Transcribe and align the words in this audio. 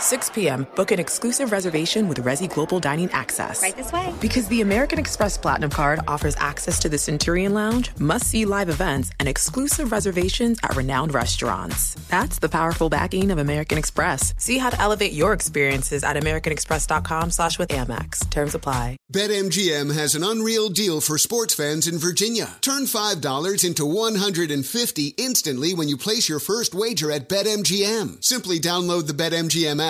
6 0.00 0.30
p.m., 0.30 0.66
book 0.76 0.92
an 0.92 0.98
exclusive 0.98 1.52
reservation 1.52 2.08
with 2.08 2.24
Resy 2.24 2.52
Global 2.52 2.80
Dining 2.80 3.10
Access. 3.12 3.62
Right 3.62 3.76
this 3.76 3.92
way. 3.92 4.14
Because 4.20 4.48
the 4.48 4.62
American 4.62 4.98
Express 4.98 5.36
Platinum 5.36 5.70
Card 5.70 6.00
offers 6.08 6.34
access 6.36 6.78
to 6.80 6.88
the 6.88 6.96
Centurion 6.96 7.52
Lounge, 7.52 7.90
must 7.98 8.26
see 8.26 8.46
live 8.46 8.70
events, 8.70 9.10
and 9.20 9.28
exclusive 9.28 9.92
reservations 9.92 10.58
at 10.62 10.74
renowned 10.74 11.12
restaurants. 11.12 11.94
That's 12.08 12.38
the 12.38 12.48
powerful 12.48 12.88
backing 12.88 13.30
of 13.30 13.38
American 13.38 13.76
Express. 13.76 14.32
See 14.38 14.56
how 14.56 14.70
to 14.70 14.80
elevate 14.80 15.12
your 15.12 15.34
experiences 15.34 16.02
at 16.02 16.16
AmericanExpress.com 16.16 17.30
slash 17.30 17.58
with 17.58 17.68
Amex. 17.68 18.28
Terms 18.30 18.54
apply. 18.54 18.96
BetMGM 19.12 19.92
has 19.94 20.14
an 20.14 20.24
unreal 20.24 20.70
deal 20.70 21.00
for 21.00 21.18
sports 21.18 21.52
fans 21.54 21.86
in 21.86 21.98
Virginia. 21.98 22.56
Turn 22.60 22.84
$5 22.84 23.64
into 23.66 23.84
150 23.84 25.14
instantly 25.18 25.74
when 25.74 25.88
you 25.88 25.96
place 25.96 26.28
your 26.28 26.40
first 26.40 26.74
wager 26.74 27.10
at 27.10 27.28
BetMGM. 27.28 28.24
Simply 28.24 28.58
download 28.58 29.06
the 29.06 29.12
BetMGM 29.12 29.80
app 29.82 29.89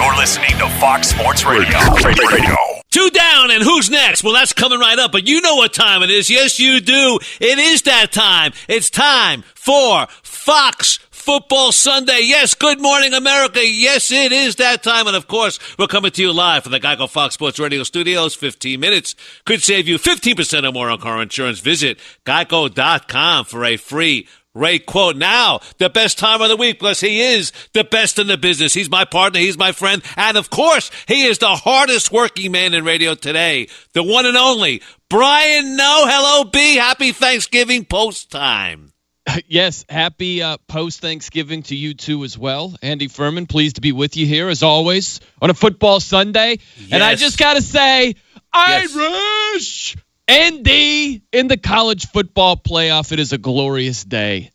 You're 0.00 0.16
listening 0.16 0.56
to 0.56 0.68
Fox 0.80 1.08
Sports 1.08 1.44
Radio. 1.44 1.78
Radio. 2.02 2.56
Two 2.90 3.10
down, 3.10 3.50
and 3.50 3.62
who's 3.62 3.90
next? 3.90 4.24
Well, 4.24 4.32
that's 4.32 4.54
coming 4.54 4.78
right 4.78 4.98
up, 4.98 5.12
but 5.12 5.28
you 5.28 5.42
know 5.42 5.56
what 5.56 5.74
time 5.74 6.02
it 6.02 6.08
is. 6.08 6.30
Yes, 6.30 6.58
you 6.58 6.80
do. 6.80 7.18
It 7.38 7.58
is 7.58 7.82
that 7.82 8.10
time. 8.10 8.52
It's 8.66 8.88
time 8.88 9.42
for 9.54 10.06
Fox 10.22 10.98
Football 11.10 11.70
Sunday. 11.72 12.20
Yes, 12.22 12.54
good 12.54 12.80
morning, 12.80 13.12
America. 13.12 13.60
Yes, 13.62 14.10
it 14.10 14.32
is 14.32 14.56
that 14.56 14.82
time. 14.82 15.06
And 15.06 15.14
of 15.14 15.28
course, 15.28 15.58
we're 15.78 15.86
coming 15.86 16.12
to 16.12 16.22
you 16.22 16.32
live 16.32 16.62
from 16.62 16.72
the 16.72 16.80
Geico 16.80 17.06
Fox 17.06 17.34
Sports 17.34 17.58
Radio 17.58 17.82
studios. 17.82 18.34
15 18.34 18.80
minutes 18.80 19.14
could 19.44 19.62
save 19.62 19.86
you 19.86 19.98
15% 19.98 20.66
or 20.66 20.72
more 20.72 20.88
on 20.88 20.98
car 20.98 21.20
insurance. 21.20 21.60
Visit 21.60 21.98
geico.com 22.24 23.44
for 23.44 23.66
a 23.66 23.76
free 23.76 24.26
rate 24.54 24.86
quote. 24.86 25.16
Now, 25.16 25.60
the 25.78 25.90
best 25.90 26.18
time 26.18 26.40
of 26.42 26.48
the 26.48 26.56
week 26.56 26.78
because 26.78 27.00
he 27.00 27.20
is 27.20 27.52
the 27.72 27.84
best 27.84 28.18
in 28.18 28.26
the 28.26 28.36
business. 28.36 28.74
He's 28.74 28.90
my 28.90 29.04
partner. 29.04 29.40
He's 29.40 29.58
my 29.58 29.72
friend. 29.72 30.02
And 30.16 30.36
of 30.36 30.50
course, 30.50 30.90
he 31.06 31.24
is 31.26 31.38
the 31.38 31.48
hardest 31.54 32.12
working 32.12 32.52
man 32.52 32.74
in 32.74 32.84
radio 32.84 33.14
today. 33.14 33.68
The 33.92 34.02
one 34.02 34.26
and 34.26 34.36
only 34.36 34.82
Brian 35.08 35.76
Noe. 35.76 36.04
Hello, 36.06 36.44
B. 36.44 36.76
Happy 36.76 37.12
Thanksgiving 37.12 37.84
post 37.84 38.30
time. 38.30 38.92
Yes, 39.46 39.84
happy 39.88 40.42
uh, 40.42 40.56
post 40.66 41.00
Thanksgiving 41.00 41.62
to 41.64 41.76
you 41.76 41.94
too 41.94 42.24
as 42.24 42.36
well. 42.36 42.74
Andy 42.82 43.06
Furman, 43.06 43.46
pleased 43.46 43.76
to 43.76 43.80
be 43.80 43.92
with 43.92 44.16
you 44.16 44.26
here 44.26 44.48
as 44.48 44.62
always 44.62 45.20
on 45.40 45.50
a 45.50 45.54
football 45.54 46.00
Sunday. 46.00 46.58
Yes. 46.76 46.88
And 46.90 47.02
I 47.02 47.14
just 47.14 47.38
got 47.38 47.54
to 47.54 47.62
say, 47.62 48.16
Yes. 48.54 48.96
Irish 48.96 49.96
ND 50.30 51.22
in 51.32 51.48
the 51.48 51.56
college 51.56 52.06
football 52.06 52.56
playoff. 52.56 53.10
It 53.10 53.18
is 53.18 53.32
a 53.32 53.38
glorious 53.38 54.04
day. 54.04 54.50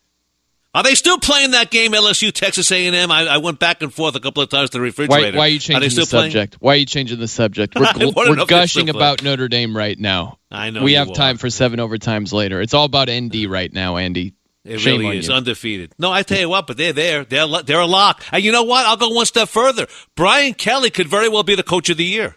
Are 0.74 0.82
they 0.82 0.94
still 0.94 1.18
playing 1.18 1.52
that 1.52 1.70
game, 1.70 1.92
LSU, 1.92 2.30
Texas 2.32 2.70
A&M? 2.70 3.10
I, 3.10 3.26
I 3.26 3.36
went 3.38 3.58
back 3.58 3.80
and 3.80 3.92
forth 3.92 4.14
a 4.14 4.20
couple 4.20 4.42
of 4.42 4.50
times 4.50 4.70
to 4.70 4.78
the 4.78 4.82
refrigerator. 4.82 5.36
why 5.36 5.46
are 5.46 5.48
you 5.48 5.58
changing 5.58 5.84
the 5.84 5.90
still 5.90 6.06
playing? 6.06 6.32
subject? 6.32 6.56
Why 6.60 6.74
are 6.74 6.76
you 6.76 6.84
changing 6.84 7.18
the 7.18 7.28
subject? 7.28 7.74
We're, 7.74 8.12
we're 8.14 8.44
gushing 8.44 8.90
about 8.90 9.22
Notre 9.22 9.48
Dame 9.48 9.74
right 9.74 9.98
now. 9.98 10.38
I 10.50 10.68
know 10.68 10.82
we 10.82 10.92
have 10.92 11.08
are. 11.08 11.14
time 11.14 11.38
for 11.38 11.48
seven 11.48 11.78
overtimes 11.80 12.32
later. 12.32 12.60
It's 12.60 12.74
all 12.74 12.84
about 12.84 13.08
ND 13.10 13.46
right 13.46 13.72
now, 13.72 13.96
Andy. 13.96 14.34
It 14.66 14.80
Shame 14.80 15.00
really 15.00 15.18
is 15.18 15.28
you. 15.28 15.34
undefeated. 15.34 15.94
No, 15.98 16.12
I 16.12 16.22
tell 16.24 16.40
you 16.40 16.50
what, 16.50 16.66
but 16.66 16.76
they're 16.76 16.92
there. 16.92 17.24
They're 17.24 17.46
they're 17.62 17.80
a 17.80 17.86
lock. 17.86 18.22
And 18.30 18.44
you 18.44 18.52
know 18.52 18.64
what? 18.64 18.84
I'll 18.84 18.96
go 18.96 19.08
one 19.10 19.24
step 19.24 19.48
further. 19.48 19.86
Brian 20.14 20.54
Kelly 20.54 20.90
could 20.90 21.06
very 21.08 21.28
well 21.28 21.44
be 21.44 21.54
the 21.54 21.62
coach 21.62 21.88
of 21.88 21.96
the 21.96 22.04
year. 22.04 22.36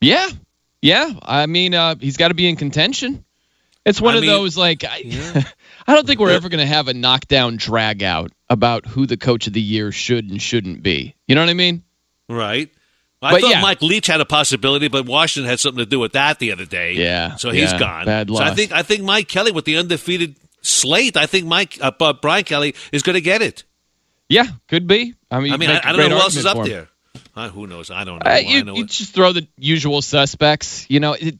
Yeah, 0.00 0.28
yeah. 0.82 1.12
I 1.22 1.46
mean, 1.46 1.74
uh, 1.74 1.94
he's 1.98 2.16
got 2.16 2.28
to 2.28 2.34
be 2.34 2.48
in 2.48 2.56
contention. 2.56 3.24
It's 3.84 4.00
one 4.00 4.14
I 4.14 4.18
of 4.18 4.22
mean, 4.22 4.30
those 4.30 4.56
like 4.56 4.84
I, 4.84 5.44
I 5.86 5.94
don't 5.94 6.06
think 6.06 6.20
we're 6.20 6.30
ever 6.30 6.48
going 6.48 6.60
to 6.60 6.66
have 6.66 6.88
a 6.88 6.94
knockdown 6.94 7.56
drag 7.56 8.02
out 8.02 8.30
about 8.48 8.86
who 8.86 9.06
the 9.06 9.16
coach 9.16 9.46
of 9.46 9.52
the 9.54 9.60
year 9.60 9.90
should 9.90 10.30
and 10.30 10.40
shouldn't 10.40 10.82
be. 10.82 11.16
You 11.26 11.34
know 11.34 11.40
what 11.40 11.50
I 11.50 11.54
mean? 11.54 11.82
Right. 12.28 12.70
I 13.20 13.32
But 13.32 13.40
thought 13.40 13.50
yeah. 13.50 13.60
Mike 13.62 13.82
Leach 13.82 14.08
had 14.08 14.20
a 14.20 14.24
possibility, 14.24 14.88
but 14.88 15.06
Washington 15.06 15.48
had 15.48 15.60
something 15.60 15.78
to 15.78 15.88
do 15.88 16.00
with 16.00 16.12
that 16.12 16.38
the 16.40 16.52
other 16.52 16.64
day. 16.64 16.94
Yeah, 16.94 17.36
So 17.36 17.50
he's 17.50 17.72
yeah, 17.72 17.78
gone. 17.78 18.04
bad 18.06 18.28
So 18.28 18.36
I 18.36 18.54
think 18.54 18.72
I 18.72 18.82
think 18.82 19.02
Mike 19.02 19.28
Kelly 19.28 19.52
with 19.52 19.64
the 19.64 19.76
undefeated 19.76 20.36
slate. 20.60 21.16
I 21.16 21.26
think 21.26 21.46
Mike 21.46 21.78
uh, 21.80 21.92
uh, 22.00 22.12
Brian 22.14 22.44
Kelly 22.44 22.74
is 22.90 23.02
going 23.02 23.14
to 23.14 23.20
get 23.20 23.40
it. 23.40 23.64
Yeah, 24.28 24.46
could 24.66 24.86
be. 24.86 25.14
I 25.30 25.40
mean, 25.40 25.52
I 25.52 25.56
mean, 25.56 25.70
I, 25.70 25.80
I 25.84 25.92
don't 25.92 26.08
know 26.08 26.16
who 26.16 26.22
else 26.22 26.36
is 26.36 26.46
up 26.46 26.64
there. 26.64 26.88
Uh, 27.34 27.48
who 27.48 27.66
knows? 27.66 27.90
I 27.90 28.04
don't 28.04 28.22
know. 28.24 28.30
Uh, 28.30 28.36
you, 28.36 28.64
know 28.64 28.74
you 28.74 28.86
just 28.86 29.14
throw 29.14 29.32
the 29.32 29.46
usual 29.56 30.02
suspects. 30.02 30.86
You 30.90 31.00
know, 31.00 31.14
it 31.14 31.38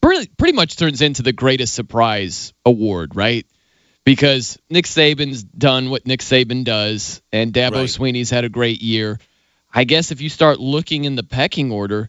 pretty, 0.00 0.30
pretty 0.36 0.54
much 0.54 0.76
turns 0.76 1.02
into 1.02 1.22
the 1.22 1.32
greatest 1.32 1.74
surprise 1.74 2.52
award, 2.64 3.16
right? 3.16 3.46
Because 4.04 4.58
Nick 4.70 4.84
Saban's 4.84 5.42
done 5.42 5.90
what 5.90 6.06
Nick 6.06 6.20
Saban 6.20 6.64
does, 6.64 7.22
and 7.32 7.52
Dabo 7.52 7.72
Right. 7.72 7.88
Swinney's 7.88 8.30
had 8.30 8.44
a 8.44 8.48
great 8.48 8.80
year. 8.80 9.18
I 9.74 9.84
guess 9.84 10.12
if 10.12 10.20
you 10.20 10.28
start 10.28 10.60
looking 10.60 11.04
in 11.04 11.16
the 11.16 11.24
pecking 11.24 11.72
order, 11.72 12.08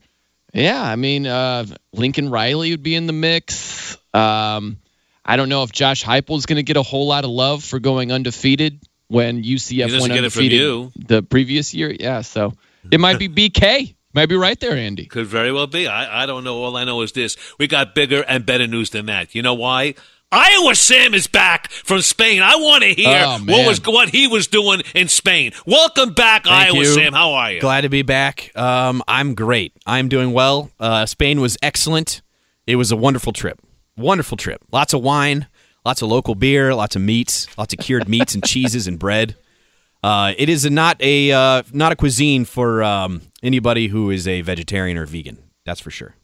yeah, 0.54 0.82
I 0.82 0.96
mean, 0.96 1.26
uh, 1.26 1.66
Lincoln 1.94 2.30
Riley 2.30 2.72
would 2.72 2.84
be 2.84 2.96
in 2.96 3.08
the 3.08 3.14
mix. 3.14 3.98
Um, 4.14 4.78
I 5.26 5.36
don't 5.36 5.50
know 5.50 5.64
if 5.64 5.72
Josh 5.72 6.04
Heupel 6.04 6.38
is 6.38 6.46
going 6.46 6.58
to 6.58 6.64
get 6.64 6.78
a 6.78 6.84
whole 6.84 7.08
lot 7.08 7.26
of 7.26 7.32
love 7.32 7.64
for 7.64 7.80
going 7.80 8.12
undefeated 8.12 8.80
when 9.08 9.44
UCF 9.44 10.00
went 10.00 10.14
get 10.14 10.24
it 10.24 10.32
from 10.32 10.44
undefeated 10.44 10.60
you. 10.60 10.92
the 10.96 11.24
previous 11.24 11.74
year. 11.74 11.90
Yeah, 11.92 12.22
so 12.22 12.54
it 12.92 13.00
might 13.00 13.20
be 13.20 13.30
BK. 13.30 13.96
Might 14.14 14.30
be 14.30 14.36
right 14.36 14.60
there, 14.60 14.76
Andy. 14.76 15.06
Could 15.06 15.28
very 15.28 15.52
well 15.52 15.68
be. 15.68 15.88
I, 15.88 16.24
I 16.24 16.26
don't 16.26 16.44
know. 16.44 16.64
All 16.64 16.76
I 16.76 16.84
know 16.86 17.02
is 17.02 17.12
this: 17.12 17.38
we 17.60 17.68
got 17.68 17.94
bigger 17.94 18.22
and 18.28 18.46
better 18.46 18.66
news 18.68 18.90
than 18.90 19.06
that. 19.08 19.36
You 19.36 19.42
know 19.42 19.54
why? 19.54 19.96
Iowa 20.30 20.76
Sam 20.76 21.14
is 21.14 21.26
back 21.28 21.70
from 21.72 22.02
Spain. 22.02 22.42
I 22.42 22.56
want 22.58 22.84
to 22.84 22.90
hear 22.94 23.24
Oh, 23.26 23.38
what 23.46 23.66
was 23.66 23.80
what 23.86 24.10
he 24.10 24.28
was 24.28 24.48
doing 24.48 24.82
in 24.94 25.08
Spain. 25.08 25.54
Welcome 25.66 26.14
back, 26.14 26.44
Thank 26.46 26.70
Iowa 26.74 26.80
you. 26.80 26.86
Sam. 26.86 27.14
How 27.14 27.32
are 27.34 27.52
you? 27.54 27.62
Glad 27.62 27.82
to 27.82 27.90
be 27.90 28.02
back. 28.02 28.52
Um, 28.56 29.02
I'm 29.08 29.36
great. 29.36 29.72
I'm 29.86 30.10
doing 30.10 30.34
well. 30.34 30.70
Uh, 30.80 31.06
Spain 31.06 31.40
was 31.40 31.56
excellent. 31.62 32.22
It 32.66 32.76
was 32.76 32.92
a 32.92 32.98
wonderful 32.98 33.32
trip. 33.32 33.62
Wonderful 33.96 34.36
trip. 34.38 34.62
Lots 34.72 34.94
of 34.94 35.02
wine, 35.02 35.48
lots 35.86 36.02
of 36.02 36.10
local 36.10 36.36
beer, 36.36 36.76
lots 36.76 36.96
of 36.98 37.02
meats, 37.02 37.48
lots 37.58 37.74
of 37.74 37.80
cured 37.80 38.10
meats 38.10 38.36
and 38.36 38.44
cheeses 38.44 38.86
and 38.88 39.00
bread. 39.00 39.36
Uh, 40.04 40.34
it 40.38 40.48
is 40.50 40.64
a, 40.66 40.70
not 40.70 41.02
a 41.02 41.32
uh, 41.32 41.64
not 41.74 41.92
a 41.92 41.96
cuisine 41.96 42.46
for 42.46 42.84
um, 42.84 43.22
anybody 43.42 43.88
who 43.88 44.12
is 44.12 44.28
a 44.28 44.42
vegetarian 44.42 44.98
or 44.98 45.06
vegan. 45.06 45.38
That's 45.66 45.80
for 45.82 45.92
sure. 45.92 46.16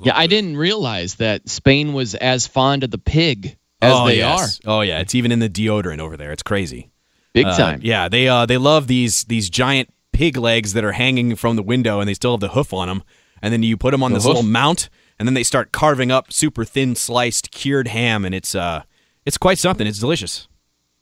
Yeah, 0.00 0.16
I 0.16 0.26
didn't 0.26 0.56
realize 0.56 1.14
that 1.16 1.48
Spain 1.48 1.92
was 1.92 2.14
as 2.14 2.46
fond 2.46 2.84
of 2.84 2.90
the 2.90 2.98
pig 2.98 3.56
as 3.80 3.92
oh, 3.94 4.06
they 4.06 4.18
yes. 4.18 4.60
Oh 4.66 4.80
yeah, 4.82 5.00
it's 5.00 5.14
even 5.14 5.32
in 5.32 5.38
the 5.38 5.48
deodorant 5.48 6.00
over 6.00 6.16
there. 6.16 6.32
It's 6.32 6.42
crazy. 6.42 6.90
Big 7.32 7.46
Uh, 7.46 7.56
time. 7.56 7.80
yeah, 7.82 8.08
they 8.08 8.28
uh, 8.28 8.44
they 8.46 8.58
love 8.58 8.86
these 8.86 9.24
these 9.24 9.48
giant 9.48 9.88
pig 10.12 10.36
legs 10.36 10.72
that 10.74 10.84
are 10.84 10.92
hanging 10.92 11.34
from 11.36 11.56
the 11.56 11.62
window, 11.62 12.00
and 12.00 12.08
they 12.08 12.14
still 12.14 12.32
have 12.32 12.40
the 12.40 12.50
hoof 12.50 12.72
on 12.72 12.88
them. 12.88 13.02
And 13.42 13.52
then 13.52 13.62
you 13.62 13.76
put 13.76 13.90
them 13.90 14.02
on 14.02 14.12
The 14.12 14.16
this 14.18 14.24
hoof? 14.24 14.36
little 14.36 14.48
mount, 14.50 14.88
and 15.18 15.26
then 15.26 15.34
they 15.34 15.42
start 15.42 15.72
carving 15.72 16.10
up 16.12 16.32
super 16.32 16.64
thin 16.64 16.94
sliced 16.94 17.50
cured 17.50 17.88
ham, 17.88 18.24
and 18.24 18.34
it's 18.34 18.54
uh 18.54 18.82
it's 19.24 19.38
quite 19.38 19.58
something. 19.58 19.86
It's 19.86 19.98
delicious. 20.00 20.48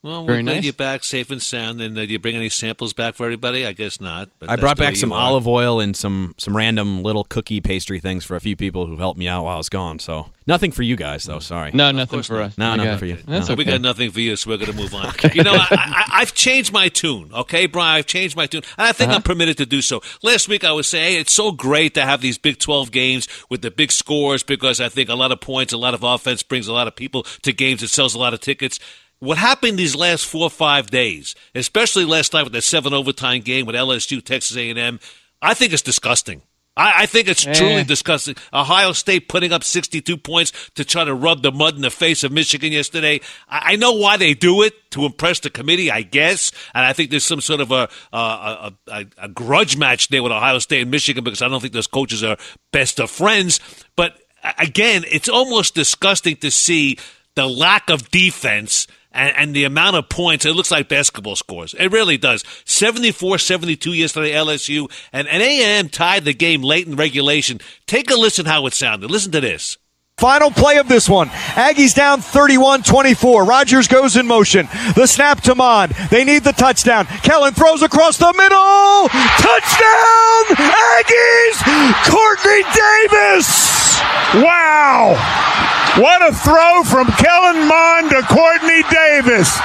Well, 0.04 0.24
Very 0.24 0.38
we're 0.38 0.42
glad 0.42 0.54
nice. 0.56 0.64
you're 0.64 0.72
back 0.72 1.04
safe 1.04 1.30
and 1.30 1.40
sound. 1.40 1.80
And 1.80 1.96
uh, 1.96 2.04
do 2.04 2.12
you 2.12 2.18
bring 2.18 2.34
any 2.34 2.48
samples 2.48 2.92
back 2.92 3.14
for 3.14 3.22
everybody? 3.24 3.64
I 3.64 3.72
guess 3.72 4.00
not. 4.00 4.30
But 4.40 4.50
I 4.50 4.56
brought 4.56 4.76
back 4.76 4.96
some 4.96 5.12
are. 5.12 5.20
olive 5.20 5.46
oil 5.46 5.78
and 5.78 5.96
some 5.96 6.34
some 6.38 6.56
random 6.56 7.04
little 7.04 7.22
cookie 7.22 7.60
pastry 7.60 8.00
things 8.00 8.24
for 8.24 8.34
a 8.34 8.40
few 8.40 8.56
people 8.56 8.86
who 8.86 8.96
helped 8.96 9.16
me 9.16 9.28
out 9.28 9.44
while 9.44 9.54
I 9.54 9.58
was 9.58 9.68
gone. 9.68 10.00
So 10.00 10.30
nothing 10.44 10.72
for 10.72 10.82
you 10.82 10.96
guys 10.96 11.22
though. 11.22 11.38
Sorry. 11.38 11.70
no, 11.72 11.92
nothing 11.92 12.22
for 12.22 12.38
not. 12.40 12.42
us. 12.46 12.58
No, 12.58 12.72
We 12.72 12.76
nothing 12.78 12.90
got- 12.92 12.98
for 12.98 13.06
you. 13.06 13.16
That's 13.28 13.46
No. 13.48 13.52
okay. 13.52 13.58
We 13.58 13.64
got 13.64 13.80
nothing 13.80 14.10
for 14.10 14.18
you, 14.18 14.34
so 14.34 14.50
we're 14.50 14.56
going 14.56 14.72
to 14.72 14.76
move 14.76 14.92
on. 14.92 15.06
okay. 15.10 15.30
You 15.34 15.44
know, 15.44 15.54
I, 15.54 15.66
I, 15.70 16.04
I've 16.22 16.34
changed 16.34 16.72
my 16.72 16.88
tune, 16.88 17.30
okay, 17.32 17.66
Brian? 17.66 17.98
I've 17.98 18.06
changed 18.06 18.34
my 18.36 18.46
tune, 18.46 18.62
and 18.76 18.88
I 18.88 18.90
think 18.90 19.12
I'm 19.12 19.22
permitted 19.22 19.56
to 19.58 19.66
do 19.66 19.80
so. 19.82 20.02
Last 20.24 20.48
week, 20.48 20.64
I 20.64 20.72
was 20.72 20.88
saying 20.88 21.14
hey, 21.14 21.20
it's 21.20 21.32
so 21.32 21.52
great 21.52 21.94
to 21.94 22.02
have 22.02 22.20
these 22.20 22.38
Big 22.38 22.58
12 22.58 22.90
games 22.90 23.28
with 23.50 23.62
the 23.62 23.70
big 23.70 23.92
scores 23.92 24.42
because 24.42 24.80
I 24.80 24.88
think 24.88 25.08
a 25.10 25.14
lot 25.14 25.30
of 25.30 25.40
points, 25.40 25.72
a 25.72 25.78
lot 25.78 25.94
of 25.94 26.02
offense 26.02 26.42
brings 26.42 26.66
a 26.66 26.72
lot 26.72 26.88
of 26.88 26.96
people 26.96 27.22
to 27.42 27.52
games. 27.52 27.84
It 27.84 27.88
sells 27.90 28.16
a 28.16 28.18
lot 28.18 28.34
of 28.34 28.40
tickets. 28.40 28.80
What 29.22 29.38
happened 29.38 29.78
these 29.78 29.94
last 29.94 30.26
four 30.26 30.42
or 30.42 30.50
five 30.50 30.90
days, 30.90 31.36
especially 31.54 32.04
last 32.04 32.32
night 32.32 32.42
with 32.42 32.52
the 32.52 32.60
seven 32.60 32.92
overtime 32.92 33.42
game 33.42 33.66
with 33.66 33.76
LSU, 33.76 34.20
Texas 34.20 34.56
A&M, 34.56 34.98
I 35.40 35.54
think 35.54 35.72
it's 35.72 35.80
disgusting. 35.80 36.42
I, 36.76 37.02
I 37.02 37.06
think 37.06 37.28
it's 37.28 37.44
truly 37.44 37.84
disgusting. 37.84 38.34
Ohio 38.52 38.90
State 38.90 39.28
putting 39.28 39.52
up 39.52 39.62
62 39.62 40.16
points 40.16 40.52
to 40.74 40.84
try 40.84 41.04
to 41.04 41.14
rub 41.14 41.44
the 41.44 41.52
mud 41.52 41.76
in 41.76 41.82
the 41.82 41.90
face 41.90 42.24
of 42.24 42.32
Michigan 42.32 42.72
yesterday. 42.72 43.20
I, 43.48 43.74
I 43.74 43.76
know 43.76 43.92
why 43.92 44.16
they 44.16 44.34
do 44.34 44.62
it 44.62 44.72
to 44.90 45.04
impress 45.04 45.38
the 45.38 45.50
committee, 45.50 45.88
I 45.88 46.02
guess, 46.02 46.50
and 46.74 46.84
I 46.84 46.92
think 46.92 47.10
there's 47.10 47.24
some 47.24 47.40
sort 47.40 47.60
of 47.60 47.70
a 47.70 47.88
a, 48.12 48.16
a, 48.18 48.72
a, 48.88 49.06
a 49.18 49.28
grudge 49.28 49.76
match 49.76 50.08
there 50.08 50.24
with 50.24 50.32
Ohio 50.32 50.58
State 50.58 50.82
and 50.82 50.90
Michigan 50.90 51.22
because 51.22 51.42
I 51.42 51.48
don't 51.48 51.60
think 51.60 51.74
those 51.74 51.86
coaches 51.86 52.24
are 52.24 52.38
best 52.72 52.98
of 52.98 53.08
friends. 53.08 53.60
But 53.94 54.18
again, 54.58 55.04
it's 55.08 55.28
almost 55.28 55.76
disgusting 55.76 56.34
to 56.38 56.50
see 56.50 56.98
the 57.36 57.46
lack 57.46 57.88
of 57.88 58.10
defense 58.10 58.88
and, 59.12 59.36
and 59.36 59.54
the 59.54 59.64
amount 59.64 59.96
of 59.96 60.08
points. 60.08 60.44
It 60.44 60.54
looks 60.54 60.70
like 60.70 60.88
basketball 60.88 61.36
scores. 61.36 61.74
It 61.74 61.88
really 61.88 62.18
does. 62.18 62.42
74-72 62.42 63.96
yesterday, 63.96 64.32
LSU, 64.32 64.90
and, 65.12 65.28
and 65.28 65.42
A&M 65.42 65.88
tied 65.88 66.24
the 66.24 66.34
game 66.34 66.62
late 66.62 66.86
in 66.86 66.96
regulation. 66.96 67.60
Take 67.86 68.10
a 68.10 68.14
listen 68.14 68.46
how 68.46 68.66
it 68.66 68.74
sounded. 68.74 69.10
Listen 69.10 69.32
to 69.32 69.40
this. 69.40 69.78
Final 70.18 70.50
play 70.50 70.76
of 70.76 70.88
this 70.88 71.08
one. 71.08 71.28
Aggies 71.28 71.94
down 71.94 72.20
31 72.20 72.82
24. 72.84 73.44
Rogers 73.44 73.88
goes 73.88 74.16
in 74.16 74.26
motion. 74.26 74.68
The 74.94 75.06
snap 75.06 75.40
to 75.42 75.54
Mond. 75.54 75.92
They 76.10 76.24
need 76.24 76.44
the 76.44 76.52
touchdown. 76.52 77.06
Kellen 77.06 77.54
throws 77.54 77.82
across 77.82 78.18
the 78.18 78.32
middle. 78.36 79.08
Touchdown! 79.08 80.44
Aggies! 80.70 81.58
Quartney 82.06 82.62
Davis! 82.72 83.98
Wow! 84.44 85.81
What 85.98 86.26
a 86.26 86.32
throw 86.34 86.84
from 86.84 87.06
Kellen 87.18 87.68
Mond 87.68 88.08
to 88.10 88.22
Quartney 88.22 88.88
Davis. 88.90 89.58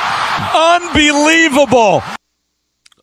Unbelievable. 0.54 2.04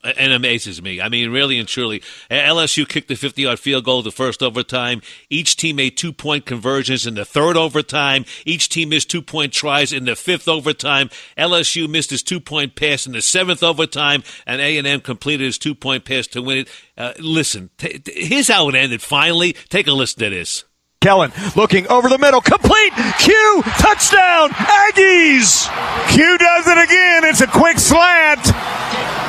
and 0.03 0.35
amazes 0.35 0.83
me. 0.83 1.01
I 1.01 1.09
mean, 1.09 1.31
really 1.31 1.59
and 1.59 1.67
truly, 1.67 2.03
LSU 2.31 2.87
kicked 2.87 3.09
the 3.09 3.15
50 3.15 3.41
yard 3.41 3.59
field 3.59 3.87
goal 3.87 4.03
the 4.03 4.11
first 4.13 4.43
overtime. 4.43 5.01
Each 5.31 5.57
team 5.57 5.77
made 5.77 5.97
two 5.97 6.13
point 6.13 6.45
conversions 6.45 7.07
in 7.07 7.15
the 7.15 7.25
third 7.25 7.57
overtime. 7.57 8.27
Each 8.45 8.69
team 8.69 8.91
missed 8.91 9.11
two 9.11 9.23
point 9.23 9.55
tries 9.55 9.91
in 9.91 10.05
the 10.05 10.17
fifth 10.17 10.47
overtime. 10.47 11.09
LSU 11.39 11.89
missed 11.89 12.11
his 12.11 12.23
two 12.23 12.41
point 12.41 12.75
pass 12.75 13.07
in 13.07 13.13
the 13.13 13.23
seventh 13.23 13.63
overtime, 13.63 14.23
and 14.47 14.61
A&M 14.61 15.01
completed 15.01 15.45
his 15.45 15.57
two 15.57 15.75
point 15.75 16.05
pass 16.05 16.27
to 16.27 16.43
win 16.43 16.59
it. 16.59 16.69
Uh, 16.99 17.15
listen, 17.19 17.71
t- 17.79 18.01
t- 18.01 18.27
here's 18.27 18.49
how 18.49 18.69
it 18.69 18.75
ended 18.75 19.01
finally. 19.01 19.55
Take 19.71 19.87
a 19.87 19.93
listen 19.93 20.23
to 20.25 20.29
this. 20.29 20.65
Kellen 21.05 21.33
looking 21.55 21.87
over 21.89 22.09
the 22.09 22.17
middle. 22.17 22.41
Complete. 22.41 22.95
Q. 23.19 23.63
Touchdown. 23.77 24.49
Aggies. 24.49 25.69
Q 26.09 26.39
does 26.39 26.67
it 26.67 26.79
again. 26.79 27.25
It's 27.25 27.43
a 27.43 27.47
quick 27.47 27.79
slant. 27.79 28.41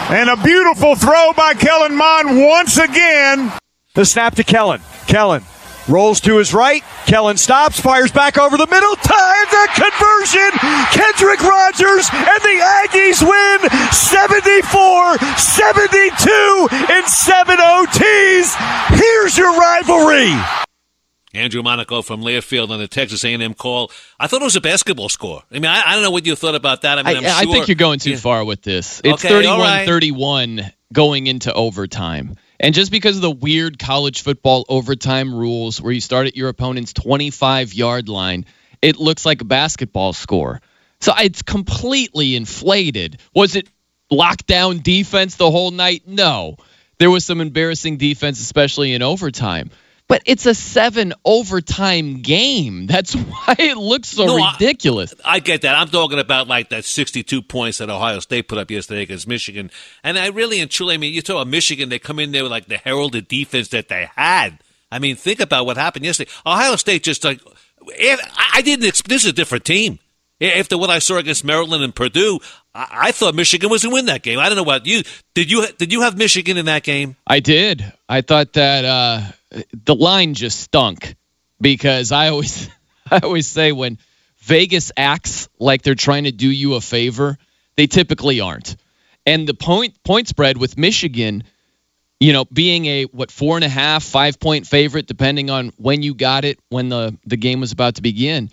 And 0.09 0.29
a 0.29 0.37
beautiful 0.41 0.95
throw 0.95 1.33
by 1.33 1.53
Kellen 1.53 1.93
Mond 1.93 2.39
once 2.39 2.77
again. 2.77 3.51
The 3.93 4.05
snap 4.05 4.35
to 4.35 4.45
Kellen. 4.45 4.79
Kellen 5.07 5.43
rolls 5.89 6.21
to 6.21 6.37
his 6.37 6.53
right. 6.53 6.81
Kellen 7.07 7.35
stops, 7.35 7.77
fires 7.77 8.13
back 8.13 8.37
over 8.37 8.55
the 8.55 8.67
middle. 8.67 8.95
Time 8.95 9.45
the 9.51 9.67
conversion. 9.75 10.51
Kendrick 10.95 11.41
Rogers 11.41 12.07
and 12.13 12.39
the 12.39 12.63
Aggies 12.87 13.19
win 13.19 13.69
74 13.91 15.17
72 15.37 16.67
in 16.95 17.05
seven 17.05 17.57
OTs. 17.57 18.55
Here's 18.97 19.37
your 19.37 19.59
rivalry. 19.59 20.64
Andrew 21.35 21.61
Monaco 21.63 22.01
from 22.01 22.21
Learfield 22.21 22.69
on 22.69 22.79
the 22.79 22.87
Texas 22.87 23.23
A&M 23.23 23.53
call. 23.53 23.91
I 24.19 24.27
thought 24.27 24.41
it 24.41 24.45
was 24.45 24.55
a 24.55 24.61
basketball 24.61 25.09
score. 25.09 25.43
I 25.51 25.55
mean, 25.55 25.65
I, 25.65 25.81
I 25.85 25.93
don't 25.93 26.03
know 26.03 26.11
what 26.11 26.25
you 26.25 26.35
thought 26.35 26.55
about 26.55 26.81
that. 26.83 26.97
I 26.99 27.03
mean, 27.03 27.17
I, 27.25 27.29
am 27.41 27.47
I 27.49 27.51
think 27.51 27.67
you're 27.67 27.75
going 27.75 27.99
too 27.99 28.11
Yeah. 28.11 28.17
far 28.17 28.43
with 28.45 28.61
this. 28.61 29.01
It's 29.03 29.25
Okay, 29.25 29.33
all 29.33 29.41
31 29.41 29.59
right. 29.59 29.87
31 29.87 30.71
going 30.93 31.27
into 31.27 31.53
overtime. 31.53 32.35
And 32.59 32.73
just 32.73 32.89
because 32.91 33.17
of 33.17 33.21
the 33.21 33.31
weird 33.31 33.77
college 33.79 34.21
football 34.21 34.65
overtime 34.69 35.33
rules 35.35 35.81
where 35.81 35.91
you 35.91 35.99
start 36.01 36.27
at 36.27 36.37
your 36.37 36.49
opponent's 36.49 36.93
25 36.93 37.73
yard 37.73 38.07
line, 38.07 38.45
it 38.81 38.97
looks 38.97 39.25
like 39.25 39.41
a 39.41 39.45
basketball 39.45 40.13
score. 40.13 40.61
So 41.01 41.13
it's 41.17 41.41
completely 41.41 42.35
inflated. 42.35 43.19
Was 43.33 43.55
it 43.55 43.67
lockdown 44.11 44.81
defense 44.81 45.35
the 45.35 45.51
whole 45.51 45.71
night? 45.71 46.03
No. 46.07 46.55
There 46.97 47.09
was 47.11 47.25
some 47.25 47.41
embarrassing 47.41 47.97
defense, 47.97 48.39
especially 48.39 48.93
in 48.93 49.01
overtime. 49.01 49.69
But 50.07 50.21
it's 50.25 50.45
a 50.45 50.53
seven 50.53 51.13
overtime 51.25 52.21
game. 52.21 52.85
That's 52.85 53.13
why 53.15 53.55
it 53.57 53.77
looks 53.77 54.09
so 54.09 54.25
No, 54.25 54.51
ridiculous. 54.51 55.13
I 55.23 55.39
get 55.39 55.61
that. 55.61 55.75
I'm 55.75 55.87
talking 55.87 56.19
about 56.19 56.47
like 56.47 56.69
that 56.69 56.85
62 56.85 57.41
points 57.41 57.79
that 57.79 57.89
Ohio 57.89 58.19
State 58.19 58.47
put 58.47 58.57
up 58.57 58.69
yesterday 58.69 59.01
against 59.01 59.27
Michigan. 59.27 59.71
And 60.03 60.17
I 60.19 60.27
really 60.27 60.59
and 60.59 60.69
truly, 60.69 60.93
I 60.93 60.97
mean, 60.97 61.13
you 61.13 61.21
talk 61.21 61.35
about 61.35 61.47
Michigan, 61.47 61.89
they 61.89 61.99
come 61.99 62.19
in 62.19 62.31
there 62.31 62.43
with 62.43 62.51
like 62.51 62.67
the 62.67 62.77
heralded 62.77 63.27
defense 63.27 63.69
that 63.69 63.87
they 63.87 64.09
had. 64.15 64.59
I 64.91 64.99
mean, 64.99 65.15
think 65.15 65.39
about 65.39 65.65
what 65.65 65.77
happened 65.77 66.05
yesterday. 66.05 66.29
Ohio 66.45 66.75
State 66.75 67.03
just 67.03 67.23
like, 67.23 67.41
I 67.89 68.17
I 68.53 68.61
didn't, 68.61 69.03
this 69.07 69.23
is 69.23 69.29
a 69.29 69.33
different 69.33 69.65
team. 69.65 69.99
After 70.41 70.77
what 70.77 70.89
I 70.89 70.99
saw 70.99 71.15
against 71.17 71.45
Maryland 71.45 71.83
and 71.83 71.95
Purdue, 71.95 72.39
I, 72.75 72.87
I 72.91 73.11
thought 73.11 73.33
Michigan 73.33 73.69
was 73.69 73.83
going 73.83 73.91
to 73.91 73.93
win 73.95 74.05
that 74.07 74.21
game. 74.21 74.37
I 74.37 74.49
don't 74.49 74.57
know 74.57 74.63
about 74.63 74.85
you. 74.85 75.01
Did 75.33 75.49
you 75.49 75.65
did 75.77 75.93
you 75.93 76.01
have 76.01 76.17
Michigan 76.17 76.57
in 76.57 76.65
that 76.65 76.83
game? 76.83 77.15
I 77.25 77.39
did. 77.39 77.83
I 78.07 78.21
thought 78.21 78.53
that 78.53 78.85
uh, 78.85 79.21
the 79.85 79.95
line 79.95 80.33
just 80.33 80.59
stunk 80.59 81.15
because 81.59 82.11
I 82.11 82.29
always, 82.29 82.69
I 83.11 83.19
always 83.19 83.47
say 83.47 83.71
when 83.71 83.97
Vegas 84.39 84.91
acts 84.95 85.49
like 85.57 85.81
they're 85.81 85.95
trying 85.95 86.25
to 86.25 86.31
do 86.31 86.49
you 86.49 86.75
a 86.75 86.81
favor, 86.81 87.37
they 87.77 87.87
typically 87.87 88.41
aren't. 88.41 88.75
And 89.25 89.47
the 89.47 89.55
point 89.55 90.03
point 90.03 90.27
spread 90.27 90.57
with 90.57 90.77
Michigan, 90.77 91.43
you 92.19 92.33
know, 92.33 92.45
being 92.45 92.85
a 92.85 93.03
what 93.05 93.31
four 93.31 93.55
and 93.57 93.63
a 93.63 93.69
half, 93.69 94.03
five 94.03 94.39
point 94.39 94.67
favorite, 94.67 95.07
depending 95.07 95.49
on 95.49 95.71
when 95.77 96.03
you 96.03 96.13
got 96.13 96.45
it, 96.45 96.59
when 96.69 96.89
the 96.89 97.17
the 97.25 97.37
game 97.37 97.61
was 97.61 97.71
about 97.71 97.95
to 97.95 98.01
begin. 98.01 98.51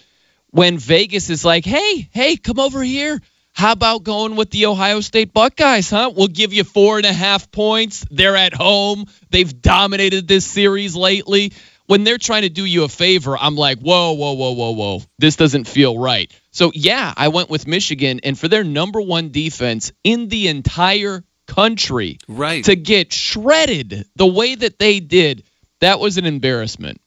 When 0.51 0.77
Vegas 0.77 1.31
is 1.31 1.47
like, 1.47 1.65
hey, 1.65 2.09
hey, 2.13 2.37
come 2.37 2.59
over 2.59 2.83
here. 2.83 3.21
How 3.55 3.73
about 3.73 4.03
going 4.03 4.35
with 4.35 4.51
the 4.51 4.67
Ohio 4.67 5.01
State 5.01 5.33
Buckeyes, 5.33 5.91
huh? 5.91 6.11
We'll 6.17 6.29
give 6.29 6.53
you 6.53 6.65
four 6.65 6.97
and 6.97 7.07
a 7.07 7.13
half 7.13 7.51
points. 7.51 8.05
They're 8.11 8.37
at 8.37 8.55
home. 8.55 9.05
They've 9.31 9.61
dominated 9.61 10.27
this 10.27 10.47
series 10.47 10.97
lately. 10.97 11.53
When 11.87 12.05
they're 12.05 12.19
trying 12.19 12.43
to 12.43 12.49
do 12.49 12.65
you 12.65 12.85
a 12.85 12.89
favor, 12.89 13.37
I'm 13.37 13.55
like, 13.57 13.79
whoa, 13.81 14.13
whoa, 14.13 14.33
whoa, 14.33 14.53
whoa, 14.53 14.71
whoa. 14.71 15.03
This 15.19 15.37
doesn't 15.37 15.65
feel 15.69 15.99
right. 15.99 16.33
So, 16.51 16.71
yeah, 16.75 17.13
I 17.17 17.29
went 17.29 17.51
with 17.51 17.67
Michigan, 17.67 18.21
and 18.25 18.39
for 18.39 18.49
their 18.49 18.65
number 18.65 19.01
one 19.01 19.31
defense 19.31 19.93
in 20.03 20.29
the 20.29 20.49
entire 20.49 21.23
country 21.47 22.19
Right. 22.29 22.65
to 22.65 22.77
get 22.77 23.13
shredded 23.13 24.07
the 24.17 24.27
way 24.27 24.55
that 24.55 24.79
they 24.79 25.01
did, 25.01 25.45
that 25.81 26.01
was 26.01 26.17
an 26.17 26.25
embarrassment. 26.25 27.01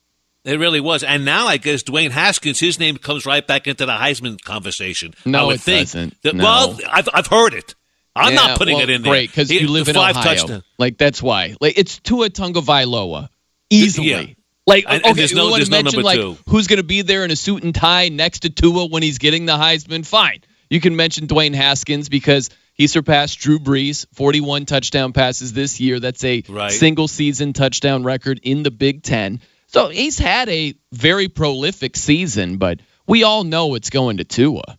It 0.45 0.59
really 0.59 0.79
was. 0.79 1.03
And 1.03 1.25
now 1.25 1.47
I 1.47 1.57
guess 1.57 1.83
Dwayne 1.83 2.11
Haskins, 2.11 2.59
his 2.59 2.79
name 2.79 2.97
comes 2.97 3.25
right 3.25 3.45
back 3.45 3.67
into 3.67 3.85
the 3.85 3.93
Heisman 3.93 4.41
conversation. 4.41 5.13
No, 5.25 5.39
I 5.39 5.43
would 5.45 5.55
it 5.55 5.61
think. 5.61 5.87
doesn't. 5.87 6.21
That- 6.21 6.35
No. 6.35 6.43
Well, 6.43 6.79
I've, 6.89 7.09
I've 7.13 7.27
heard 7.27 7.53
it. 7.55 7.73
I'm 8.15 8.33
Yeah, 8.33 8.35
not 8.47 8.57
putting 8.57 8.75
well, 8.75 8.83
it 8.83 8.89
in 8.89 9.01
there. 9.01 9.11
Great, 9.11 9.29
because 9.31 9.51
you 9.51 9.67
live 9.67 9.89
in 9.89 9.97
Ohio. 9.97 10.13
touchdown- 10.13 10.63
Like 10.77 10.97
that's 10.97 11.21
why. 11.21 11.55
Like 11.59 11.77
it's 11.77 11.99
Tua 11.99 12.29
Tagovailoa 12.29 13.27
easily. 13.69 14.07
Yeah. 14.09 14.25
Like 14.67 14.85
And- 14.87 15.01
okay, 15.01 15.09
and 15.09 15.17
there's 15.17 15.31
you 15.31 15.37
no- 15.37 15.53
there's 15.55 15.65
to 15.69 15.71
no 15.71 15.77
mention 15.83 15.97
number 15.97 16.05
like 16.05 16.19
two. 16.19 16.37
who's 16.49 16.67
going 16.67 16.77
to 16.77 16.83
be 16.83 17.01
there 17.01 17.25
in 17.25 17.31
a 17.31 17.35
suit 17.35 17.63
and 17.63 17.73
tie 17.75 18.09
next 18.09 18.39
to 18.41 18.49
Tua 18.49 18.85
when 18.87 19.03
he's 19.03 19.17
getting 19.17 19.45
the 19.45 19.53
Heisman? 19.57 20.05
Fine, 20.05 20.41
you 20.69 20.79
can 20.79 20.95
mention 20.95 21.27
Dwayne 21.27 21.53
Haskins 21.55 22.07
because 22.09 22.49
he 22.73 22.87
surpassed 22.87 23.39
Drew 23.39 23.59
Brees, 23.59 24.05
41 24.13 24.65
touchdown 24.65 25.13
passes 25.13 25.53
this 25.53 25.79
year. 25.79 25.99
That's 25.99 26.23
a 26.23 26.43
Right. 26.49 26.71
single 26.71 27.07
season 27.07 27.53
touchdown 27.53 28.03
record 28.03 28.39
in 28.43 28.63
the 28.63 28.71
Big 28.71 29.01
Ten. 29.03 29.39
So 29.67 29.89
he's 29.89 30.17
had 30.17 30.49
a 30.49 30.75
very 30.91 31.27
prolific 31.27 31.95
season, 31.95 32.57
but 32.57 32.79
we 33.07 33.23
all 33.23 33.43
know 33.43 33.75
it's 33.75 33.89
going 33.89 34.17
to 34.17 34.23
Tua. 34.23 34.77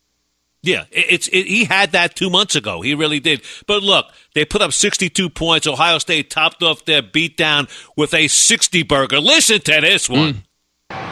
Yeah, 0.62 0.84
it's 0.90 1.28
it, 1.28 1.46
he 1.46 1.64
had 1.64 1.92
that 1.92 2.16
two 2.16 2.28
months 2.28 2.56
ago. 2.56 2.80
He 2.80 2.94
really 2.94 3.20
did. 3.20 3.42
But 3.68 3.84
look, 3.84 4.06
they 4.34 4.44
put 4.44 4.62
up 4.62 4.72
62 4.72 5.30
points. 5.30 5.66
Ohio 5.68 5.98
State 5.98 6.28
topped 6.28 6.62
off 6.62 6.84
their 6.84 7.02
beatdown 7.02 7.70
with 7.96 8.12
a 8.14 8.26
60 8.26 8.82
burger. 8.82 9.20
Listen 9.20 9.60
to 9.60 9.80
this 9.80 10.08
one. 10.10 10.34
Mm. 10.34 10.42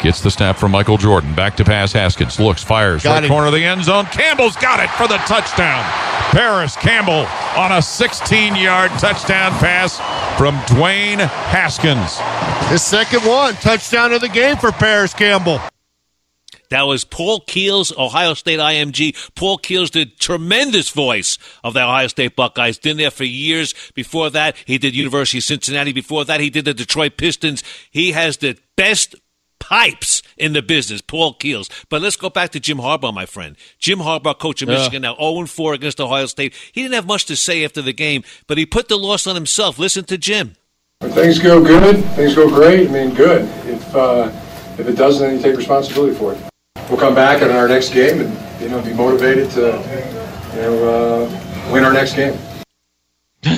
Gets 0.04 0.21
the 0.21 0.31
snap 0.31 0.57
from 0.57 0.71
Michael 0.71 0.99
Jordan. 0.99 1.35
Back 1.35 1.57
to 1.57 1.64
pass. 1.64 1.93
Haskins 1.93 2.38
looks, 2.38 2.62
fires. 2.62 3.02
Got 3.02 3.14
right 3.14 3.25
him. 3.25 3.31
corner 3.31 3.47
of 3.47 3.54
the 3.54 3.64
end 3.64 3.85
zone. 3.85 4.04
Campbell's 4.07 4.54
got 4.57 4.78
it 4.78 4.90
for 4.90 5.09
the 5.09 5.16
touchdown. 5.25 5.83
Parris 6.31 6.76
Campbell 6.76 7.26
on 7.59 7.73
a 7.73 7.81
16 7.81 8.54
yard 8.54 8.90
touchdown 8.99 9.52
pass 9.52 9.97
from 10.37 10.57
Dwayne 10.66 11.26
Haskins. 11.26 12.19
His 12.71 12.83
second 12.83 13.21
one, 13.25 13.54
touchdown 13.54 14.12
of 14.12 14.21
the 14.21 14.28
game 14.28 14.59
for 14.59 14.73
Parris 14.73 15.14
Campbell. 15.14 15.59
That 16.69 16.83
was 16.83 17.04
Paul 17.04 17.40
Keels, 17.40 17.97
Ohio 17.97 18.35
State 18.35 18.59
IMG. 18.59 19.35
Paul 19.35 19.59
Keels, 19.59 19.90
the 19.90 20.07
tremendous 20.07 20.90
voice 20.90 21.38
of 21.62 21.73
the 21.73 21.83
Ohio 21.83 22.09
State 22.09 22.37
Buckeyes. 22.37 22.78
Been 22.78 22.97
there 22.97 23.11
for 23.11 23.25
years. 23.25 23.75
Before 23.95 24.28
that, 24.31 24.57
he 24.66 24.76
did 24.76 24.95
University 24.95 25.38
of 25.38 25.45
Cincinnati. 25.45 25.93
Before 25.93 26.25
that, 26.25 26.40
he 26.40 26.50
did 26.50 26.64
the 26.64 26.75
Detroit 26.75 27.16
Pistons. 27.16 27.62
He 27.90 28.12
has 28.12 28.38
the 28.38 28.59
best 28.76 29.14
pipes 29.68 30.23
in 30.37 30.52
the 30.52 30.62
business, 30.62 31.00
Paul 31.00 31.35
Keels. 31.35 31.68
But 31.88 32.02
let's 32.02 32.16
go 32.16 32.28
back 32.30 32.50
to 32.50 32.61
Jim 32.61 32.78
Harbaugh, 32.78 33.14
my 33.14 33.26
friend. 33.26 33.56
Jim 33.78 33.99
Harbaugh, 34.00 34.38
coach 34.38 34.61
of 34.62 34.68
Yeah. 34.68 34.76
Michigan, 34.76 35.02
now 35.02 35.14
0-4 35.14 35.75
against 35.75 36.00
Ohio 36.00 36.26
State. 36.26 36.54
He 36.73 36.83
didn't 36.83 36.94
have 36.94 37.06
much 37.06 37.25
to 37.26 37.37
say 37.37 37.64
after 37.64 37.80
the 37.83 37.92
game, 37.92 38.23
but 38.47 38.59
he 38.59 38.66
put 38.66 38.88
the 38.88 38.99
loss 38.99 39.26
on 39.26 39.35
himself. 39.35 39.78
Listen 39.78 40.04
to 40.04 40.18
Jim. 40.18 40.54
When 41.00 41.12
things 41.12 41.38
go 41.38 41.62
good, 41.64 42.04
things 42.16 42.35
go 42.35 42.49
great. 42.49 42.88
I 42.88 42.92
mean, 42.92 43.14
good. 43.14 43.42
If 43.66 43.94
uh, 43.97 44.30
if 44.78 44.87
it 44.88 44.97
doesn't, 44.97 45.26
then 45.26 45.37
you 45.37 45.42
take 45.42 45.56
responsibility 45.56 46.14
for 46.16 46.33
it. 46.35 46.38
We'll 46.88 46.99
come 46.99 47.14
back 47.14 47.42
in 47.42 47.50
our 47.50 47.68
next 47.68 47.92
game 47.92 48.21
and 48.21 48.62
you 48.62 48.68
know 48.68 48.80
be 48.83 48.92
motivated 48.92 49.50
to 49.52 49.61
you 50.54 50.61
know 50.62 50.88
uh, 51.25 51.73
win 51.73 51.85
our 51.85 51.92
next 51.92 52.14
game. 52.14 52.38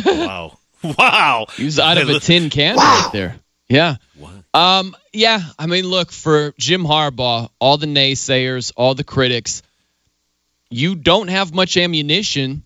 wow. 0.04 0.58
Wow. 0.98 1.46
He 1.56 1.64
was 1.64 1.80
out 1.80 1.98
of 1.98 2.08
a 2.08 2.20
tin 2.20 2.48
can 2.48 2.76
right 2.76 3.08
there. 3.12 3.36
Yeah. 3.68 3.96
Um, 4.54 4.96
yeah, 5.12 5.40
I 5.58 5.66
mean, 5.66 5.86
look, 5.86 6.12
for 6.12 6.54
Jim 6.58 6.84
Harbaugh, 6.84 7.50
all 7.58 7.78
the 7.78 7.86
naysayers, 7.86 8.72
all 8.76 8.94
the 8.94 9.04
critics, 9.04 9.62
you 10.70 10.94
don't 10.94 11.28
have 11.28 11.54
much 11.54 11.76
ammunition 11.76 12.64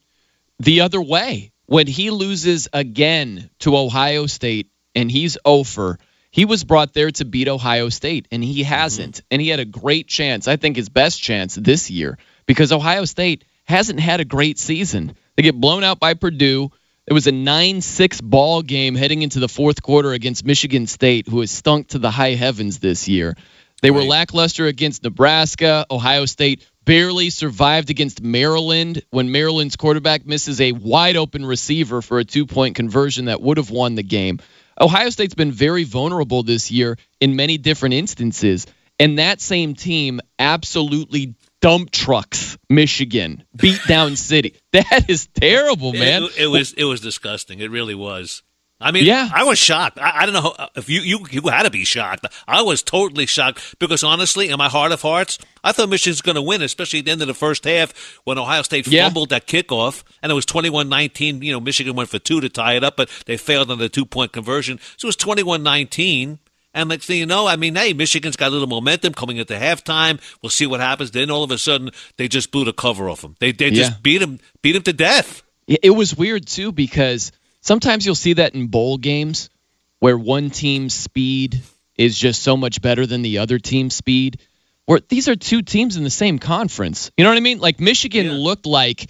the 0.59 0.83
other 0.83 1.01
way. 1.01 1.53
When 1.67 1.87
he 1.87 2.11
loses 2.11 2.69
again 2.73 3.49
to 3.61 3.77
Ohio 3.77 4.27
State 4.27 4.71
and 4.95 5.11
he's 5.11 5.39
over, 5.45 5.99
he 6.31 6.45
was 6.45 6.65
brought 6.65 6.93
there 6.93 7.11
to 7.13 7.25
beat 7.25 7.49
Ohio 7.49 7.89
State 7.89 8.27
and 8.31 8.43
he 8.43 8.63
hasn't. 8.63 9.23
And 9.31 9.41
he 9.41 9.49
had 9.49 9.61
a 9.61 9.65
great 9.65 10.07
chance, 10.07 10.49
I 10.49 10.57
think 10.57 10.77
his 10.77 10.89
best 10.89 11.23
chance 11.23 11.55
this 11.55 11.91
year, 11.91 12.19
because 12.47 12.73
Ohio 12.73 13.05
State 13.05 13.45
hasn't 13.65 14.01
had 14.01 14.21
a 14.21 14.25
great 14.25 14.59
season. 14.59 15.15
They 15.37 15.45
get 15.45 15.61
blown 15.61 15.85
out 15.85 16.01
by 16.01 16.15
Purdue. 16.15 16.73
It 17.11 17.13
was 17.13 17.27
a 17.27 17.33
9 17.33 17.81
6 17.81 18.21
ball 18.21 18.63
game 18.63 18.95
heading 18.95 19.23
into 19.23 19.41
the 19.41 19.49
fourth 19.49 19.83
quarter 19.83 20.13
against 20.13 20.45
Michigan 20.45 20.87
State, 20.87 21.27
who 21.27 21.41
has 21.41 21.51
stunk 21.51 21.89
to 21.89 21.99
the 21.99 22.09
high 22.09 22.35
heavens 22.35 22.79
this 22.79 23.09
year. 23.09 23.37
They 23.83 23.91
were 23.91 24.05
lackluster 24.05 24.69
against 24.69 25.03
Nebraska. 25.03 25.87
Ohio 25.91 26.27
State 26.27 26.65
barely 26.85 27.31
survived 27.31 27.91
against 27.91 28.23
Maryland 28.23 29.03
when 29.11 29.33
Maryland's 29.33 29.75
quarterback 29.75 30.25
misses 30.25 30.61
a 30.61 30.71
wide 30.71 31.17
open 31.17 31.45
receiver 31.45 32.01
for 32.01 32.21
a 32.21 32.25
two 32.25 32.47
point 32.47 32.77
conversion 32.77 33.25
that 33.25 33.43
would 33.43 33.57
have 33.57 33.71
won 33.71 33.97
the 33.97 34.05
game. 34.05 34.39
Ohio 34.81 35.11
State's 35.11 35.35
been 35.35 35.51
very 35.51 35.83
vulnerable 35.83 36.45
this 36.45 36.71
year 36.71 36.97
in 37.19 37.35
many 37.35 37.59
different 37.59 37.95
instances. 37.97 38.69
And 39.01 39.19
that 39.19 39.41
same 39.41 39.75
team 39.75 40.21
absolutely 40.39 41.35
dump 41.61 41.91
trucks 41.91 42.57
Michigan, 42.69 43.45
beat 43.55 43.81
down 43.87 44.17
City. 44.17 44.55
That 44.73 45.11
is 45.11 45.27
terrible, 45.35 45.93
man. 45.93 46.23
It, 46.25 46.39
it 46.39 46.47
was 46.47 46.73
it 46.75 46.85
was 46.85 47.01
disgusting. 47.01 47.59
It 47.61 47.71
really 47.71 47.95
was. 47.95 48.43
I 48.83 48.93
mean, 48.93 49.05
Yeah. 49.05 49.29
I 49.31 49.45
was 49.45 49.59
shocked. 49.59 49.99
I, 49.99 50.23
I 50.23 50.27
don't 50.27 50.33
know 50.33 50.55
how, 50.57 50.69
if 50.75 50.89
you, 50.89 51.01
you 51.03 51.27
you 51.31 51.43
had 51.51 51.65
to 51.65 51.71
be 51.71 51.85
shocked. 51.85 52.25
I 52.49 52.63
was 52.63 52.83
totally 52.83 53.27
shocked 53.27 53.75
because 53.79 54.03
honestly, 54.03 54.49
in 54.49 54.57
my 54.57 54.69
heart 54.71 54.91
of 54.93 55.03
hearts, 55.03 55.39
I 55.63 55.73
thought 55.73 55.91
Michigan's 55.91 56.23
going 56.23 56.37
to 56.37 56.43
win, 56.43 56.63
especially 56.63 57.01
at 57.01 57.05
the 57.05 57.11
end 57.11 57.21
of 57.21 57.29
the 57.29 57.35
first 57.35 57.65
half 57.65 57.93
when 58.25 58.39
Ohio 58.39 58.63
State 58.63 58.87
Yeah. 58.87 59.05
fumbled 59.05 59.29
that 59.31 59.47
kickoff 59.47 60.03
and 60.23 60.33
it 60.33 60.35
was 60.35 60.47
21-19. 60.47 61.43
You 61.43 61.53
know, 61.53 61.61
Michigan 61.61 61.95
went 61.95 62.09
for 62.09 62.19
two 62.19 62.41
to 62.41 62.49
tie 62.49 62.75
it 62.75 62.83
up, 62.85 62.97
but 62.97 63.11
they 63.27 63.37
failed 63.37 63.71
on 63.71 63.79
the 63.79 63.89
two 63.91 64.07
point 64.07 64.33
conversion, 64.33 64.79
so 64.97 65.07
it 65.07 65.09
was 65.09 65.17
21-19. 65.17 66.39
And 66.73 66.89
next 66.89 67.07
thing 67.07 67.19
you 67.19 67.27
know, 67.27 67.47
I 67.47 67.57
mean, 67.57 67.75
hey, 67.75 67.93
Michigan's 67.93 68.37
got 68.37 68.49
a 68.49 68.51
little 68.51 68.69
momentum 68.69 69.13
coming 69.13 69.39
into 69.39 69.55
halftime. 69.55 70.21
We'll 70.41 70.51
see 70.51 70.67
what 70.67 70.81
happens. 70.81 71.11
Then 71.11 71.31
all 71.31 71.43
of 71.43 71.51
a 71.51 71.59
sudden, 71.59 71.91
they 72.17 72.29
just 72.29 72.53
blew 72.53 72.65
the 72.65 72.73
cover 72.73 73.11
off 73.11 73.23
them. 73.23 73.35
They 73.41 73.53
they 73.53 73.71
just 73.71 73.93
Yeah. 73.93 73.97
beat 74.03 74.19
them 74.19 74.39
beat 74.63 74.77
him 74.77 74.83
to 74.83 74.93
death. 74.93 75.43
It 75.67 75.81
it 75.85 75.91
was 75.91 76.15
weird 76.17 76.47
too 76.47 76.71
because 76.73 77.33
sometimes 77.61 78.07
you'll 78.07 78.15
see 78.15 78.35
that 78.35 78.55
in 78.55 78.69
bowl 78.69 78.99
games 78.99 79.51
where 79.99 80.17
one 80.17 80.51
team's 80.51 80.95
speed 80.95 81.61
is 81.97 82.17
just 82.19 82.43
so 82.43 82.57
much 82.57 82.81
better 82.81 83.05
than 83.05 83.23
the 83.23 83.39
other 83.39 83.59
team's 83.59 83.95
speed. 83.95 84.39
Where 84.87 85.01
these 85.09 85.29
are 85.29 85.37
two 85.37 85.63
teams 85.63 85.97
in 85.97 86.05
the 86.05 86.11
same 86.11 86.39
conference. 86.39 87.11
You 87.17 87.25
know 87.25 87.31
what 87.31 87.37
I 87.37 87.41
mean? 87.41 87.59
Like 87.59 87.81
Michigan 87.81 88.33
looked 88.33 88.67
like 88.67 89.07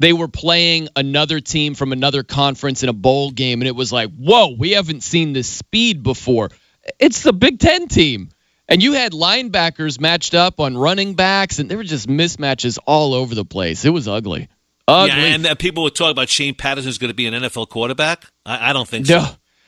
they 0.00 0.12
were 0.12 0.28
playing 0.28 0.88
another 0.96 1.40
team 1.40 1.74
from 1.74 1.92
another 1.92 2.24
conference 2.24 2.82
in 2.82 2.88
a 2.88 2.92
bowl 2.92 3.30
game, 3.30 3.60
and 3.60 3.68
it 3.68 3.76
was 3.76 3.92
like, 3.92 4.10
whoa, 4.16 4.48
we 4.58 4.72
haven't 4.72 5.02
seen 5.04 5.32
this 5.32 5.48
speed 5.48 6.02
before. 6.02 6.50
It's 6.98 7.22
the 7.22 7.32
Big 7.32 7.58
Ten 7.58 7.88
team. 7.88 8.30
And 8.66 8.82
you 8.82 8.94
had 8.94 9.12
linebackers 9.12 10.00
matched 10.00 10.34
up 10.34 10.58
on 10.58 10.76
running 10.76 11.14
backs, 11.14 11.58
and 11.58 11.70
there 11.70 11.76
were 11.76 11.84
just 11.84 12.08
mismatches 12.08 12.78
all 12.86 13.12
over 13.12 13.34
the 13.34 13.44
place. 13.44 13.84
It 13.84 13.90
was 13.90 14.08
ugly. 14.08 14.48
Ugly. 14.88 15.16
Yeah, 15.16 15.34
and 15.34 15.46
uh, 15.46 15.54
people 15.54 15.82
would 15.82 15.94
talk 15.94 16.10
about 16.10 16.30
Shea 16.30 16.52
Patterson's 16.52 16.96
going 16.98 17.10
to 17.10 17.14
be 17.14 17.26
an 17.26 17.34
NFL 17.34 17.68
quarterback. 17.68 18.24
I, 18.46 18.70
I 18.70 18.72
don't 18.72 18.88
think 18.88 19.06
so. 19.06 19.18
No. 19.18 19.26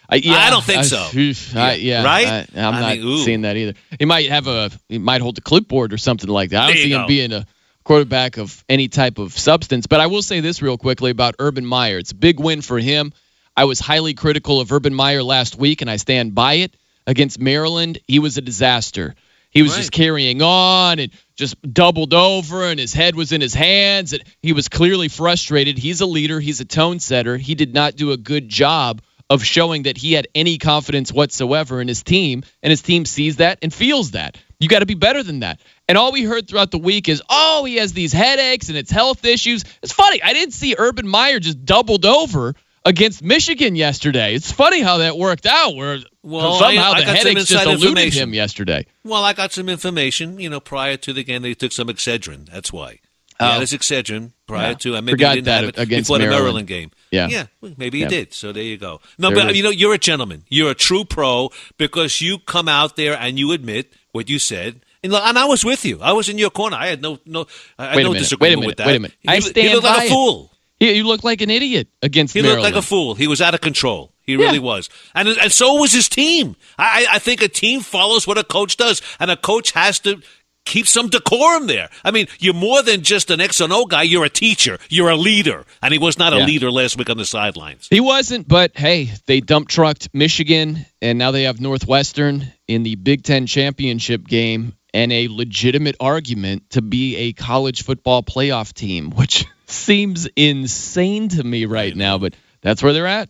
I, 0.09 0.17
yeah, 0.17 0.35
I 0.35 0.51
don't 0.51 0.65
think 0.65 0.79
I- 0.79 0.83
so. 0.83 1.09
oof, 1.15 1.57
I- 1.57 1.75
yeah, 1.75 2.05
Right? 2.05 2.27
I, 2.27 2.47
am 2.55 2.75
not 2.75 2.97
mean, 2.99 3.25
seeing 3.25 3.43
that 3.43 3.57
either. 3.57 3.75
He 3.99 4.05
might 4.05 4.29
have 4.31 4.47
a, 4.47 4.71
he 4.89 4.99
might 4.99 5.21
hold 5.21 5.37
a 5.37 5.41
clipboard 5.41 5.93
or 5.93 5.99
something 5.99 6.31
like 6.31 6.51
that. 6.51 6.63
I 6.63 6.67
don't 6.69 6.77
There 6.77 6.85
see 6.85 6.93
him 6.93 7.07
being 7.07 7.33
a 7.33 7.47
quarterback 7.85 8.39
of 8.39 8.65
any 8.69 8.89
type 8.89 9.19
of 9.19 9.37
substance. 9.37 9.87
But 9.87 10.01
I 10.01 10.07
will 10.07 10.23
say 10.23 10.41
this 10.41 10.63
real 10.63 10.79
quickly 10.79 11.11
about 11.11 11.35
Urban 11.39 11.67
Meyer. 11.67 11.99
It's 11.99 12.13
a 12.13 12.17
big 12.17 12.41
win 12.41 12.63
for 12.63 12.79
him. 12.79 13.13
I 13.57 13.65
was 13.65 13.81
highly 13.81 14.15
critical 14.15 14.61
of 14.61 14.71
Urban 14.73 14.95
Meyer 14.95 15.23
last 15.23 15.57
week, 15.57 15.81
and 15.81 15.91
I 15.91 15.97
stand 15.97 16.35
by 16.35 16.55
it. 16.55 16.77
Against 17.07 17.39
Maryland, 17.39 17.99
he 18.07 18.19
was 18.19 18.37
a 18.37 18.41
disaster. 18.41 19.15
He 19.51 19.63
was 19.63 19.75
just 19.75 19.93
carrying 19.93 20.43
on 20.43 20.99
and 20.99 21.11
just 21.35 21.57
doubled 21.63 22.13
over, 22.13 22.65
and 22.65 22.79
his 22.79 22.93
head 22.93 23.15
was 23.15 23.33
in 23.33 23.41
his 23.41 23.55
hands. 23.55 24.13
And 24.13 24.23
he 24.43 24.53
was 24.53 24.69
clearly 24.69 25.09
frustrated. 25.09 25.79
He's 25.79 26.03
a 26.03 26.07
leader, 26.07 26.41
he's 26.41 26.61
a 26.61 26.67
tone 26.67 26.99
setter. 26.99 27.37
He 27.39 27.55
did 27.55 27.73
not 27.73 27.97
do 27.97 28.13
a 28.13 28.19
good 28.19 28.49
job 28.49 29.01
of 29.31 29.43
showing 29.43 29.85
that 29.85 29.97
he 29.97 30.13
had 30.13 30.29
any 30.35 30.59
confidence 30.59 31.13
whatsoever 31.13 31.81
in 31.81 31.89
his 31.89 32.03
team, 32.03 32.45
and 32.63 32.71
his 32.71 32.83
team 32.83 33.05
sees 33.05 33.37
that 33.37 33.59
and 33.63 33.73
feels 33.73 34.13
that. 34.13 34.37
You 34.61 34.69
got 34.69 34.81
to 34.81 34.87
be 34.87 34.95
better 34.95 35.23
than 35.23 35.41
that. 35.41 35.61
And 35.89 35.99
all 35.99 36.13
we 36.13 36.23
heard 36.23 36.49
throughout 36.49 36.71
the 36.71 36.79
week 36.79 37.09
is, 37.09 37.23
oh, 37.29 37.65
he 37.65 37.77
has 37.77 37.93
these 37.93 38.13
headaches 38.13 38.69
and 38.69 38.79
it's 38.79 38.91
health 38.91 39.25
issues. 39.25 39.65
It's 39.83 39.93
funny. 39.93 40.23
I 40.23 40.33
didn't 40.33 40.55
see 40.55 40.77
Urban 40.79 41.09
Meyer 41.09 41.41
just 41.41 41.65
doubled 41.65 42.07
over 42.07 42.55
against 42.85 43.23
Michigan 43.23 43.75
yesterday. 43.75 44.35
It's 44.35 44.53
funny 44.53 44.81
how 44.81 44.99
that 44.99 45.19
worked 45.19 45.47
out, 45.47 45.75
where 45.75 45.99
Well, 46.27 46.59
somehow 46.59 46.93
I- 46.93 46.97
I 46.99 47.05
the 47.05 47.13
headaches 47.15 47.45
just 47.47 47.67
eluded 47.67 48.13
him 48.13 48.35
yesterday. 48.35 48.85
Well, 49.05 49.23
I 49.23 49.33
got 49.33 49.53
some 49.53 49.69
information. 49.69 50.41
You 50.41 50.51
know, 50.51 50.59
prior 50.61 50.97
to 50.97 51.13
the 51.13 51.23
game, 51.23 51.43
they 51.43 51.55
took 51.55 51.71
some 51.73 51.87
Excedrin. 51.89 52.51
That's 52.51 52.73
why. 52.73 52.99
Oh. 53.39 53.47
Yeah, 53.47 53.59
this 53.61 53.73
Excedrin 53.73 54.33
prior 54.47 54.71
Yeah. 54.71 54.75
to. 54.75 54.97
Uh, 54.97 55.03
maybe 55.03 55.13
Forgot 55.19 55.35
didn't 55.35 55.45
that 55.47 55.61
have 55.65 55.69
it 55.71 55.79
against 55.79 56.09
before 56.09 56.19
the 56.19 56.25
Maryland. 56.25 56.43
Maryland 56.45 56.67
game. 56.67 56.91
Yeah. 57.13 57.29
yeah. 57.29 57.47
Maybe 57.77 57.99
Yeah. 58.01 58.07
he 58.07 58.11
did. 58.11 58.35
So 58.35 58.51
there 58.53 58.63
you 58.65 58.77
go. 58.77 59.01
No, 59.19 59.29
There 59.31 59.45
but 59.45 59.55
you 59.55 59.63
know, 59.63 59.71
you're 59.71 59.95
a 59.95 59.99
gentleman. 59.99 60.43
You're 60.49 60.71
a 60.71 60.75
true 60.75 61.05
pro 61.05 61.51
because 61.79 62.21
you 62.21 62.39
come 62.39 62.67
out 62.69 62.97
there 62.97 63.17
and 63.17 63.39
you 63.39 63.53
admit 63.53 63.93
what 64.13 64.29
you 64.29 64.39
said. 64.39 64.81
And, 65.05 65.13
and 65.15 65.39
I 65.39 65.45
was 65.45 65.65
with 65.65 65.85
you. 65.85 66.01
I 66.03 66.13
was 66.13 66.29
in 66.29 66.39
your 66.39 66.51
corner. 66.51 66.77
I 66.77 66.87
had 66.89 67.03
no 67.03 67.19
no. 67.27 67.47
I 67.79 67.89
had 67.89 67.93
no 67.93 67.97
minute. 67.99 68.09
Wait 68.11 68.17
a 68.17 68.19
disagreement 68.21 68.61
minute. 68.61 68.67
with 68.67 68.77
that. 68.79 68.87
Wait 68.89 68.97
a 68.97 69.01
minute. 69.01 69.17
He, 69.21 69.29
I 69.29 69.35
he 69.37 69.41
stand 69.43 69.73
looked 69.75 69.85
like 69.85 69.97
by 69.99 70.03
a 70.03 70.07
it. 70.07 70.11
fool. 70.11 70.53
He, 70.81 70.93
you 70.95 71.07
look 71.07 71.23
like 71.23 71.41
an 71.43 71.51
idiot 71.51 71.89
against 72.03 72.35
He 72.35 72.43
Maryland. 72.43 72.63
looked 72.63 72.75
like 72.75 72.83
a 72.83 72.87
fool. 72.87 73.15
He 73.15 73.27
was 73.29 73.41
out 73.41 73.55
of 73.55 73.61
control. 73.61 74.13
He 74.27 74.37
really 74.37 74.59
was, 74.59 74.91
and 75.15 75.29
and 75.29 75.53
so 75.53 75.75
was 75.75 75.93
his 75.93 76.09
team. 76.09 76.57
I, 76.79 77.07
I 77.13 77.19
think 77.21 77.43
a 77.43 77.49
team 77.49 77.81
follows 77.81 78.27
what 78.27 78.39
a 78.39 78.45
coach 78.45 78.77
does, 78.77 79.01
and 79.21 79.31
a 79.31 79.37
coach 79.37 79.71
has 79.73 80.01
to 80.01 80.21
keep 80.65 80.89
some 80.89 81.09
decorum 81.09 81.69
there. 81.69 81.89
I 82.05 82.11
mean, 82.11 82.27
you're 82.41 82.53
more 82.53 82.83
than 82.83 83.03
just 83.03 83.31
an 83.31 83.41
X 83.41 83.61
and 83.61 83.73
O 83.73 83.85
guy. 83.87 84.03
You're 84.03 84.25
a 84.25 84.29
teacher. 84.29 84.79
You're 84.89 85.11
a 85.11 85.17
leader, 85.17 85.65
and 85.81 85.93
he 85.93 85.99
was 85.99 86.19
not 86.19 86.33
a 86.33 86.39
Yeah. 86.39 86.45
leader 86.47 86.73
last 86.73 86.99
week 86.99 87.09
on 87.09 87.19
the 87.19 87.25
sidelines. 87.25 87.87
He 87.89 88.01
wasn't, 88.01 88.49
but 88.49 88.73
hey, 88.77 89.13
they 89.27 89.41
dump 89.41 89.69
trucked 89.69 90.09
Michigan, 90.13 90.85
and 91.01 91.19
now 91.21 91.31
they 91.31 91.45
have 91.45 91.61
Northwestern 91.61 92.53
in 92.67 92.83
the 92.83 92.97
Big 92.97 93.23
Ten 93.23 93.47
championship 93.47 94.27
game, 94.27 94.75
and 94.93 95.13
a 95.13 95.29
legitimate 95.29 95.95
argument 96.01 96.71
to 96.71 96.83
be 96.83 97.15
a 97.17 97.33
college 97.33 97.85
football 97.85 98.25
playoff 98.25 98.73
team, 98.73 99.11
which 99.15 99.45
seems 99.67 100.27
insane 100.35 101.29
to 101.29 101.45
me 101.45 101.65
right 101.67 101.95
now, 101.97 102.19
but 102.19 102.35
that's 102.63 102.83
where 102.83 102.93
they're 102.93 103.07
at. 103.07 103.29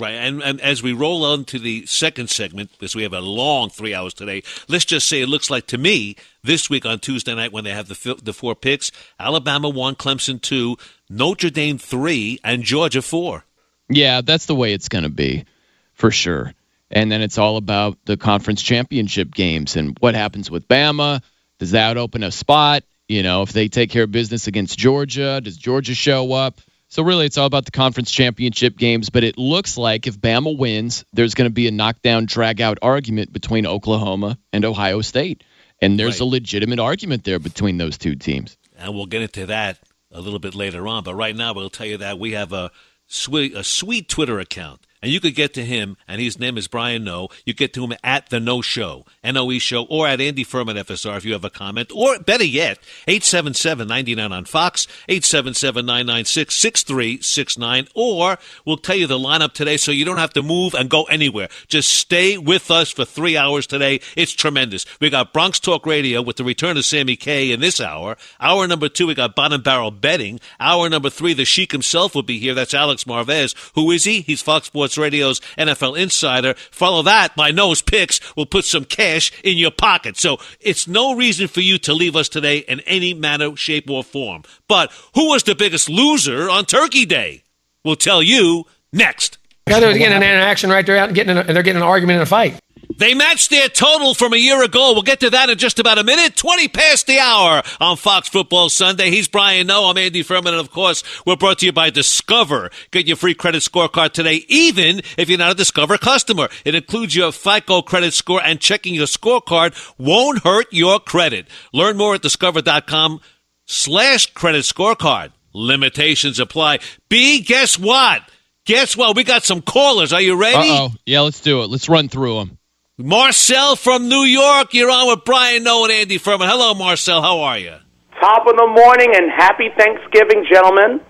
Right, 0.00 0.14
and, 0.14 0.40
and 0.44 0.60
as 0.60 0.80
we 0.80 0.92
roll 0.92 1.24
on 1.24 1.44
to 1.46 1.58
the 1.58 1.84
second 1.86 2.30
segment, 2.30 2.70
because 2.70 2.94
we 2.94 3.02
have 3.02 3.12
a 3.12 3.20
long 3.20 3.68
three 3.68 3.94
hours 3.94 4.14
today, 4.14 4.44
let's 4.68 4.84
just 4.84 5.08
say 5.08 5.20
it 5.20 5.28
looks 5.28 5.50
like 5.50 5.66
to 5.68 5.78
me 5.78 6.14
this 6.44 6.70
week 6.70 6.86
on 6.86 7.00
Tuesday 7.00 7.34
night 7.34 7.52
when 7.52 7.64
they 7.64 7.72
have 7.72 7.88
the 7.88 8.14
the 8.22 8.32
four 8.32 8.54
picks: 8.54 8.92
Alabama 9.18 9.68
one, 9.68 9.96
Clemson 9.96 10.40
two, 10.40 10.76
Notre 11.10 11.50
Dame 11.50 11.78
three, 11.78 12.38
and 12.44 12.62
Georgia 12.62 13.02
four. 13.02 13.44
Yeah, 13.88 14.20
that's 14.20 14.46
the 14.46 14.54
way 14.54 14.72
it's 14.72 14.88
going 14.88 15.02
to 15.02 15.10
be 15.10 15.46
for 15.94 16.12
sure. 16.12 16.54
And 16.92 17.10
then 17.10 17.20
it's 17.20 17.36
all 17.36 17.56
about 17.56 17.98
the 18.04 18.16
conference 18.16 18.62
championship 18.62 19.34
games 19.34 19.74
and 19.74 19.96
what 19.98 20.14
happens 20.14 20.48
with 20.48 20.68
Bama. 20.68 21.22
Does 21.58 21.72
that 21.72 21.96
open 21.96 22.22
a 22.22 22.30
spot? 22.30 22.84
You 23.08 23.24
know, 23.24 23.42
if 23.42 23.52
they 23.52 23.66
take 23.66 23.90
care 23.90 24.04
of 24.04 24.12
business 24.12 24.46
against 24.46 24.78
Georgia, 24.78 25.40
does 25.40 25.56
Georgia 25.56 25.94
show 25.94 26.32
up? 26.32 26.60
So 26.90 27.02
really, 27.02 27.26
it's 27.26 27.36
all 27.36 27.46
about 27.46 27.66
the 27.66 27.70
conference 27.70 28.10
championship 28.10 28.76
games. 28.76 29.10
But 29.10 29.22
it 29.24 29.36
looks 29.38 29.76
like 29.76 30.06
if 30.06 30.18
Bama 30.18 30.56
wins, 30.56 31.04
there's 31.12 31.34
going 31.34 31.48
to 31.48 31.52
be 31.54 31.68
a 31.68 31.70
knockdown, 31.70 32.24
drag 32.26 32.60
out 32.60 32.78
argument 32.80 33.32
between 33.32 33.66
Oklahoma 33.66 34.38
and 34.52 34.64
Ohio 34.64 35.02
State, 35.02 35.44
and 35.82 35.98
there's 35.98 36.14
Right. 36.20 36.20
a 36.20 36.24
legitimate 36.24 36.78
argument 36.78 37.24
there 37.24 37.38
between 37.38 37.76
those 37.78 37.98
two 37.98 38.14
teams. 38.16 38.56
and 38.80 38.94
we'll 38.94 39.06
get 39.06 39.22
into 39.22 39.44
that 39.46 39.76
a 40.12 40.20
little 40.20 40.38
bit 40.38 40.54
later 40.54 40.86
on. 40.86 41.02
But 41.02 41.16
right 41.16 41.34
now, 41.34 41.52
we'll 41.52 41.68
tell 41.68 41.86
you 41.86 41.96
that 41.98 42.18
we 42.18 42.32
have 42.32 42.52
a 42.52 42.70
sweet, 43.08 43.52
a 43.54 43.64
sweet 43.64 44.08
Twitter 44.08 44.38
account, 44.38 44.80
and 45.02 45.12
you 45.12 45.20
could 45.20 45.34
get 45.34 45.52
to 45.54 45.64
him, 45.64 45.96
and 46.06 46.20
his 46.20 46.38
name 46.38 46.58
is 46.58 46.68
Brian 46.68 47.04
Noe. 47.04 47.28
You 47.44 47.54
get 47.54 47.72
to 47.74 47.84
him 47.84 47.94
at 48.02 48.30
the 48.30 48.40
Noe 48.40 48.62
Show, 48.62 49.04
N 49.22 49.36
O 49.36 49.52
E 49.52 49.58
Show, 49.58 49.84
or 49.84 50.06
at 50.06 50.20
Andy 50.20 50.44
Furman 50.44 50.76
FSR 50.76 51.16
if 51.16 51.24
you 51.24 51.32
have 51.32 51.44
a 51.44 51.50
comment, 51.50 51.90
or 51.94 52.18
better 52.18 52.44
yet, 52.44 52.78
877-99 53.06 54.30
on 54.30 54.44
Fox, 54.44 54.86
877-996-6369, 55.08 57.88
or 57.94 58.38
we'll 58.64 58.76
tell 58.76 58.96
you 58.96 59.06
the 59.06 59.18
lineup 59.18 59.52
today 59.52 59.76
so 59.76 59.92
you 59.92 60.04
don't 60.04 60.18
have 60.18 60.32
to 60.34 60.42
move 60.42 60.74
and 60.74 60.90
go 60.90 61.04
anywhere. 61.04 61.48
Just 61.68 61.90
stay 61.90 62.36
with 62.38 62.70
us 62.70 62.90
for 62.90 63.04
three 63.04 63.36
hours 63.36 63.66
today. 63.66 64.00
It's 64.16 64.32
tremendous. 64.32 64.86
We 65.00 65.10
got 65.10 65.32
Bronx 65.32 65.60
Talk 65.60 65.86
Radio 65.86 66.22
with 66.22 66.36
the 66.36 66.44
return 66.44 66.76
of 66.76 66.84
Sammy 66.84 67.16
K 67.16 67.52
in 67.52 67.60
this 67.60 67.80
hour. 67.80 68.16
Hour 68.40 68.66
number 68.66 68.88
two, 68.88 69.06
we 69.06 69.14
got 69.14 69.34
bottom 69.34 69.62
barrel 69.62 69.90
betting. 69.90 70.40
Hour 70.60 70.88
number 70.88 71.10
three, 71.10 71.34
the 71.34 71.44
Sheik 71.44 71.72
himself 71.72 72.14
will 72.14 72.22
be 72.22 72.38
here. 72.38 72.54
That's 72.54 72.74
Alex 72.74 73.04
Marvez. 73.04 73.54
Who 73.74 73.90
is 73.90 74.04
he? 74.04 74.20
He's 74.22 74.42
Fox 74.42 74.66
Sports 74.66 74.87
Radio's 74.96 75.40
NFL 75.58 75.98
insider. 75.98 76.54
Follow 76.54 77.02
that 77.02 77.36
by 77.36 77.50
Noe's 77.50 77.82
Picks. 77.82 78.20
We'll 78.36 78.46
put 78.46 78.64
some 78.64 78.84
cash 78.84 79.32
in 79.42 79.58
your 79.58 79.70
pocket. 79.70 80.16
So 80.16 80.38
it's 80.60 80.88
no 80.88 81.14
reason 81.14 81.48
for 81.48 81.60
you 81.60 81.78
to 81.78 81.92
leave 81.92 82.16
us 82.16 82.28
today 82.28 82.58
in 82.58 82.80
any 82.80 83.12
manner, 83.12 83.54
shape, 83.56 83.90
or 83.90 84.04
form. 84.04 84.44
But 84.68 84.92
who 85.14 85.28
was 85.28 85.42
the 85.42 85.54
biggest 85.54 85.88
loser 85.88 86.48
on 86.48 86.64
Turkey 86.64 87.04
Day? 87.04 87.42
We'll 87.84 87.96
tell 87.96 88.22
you 88.22 88.64
next. 88.92 89.38
Yeah, 89.68 89.80
they're 89.80 89.98
getting 89.98 90.16
an 90.16 90.22
interaction 90.22 90.70
right 90.70 90.86
there, 90.86 90.96
out 90.96 91.08
and 91.08 91.14
getting, 91.14 91.36
in 91.36 91.38
a, 91.38 91.52
they're 91.52 91.62
getting 91.62 91.82
an 91.82 91.88
argument 91.88 92.16
in 92.16 92.22
a 92.22 92.26
fight. 92.26 92.58
They 92.98 93.14
matched 93.14 93.50
their 93.50 93.68
total 93.68 94.12
from 94.12 94.32
a 94.32 94.36
year 94.36 94.60
ago. 94.64 94.92
We'll 94.92 95.02
get 95.02 95.20
to 95.20 95.30
that 95.30 95.48
in 95.48 95.56
just 95.56 95.78
about 95.78 95.98
a 95.98 96.04
minute. 96.04 96.34
20 96.34 96.66
past 96.66 97.06
the 97.06 97.20
hour 97.20 97.62
on 97.80 97.96
Fox 97.96 98.28
Football 98.28 98.68
Sunday. 98.70 99.10
He's 99.10 99.28
Brian 99.28 99.68
Noe. 99.68 99.88
I'm 99.88 99.96
Andy 99.96 100.24
Furman. 100.24 100.52
And 100.52 100.60
of 100.60 100.72
course, 100.72 101.04
we're 101.24 101.36
brought 101.36 101.60
to 101.60 101.66
you 101.66 101.72
by 101.72 101.90
Discover. 101.90 102.70
Get 102.90 103.06
your 103.06 103.16
free 103.16 103.34
credit 103.34 103.62
scorecard 103.62 104.12
today, 104.12 104.44
even 104.48 105.00
if 105.16 105.28
you're 105.28 105.38
not 105.38 105.52
a 105.52 105.54
Discover 105.54 105.98
customer. 105.98 106.48
It 106.64 106.74
includes 106.74 107.14
your 107.14 107.30
FICO 107.30 107.82
credit 107.82 108.14
score 108.14 108.42
and 108.42 108.60
checking 108.60 108.96
your 108.96 109.06
scorecard 109.06 109.76
won't 109.96 110.42
hurt 110.42 110.66
your 110.72 110.98
credit. 110.98 111.46
Learn 111.72 111.96
more 111.96 112.16
at 112.16 112.22
discover.com 112.22 113.20
slash 113.64 114.32
credit 114.34 114.64
scorecard. 114.64 115.30
Limitations 115.54 116.40
apply. 116.40 116.80
B, 117.08 117.42
guess 117.42 117.78
what? 117.78 118.22
Guess 118.66 118.96
what? 118.96 119.14
We 119.14 119.22
got 119.22 119.44
some 119.44 119.62
callers. 119.62 120.12
Are 120.12 120.20
you 120.20 120.34
ready? 120.34 120.68
Uh 120.68 120.88
oh. 120.88 120.90
Yeah, 121.06 121.20
let's 121.20 121.40
do 121.40 121.62
it. 121.62 121.70
Let's 121.70 121.88
run 121.88 122.08
through 122.08 122.38
them. 122.40 122.58
Marcel 123.00 123.76
from 123.76 124.08
New 124.08 124.24
York, 124.24 124.74
you're 124.74 124.90
on 124.90 125.06
with 125.06 125.24
Brian 125.24 125.62
Noe 125.62 125.84
and 125.84 125.92
Andy 125.92 126.18
Furman. 126.18 126.48
Hello, 126.48 126.74
Marcel. 126.74 127.22
How 127.22 127.38
are 127.42 127.56
you? 127.56 127.74
Top 128.20 128.44
of 128.44 128.56
the 128.56 128.66
morning 128.66 129.14
and 129.14 129.30
happy 129.30 129.68
Thanksgiving, 129.78 130.44
gentlemen. 130.50 131.00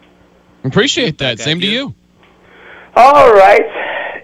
Appreciate 0.64 1.16
that. 1.16 1.38
Same 1.38 1.60
to 1.60 1.66
you. 1.66 1.94
All 2.94 3.32
right. 3.32 3.64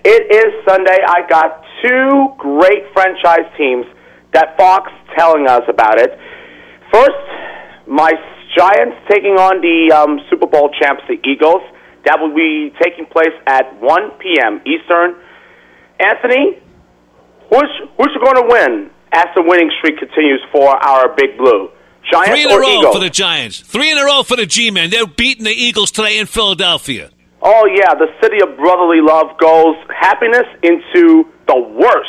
It 0.04 0.30
is 0.30 0.52
Sunday. 0.68 0.98
I 1.08 1.26
got 1.26 1.64
two 1.82 2.34
great 2.36 2.84
franchise 2.92 3.50
teams 3.56 3.86
that 4.34 4.58
Fox 4.58 4.92
telling 5.16 5.46
us 5.48 5.62
about 5.66 5.98
it. 5.98 6.18
First, 6.92 7.88
my 7.88 8.12
Giants 8.54 8.96
taking 9.08 9.40
on 9.40 9.62
the 9.62 9.90
um, 9.90 10.20
Super 10.28 10.46
Bowl 10.46 10.68
champs, 10.78 11.02
the 11.08 11.16
Eagles. 11.26 11.62
That 12.04 12.20
will 12.20 12.34
be 12.34 12.74
taking 12.82 13.06
place 13.06 13.32
at 13.46 13.80
1 13.80 14.10
p.m. 14.20 14.60
Eastern. 14.66 15.16
Anthony, 15.98 16.60
who's, 17.54 17.88
who's 17.98 18.16
going 18.22 18.36
to 18.36 18.46
win 18.48 18.90
as 19.12 19.26
the 19.34 19.42
winning 19.42 19.70
streak 19.78 19.98
continues 19.98 20.42
for 20.52 20.68
our 20.68 21.14
Big 21.14 21.36
Blue? 21.38 21.70
Giants 22.10 22.30
Three 22.30 22.44
in 22.44 22.50
a 22.50 22.58
row 22.58 22.78
Eagles? 22.80 22.94
for 22.94 23.00
the 23.00 23.10
Giants. 23.10 23.60
Three 23.60 23.90
in 23.90 23.98
a 23.98 24.04
row 24.04 24.22
for 24.22 24.36
the 24.36 24.46
G-Men. 24.46 24.90
They're 24.90 25.06
beating 25.06 25.44
the 25.44 25.50
Eagles 25.52 25.90
today 25.90 26.18
in 26.18 26.26
Philadelphia. 26.26 27.10
Oh 27.40 27.66
yeah, 27.66 27.94
the 27.94 28.08
city 28.22 28.38
of 28.42 28.56
brotherly 28.56 29.00
love 29.00 29.38
goes 29.38 29.76
happiness 29.88 30.46
into 30.62 31.24
the 31.46 31.58
worst. 31.58 32.08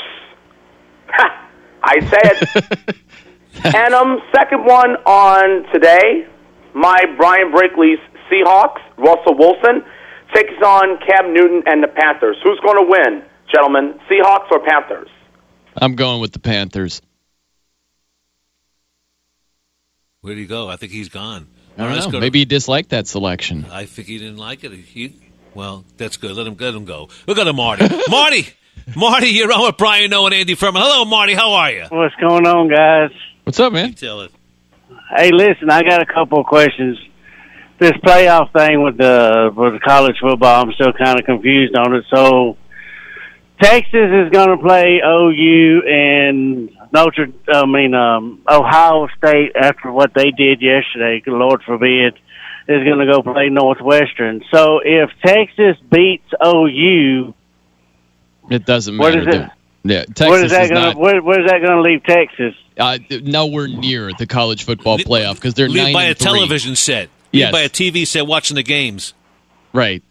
Ha! 1.10 1.50
I 1.84 2.00
say 2.00 2.20
it. 2.24 2.96
and 3.76 3.94
um, 3.94 4.22
second 4.34 4.66
one 4.66 4.96
on 5.06 5.72
today, 5.74 6.28
my 6.74 7.00
Brian 7.18 7.52
Brinkley's 7.52 8.00
Seahawks, 8.32 8.82
Russell 8.98 9.38
Wilson 9.38 9.84
takes 10.34 10.54
on 10.66 11.00
Cam 11.06 11.34
Newton 11.34 11.64
and 11.68 11.84
the 11.84 11.88
Panthers. 11.88 12.38
Who's 12.44 12.60
going 12.62 12.78
to 12.84 12.90
win, 12.90 13.24
gentlemen? 13.54 14.00
Seahawks 14.10 14.52
or 14.52 14.60
Panthers? 14.66 15.10
I'm 15.76 15.96
going 15.96 16.22
with 16.22 16.32
the 16.32 16.40
Panthers. 16.40 17.02
Where'd 20.22 20.38
he 20.38 20.46
go? 20.46 20.70
I 20.70 20.76
think 20.76 20.92
he's 20.92 21.10
gone. 21.10 21.48
I 21.78 21.84
don't 21.84 21.94
Let's 21.94 22.06
know. 22.06 22.12
go 22.14 22.18
to- 22.20 22.22
Maybe 22.22 22.40
he 22.40 22.46
disliked 22.46 22.90
that 22.90 23.08
selection. 23.08 23.66
I 23.72 23.86
think 23.86 24.08
he 24.08 24.18
didn't 24.18 24.38
like 24.38 24.64
it. 24.64 24.72
He, 24.72 25.16
well, 25.54 25.84
that's 25.98 26.18
good. 26.18 26.32
Let 26.36 26.48
him 26.48 26.56
let 26.60 26.74
him 26.74 26.86
go. 26.86 27.10
We'll 27.28 27.36
go 27.36 27.44
to 27.44 27.54
Marty. 27.54 27.86
Marty, 28.10 28.48
Marty, 28.96 29.28
you're 29.28 29.52
on 29.52 29.66
with 29.68 29.78
Brian 29.78 30.10
Noe 30.10 30.26
and 30.26 30.34
Andy 30.34 30.56
Furman. 30.56 30.82
Hello, 30.82 31.06
Marty. 31.06 31.34
How 31.34 31.52
are 31.54 31.72
you? 31.72 31.86
What's 31.90 32.16
going 32.16 32.48
on, 32.48 32.70
guys? 32.70 33.12
What's 33.44 33.60
up, 33.60 33.74
man? 33.74 33.94
Tell 33.94 34.22
it. 34.22 34.32
Hey, 35.16 35.32
listen, 35.32 35.70
I 35.70 35.84
got 35.84 36.02
a 36.02 36.06
couple 36.06 36.40
of 36.40 36.46
questions. 36.48 36.98
This 37.78 37.92
playoff 37.92 38.52
thing 38.54 38.82
with 38.82 38.98
the 38.98 39.52
with 39.56 39.74
the 39.74 39.80
college 39.80 40.16
football, 40.22 40.64
I'm 40.64 40.72
still 40.74 40.94
kind 40.94 41.20
of 41.20 41.26
confused 41.26 41.76
on 41.76 41.94
it. 41.94 42.06
So, 42.10 42.58
Texas 43.62 43.94
is 43.94 44.30
going 44.32 44.50
to 44.50 44.58
play 44.58 45.00
OU 45.06 45.82
and 45.88 46.70
Notre, 46.94 47.28
I 47.54 47.66
mean 47.66 47.94
um, 47.94 48.42
Ohio 48.50 49.08
State 49.18 49.54
after 49.56 49.92
what 49.92 50.14
they 50.14 50.32
did 50.32 50.62
yesterday. 50.62 51.22
Lord 51.26 51.62
forbid, 51.64 52.16
is 52.68 52.84
going 52.84 53.00
to 53.00 53.12
go 53.12 53.22
play 53.22 53.50
Northwestern. 53.50 54.44
So, 54.54 54.80
if 54.84 55.10
Texas 55.26 55.78
beats 55.90 56.28
OU, 56.46 57.34
It 58.50 58.66
doesn't 58.66 58.96
matter. 58.96 59.20
is 59.30 59.36
it? 59.36 59.50
Yeah, 59.84 60.04
Texas 60.06 60.28
where 60.30 60.46
is 60.46 60.52
that 60.52 60.64
is 60.66 60.70
going? 60.72 60.82
not 60.82 60.96
Where, 60.98 61.22
where 61.22 61.40
is 61.44 61.50
that 61.52 61.60
going 61.62 61.78
to 61.78 61.82
leave 61.82 62.04
Texas? 62.04 62.56
uh, 62.78 62.98
nowhere 63.24 63.68
near 63.68 64.12
the 64.18 64.26
college 64.28 64.64
football 64.66 64.98
playoff 64.98 65.36
because 65.36 65.54
they're 65.54 65.70
Leave 65.70 65.84
nine 65.84 65.94
by 65.94 66.04
a 66.06 66.14
three. 66.16 66.26
television 66.32 66.76
set. 66.76 67.10
Leave 67.32 67.42
Yes. 67.42 67.52
by 67.52 67.62
a 67.62 67.70
TV 67.70 68.06
set 68.08 68.26
watching 68.28 68.56
the 68.56 68.64
games. 68.64 69.14
Right. 69.74 70.02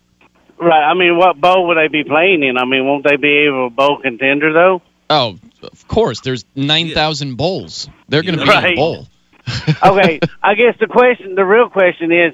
Right. 0.58 0.84
I 0.84 0.94
mean, 0.94 1.16
what 1.16 1.40
bowl 1.40 1.68
would 1.68 1.76
they 1.76 1.88
be 1.88 2.04
playing 2.04 2.42
in? 2.42 2.56
I 2.56 2.64
mean, 2.64 2.86
won't 2.86 3.04
they 3.04 3.16
be 3.16 3.46
able 3.46 3.70
to 3.70 3.74
bowl 3.74 3.98
contender 4.00 4.52
though? 4.52 4.82
Oh, 5.10 5.38
of 5.62 5.88
course. 5.88 6.20
There's 6.20 6.44
nine 6.54 6.90
thousand 6.90 7.36
bowls. 7.36 7.88
They're 8.08 8.22
going 8.22 8.38
to 8.38 8.44
be 8.44 8.50
in 8.50 8.64
a 8.64 8.74
bowl. 8.74 9.08
okay. 9.82 10.20
I 10.42 10.54
guess 10.54 10.76
the 10.80 10.86
question, 10.86 11.34
the 11.34 11.44
real 11.44 11.68
question 11.68 12.12
is, 12.12 12.32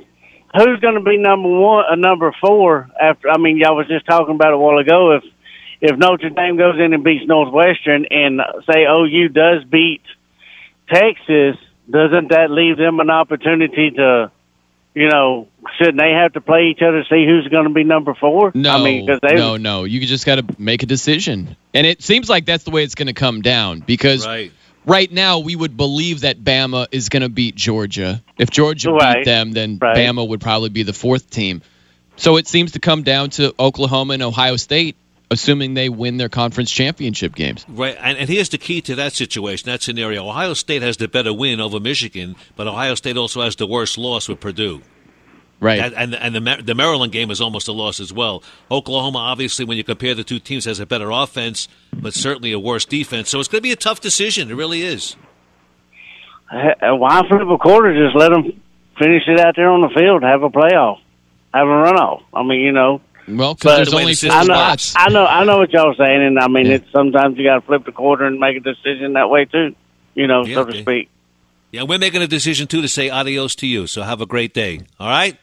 who's 0.55 0.81
going 0.81 0.95
to 0.95 1.01
be 1.01 1.17
number 1.17 1.49
one, 1.49 1.85
uh, 1.91 1.95
number 1.97 2.35
four? 2.41 2.89
After 3.01 3.31
I 3.31 3.39
mean, 3.39 3.57
y'all 3.57 3.77
was 3.77 3.89
just 3.89 4.07
talking 4.07 4.35
about 4.35 4.49
it 4.49 4.55
a 4.55 4.59
while 4.59 4.79
ago. 4.79 5.17
If 5.17 5.25
if 5.81 5.97
Notre 5.97 6.31
Dame 6.31 6.57
goes 6.57 6.79
in 6.79 6.93
and 6.93 7.03
beats 7.03 7.27
Northwestern, 7.27 8.07
and 8.11 8.41
uh, 8.41 8.61
say 8.71 8.85
OU 8.85 9.29
does 9.31 9.65
beat 9.65 10.03
Texas, 10.89 11.57
doesn't 11.89 12.29
that 12.31 12.51
leave 12.51 12.77
them 12.77 13.01
an 13.01 13.11
opportunity 13.11 13.91
to 13.93 14.31
you 14.95 15.09
know, 15.09 15.49
shouldn't 15.79 15.99
they 15.99 16.11
have 16.13 16.33
to 16.35 16.41
play 16.41 16.69
each 16.71 16.81
other 16.83 17.03
to 17.03 17.09
see 17.09 17.27
who's 17.27 17.49
going 17.49 17.65
to 17.65 17.71
be 17.75 17.85
number 17.85 18.15
four? 18.15 18.53
No, 18.55 18.71
I 18.71 18.83
mean, 18.85 19.07
'cause 19.07 19.19
they, 19.23 19.35
no, 19.35 19.57
no. 19.57 19.85
You 19.85 20.01
just 20.07 20.27
got 20.27 20.37
to 20.37 20.45
make 20.59 20.83
a 20.83 20.87
decision, 20.87 21.57
and 21.75 21.87
it 21.87 22.03
seems 22.03 22.29
like 22.29 22.47
that's 22.47 22.65
the 22.65 22.71
way 22.71 22.83
it's 22.85 22.95
going 22.95 23.09
to 23.09 23.13
come 23.13 23.43
down 23.43 23.81
because 23.81 24.27
Right. 24.27 24.53
right 24.87 25.11
now 25.13 25.41
we 25.41 25.57
would 25.57 25.77
believe 25.77 26.21
that 26.23 26.43
Bama 26.43 26.87
is 26.93 27.09
going 27.09 27.23
to 27.23 27.29
beat 27.29 27.55
Georgia. 27.57 28.23
If 28.39 28.51
Georgia 28.51 28.91
Right. 28.93 29.17
beat 29.19 29.25
them, 29.27 29.53
then 29.53 29.79
Right. 29.81 29.97
Bama 29.97 30.27
would 30.27 30.41
probably 30.41 30.71
be 30.71 30.83
the 30.83 30.93
fourth 30.93 31.31
team. 31.31 31.63
So 32.17 32.37
it 32.37 32.47
seems 32.49 32.73
to 32.73 32.79
come 32.81 33.03
down 33.03 33.31
to 33.31 33.55
Oklahoma 33.59 34.15
and 34.15 34.23
Ohio 34.23 34.57
State, 34.57 34.97
assuming 35.31 35.75
they 35.75 35.89
win 35.89 36.17
their 36.19 36.29
conference 36.29 36.71
championship 36.71 37.35
games. 37.35 37.65
Right, 37.69 37.97
and, 38.01 38.19
and 38.19 38.29
here's 38.29 38.49
the 38.49 38.59
key 38.59 38.81
to 38.83 38.95
that 38.97 39.13
situation, 39.15 39.71
that 39.71 39.81
scenario. 39.81 40.27
Ohio 40.29 40.55
State 40.55 40.83
has 40.83 40.97
the 40.97 41.09
better 41.09 41.33
win 41.33 41.61
over 41.61 41.79
Michigan, 41.81 42.35
but 42.57 42.67
Ohio 42.67 42.95
State 42.97 43.17
also 43.17 43.41
has 43.43 43.57
the 43.57 43.67
worst 43.67 43.97
loss 43.97 44.29
with 44.29 44.41
Purdue. 44.41 44.83
Right. 45.61 45.79
That, 45.79 45.93
and 45.95 46.15
and 46.15 46.35
the 46.35 46.63
the 46.63 46.75
Maryland 46.75 47.13
game 47.13 47.31
is 47.31 47.41
almost 47.41 47.69
a 47.69 47.73
loss 47.73 48.01
as 48.01 48.13
well. 48.13 48.43
Oklahoma, 48.71 49.19
obviously, 49.19 49.65
when 49.67 49.77
you 49.77 49.85
compare 49.85 50.15
the 50.15 50.25
two 50.25 50.39
teams, 50.39 50.65
has 50.65 50.81
a 50.81 50.87
better 50.87 51.11
offense, 51.11 51.69
but 51.93 52.15
certainly 52.15 52.53
a 52.53 52.59
worse 52.59 52.87
defense. 52.87 53.29
So 53.29 53.39
it's 53.41 53.49
going 53.49 53.59
to 53.61 53.63
be 53.63 53.73
a 53.73 53.77
tough 53.77 54.01
decision. 54.01 54.51
It 54.51 54.55
really 54.55 54.83
is. 54.83 55.17
Why 56.51 57.23
flip 57.29 57.47
a 57.49 57.59
quarter? 57.59 57.93
Just 57.95 58.17
let 58.17 58.31
them 58.31 58.45
finish 58.99 59.23
it 59.29 59.39
out 59.41 59.55
there 59.57 59.69
on 59.71 59.83
the 59.83 59.91
field. 59.91 60.23
Have 60.23 60.43
a 60.43 60.51
playoff. 60.51 60.99
Have 61.55 61.67
a 61.67 61.71
runoff. 61.71 62.23
I 62.35 62.43
mean, 62.43 62.61
you 62.61 62.73
know. 62.73 63.01
Well, 63.29 63.55
because 63.55 63.77
there's 63.77 63.95
only 63.95 64.15
four 64.15 64.31
I 64.33 64.39
know, 64.45 64.55
spots. 64.55 64.95
I 64.97 65.09
know, 65.11 65.25
I 65.25 65.45
know 65.45 65.59
what 65.59 65.71
y'all 65.73 65.95
saying, 65.97 66.23
and 66.23 66.39
I 66.39 66.49
mean, 66.49 66.67
it's 66.67 66.91
sometimes 66.91 67.39
you 67.39 67.45
got 67.45 67.57
to 67.57 67.61
flip 67.61 67.85
the 67.85 67.93
quarter 67.93 68.25
and 68.25 68.41
make 68.41 68.57
a 68.57 68.61
decision 68.61 69.13
that 69.13 69.29
way 69.31 69.45
too. 69.45 69.75
You 70.15 70.27
know, 70.27 70.45
Yeah, 70.45 70.55
so 70.57 70.65
to 70.65 70.71
okay. 70.71 70.83
speak. 70.83 71.11
Yeah, 71.71 71.85
we're 71.85 71.99
making 71.99 72.23
a 72.23 72.27
decision 72.27 72.67
too 72.67 72.83
to 72.83 72.89
say 72.89 73.11
adios 73.11 73.55
to 73.57 73.67
you. 73.69 73.87
So 73.87 74.03
have 74.03 74.21
a 74.21 74.27
great 74.27 74.53
day. 74.53 74.81
All 74.99 75.09
right. 75.09 75.39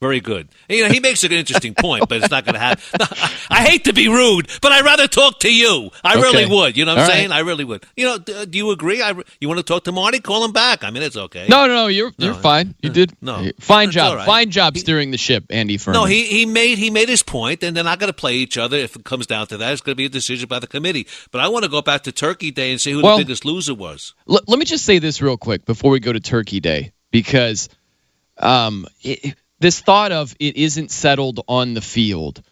Very 0.00 0.20
good. 0.20 0.48
You 0.70 0.84
know, 0.84 0.88
he 0.88 0.98
makes 0.98 1.24
an 1.24 1.32
interesting 1.32 1.74
point, 1.74 2.08
but 2.08 2.22
it's 2.22 2.30
not 2.30 2.46
going 2.46 2.54
to 2.54 2.58
happen. 2.58 2.82
I 3.50 3.62
hate 3.68 3.84
to 3.84 3.92
be 3.92 4.08
rude, 4.08 4.48
but 4.62 4.72
I'd 4.72 4.82
rather 4.82 5.06
talk 5.06 5.40
to 5.40 5.54
you. 5.54 5.90
I 6.02 6.14
really 6.14 6.46
would. 6.46 6.74
You 6.74 6.86
know 6.86 6.92
what 6.92 7.00
I'm 7.00 7.02
All 7.02 7.08
right. 7.08 7.16
saying? 7.16 7.32
I 7.32 7.40
really 7.40 7.64
would. 7.64 7.84
You 7.98 8.06
know, 8.06 8.18
d- 8.18 8.46
do 8.46 8.56
you 8.56 8.70
agree? 8.70 9.02
I, 9.02 9.12
you 9.40 9.48
want 9.48 9.58
to 9.58 9.62
talk 9.62 9.84
to 9.84 9.92
Marty? 9.92 10.20
Call 10.20 10.42
him 10.42 10.52
back. 10.52 10.84
I 10.84 10.90
mean, 10.90 11.02
it's 11.02 11.18
okay. 11.18 11.46
No, 11.50 11.66
no, 11.66 11.74
no. 11.74 11.86
You're 11.88 12.12
you're 12.16 12.32
fine. 12.32 12.74
You 12.82 12.88
did 12.88 13.12
no. 13.20 13.50
fine 13.60 13.90
job. 13.90 14.16
right. 14.16 14.24
Fine 14.24 14.50
job 14.50 14.78
steering 14.78 15.10
the 15.10 15.18
ship, 15.18 15.44
Andy 15.50 15.76
Furman. 15.76 16.00
No, 16.00 16.06
he, 16.06 16.24
he 16.24 16.46
made 16.46 16.78
he 16.78 16.88
made 16.88 17.10
his 17.10 17.22
point, 17.22 17.62
and 17.62 17.76
they're 17.76 17.84
not 17.84 17.98
going 17.98 18.08
to 18.08 18.16
play 18.16 18.36
each 18.36 18.56
other 18.56 18.78
if 18.78 18.96
it 18.96 19.04
comes 19.04 19.26
down 19.26 19.48
to 19.48 19.58
that. 19.58 19.70
It's 19.72 19.82
going 19.82 19.92
to 19.92 19.96
be 19.96 20.06
a 20.06 20.08
decision 20.08 20.48
by 20.48 20.60
the 20.60 20.66
committee. 20.66 21.06
But 21.30 21.42
I 21.42 21.48
want 21.48 21.64
to 21.66 21.70
go 21.70 21.82
back 21.82 22.04
to 22.04 22.12
Turkey 22.12 22.52
Day 22.52 22.70
and 22.70 22.80
see 22.80 22.92
who 22.92 23.02
Well- 23.02 23.18
the 23.18 23.24
biggest 23.24 23.44
loser 23.44 23.74
was. 23.74 24.14
L- 24.30 24.40
let 24.46 24.58
me 24.58 24.64
just 24.64 24.86
say 24.86 24.98
this 24.98 25.20
real 25.20 25.36
quick 25.36 25.66
before 25.66 25.90
we 25.90 26.00
go 26.00 26.10
to 26.14 26.20
Turkey 26.20 26.60
Day, 26.60 26.92
because 27.10 27.68
um, 28.38 28.86
it, 29.02 29.34
this 29.60 29.80
thought 29.80 30.10
of 30.10 30.34
it 30.40 30.56
isn't 30.56 30.90
settled 30.90 31.40
on 31.46 31.74
the 31.74 31.80
field. 31.80 32.42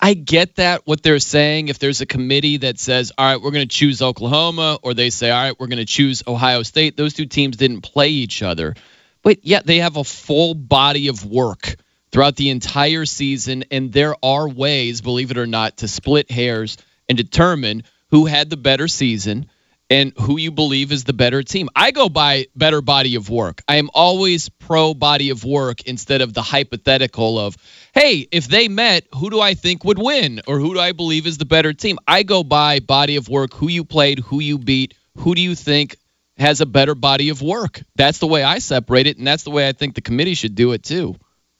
I 0.00 0.14
get 0.14 0.56
that 0.56 0.86
what 0.86 1.02
they're 1.02 1.18
saying. 1.18 1.68
If 1.68 1.80
there's 1.80 2.00
a 2.00 2.06
committee 2.06 2.58
that 2.58 2.78
says, 2.78 3.10
"All 3.18 3.26
right, 3.26 3.42
we're 3.42 3.50
going 3.50 3.66
to 3.68 3.76
choose 3.76 4.00
Oklahoma," 4.00 4.78
or 4.82 4.94
they 4.94 5.10
say, 5.10 5.30
"All 5.30 5.42
right, 5.42 5.58
we're 5.58 5.66
going 5.66 5.78
to 5.78 5.84
choose 5.84 6.22
Ohio 6.26 6.62
State," 6.62 6.96
those 6.96 7.14
two 7.14 7.26
teams 7.26 7.56
didn't 7.56 7.80
play 7.80 8.10
each 8.10 8.42
other, 8.42 8.76
but 9.22 9.44
yet 9.44 9.66
they 9.66 9.78
have 9.78 9.96
a 9.96 10.04
full 10.04 10.54
body 10.54 11.08
of 11.08 11.24
work 11.24 11.76
throughout 12.12 12.36
the 12.36 12.50
entire 12.50 13.06
season, 13.06 13.64
and 13.70 13.92
there 13.92 14.14
are 14.22 14.48
ways, 14.48 15.00
believe 15.00 15.30
it 15.30 15.38
or 15.38 15.46
not, 15.46 15.78
to 15.78 15.88
split 15.88 16.30
hairs 16.30 16.76
and 17.08 17.18
determine 17.18 17.82
who 18.10 18.26
had 18.26 18.50
the 18.50 18.56
better 18.56 18.88
season 18.88 19.50
and 19.90 20.12
who 20.18 20.38
you 20.38 20.50
believe 20.50 20.92
is 20.92 21.04
the 21.04 21.12
better 21.12 21.42
team. 21.42 21.68
I 21.74 21.90
go 21.90 22.08
by 22.08 22.46
better 22.54 22.80
body 22.80 23.14
of 23.14 23.30
work. 23.30 23.62
I 23.66 23.76
am 23.76 23.90
always 23.94 24.48
pro 24.48 24.94
body 24.94 25.30
of 25.30 25.44
work 25.44 25.82
instead 25.82 26.20
of 26.20 26.34
the 26.34 26.42
hypothetical 26.42 27.38
of, 27.38 27.56
hey, 27.94 28.26
if 28.30 28.48
they 28.48 28.68
met, 28.68 29.06
who 29.14 29.30
do 29.30 29.40
I 29.40 29.54
think 29.54 29.84
would 29.84 29.98
win 29.98 30.42
or 30.46 30.58
who 30.58 30.74
do 30.74 30.80
I 30.80 30.92
believe 30.92 31.26
is 31.26 31.38
the 31.38 31.46
better 31.46 31.72
team? 31.72 31.98
I 32.06 32.22
go 32.22 32.44
by 32.44 32.80
body 32.80 33.16
of 33.16 33.28
work, 33.28 33.54
who 33.54 33.68
you 33.68 33.84
played, 33.84 34.18
who 34.18 34.40
you 34.40 34.58
beat, 34.58 34.94
who 35.16 35.34
do 35.34 35.40
you 35.40 35.54
think 35.54 35.96
has 36.36 36.60
a 36.60 36.66
better 36.66 36.94
body 36.94 37.30
of 37.30 37.42
work. 37.42 37.82
That's 37.96 38.18
the 38.18 38.26
way 38.26 38.42
I 38.42 38.60
separate 38.60 39.06
it, 39.06 39.18
and 39.18 39.26
that's 39.26 39.42
the 39.42 39.50
way 39.50 39.68
I 39.68 39.72
think 39.72 39.94
the 39.94 40.00
committee 40.00 40.34
should 40.34 40.54
do 40.54 40.72
it 40.72 40.82
too. 40.82 41.16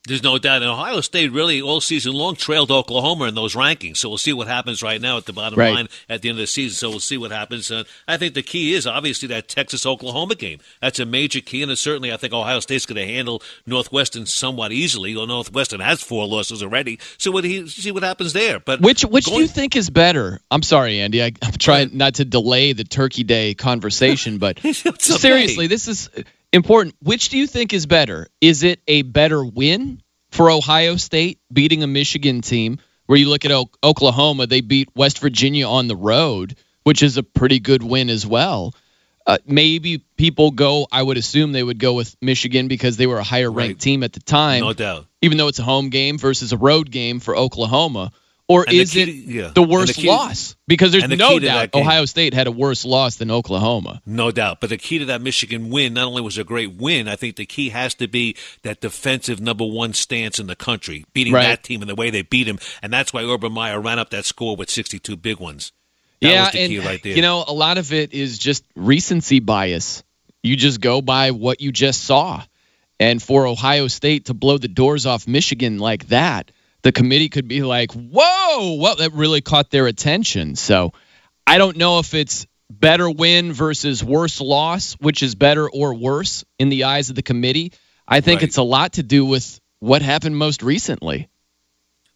There's 0.06 0.22
no 0.22 0.38
doubt. 0.38 0.62
And 0.62 0.70
Ohio 0.70 1.02
State 1.02 1.32
really 1.32 1.60
all 1.60 1.82
season 1.82 2.14
long 2.14 2.34
trailed 2.34 2.70
Oklahoma 2.70 3.26
in 3.26 3.34
those 3.34 3.54
rankings. 3.54 3.98
So 3.98 4.08
we'll 4.08 4.16
see 4.16 4.32
what 4.32 4.46
happens 4.48 4.82
right 4.82 5.02
now 5.02 5.18
at 5.18 5.26
the 5.26 5.34
bottom 5.34 5.58
Right. 5.58 5.74
line 5.74 5.88
at 6.08 6.22
the 6.22 6.30
end 6.30 6.38
of 6.38 6.40
the 6.40 6.46
season. 6.46 6.74
So 6.76 6.88
we'll 6.88 7.00
see 7.00 7.18
what 7.18 7.30
happens. 7.30 7.70
Uh, 7.70 7.84
I 8.06 8.16
think 8.16 8.32
the 8.32 8.42
key 8.42 8.72
is 8.72 8.86
obviously 8.86 9.28
that 9.28 9.48
Texas 9.48 9.84
Oklahoma 9.84 10.34
game. 10.34 10.60
That's 10.80 10.98
a 10.98 11.04
major 11.04 11.40
key, 11.40 11.62
and 11.62 11.76
certainly 11.76 12.10
I 12.10 12.16
think 12.16 12.32
Ohio 12.32 12.60
State's 12.60 12.86
going 12.86 12.96
to 12.96 13.12
handle 13.12 13.42
Northwestern 13.66 14.24
somewhat 14.24 14.72
easily. 14.72 15.14
Well, 15.14 15.26
Northwestern 15.26 15.80
has 15.80 16.00
four 16.02 16.26
losses 16.26 16.62
already. 16.62 16.98
So 17.18 17.30
what 17.30 17.44
he 17.44 17.68
see 17.68 17.90
what 17.92 18.02
happens 18.02 18.32
there. 18.32 18.60
But 18.60 18.80
Which 18.80 19.02
which 19.02 19.26
do 19.26 19.34
you 19.34 19.46
think 19.46 19.76
is 19.76 19.90
better? 19.90 20.40
I'm 20.50 20.62
sorry, 20.62 21.00
Andy. 21.00 21.22
I, 21.22 21.32
I'm 21.42 21.52
trying 21.52 21.90
not 21.98 22.14
to 22.14 22.24
delay 22.24 22.72
the 22.72 22.84
Turkey 22.84 23.24
Day 23.24 23.52
conversation, 23.52 24.38
but 24.38 24.58
seriously, 24.98 25.66
this 25.66 25.86
is 25.86 26.08
important. 26.52 26.94
Which 27.02 27.28
do 27.30 27.38
you 27.38 27.46
think 27.46 27.72
is 27.72 27.86
better? 27.86 28.28
Is 28.40 28.62
it 28.62 28.80
a 28.86 29.02
better 29.02 29.44
win 29.44 30.02
for 30.30 30.50
Ohio 30.50 30.96
State 30.96 31.40
beating 31.52 31.82
a 31.82 31.86
Michigan 31.86 32.40
team? 32.40 32.78
Where 33.06 33.18
you 33.18 33.30
look 33.30 33.46
at 33.46 33.52
O- 33.52 33.70
Oklahoma, 33.82 34.46
they 34.46 34.60
beat 34.60 34.90
West 34.94 35.20
Virginia 35.20 35.66
on 35.66 35.88
the 35.88 35.96
road, 35.96 36.56
which 36.82 37.02
is 37.02 37.16
a 37.16 37.22
pretty 37.22 37.58
good 37.58 37.82
win 37.82 38.10
as 38.10 38.26
well. 38.26 38.74
Uh, 39.26 39.38
maybe 39.46 39.98
people 40.16 40.50
go. 40.50 40.86
I 40.92 41.02
would 41.02 41.16
assume 41.16 41.52
they 41.52 41.62
would 41.62 41.78
go 41.78 41.94
with 41.94 42.14
Michigan 42.20 42.68
because 42.68 42.96
they 42.98 43.06
were 43.06 43.18
a 43.18 43.22
higher 43.24 43.50
ranked 43.50 43.76
Right. 43.76 43.80
team 43.80 44.02
at 44.02 44.12
the 44.12 44.20
time 44.20 44.60
no 44.60 44.72
doubt. 44.74 45.06
even 45.22 45.38
though 45.38 45.48
it's 45.48 45.58
a 45.58 45.62
home 45.64 45.88
game 45.90 46.18
versus 46.18 46.52
a 46.52 46.56
road 46.58 46.90
game 46.90 47.18
for 47.20 47.34
Oklahoma? 47.36 48.12
Or 48.50 48.64
And 48.66 48.72
the 48.76 48.80
is 48.80 48.92
key 48.94 49.02
it 49.02 49.06
to- 49.06 49.12
yeah. 49.12 49.46
the 49.48 49.52
the 49.54 49.62
worst 49.62 49.94
key- 49.96 50.08
loss? 50.08 50.56
Because 50.66 50.90
there's 50.92 51.06
the 51.06 51.16
no 51.16 51.38
doubt 51.38 51.74
Ohio 51.74 52.06
State 52.06 52.32
had 52.32 52.46
a 52.46 52.50
worse 52.50 52.84
loss 52.86 53.16
than 53.16 53.30
Oklahoma. 53.30 54.00
No 54.06 54.30
doubt. 54.30 54.60
But 54.62 54.70
the 54.70 54.78
key 54.78 54.98
to 55.00 55.04
that 55.06 55.20
Michigan 55.20 55.68
win 55.68 55.92
not 55.94 56.06
only 56.06 56.22
was 56.22 56.38
a 56.38 56.44
great 56.44 56.72
win, 56.74 57.08
I 57.08 57.16
think 57.16 57.36
the 57.36 57.44
key 57.44 57.68
has 57.68 57.94
to 57.96 58.08
be 58.08 58.34
that 58.62 58.80
defensive 58.80 59.38
number 59.38 59.66
one 59.66 59.92
stance 59.92 60.38
in 60.38 60.46
the 60.46 60.56
country, 60.56 61.04
beating 61.12 61.34
Right. 61.34 61.42
that 61.42 61.62
team 61.62 61.82
in 61.82 61.88
the 61.88 61.94
way 61.94 62.08
they 62.08 62.22
beat 62.22 62.48
him. 62.48 62.58
And 62.82 62.90
that's 62.90 63.12
why 63.12 63.22
Urban 63.22 63.52
Meyer 63.52 63.80
ran 63.80 63.98
up 63.98 64.08
that 64.10 64.24
score 64.24 64.56
with 64.56 64.70
62 64.70 65.16
big 65.16 65.38
ones. 65.38 65.72
That 66.22 66.28
yeah, 66.30 66.44
was 66.44 66.52
the 66.52 66.60
and 66.60 66.70
key 66.70 66.78
right 66.78 67.02
there. 67.02 67.14
you 67.16 67.22
know, 67.22 67.44
a 67.46 67.52
lot 67.52 67.76
of 67.76 67.92
it 67.92 68.14
is 68.14 68.38
just 68.38 68.64
recency 68.74 69.40
bias. 69.40 70.02
You 70.42 70.56
just 70.56 70.80
go 70.80 71.02
by 71.02 71.32
what 71.32 71.60
you 71.60 71.70
just 71.70 72.02
saw. 72.04 72.42
And 72.98 73.22
for 73.22 73.46
Ohio 73.46 73.88
State 73.88 74.24
to 74.26 74.34
blow 74.34 74.56
the 74.58 74.68
doors 74.68 75.04
off 75.06 75.28
Michigan 75.28 75.78
like 75.78 76.08
that, 76.08 76.50
the 76.82 76.92
committee 76.92 77.28
could 77.28 77.48
be 77.48 77.62
like, 77.62 77.92
whoa, 77.92 78.74
well, 78.74 78.96
that 78.96 79.12
really 79.12 79.40
caught 79.40 79.70
their 79.70 79.86
attention. 79.86 80.54
So 80.56 80.92
I 81.46 81.58
don't 81.58 81.76
know 81.76 81.98
if 81.98 82.14
it's 82.14 82.46
better 82.70 83.08
win 83.10 83.52
versus 83.52 84.04
worse 84.04 84.40
loss, 84.40 84.92
which 84.94 85.22
is 85.22 85.34
better 85.34 85.68
or 85.68 85.94
worse 85.94 86.44
in 86.58 86.68
the 86.68 86.84
eyes 86.84 87.10
of 87.10 87.16
the 87.16 87.22
committee. 87.22 87.72
I 88.06 88.20
think 88.20 88.40
Right. 88.40 88.48
it's 88.48 88.56
a 88.58 88.62
lot 88.62 88.94
to 88.94 89.02
do 89.02 89.24
with 89.24 89.60
what 89.80 90.02
happened 90.02 90.36
most 90.36 90.62
recently. 90.62 91.28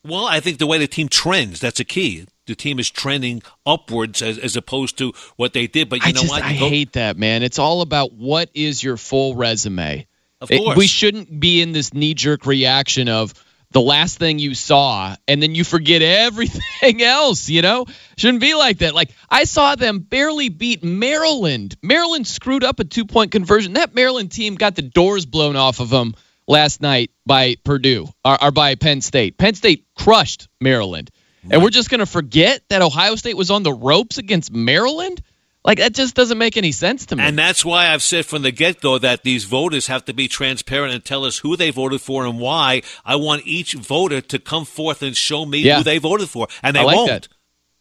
Well, 0.04 0.26
I 0.26 0.40
think 0.40 0.58
the 0.58 0.66
way 0.66 0.78
the 0.78 0.86
team 0.88 1.08
trends, 1.08 1.60
that's 1.60 1.78
a 1.80 1.84
key. 1.84 2.26
The 2.46 2.56
team 2.56 2.80
is 2.80 2.90
trending 2.90 3.40
upwards 3.64 4.20
as, 4.20 4.36
as 4.36 4.56
opposed 4.56 4.98
to 4.98 5.12
what 5.36 5.52
they 5.52 5.68
did. 5.68 5.88
But 5.88 6.00
you 6.00 6.06
I 6.08 6.12
know 6.12 6.20
just 6.22 6.32
what? 6.32 6.42
I 6.42 6.58
go- 6.58 6.68
hate 6.68 6.94
that, 6.94 7.16
man. 7.16 7.42
It's 7.44 7.58
all 7.60 7.82
about 7.82 8.12
what 8.12 8.50
is 8.52 8.82
your 8.82 8.96
full 8.96 9.36
resume. 9.36 10.06
Of 10.40 10.50
It- 10.50 10.58
course. 10.58 10.76
we 10.76 10.88
shouldn't 10.88 11.38
be 11.38 11.62
in 11.62 11.70
this 11.70 11.94
knee 11.94 12.14
jerk 12.14 12.46
reaction 12.46 13.08
of 13.08 13.32
the 13.72 13.80
last 13.80 14.18
thing 14.18 14.38
you 14.38 14.54
saw 14.54 15.16
and 15.26 15.42
then 15.42 15.54
you 15.54 15.64
forget 15.64 16.02
everything 16.02 17.02
else, 17.02 17.48
you 17.48 17.62
know? 17.62 17.86
Shouldn't 18.16 18.40
be 18.40 18.54
like 18.54 18.78
that. 18.78 18.94
Like 18.94 19.10
I 19.28 19.44
saw 19.44 19.74
them 19.74 20.00
barely 20.00 20.48
beat 20.48 20.84
Maryland. 20.84 21.76
Maryland 21.82 22.26
screwed 22.26 22.64
up 22.64 22.80
a 22.80 22.84
two-point 22.84 23.32
conversion. 23.32 23.74
That 23.74 23.94
Maryland 23.94 24.32
team 24.32 24.54
got 24.54 24.74
the 24.74 24.82
doors 24.82 25.26
blown 25.26 25.56
off 25.56 25.80
of 25.80 25.90
them 25.90 26.14
last 26.46 26.80
night 26.80 27.10
by 27.26 27.56
Purdue 27.64 28.08
or, 28.24 28.44
or 28.44 28.50
by 28.50 28.74
Penn 28.74 29.00
State. 29.00 29.38
Penn 29.38 29.54
State 29.54 29.86
crushed 29.96 30.48
Maryland. 30.60 31.10
And 31.50 31.62
we're 31.62 31.70
just 31.70 31.90
going 31.90 31.98
to 31.98 32.06
forget 32.06 32.62
that 32.68 32.82
Ohio 32.82 33.16
State 33.16 33.36
was 33.36 33.50
on 33.50 33.64
the 33.64 33.72
ropes 33.72 34.18
against 34.18 34.52
Maryland? 34.52 35.20
Like 35.64 35.78
that 35.78 35.92
just 35.94 36.16
doesn't 36.16 36.38
make 36.38 36.56
any 36.56 36.72
sense 36.72 37.06
to 37.06 37.16
me. 37.16 37.22
And 37.22 37.38
that's 37.38 37.64
why 37.64 37.88
I've 37.88 38.02
said 38.02 38.26
from 38.26 38.42
the 38.42 38.50
get 38.50 38.80
go 38.80 38.98
that 38.98 39.22
these 39.22 39.44
voters 39.44 39.86
have 39.86 40.04
to 40.06 40.12
be 40.12 40.26
transparent 40.26 40.92
and 40.92 41.04
tell 41.04 41.24
us 41.24 41.38
who 41.38 41.56
they 41.56 41.70
voted 41.70 42.00
for 42.00 42.26
and 42.26 42.40
why. 42.40 42.82
I 43.04 43.14
want 43.16 43.46
each 43.46 43.74
voter 43.74 44.20
to 44.20 44.38
come 44.40 44.64
forth 44.64 45.02
and 45.02 45.16
show 45.16 45.46
me 45.46 45.58
Yeah. 45.60 45.78
who 45.78 45.84
they 45.84 45.98
voted 45.98 46.28
for, 46.28 46.48
and 46.64 46.74
they 46.74 46.80
I 46.80 46.84
like 46.84 46.96
won't. 46.96 47.08
that. 47.10 47.28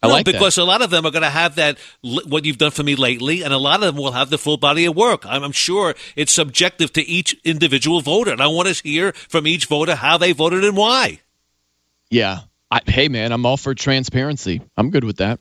I 0.03 0.07
no, 0.07 0.13
like 0.13 0.25
that. 0.25 0.31
because 0.33 0.57
a 0.57 0.63
lot 0.63 0.81
of 0.81 0.89
them 0.89 1.05
are 1.05 1.11
going 1.11 1.21
to 1.23 1.29
have 1.29 1.55
that 1.55 1.77
what 2.01 2.43
you've 2.45 2.57
done 2.57 2.71
for 2.71 2.81
me 2.83 2.95
lately, 2.95 3.43
and 3.43 3.53
a 3.53 3.57
lot 3.59 3.83
of 3.83 3.93
them 3.93 3.97
will 4.03 4.11
have 4.13 4.29
the 4.31 4.37
full 4.39 4.57
body 4.57 4.85
of 4.85 4.95
work. 4.95 5.25
I'm, 5.27 5.43
I'm 5.43 5.51
sure 5.51 5.93
it's 6.15 6.31
subjective 6.31 6.91
to 6.93 7.01
each 7.07 7.35
individual 7.43 8.01
voter, 8.01 8.31
and 8.31 8.41
I 8.41 8.47
want 8.47 8.67
to 8.67 8.83
hear 8.83 9.11
from 9.13 9.45
each 9.47 9.65
voter 9.65 9.95
how 9.95 10.17
they 10.17 10.33
voted 10.33 10.63
and 10.63 10.75
why. 10.77 11.19
Yeah. 12.09 12.39
I, 12.71 12.81
hey, 12.85 13.09
man, 13.09 13.31
I'm 13.31 13.45
all 13.45 13.57
for 13.57 13.75
transparency. 13.75 14.61
I'm 14.77 14.89
good 14.91 15.03
with 15.03 15.17
that. 15.17 15.39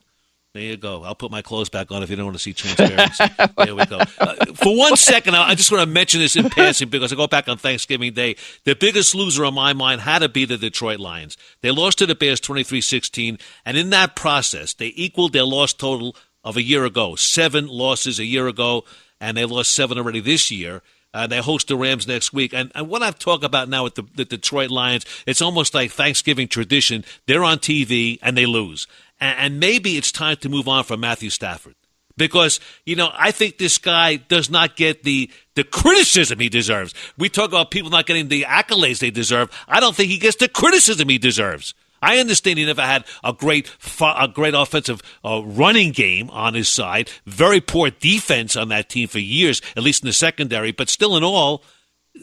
There 0.53 0.65
you 0.65 0.77
go. 0.77 1.05
I'll 1.05 1.15
put 1.15 1.31
my 1.31 1.43
clothes 1.43 1.69
back 1.69 1.93
on 1.93 2.03
if 2.03 2.11
you 2.11 2.17
don't 2.17 2.25
want 2.25 2.37
to 2.37 2.43
see 2.43 2.53
transparency. 2.53 3.25
there 3.57 3.77
we 3.77 3.87
go. 3.87 4.01
Uh, 4.19 4.35
for 4.55 4.77
one 4.77 4.97
second, 4.97 5.37
I 5.37 5.55
just 5.55 5.71
want 5.71 5.83
to 5.83 5.87
mention 5.87 6.19
this 6.19 6.35
in 6.35 6.51
passing 6.51 6.89
because 6.89 7.13
I 7.13 7.17
go 7.17 7.29
back 7.29 7.49
on 7.49 7.57
Thanksgiving 7.57 8.15
Day. 8.15 8.35
The 8.65 8.75
biggest 8.75 9.15
loser 9.15 9.45
on 9.45 9.55
my 9.55 9.73
mind 9.75 10.01
had 10.01 10.21
to 10.21 10.29
be 10.29 10.45
the 10.45 10.59
Detroit 10.59 10.99
Lions. 10.99 11.37
They 11.61 11.71
lost 11.71 11.99
to 11.99 12.07
the 12.07 12.17
Bears 12.17 12.41
23 12.41 12.81
16, 12.81 13.39
and 13.65 13.77
in 13.77 13.91
that 13.91 14.17
process, 14.17 14.75
they 14.75 14.93
equaled 14.97 15.35
their 15.35 15.45
loss 15.45 15.73
total 15.73 16.17
of 16.43 16.57
a 16.57 16.63
year 16.63 16.85
ago. 16.85 17.15
Seven 17.15 17.69
losses 17.69 18.19
a 18.19 18.25
year 18.25 18.49
ago, 18.49 18.85
and 19.21 19.37
they 19.37 19.45
lost 19.45 19.73
seven 19.73 19.99
already 19.99 20.21
this 20.21 20.51
year. 20.51 20.83
Uh, 21.13 21.27
they 21.27 21.39
host 21.39 21.69
the 21.69 21.77
Rams 21.77 22.07
next 22.07 22.33
week. 22.33 22.55
And, 22.55 22.71
and 22.75 22.89
what 22.89 23.03
I've 23.03 23.19
talked 23.19 23.43
about 23.43 23.69
now 23.69 23.85
with 23.85 23.97
the, 23.97 24.05
the 24.15 24.25
Detroit 24.25 24.71
Lions, 24.71 25.05
it's 25.27 25.43
almost 25.43 25.75
like 25.75 25.91
Thanksgiving 25.91 26.47
tradition. 26.47 27.05
They're 27.27 27.43
on 27.43 27.59
TV 27.59 28.19
and 28.23 28.37
they 28.37 28.47
lose. 28.47 28.87
And, 29.21 29.61
maybe 29.61 29.97
it's 29.97 30.13
time 30.13 30.37
to 30.39 30.49
move 30.49 30.67
on 30.67 30.85
from 30.85 31.01
Matthew 31.01 31.31
Stafford. 31.31 31.75
Because, 32.17 32.61
you 32.85 32.97
know, 32.97 33.11
I 33.13 33.31
think 33.31 33.59
this 33.59 33.79
guy 33.79 34.17
does 34.17 34.51
not 34.51 34.77
get 34.77 35.05
the, 35.05 35.31
the 35.55 35.65
criticism 35.65 36.39
he 36.39 36.49
deserves. 36.49 36.95
We 37.17 37.29
talk 37.29 37.49
about 37.49 37.71
people 37.71 37.91
not 37.91 38.07
getting 38.07 38.29
the 38.29 38.43
accolades 38.43 38.99
they 38.99 39.11
deserve. 39.11 39.51
I 39.69 39.81
don't 39.81 39.95
think 39.95 40.11
he 40.11 40.19
gets 40.19 40.37
the 40.37 40.49
criticism 40.49 41.09
he 41.09 41.19
deserves. 41.19 41.75
I 42.03 42.19
understand 42.19 42.59
he 42.59 42.65
never 42.65 42.83
had 42.83 43.05
a 43.23 43.33
great, 43.33 43.71
a 44.01 44.29
great 44.29 44.55
offensive 44.55 45.03
uh, 45.25 45.43
running 45.45 45.93
game 45.93 46.31
on 46.31 46.55
his 46.55 46.69
side. 46.69 47.11
Very 47.27 47.61
poor 47.61 47.91
defense 47.91 48.57
on 48.57 48.69
that 48.69 48.89
team 48.89 49.09
for 49.09 49.19
years, 49.19 49.61
at 49.77 49.83
least 49.83 50.03
in 50.03 50.07
the 50.07 50.13
secondary. 50.13 50.73
But 50.73 50.89
still, 50.89 51.17
in 51.17 51.25
all, 51.25 51.63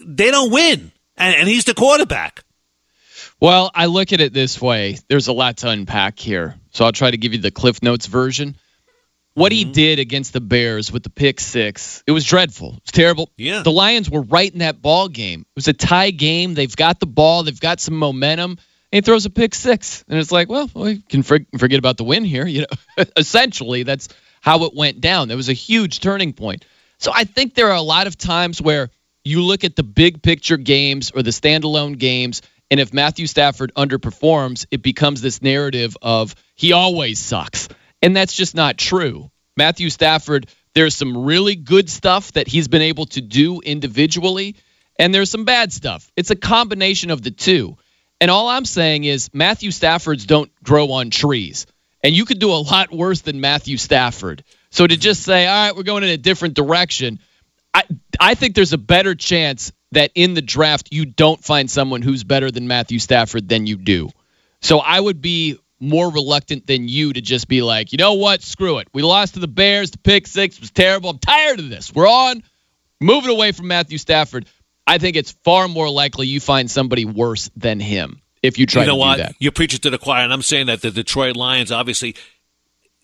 they 0.06 0.32
don't 0.32 0.52
win, 0.52 0.92
and, 1.16 1.36
and 1.36 1.48
he's 1.48 1.66
the 1.66 1.74
quarterback. 1.74 2.44
Well, 3.40 3.70
I 3.74 3.86
look 3.86 4.14
at 4.14 4.22
it 4.22 4.34
this 4.34 4.60
way. 4.62 4.98
There's 5.10 5.28
a 5.28 5.34
lot 5.34 5.58
to 5.58 5.70
unpack 5.70 6.18
here. 6.20 6.56
So 6.72 6.86
I'll 6.86 6.92
try 6.92 7.12
to 7.12 7.18
give 7.18 7.34
you 7.34 7.40
the 7.40 7.52
Cliff 7.52 7.84
Notes 7.84 8.08
version. 8.08 8.56
What 9.34 9.52
Mm-hmm. 9.52 9.68
he 9.68 9.74
did 9.74 10.00
against 10.00 10.34
the 10.34 10.42
Bears 10.42 10.92
with 10.92 11.04
the 11.04 11.12
pick 11.12 11.40
six, 11.40 12.04
it 12.08 12.12
was 12.12 12.26
dreadful. 12.26 12.76
It's 12.78 12.92
terrible. 12.92 13.30
Yeah. 13.38 13.62
The 13.62 13.72
Lions 13.72 14.10
were 14.10 14.24
right 14.24 14.52
in 14.52 14.60
that 14.60 14.82
ball 14.82 15.08
game. 15.10 15.42
It 15.42 15.56
was 15.56 15.68
a 15.68 15.74
tie 15.74 16.10
game. 16.10 16.56
They've 16.56 16.76
got 16.76 17.00
the 17.00 17.06
ball, 17.06 17.44
they've 17.44 17.60
got 17.60 17.80
some 17.80 17.96
momentum, 17.96 18.52
and 18.52 18.58
he 18.92 19.02
throws 19.02 19.26
a 19.28 19.30
pick 19.30 19.54
six. 19.54 20.04
And 20.08 20.18
it's 20.18 20.32
like, 20.32 20.50
well, 20.50 20.68
we 20.74 20.98
can 21.04 21.22
for- 21.22 21.46
forget 21.60 21.78
about 21.78 21.98
the 21.98 22.04
win 22.04 22.26
here. 22.26 22.48
You 22.48 22.62
know, 22.98 23.04
essentially, 23.18 23.84
that's 23.84 24.08
how 24.42 24.64
it 24.64 24.74
went 24.74 25.02
down. 25.02 25.28
There 25.28 25.38
was 25.38 25.50
a 25.50 25.54
huge 25.54 26.00
turning 26.00 26.34
point. 26.34 26.66
So 26.98 27.12
I 27.14 27.26
think 27.26 27.54
there 27.54 27.68
are 27.68 27.76
a 27.76 27.82
lot 27.82 28.08
of 28.08 28.18
times 28.18 28.60
where 28.60 28.90
you 29.24 29.44
look 29.44 29.64
at 29.64 29.76
the 29.76 29.84
big 29.84 30.24
picture 30.24 30.58
games 30.58 31.12
or 31.12 31.22
the 31.22 31.30
standalone 31.30 32.00
games, 32.00 32.42
and 32.70 32.80
if 32.80 32.94
Matthew 32.94 33.28
Stafford 33.28 33.72
underperforms, 33.76 34.66
it 34.72 34.82
becomes 34.82 35.22
this 35.22 35.42
narrative 35.42 35.96
of 36.02 36.36
he 36.56 36.74
always 36.74 37.20
sucks. 37.20 37.70
And 38.02 38.16
that's 38.16 38.34
just 38.34 38.56
not 38.56 38.78
true. 38.78 39.32
Matthew 39.56 39.90
Stafford, 39.90 40.48
there's 40.74 40.96
some 40.96 41.26
really 41.26 41.56
good 41.56 41.90
stuff 41.90 42.34
that 42.34 42.48
he's 42.48 42.68
been 42.68 42.82
able 42.82 43.08
to 43.08 43.22
do 43.22 43.62
individually, 43.62 44.56
and 45.00 45.14
there's 45.14 45.32
some 45.32 45.46
bad 45.46 45.72
stuff. 45.72 46.12
It's 46.16 46.30
a 46.30 46.36
combination 46.36 47.10
of 47.10 47.22
the 47.22 47.32
two. 47.32 47.78
And 48.20 48.32
all 48.32 48.48
I'm 48.48 48.66
saying 48.66 49.04
is 49.04 49.30
Matthew 49.34 49.70
Staffords 49.72 50.26
don't 50.26 50.52
grow 50.64 50.92
on 50.92 51.10
trees. 51.10 51.68
And 52.04 52.16
you 52.16 52.26
could 52.26 52.40
do 52.40 52.52
a 52.52 52.62
lot 52.62 52.92
worse 52.92 53.22
than 53.22 53.42
Matthew 53.42 53.78
Stafford. 53.78 54.44
So 54.70 54.86
to 54.86 54.98
just 54.98 55.24
say, 55.24 55.48
all 55.48 55.68
right, 55.68 55.76
we're 55.76 55.84
going 55.84 56.04
in 56.04 56.10
a 56.10 56.18
different 56.18 56.54
direction, 56.54 57.20
I 57.74 57.84
I 58.20 58.36
think 58.36 58.56
there's 58.56 58.74
a 58.74 58.78
better 58.78 59.16
chance 59.16 59.72
that 59.92 60.12
in 60.16 60.34
the 60.34 60.42
draft 60.42 60.90
you 60.92 61.06
don't 61.06 61.44
find 61.44 61.70
someone 61.70 62.02
who's 62.02 62.24
better 62.24 62.52
than 62.52 62.68
Matthew 62.68 63.00
Stafford 63.00 63.48
than 63.48 63.68
you 63.68 63.78
do. 63.78 64.10
So 64.62 64.80
I 64.80 65.00
would 65.00 65.22
be 65.22 65.58
more 65.80 66.12
reluctant 66.12 66.66
than 66.66 66.88
you 66.88 67.14
to 67.14 67.22
just 67.22 67.48
be 67.48 67.62
like, 67.62 67.92
you 67.92 67.98
know 67.98 68.14
what, 68.14 68.42
screw 68.42 68.80
it. 68.80 68.88
We 68.94 69.04
lost 69.04 69.36
to 69.36 69.40
the 69.40 69.48
Bears. 69.48 69.92
The 69.92 70.00
pick 70.00 70.28
six 70.28 70.60
was 70.60 70.72
terrible. 70.72 71.12
I'm 71.12 71.20
tired 71.20 71.60
of 71.60 71.70
this. 71.70 71.94
We're 71.94 72.10
on, 72.10 72.44
moving 73.00 73.30
away 73.30 73.52
from 73.52 73.68
Matthew 73.68 73.98
Stafford. 73.98 74.48
I 74.86 74.98
think 74.98 75.16
it's 75.16 75.32
far 75.44 75.68
more 75.68 75.90
likely 75.90 76.28
you 76.28 76.40
find 76.40 76.72
somebody 76.72 77.06
worse 77.06 77.50
than 77.56 77.80
him 77.80 78.22
if 78.42 78.58
you 78.58 78.66
try 78.66 78.84
you 78.84 78.88
know 78.88 78.94
to 78.94 79.00
what? 79.00 79.18
do 79.18 79.24
that. 79.24 79.36
You 79.40 79.52
preach 79.52 79.74
it 79.74 79.82
to 79.84 79.90
the 79.90 79.98
choir, 79.98 80.24
and 80.24 80.34
I'm 80.34 80.42
saying 80.42 80.68
that 80.68 80.82
the 80.82 80.92
Detroit 80.92 81.36
Lions 81.36 81.72
obviously 81.72 82.16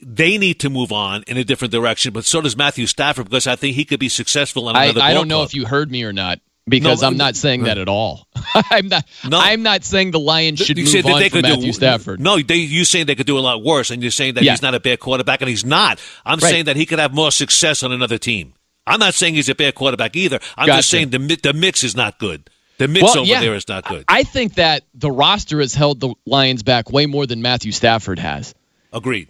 they 0.01 0.37
need 0.37 0.59
to 0.61 0.69
move 0.69 0.91
on 0.91 1.23
in 1.27 1.37
a 1.37 1.43
different 1.43 1.71
direction, 1.71 2.11
but 2.13 2.25
so 2.25 2.41
does 2.41 2.57
Matthew 2.57 2.87
Stafford 2.87 3.25
because 3.25 3.47
I 3.47 3.55
think 3.55 3.75
he 3.75 3.85
could 3.85 3.99
be 3.99 4.09
successful 4.09 4.69
in 4.69 4.75
I, 4.75 4.85
another. 4.85 5.01
I 5.01 5.09
ball 5.09 5.21
don't 5.21 5.27
know 5.27 5.37
club. 5.37 5.49
if 5.49 5.53
you 5.55 5.65
heard 5.65 5.91
me 5.91 6.03
or 6.03 6.11
not 6.11 6.39
because 6.67 7.01
No, 7.01 7.07
I'm 7.07 7.17
not 7.17 7.35
saying 7.35 7.63
that 7.63 7.77
at 7.77 7.89
all. 7.89 8.27
I'm 8.55 8.87
not. 8.87 9.05
No. 9.27 9.37
I'm 9.39 9.63
not 9.63 9.83
saying 9.83 10.11
the 10.11 10.19
Lions 10.19 10.59
should 10.59 10.77
you 10.77 10.85
move 10.85 11.05
on 11.05 11.19
they 11.19 11.29
from 11.29 11.41
Matthew 11.41 11.65
do 11.67 11.73
Stafford. 11.73 12.19
No, 12.19 12.39
they, 12.39 12.55
you 12.55 12.85
saying 12.85 13.05
they 13.07 13.15
could 13.15 13.25
do 13.27 13.37
a 13.37 13.41
lot 13.41 13.63
worse, 13.63 13.91
and 13.91 14.01
you're 14.01 14.11
saying 14.11 14.35
that 14.35 14.43
Yeah. 14.43 14.51
he's 14.51 14.61
not 14.61 14.73
a 14.75 14.79
bad 14.79 14.99
quarterback, 14.99 15.41
and 15.41 15.49
he's 15.49 15.65
not. 15.65 15.99
I'm 16.25 16.39
Right. 16.39 16.49
saying 16.49 16.65
that 16.65 16.75
he 16.75 16.85
could 16.85 16.99
have 16.99 17.13
more 17.13 17.31
success 17.31 17.83
on 17.83 17.91
another 17.91 18.17
team. 18.17 18.53
I'm 18.87 18.99
not 18.99 19.13
saying 19.13 19.35
he's 19.35 19.49
a 19.49 19.55
bad 19.55 19.75
quarterback 19.75 20.15
either. 20.15 20.39
I'm 20.57 20.67
Gotcha. 20.67 20.79
just 20.79 20.89
saying 20.89 21.09
the 21.09 21.19
the 21.41 21.53
mix 21.53 21.83
is 21.83 21.95
not 21.95 22.19
good. 22.19 22.49
The 22.79 22.87
mix 22.87 23.03
Well, 23.03 23.19
over 23.19 23.29
yeah. 23.29 23.39
there 23.41 23.55
is 23.55 23.67
not 23.67 23.85
good. 23.85 24.03
I 24.07 24.23
think 24.23 24.55
that 24.55 24.83
the 24.95 25.11
roster 25.11 25.59
has 25.59 25.73
held 25.75 25.99
the 25.99 26.15
Lions 26.25 26.63
back 26.63 26.91
way 26.91 27.05
more 27.05 27.25
than 27.27 27.41
Matthew 27.41 27.71
Stafford 27.71 28.19
has. 28.19 28.55
Agreed. 28.91 29.27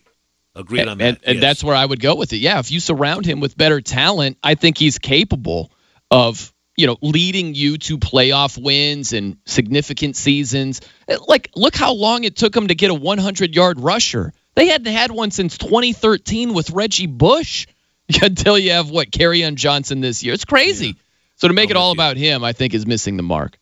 Agreed 0.55 0.81
on 0.81 0.89
and, 0.89 0.99
that. 1.01 1.19
and 1.25 1.35
yes. 1.35 1.41
that's 1.41 1.63
where 1.63 1.75
I 1.75 1.85
would 1.85 1.99
go 1.99 2.15
with 2.15 2.31
it. 2.31 2.37
Yeah, 2.37 2.59
if 2.59 2.71
you 2.71 2.79
surround 2.79 3.25
him 3.25 3.39
with 3.39 3.57
better 3.57 3.81
talent, 3.81 4.37
I 4.43 4.53
think 4.55 4.77
he's 4.77 4.97
capable 4.99 5.71
of 6.11 6.52
you 6.75 6.87
know 6.87 6.97
leading 7.01 7.55
you 7.55 7.77
to 7.77 7.97
playoff 7.97 8.61
wins 8.61 9.13
and 9.13 9.37
significant 9.45 10.15
seasons. 10.15 10.81
Eh, 11.07 11.17
like, 11.27 11.51
look 11.55 11.75
how 11.75 11.93
long 11.93 12.23
it 12.23 12.35
took 12.35 12.55
him 12.55 12.67
to 12.67 12.75
get 12.75 12.91
a 12.91 12.95
100 12.95 13.55
yard 13.55 13.79
rusher. 13.79 14.33
They 14.55 14.67
hadn't 14.67 14.93
had 14.93 15.11
one 15.11 15.31
since 15.31 15.57
2013 15.57 16.53
with 16.53 16.69
Reggie 16.71 17.07
Bush. 17.07 17.67
Until 18.21 18.59
you 18.59 18.71
have 18.71 18.89
what 18.89 19.17
on 19.21 19.55
Johnson 19.55 20.01
this 20.01 20.23
year, 20.23 20.33
it's 20.33 20.43
crazy. 20.43 20.97
So 21.37 21.47
to 21.47 21.53
make 21.53 21.69
it 21.69 21.77
all 21.77 21.91
about 21.91 22.17
him, 22.17 22.43
I 22.43 22.51
think 22.51 22.73
is 22.73 22.85
missing 22.85 23.15
the 23.15 23.23
mark. 23.23 23.57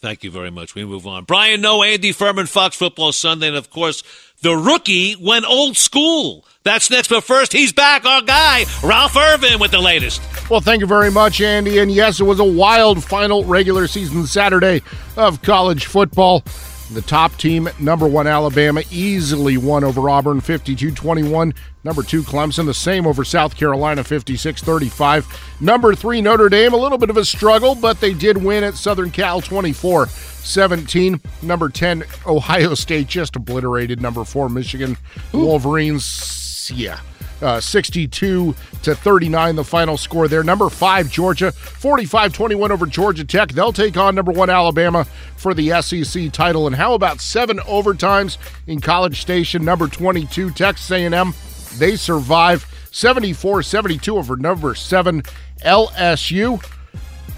Thank 0.00 0.24
you 0.24 0.32
very 0.32 0.50
much. 0.50 0.74
We 0.74 0.84
move 0.84 1.06
on. 1.06 1.24
Brian 1.24 1.60
Noe, 1.60 1.82
Andy 1.84 2.10
Furman, 2.10 2.46
Fox 2.46 2.74
Football 2.74 3.12
Sunday, 3.12 3.46
and 3.46 3.56
of 3.56 3.70
course, 3.70 4.02
the 4.42 4.54
rookie 4.54 5.16
went 5.16 5.46
old 5.46 5.76
school. 5.76 6.44
That's 6.64 6.90
next, 6.90 7.08
but 7.08 7.24
first, 7.24 7.52
he's 7.52 7.72
back, 7.72 8.04
our 8.04 8.22
guy, 8.22 8.64
Ralph 8.84 9.16
Irvin, 9.16 9.58
with 9.58 9.72
the 9.72 9.80
latest. 9.80 10.20
Well, 10.48 10.60
thank 10.60 10.80
you 10.80 10.86
very 10.86 11.10
much, 11.10 11.40
Andy. 11.40 11.78
And 11.78 11.90
yes, 11.90 12.20
it 12.20 12.24
was 12.24 12.38
a 12.38 12.44
wild 12.44 13.02
final 13.02 13.44
regular 13.44 13.88
season 13.88 14.26
Saturday 14.26 14.82
of 15.16 15.42
college 15.42 15.86
football. 15.86 16.44
The 16.92 17.00
top 17.00 17.34
team, 17.38 17.70
number 17.80 18.06
one 18.06 18.26
Alabama, 18.26 18.82
easily 18.90 19.56
won 19.56 19.82
over 19.82 20.10
Auburn 20.10 20.42
52 20.42 20.90
21. 20.90 21.54
Number 21.84 22.02
two 22.02 22.22
Clemson, 22.22 22.66
the 22.66 22.74
same 22.74 23.06
over 23.06 23.24
South 23.24 23.56
Carolina 23.56 24.04
56 24.04 24.62
35. 24.62 25.56
Number 25.60 25.94
three 25.94 26.20
Notre 26.20 26.50
Dame, 26.50 26.74
a 26.74 26.76
little 26.76 26.98
bit 26.98 27.08
of 27.08 27.16
a 27.16 27.24
struggle, 27.24 27.74
but 27.74 28.00
they 28.00 28.12
did 28.12 28.36
win 28.36 28.62
at 28.62 28.74
Southern 28.74 29.10
Cal 29.10 29.40
24 29.40 30.06
17. 30.06 31.18
Number 31.40 31.70
10 31.70 32.04
Ohio 32.26 32.74
State 32.74 33.06
just 33.06 33.36
obliterated. 33.36 34.02
Number 34.02 34.24
four 34.24 34.50
Michigan 34.50 34.98
Wolverines, 35.32 36.70
yeah. 36.74 37.00
Uh, 37.42 37.60
62 37.60 38.54
to 38.84 38.94
39, 38.94 39.56
the 39.56 39.64
final 39.64 39.96
score 39.96 40.28
there. 40.28 40.44
Number 40.44 40.70
five, 40.70 41.10
Georgia, 41.10 41.50
45 41.50 42.32
21 42.32 42.70
over 42.70 42.86
Georgia 42.86 43.24
Tech. 43.24 43.50
They'll 43.50 43.72
take 43.72 43.96
on 43.96 44.14
number 44.14 44.30
one, 44.30 44.48
Alabama, 44.48 45.04
for 45.36 45.52
the 45.52 45.82
SEC 45.82 46.30
title. 46.30 46.68
And 46.68 46.76
how 46.76 46.94
about 46.94 47.20
seven 47.20 47.58
overtimes 47.58 48.36
in 48.68 48.80
College 48.80 49.20
Station? 49.20 49.64
Number 49.64 49.88
22, 49.88 50.50
Texas 50.52 50.88
A&M. 50.92 51.34
They 51.78 51.96
survive 51.96 52.64
74 52.92 53.64
72 53.64 54.16
over 54.16 54.36
number 54.36 54.74
seven, 54.76 55.22
LSU. 55.64 56.64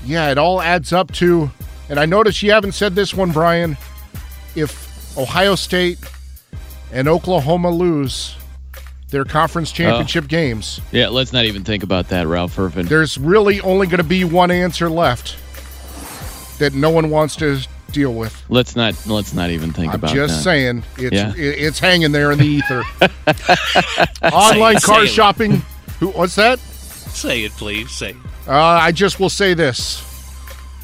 Yeah, 0.04 0.30
it 0.30 0.36
all 0.36 0.60
adds 0.60 0.92
up 0.92 1.12
to, 1.12 1.50
and 1.88 1.98
I 1.98 2.04
notice 2.04 2.42
you 2.42 2.50
haven't 2.50 2.72
said 2.72 2.94
this 2.94 3.14
one, 3.14 3.32
Brian. 3.32 3.78
If 4.54 5.16
Ohio 5.16 5.54
State 5.54 5.98
and 6.92 7.08
Oklahoma 7.08 7.70
lose 7.70 8.36
their 9.14 9.24
conference 9.24 9.70
championship 9.70 10.26
games, 10.26 10.80
Yeah, 10.90 11.08
let's 11.08 11.32
not 11.32 11.44
even 11.44 11.62
think 11.62 11.84
about 11.84 12.08
that, 12.08 12.26
Ralph 12.26 12.58
Irvin. 12.58 12.86
there's 12.86 13.16
really 13.16 13.60
only 13.60 13.86
going 13.86 13.98
to 13.98 14.02
be 14.04 14.24
one 14.24 14.50
answer 14.50 14.90
left 14.90 15.36
that 16.58 16.74
no 16.74 16.90
one 16.90 17.10
wants 17.10 17.36
to 17.36 17.60
deal 17.92 18.12
with. 18.12 18.42
Let's 18.48 18.74
not 18.74 18.94
let's 19.06 19.32
not 19.32 19.50
even 19.50 19.72
think 19.72 19.90
I'm 19.92 20.00
about 20.00 20.14
just 20.14 20.34
that. 20.38 20.42
saying, 20.42 20.82
it's 20.98 21.14
Yeah. 21.14 21.32
it's 21.36 21.78
hanging 21.78 22.10
there 22.10 22.32
in 22.32 22.38
the 22.38 22.44
ether. 22.46 22.82
Online 24.32 24.78
Say- 24.80 24.86
car 24.86 24.98
say 25.00 25.04
it. 25.04 25.08
shopping. 25.08 25.62
Who? 26.00 26.08
What's 26.08 26.34
that? 26.34 26.58
Say 26.58 27.44
it, 27.44 27.52
please. 27.52 27.90
Say 27.92 28.10
it. 28.10 28.16
Uh, 28.48 28.52
I 28.58 28.90
just 28.90 29.20
will 29.20 29.30
say 29.30 29.54
this: 29.54 30.02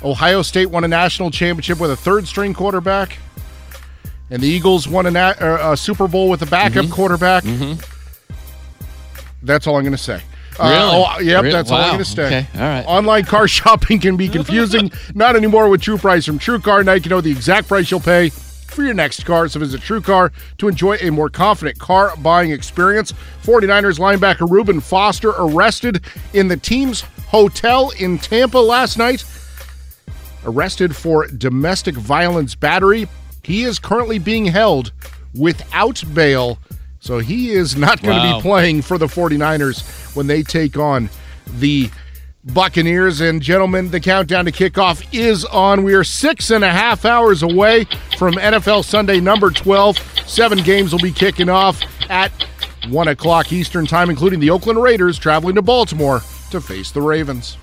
Ohio 0.04 0.42
State 0.42 0.66
won 0.66 0.84
a 0.84 0.88
national 0.88 1.32
championship 1.32 1.80
with 1.80 1.90
a 1.90 1.96
third-string 1.96 2.54
quarterback, 2.54 3.18
and 4.30 4.40
the 4.40 4.46
Eagles 4.48 4.86
won 4.86 5.06
a, 5.06 5.10
na- 5.10 5.34
uh, 5.40 5.72
a 5.72 5.76
Super 5.76 6.06
Bowl 6.06 6.28
with 6.30 6.42
a 6.42 6.46
backup 6.46 6.84
Mm-hmm. 6.84 6.92
quarterback. 6.94 7.42
That's 9.42 9.66
all 9.66 9.76
I'm 9.76 9.82
going 9.82 9.92
to 9.92 9.98
say. 9.98 10.22
Uh, 10.58 10.64
Really? 10.68 10.74
oh, 11.06 11.20
yep, 11.20 11.42
Really? 11.42 11.52
that's 11.52 11.70
all 11.70 11.78
I'm 11.80 11.88
going 11.94 11.98
to 11.98 12.04
say. 12.04 12.26
Okay, 12.26 12.46
all 12.54 12.60
right. 12.60 12.84
Online 12.86 13.24
car 13.24 13.48
shopping 13.58 13.98
can 14.00 14.16
be 14.16 14.28
confusing. 14.28 14.90
Not 15.14 15.36
anymore 15.36 15.68
with 15.68 15.80
True 15.80 15.96
Price 15.96 16.26
from 16.26 16.38
True 16.38 16.58
Car 16.58 16.84
Night. 16.84 17.04
You 17.04 17.10
know 17.10 17.20
the 17.20 17.30
exact 17.30 17.68
price 17.68 17.90
you'll 17.90 18.00
pay 18.00 18.28
for 18.30 18.82
your 18.84 18.94
next 18.94 19.24
car. 19.24 19.48
So 19.48 19.60
visit 19.60 19.80
True 19.80 20.00
Car 20.02 20.32
to 20.58 20.68
enjoy 20.68 20.96
a 21.00 21.10
more 21.10 21.30
confident 21.30 21.78
car 21.78 22.14
buying 22.18 22.50
experience. 22.50 23.12
49ers 23.42 23.98
linebacker 23.98 24.50
Reuben 24.50 24.80
Foster 24.80 25.30
arrested 25.30 26.04
in 26.34 26.48
the 26.48 26.56
team's 26.56 27.02
hotel 27.28 27.90
in 27.98 28.18
Tampa 28.18 28.58
last 28.58 28.98
night. 28.98 29.24
Arrested 30.44 30.94
for 30.96 31.26
domestic 31.26 31.94
violence 31.94 32.54
battery. 32.54 33.08
He 33.42 33.64
is 33.64 33.78
currently 33.78 34.18
being 34.18 34.44
held 34.46 34.92
without 35.34 36.02
bail. 36.14 36.58
So 37.00 37.18
he 37.18 37.50
is 37.50 37.76
not 37.76 38.02
going 38.02 38.14
to 38.20 38.22
Wow. 38.28 38.36
be 38.38 38.42
playing 38.42 38.82
for 38.82 38.98
the 38.98 39.06
49ers 39.06 40.14
when 40.14 40.26
they 40.26 40.42
take 40.42 40.76
on 40.76 41.08
the 41.54 41.90
Buccaneers. 42.44 43.20
And 43.20 43.40
gentlemen, 43.42 43.90
the 43.90 44.00
countdown 44.00 44.44
to 44.46 44.52
kickoff 44.52 45.04
is 45.12 45.44
on. 45.46 45.82
We 45.82 45.94
are 45.94 46.04
six 46.04 46.50
and 46.50 46.62
a 46.64 46.70
half 46.70 47.04
hours 47.04 47.42
away 47.42 47.86
from 48.18 48.34
NFL 48.34 48.84
Sunday 48.84 49.20
number 49.20 49.50
12. 49.50 49.98
Seven 50.26 50.58
games 50.62 50.92
will 50.92 51.00
be 51.00 51.12
kicking 51.12 51.48
off 51.48 51.80
at 52.10 52.30
1 52.88 53.08
o'clock 53.08 53.52
Eastern 53.52 53.86
Time, 53.86 54.08
including 54.10 54.40
the 54.40 54.50
Oakland 54.50 54.82
Raiders 54.82 55.18
traveling 55.18 55.54
to 55.56 55.62
Baltimore 55.62 56.20
to 56.50 56.60
face 56.60 56.90
the 56.90 57.00
Ravens. 57.02 57.56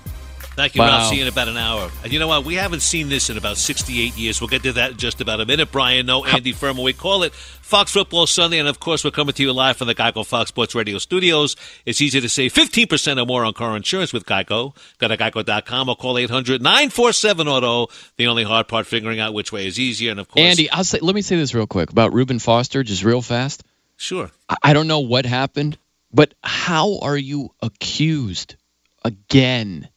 Thank 0.58 0.74
you, 0.74 0.80
Wow. 0.80 0.88
Ralph. 0.98 1.08
See 1.10 1.16
you 1.16 1.22
in 1.22 1.28
about 1.28 1.46
an 1.46 1.56
hour. 1.56 1.88
And 2.02 2.12
you 2.12 2.18
know 2.18 2.26
what? 2.26 2.44
We 2.44 2.54
haven't 2.54 2.80
seen 2.80 3.08
this 3.08 3.30
in 3.30 3.36
about 3.38 3.58
68 3.58 4.16
years. 4.18 4.40
We'll 4.40 4.48
get 4.48 4.64
to 4.64 4.72
that 4.72 4.90
in 4.90 4.96
just 4.96 5.20
about 5.20 5.40
a 5.40 5.46
minute. 5.46 5.70
Brian, 5.70 6.06
Noe, 6.06 6.24
Andy 6.24 6.50
Furman. 6.52 6.82
We 6.82 6.92
call 6.92 7.22
it 7.22 7.32
Fox 7.32 7.92
Football 7.92 8.26
Sunday. 8.26 8.58
And 8.58 8.66
of 8.66 8.80
course, 8.80 9.04
we're 9.04 9.12
coming 9.12 9.34
to 9.34 9.42
you 9.44 9.52
live 9.52 9.76
from 9.76 9.86
the 9.86 9.94
Geico 9.94 10.26
Fox 10.26 10.48
Sports 10.48 10.74
Radio 10.74 10.98
studios. 10.98 11.54
It's 11.86 12.00
easy 12.00 12.20
to 12.20 12.28
save 12.28 12.52
15% 12.52 13.22
or 13.22 13.24
more 13.24 13.44
on 13.44 13.52
car 13.54 13.76
insurance 13.76 14.12
with 14.12 14.26
Geico. 14.26 14.74
Go 14.98 15.06
to 15.06 15.16
geico.com 15.16 15.88
or 15.90 15.94
call 15.94 16.18
800 16.18 16.60
947 16.60 17.46
Auto. 17.46 17.86
The 18.16 18.26
only 18.26 18.42
hard 18.42 18.66
part, 18.66 18.86
figuring 18.88 19.20
out 19.20 19.34
which 19.34 19.52
way 19.52 19.64
is 19.68 19.78
easier. 19.78 20.10
And 20.10 20.18
of 20.18 20.26
course, 20.28 20.42
Andy, 20.44 20.68
I'll 20.70 20.82
say. 20.82 20.98
Let 21.00 21.14
me 21.14 21.22
say 21.22 21.36
this 21.36 21.54
real 21.54 21.68
quick 21.68 21.90
about 21.90 22.12
Reuben 22.12 22.40
Foster, 22.40 22.82
just 22.82 23.04
real 23.04 23.22
fast. 23.22 23.62
sure. 23.96 24.32
I- 24.48 24.56
I 24.64 24.72
don't 24.72 24.88
know 24.88 25.00
what 25.00 25.24
happened, 25.24 25.78
but 26.12 26.34
how 26.42 26.98
are 26.98 27.16
you 27.16 27.50
accused 27.62 28.56
again 29.04 29.88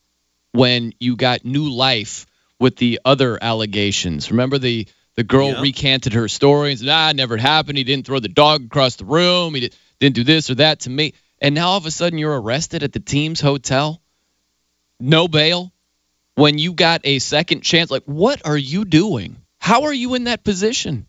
when 0.51 0.93
you 0.99 1.15
got 1.15 1.45
new 1.45 1.69
life 1.69 2.25
with 2.59 2.75
the 2.77 2.99
other 3.05 3.37
allegations? 3.41 4.31
Remember 4.31 4.57
the 4.57 4.87
the 5.15 5.23
girl 5.23 5.61
recanted 5.61 6.13
her 6.13 6.27
story 6.27 6.71
and 6.71 6.79
said, 6.79 6.89
"Ah, 6.89 7.09
it 7.09 7.15
never 7.15 7.37
happened. 7.37 7.77
He 7.77 7.83
didn't 7.83 8.05
throw 8.05 8.19
the 8.19 8.29
dog 8.29 8.65
across 8.65 8.95
the 8.95 9.05
room. 9.05 9.53
He 9.55 9.61
did, 9.61 9.75
didn't 9.99 10.15
do 10.15 10.23
this 10.23 10.49
or 10.49 10.55
that 10.55 10.81
to 10.81 10.89
me." 10.89 11.13
And 11.41 11.55
now 11.55 11.69
all 11.69 11.77
of 11.77 11.85
a 11.85 11.91
sudden 11.91 12.19
you're 12.19 12.39
arrested 12.39 12.83
at 12.83 12.93
the 12.93 12.99
team's 12.99 13.41
hotel, 13.41 13.99
no 14.99 15.27
bail, 15.27 15.73
when 16.35 16.59
you 16.59 16.73
got 16.73 17.01
a 17.03 17.19
second 17.19 17.61
chance. 17.61 17.89
Like, 17.89 18.03
what 18.05 18.45
are 18.45 18.57
you 18.57 18.85
doing? 18.85 19.37
How 19.57 19.83
are 19.83 19.93
you 19.93 20.13
in 20.13 20.25
that 20.25 20.43
position? 20.43 21.07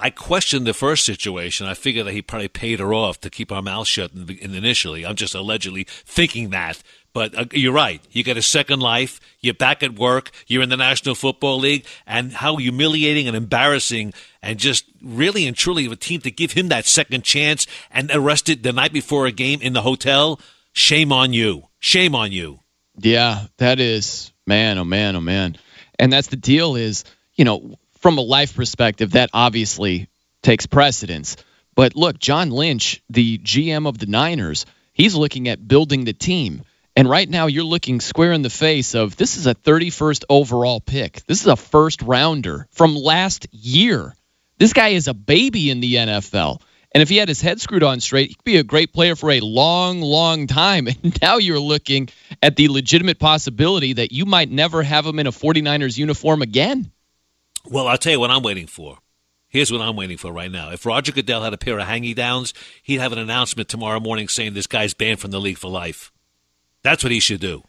I 0.00 0.10
questioned 0.10 0.64
the 0.64 0.74
first 0.74 1.04
situation. 1.04 1.66
I 1.66 1.74
figured 1.74 2.06
that 2.06 2.12
he 2.12 2.22
probably 2.22 2.46
paid 2.46 2.78
her 2.78 2.94
off 2.94 3.20
to 3.20 3.30
keep 3.30 3.50
our 3.50 3.62
mouth 3.62 3.88
shut 3.88 4.12
in, 4.12 4.30
in 4.30 4.54
initially. 4.54 5.04
I'm 5.04 5.16
just 5.16 5.34
allegedly 5.34 5.84
thinking 5.88 6.50
that. 6.50 6.80
But 7.12 7.36
uh, 7.36 7.44
you're 7.52 7.72
right. 7.72 8.00
You 8.10 8.22
get 8.22 8.36
a 8.36 8.42
second 8.42 8.80
life. 8.80 9.20
You're 9.40 9.54
back 9.54 9.82
at 9.82 9.94
work. 9.94 10.30
You're 10.46 10.62
in 10.62 10.68
the 10.68 10.76
National 10.76 11.14
Football 11.14 11.58
League. 11.58 11.86
And 12.06 12.32
how 12.32 12.56
humiliating 12.56 13.26
and 13.26 13.36
embarrassing 13.36 14.14
and 14.42 14.58
just 14.58 14.84
really 15.02 15.46
and 15.46 15.56
truly 15.56 15.86
of 15.86 15.92
a 15.92 15.96
team 15.96 16.20
to 16.22 16.30
give 16.30 16.52
him 16.52 16.68
that 16.68 16.86
second 16.86 17.24
chance 17.24 17.66
and 17.90 18.10
arrested 18.12 18.62
the 18.62 18.72
night 18.72 18.92
before 18.92 19.26
a 19.26 19.32
game 19.32 19.60
in 19.60 19.72
the 19.72 19.82
hotel. 19.82 20.40
Shame 20.72 21.12
on 21.12 21.32
you. 21.32 21.64
Shame 21.80 22.14
on 22.14 22.32
you. 22.32 22.60
Yeah, 23.00 23.46
that 23.58 23.80
is 23.80 24.32
man, 24.46 24.78
oh 24.78 24.84
man, 24.84 25.14
oh 25.16 25.20
man. 25.20 25.56
And 25.98 26.12
that's 26.12 26.28
the 26.28 26.36
deal 26.36 26.76
is, 26.76 27.04
you 27.34 27.44
know, 27.44 27.78
from 27.98 28.18
a 28.18 28.22
life 28.22 28.54
perspective, 28.54 29.12
that 29.12 29.30
obviously 29.32 30.08
takes 30.42 30.66
precedence. 30.66 31.36
But 31.74 31.94
look, 31.94 32.18
John 32.18 32.50
Lynch, 32.50 33.02
the 33.10 33.38
GM 33.38 33.86
of 33.86 33.98
the 33.98 34.06
Niners, 34.06 34.66
he's 34.92 35.14
looking 35.14 35.48
at 35.48 35.66
building 35.66 36.04
the 36.04 36.12
team. 36.12 36.62
And 36.98 37.08
right 37.08 37.30
now 37.30 37.46
you're 37.46 37.62
looking 37.62 38.00
square 38.00 38.32
in 38.32 38.42
the 38.42 38.50
face 38.50 38.96
of 38.96 39.14
this 39.14 39.36
is 39.36 39.46
a 39.46 39.54
31st 39.54 40.24
overall 40.28 40.80
pick. 40.80 41.24
This 41.26 41.42
is 41.42 41.46
a 41.46 41.54
first 41.54 42.02
rounder 42.02 42.66
from 42.72 42.96
last 42.96 43.46
year. 43.52 44.16
This 44.58 44.72
guy 44.72 44.88
is 44.88 45.06
a 45.06 45.14
baby 45.14 45.70
in 45.70 45.78
the 45.78 45.94
NFL. 45.94 46.60
And 46.90 47.00
if 47.00 47.08
he 47.08 47.16
had 47.18 47.28
his 47.28 47.40
head 47.40 47.60
screwed 47.60 47.84
on 47.84 48.00
straight, 48.00 48.30
he 48.30 48.34
could 48.34 48.42
be 48.42 48.56
a 48.56 48.64
great 48.64 48.92
player 48.92 49.14
for 49.14 49.30
a 49.30 49.38
long, 49.38 50.00
long 50.00 50.48
time. 50.48 50.88
And 51.04 51.16
now 51.22 51.36
you're 51.36 51.60
looking 51.60 52.08
at 52.42 52.56
the 52.56 52.66
legitimate 52.66 53.20
possibility 53.20 53.92
that 53.92 54.10
you 54.10 54.24
might 54.24 54.50
never 54.50 54.82
have 54.82 55.06
him 55.06 55.20
in 55.20 55.28
a 55.28 55.30
49ers 55.30 55.98
uniform 55.98 56.42
again. 56.42 56.90
Well, 57.64 57.86
I'll 57.86 57.96
tell 57.96 58.10
you 58.10 58.18
what 58.18 58.32
I'm 58.32 58.42
waiting 58.42 58.66
for. 58.66 58.98
Here's 59.46 59.70
what 59.70 59.82
I'm 59.82 59.94
waiting 59.94 60.16
for 60.16 60.32
right 60.32 60.50
now. 60.50 60.72
If 60.72 60.84
Roger 60.84 61.12
Goodell 61.12 61.44
had 61.44 61.54
a 61.54 61.58
pair 61.58 61.78
of 61.78 61.86
hanging 61.86 62.16
downs, 62.16 62.54
he'd 62.82 62.98
have 62.98 63.12
an 63.12 63.20
announcement 63.20 63.68
tomorrow 63.68 64.00
morning 64.00 64.26
saying 64.26 64.54
this 64.54 64.66
guy's 64.66 64.94
banned 64.94 65.20
from 65.20 65.30
the 65.30 65.40
league 65.40 65.58
for 65.58 65.68
life. 65.68 66.10
That's 66.88 67.04
what 67.04 67.12
he 67.12 67.20
should 67.20 67.40
do. 67.40 67.64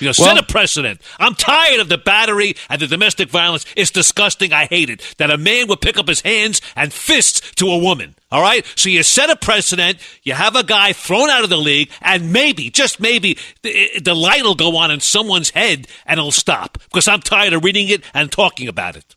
You 0.00 0.08
know, 0.08 0.12
set 0.12 0.36
a 0.36 0.42
precedent. 0.42 1.00
I'm 1.20 1.36
tired 1.36 1.78
of 1.78 1.88
the 1.88 1.98
battery 1.98 2.56
and 2.68 2.82
the 2.82 2.88
domestic 2.88 3.30
violence. 3.30 3.64
It's 3.76 3.92
disgusting. 3.92 4.52
I 4.52 4.66
hate 4.66 4.90
it. 4.90 5.14
That 5.18 5.30
a 5.30 5.38
man 5.38 5.68
would 5.68 5.80
pick 5.80 5.98
up 5.98 6.08
his 6.08 6.20
hands 6.20 6.60
and 6.74 6.92
fists 6.92 7.54
to 7.54 7.68
a 7.68 7.78
woman. 7.78 8.16
All 8.32 8.42
right? 8.42 8.66
So 8.74 8.88
you 8.88 9.04
set 9.04 9.30
a 9.30 9.36
precedent. 9.36 9.98
You 10.24 10.34
have 10.34 10.56
a 10.56 10.64
guy 10.64 10.92
thrown 10.92 11.30
out 11.30 11.44
of 11.44 11.48
the 11.50 11.56
league, 11.56 11.90
and 12.02 12.32
maybe, 12.32 12.70
just 12.70 12.98
maybe, 12.98 13.38
the, 13.62 13.88
the 14.02 14.14
light 14.16 14.42
will 14.42 14.56
go 14.56 14.76
on 14.76 14.90
in 14.90 14.98
someone's 14.98 15.50
head 15.50 15.86
and 16.04 16.18
it'll 16.18 16.32
stop. 16.32 16.78
Because 16.82 17.06
I'm 17.06 17.20
tired 17.20 17.52
of 17.52 17.62
reading 17.62 17.88
it 17.88 18.02
and 18.12 18.30
talking 18.32 18.66
about 18.66 18.96
it. 18.96 19.14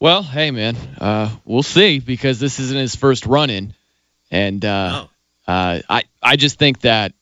Well, 0.00 0.24
hey, 0.24 0.50
man, 0.50 0.76
uh, 1.00 1.30
we'll 1.44 1.62
see 1.62 2.00
because 2.00 2.40
this 2.40 2.58
isn't 2.58 2.78
his 2.78 2.96
first 2.96 3.24
run 3.24 3.50
in. 3.50 3.74
And 4.32 4.64
uh, 4.64 5.06
uh, 5.46 5.80
I, 5.88 6.02
I 6.20 6.34
just 6.34 6.58
think 6.58 6.80
that 6.80 7.12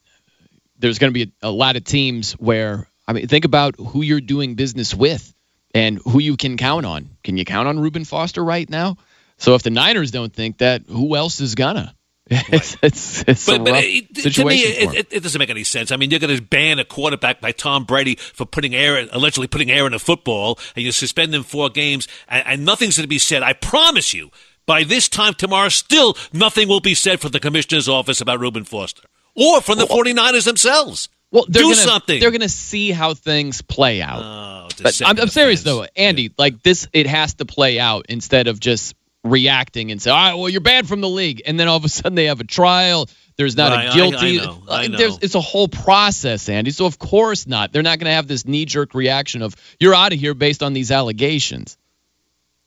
there's 0.78 0.98
going 0.98 1.12
to 1.12 1.26
be 1.26 1.32
a, 1.42 1.48
a 1.48 1.50
lot 1.50 1.76
of 1.76 1.84
teams 1.84 2.32
where, 2.32 2.86
I 3.06 3.12
mean, 3.12 3.28
think 3.28 3.44
about 3.44 3.76
who 3.76 4.02
you're 4.02 4.20
doing 4.20 4.54
business 4.54 4.94
with 4.94 5.32
and 5.74 5.98
who 6.04 6.18
you 6.18 6.36
can 6.36 6.56
count 6.56 6.86
on. 6.86 7.10
Can 7.22 7.36
you 7.36 7.44
count 7.44 7.68
on 7.68 7.78
Reuben 7.78 8.04
Foster 8.04 8.44
right 8.44 8.68
now? 8.68 8.96
So 9.38 9.54
if 9.54 9.62
the 9.62 9.70
Niners 9.70 10.10
don't 10.10 10.32
think 10.32 10.58
that, 10.58 10.82
who 10.88 11.16
else 11.16 11.40
is 11.40 11.54
gonna? 11.54 11.94
It's 12.30 12.76
it's, 12.82 13.24
it's 13.28 13.48
a 13.48 13.58
But, 13.58 13.64
but 13.66 13.84
it, 13.84 14.34
to 14.34 14.44
me, 14.44 14.62
it, 14.62 14.94
it, 14.94 15.12
it 15.12 15.22
doesn't 15.22 15.38
make 15.38 15.50
any 15.50 15.62
sense. 15.62 15.92
I 15.92 15.96
mean, 15.96 16.10
you're 16.10 16.18
going 16.18 16.36
to 16.36 16.42
ban 16.42 16.80
a 16.80 16.84
quarterback 16.84 17.40
by 17.40 17.52
Tom 17.52 17.84
Brady 17.84 18.16
for 18.16 18.44
putting 18.44 18.74
air, 18.74 19.06
allegedly 19.12 19.46
putting 19.46 19.70
air 19.70 19.86
in 19.86 19.94
a 19.94 20.00
football, 20.00 20.58
and 20.74 20.84
you 20.84 20.90
suspend 20.90 21.32
him 21.32 21.44
four 21.44 21.70
games, 21.70 22.08
and, 22.26 22.44
and 22.46 22.64
nothing's 22.64 22.96
going 22.96 23.04
to 23.04 23.08
be 23.08 23.20
said. 23.20 23.44
I 23.44 23.52
promise 23.52 24.12
you, 24.12 24.30
by 24.66 24.82
this 24.82 25.08
time 25.08 25.34
tomorrow, 25.34 25.68
still 25.68 26.16
nothing 26.32 26.66
will 26.66 26.80
be 26.80 26.94
said 26.94 27.20
from 27.20 27.30
the 27.30 27.38
commissioner's 27.38 27.88
office 27.88 28.20
about 28.20 28.40
Reuben 28.40 28.64
Foster 28.64 29.05
or 29.36 29.60
from 29.60 29.78
the 29.78 29.86
49ers 29.86 30.44
themselves. 30.44 31.08
Well, 31.30 31.44
they're 31.48 31.62
do 31.62 31.68
gonna, 31.70 31.74
something. 31.76 32.20
They're 32.20 32.30
going 32.30 32.40
to 32.40 32.48
see 32.48 32.90
how 32.92 33.14
things 33.14 33.60
play 33.60 34.00
out. 34.00 34.22
Oh, 34.22 34.68
But 34.82 35.00
I'm, 35.04 35.18
I'm 35.20 35.28
serious 35.28 35.62
though, 35.62 35.86
Andy. 35.96 36.32
Like 36.38 36.62
this, 36.62 36.88
it 36.92 37.06
has 37.06 37.34
to 37.34 37.44
play 37.44 37.78
out 37.78 38.06
instead 38.08 38.46
of 38.48 38.58
just 38.60 38.94
reacting 39.24 39.90
and 39.90 40.00
say, 40.00 40.10
"All 40.10 40.16
right, 40.16 40.34
well, 40.34 40.48
you're 40.48 40.60
banned 40.60 40.88
from 40.88 41.00
the 41.00 41.08
league," 41.08 41.42
and 41.44 41.58
then 41.58 41.66
all 41.68 41.76
of 41.76 41.84
a 41.84 41.88
sudden 41.88 42.14
they 42.14 42.26
have 42.26 42.40
a 42.40 42.44
trial. 42.44 43.08
There's 43.36 43.56
not 43.56 43.72
Right, 43.72 43.86
a 43.86 43.90
I- 43.90 43.94
guilty. 43.94 44.40
I 44.40 44.44
know, 44.44 44.62
I 44.70 44.86
know. 44.86 44.96
There's, 44.98 45.18
it's 45.20 45.34
a 45.34 45.40
whole 45.40 45.68
process, 45.68 46.48
Andy. 46.48 46.70
So 46.70 46.86
of 46.86 46.98
course 46.98 47.46
not. 47.46 47.72
They're 47.72 47.82
not 47.82 47.98
going 47.98 48.06
to 48.06 48.14
have 48.14 48.28
this 48.28 48.46
knee-jerk 48.46 48.94
reaction 48.94 49.42
of 49.42 49.56
"you're 49.80 49.94
out 49.94 50.12
of 50.12 50.18
here" 50.20 50.32
based 50.32 50.62
on 50.62 50.72
these 50.74 50.90
allegations. 50.92 51.76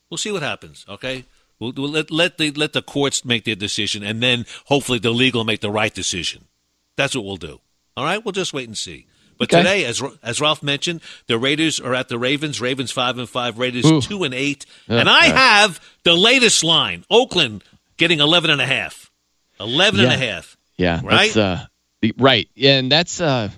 We'll 0.10 0.18
see 0.18 0.32
what 0.32 0.44
happens. 0.44 0.86
Okay, 0.90 1.24
we'll, 1.60 1.72
we'll 1.76 1.90
let 1.90 2.12
let 2.12 2.38
the 2.38 2.52
let 2.52 2.74
the 2.74 2.82
courts 2.82 3.24
make 3.24 3.46
their 3.46 3.56
decision, 3.56 4.04
and 4.04 4.22
then 4.22 4.46
hopefully 4.66 5.00
the 5.00 5.12
league 5.12 5.36
will 5.36 5.46
make 5.46 5.62
the 5.62 5.72
right 5.72 5.94
decision. 5.94 6.44
That's 7.00 7.16
what 7.16 7.24
we'll 7.24 7.38
do. 7.38 7.62
All 7.96 8.04
right, 8.04 8.24
we'll 8.24 8.34
just 8.34 8.52
wait 8.54 8.68
and 8.68 8.78
see. 8.78 9.08
But 9.38 9.52
Okay. 9.54 9.64
today, 9.64 9.86
as 9.86 10.04
as 10.22 10.42
Ralph 10.42 10.62
mentioned, 10.62 11.00
the 11.28 11.38
Raiders 11.40 11.80
are 11.80 11.96
at 11.96 12.10
the 12.10 12.20
Ravens. 12.20 12.60
Ravens 12.60 12.92
five 12.92 13.18
and 13.18 13.28
five. 13.30 13.58
Raiders 13.58 13.86
Ooh. 13.86 14.02
two 14.02 14.26
and 14.26 14.34
eight. 14.34 14.66
Yeah, 14.90 14.98
and 15.00 15.10
I 15.10 15.28
yeah. 15.28 15.62
have 15.62 15.80
the 16.04 16.14
latest 16.14 16.62
line: 16.64 17.06
Oakland 17.10 17.64
getting 17.96 18.20
eleven 18.20 18.50
and 18.52 18.60
a 18.60 18.66
half. 18.66 19.10
Eleven 19.60 20.02
and 20.02 20.12
a 20.12 20.26
Yeah. 20.26 20.34
half. 20.34 20.58
Yeah, 20.78 21.02
Right? 21.04 21.36
Uh, 21.38 21.66
right, 22.18 22.50
and 22.62 22.92
that's 22.92 23.20
uh, 23.22 23.50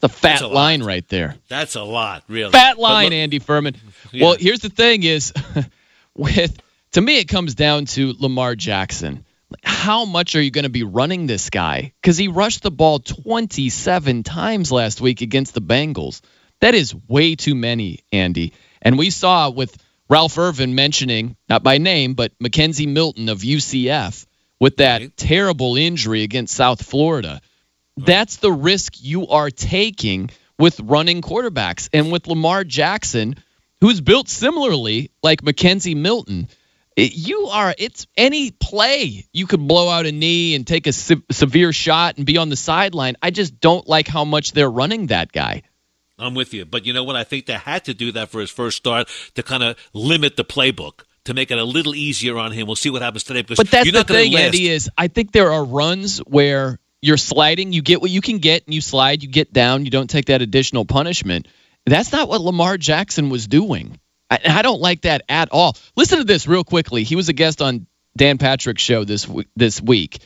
the 0.00 0.08
fat 0.08 0.28
That's 0.28 0.40
a 0.42 0.46
lot. 0.48 0.54
line 0.54 0.82
right 0.82 1.06
there. 1.08 1.36
That's 1.48 1.74
a 1.76 1.82
lot, 1.82 2.22
really. 2.28 2.50
Fat 2.52 2.78
line, 2.78 3.06
look- 3.06 3.12
Andy 3.14 3.38
Furman. 3.40 3.76
Yeah. 4.12 4.24
Well, 4.24 4.36
here's 4.38 4.60
the 4.60 4.68
thing: 4.70 5.02
is 5.04 5.32
with 6.14 6.56
to 6.92 7.00
me, 7.00 7.18
it 7.18 7.26
comes 7.28 7.54
down 7.54 7.84
to 7.86 8.14
Lamar 8.18 8.54
Jackson. 8.56 9.24
How 9.62 10.04
much 10.04 10.34
are 10.34 10.40
you 10.42 10.50
going 10.50 10.64
to 10.64 10.70
be 10.70 10.82
running 10.84 11.26
this 11.26 11.50
guy? 11.50 11.92
Because 12.00 12.16
he 12.16 12.28
rushed 12.28 12.62
the 12.62 12.70
ball 12.70 12.98
27 12.98 14.22
times 14.22 14.72
last 14.72 15.00
week 15.00 15.20
against 15.20 15.54
the 15.54 15.60
Bengals. 15.60 16.20
That 16.60 16.74
is 16.74 16.94
way 17.08 17.34
too 17.34 17.54
many, 17.54 18.00
Andy. 18.12 18.52
And 18.82 18.98
we 18.98 19.10
saw 19.10 19.50
with 19.50 19.76
Ralph 20.08 20.38
Irvin 20.38 20.74
mentioning, 20.74 21.36
not 21.48 21.62
by 21.62 21.78
name, 21.78 22.14
but 22.14 22.32
McKenzie 22.38 22.88
Milton 22.88 23.28
of 23.28 23.40
UCF 23.40 24.26
with 24.60 24.76
that 24.78 25.00
Right. 25.00 25.16
terrible 25.16 25.76
injury 25.76 26.22
against 26.22 26.54
South 26.54 26.82
Florida. 26.84 27.40
That's 27.96 28.36
the 28.36 28.52
risk 28.52 28.94
you 29.02 29.28
are 29.28 29.50
taking 29.50 30.30
with 30.58 30.80
running 30.80 31.22
quarterbacks. 31.22 31.88
And 31.92 32.12
with 32.12 32.26
Lamar 32.26 32.64
Jackson, 32.64 33.36
who's 33.80 34.00
built 34.00 34.28
similarly 34.28 35.10
like 35.22 35.42
McKenzie 35.42 35.96
Milton, 35.96 36.48
It- 36.96 37.14
you 37.14 37.48
are. 37.48 37.74
It's 37.76 38.06
any 38.16 38.50
play 38.50 39.26
you 39.32 39.46
could 39.46 39.66
blow 39.68 39.88
out 39.88 40.06
a 40.06 40.12
knee 40.12 40.54
and 40.54 40.66
take 40.66 40.86
a 40.86 40.92
se- 40.92 41.22
severe 41.30 41.72
shot 41.72 42.16
and 42.16 42.24
be 42.24 42.38
on 42.38 42.48
the 42.48 42.56
sideline. 42.56 43.16
I 43.22 43.30
just 43.30 43.60
don't 43.60 43.86
like 43.86 44.08
how 44.08 44.24
much 44.24 44.52
they're 44.52 44.70
running 44.70 45.08
that 45.08 45.30
guy. 45.30 45.62
I'm 46.18 46.34
with 46.34 46.54
you. 46.54 46.64
But 46.64 46.86
you 46.86 46.94
know 46.94 47.04
what? 47.04 47.14
I 47.14 47.24
think 47.24 47.44
they 47.44 47.52
had 47.52 47.84
to 47.84 47.94
do 47.94 48.12
that 48.12 48.30
for 48.30 48.40
his 48.40 48.50
first 48.50 48.78
start 48.78 49.08
to 49.34 49.42
kind 49.42 49.62
of 49.62 49.76
limit 49.92 50.36
the 50.36 50.44
playbook, 50.44 51.00
to 51.26 51.34
make 51.34 51.50
it 51.50 51.58
a 51.58 51.64
little 51.64 51.94
easier 51.94 52.38
on 52.38 52.52
him. 52.52 52.66
We'll 52.66 52.76
see 52.76 52.88
what 52.88 53.02
happens 53.02 53.24
today. 53.24 53.42
Because 53.42 53.58
But 53.58 53.70
that's 53.70 53.84
you're 53.84 53.92
the 53.92 53.98
not 53.98 54.06
gonna 54.06 54.20
thing, 54.20 54.32
last. 54.32 54.44
Andy. 54.46 54.68
Is 54.68 54.90
I 54.96 55.08
think 55.08 55.32
there 55.32 55.52
are 55.52 55.62
runs 55.64 56.18
where 56.20 56.78
you're 57.02 57.18
sliding, 57.18 57.74
you 57.74 57.82
get 57.82 58.00
what 58.00 58.10
you 58.10 58.22
can 58.22 58.38
get, 58.38 58.64
and 58.64 58.74
you 58.74 58.80
slide, 58.80 59.22
you 59.22 59.28
get 59.28 59.52
down, 59.52 59.84
you 59.84 59.90
don't 59.90 60.08
take 60.08 60.26
that 60.26 60.40
additional 60.40 60.86
punishment. 60.86 61.46
That's 61.84 62.10
not 62.10 62.30
what 62.30 62.40
Lamar 62.40 62.78
Jackson 62.78 63.28
was 63.28 63.46
doing. 63.46 64.00
I, 64.30 64.38
I 64.46 64.62
don't 64.62 64.80
like 64.80 65.02
that 65.02 65.22
at 65.28 65.48
all. 65.52 65.76
Listen 65.96 66.18
to 66.18 66.24
this 66.24 66.46
real 66.46 66.64
quickly. 66.64 67.04
He 67.04 67.16
was 67.16 67.28
a 67.28 67.32
guest 67.32 67.62
on 67.62 67.86
Dan 68.16 68.38
Patrick's 68.38 68.82
show 68.82 69.04
this 69.04 69.28
this 69.54 69.80
week, 69.80 70.18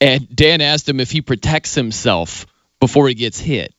and 0.00 0.34
Dan 0.34 0.60
asked 0.60 0.88
him 0.88 1.00
if 1.00 1.10
he 1.10 1.20
protects 1.20 1.74
himself 1.74 2.46
before 2.80 3.08
he 3.08 3.14
gets 3.14 3.38
hit. 3.38 3.74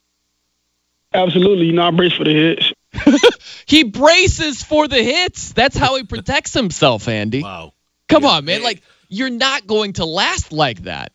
Absolutely, 1.14 1.68
you 1.68 1.74
know 1.74 1.88
I 1.88 1.92
brace 1.92 2.14
for 2.14 2.24
the 2.24 2.34
hits. 2.34 2.74
He 3.66 3.84
braces 3.84 4.64
for 4.64 4.88
the 4.88 5.02
hits. 5.02 5.54
That's 5.54 5.78
how 5.78 5.96
he 5.96 6.04
protects 6.04 6.54
himself, 6.54 7.08
Andy. 7.08 7.44
Wow. 7.44 7.74
Come 8.10 8.26
on, 8.26 8.46
man. 8.46 8.64
Like 8.64 8.82
you're 9.08 9.30
not 9.30 9.66
going 9.66 9.94
to 9.94 10.06
last 10.06 10.52
like 10.52 10.84
that. 10.84 11.13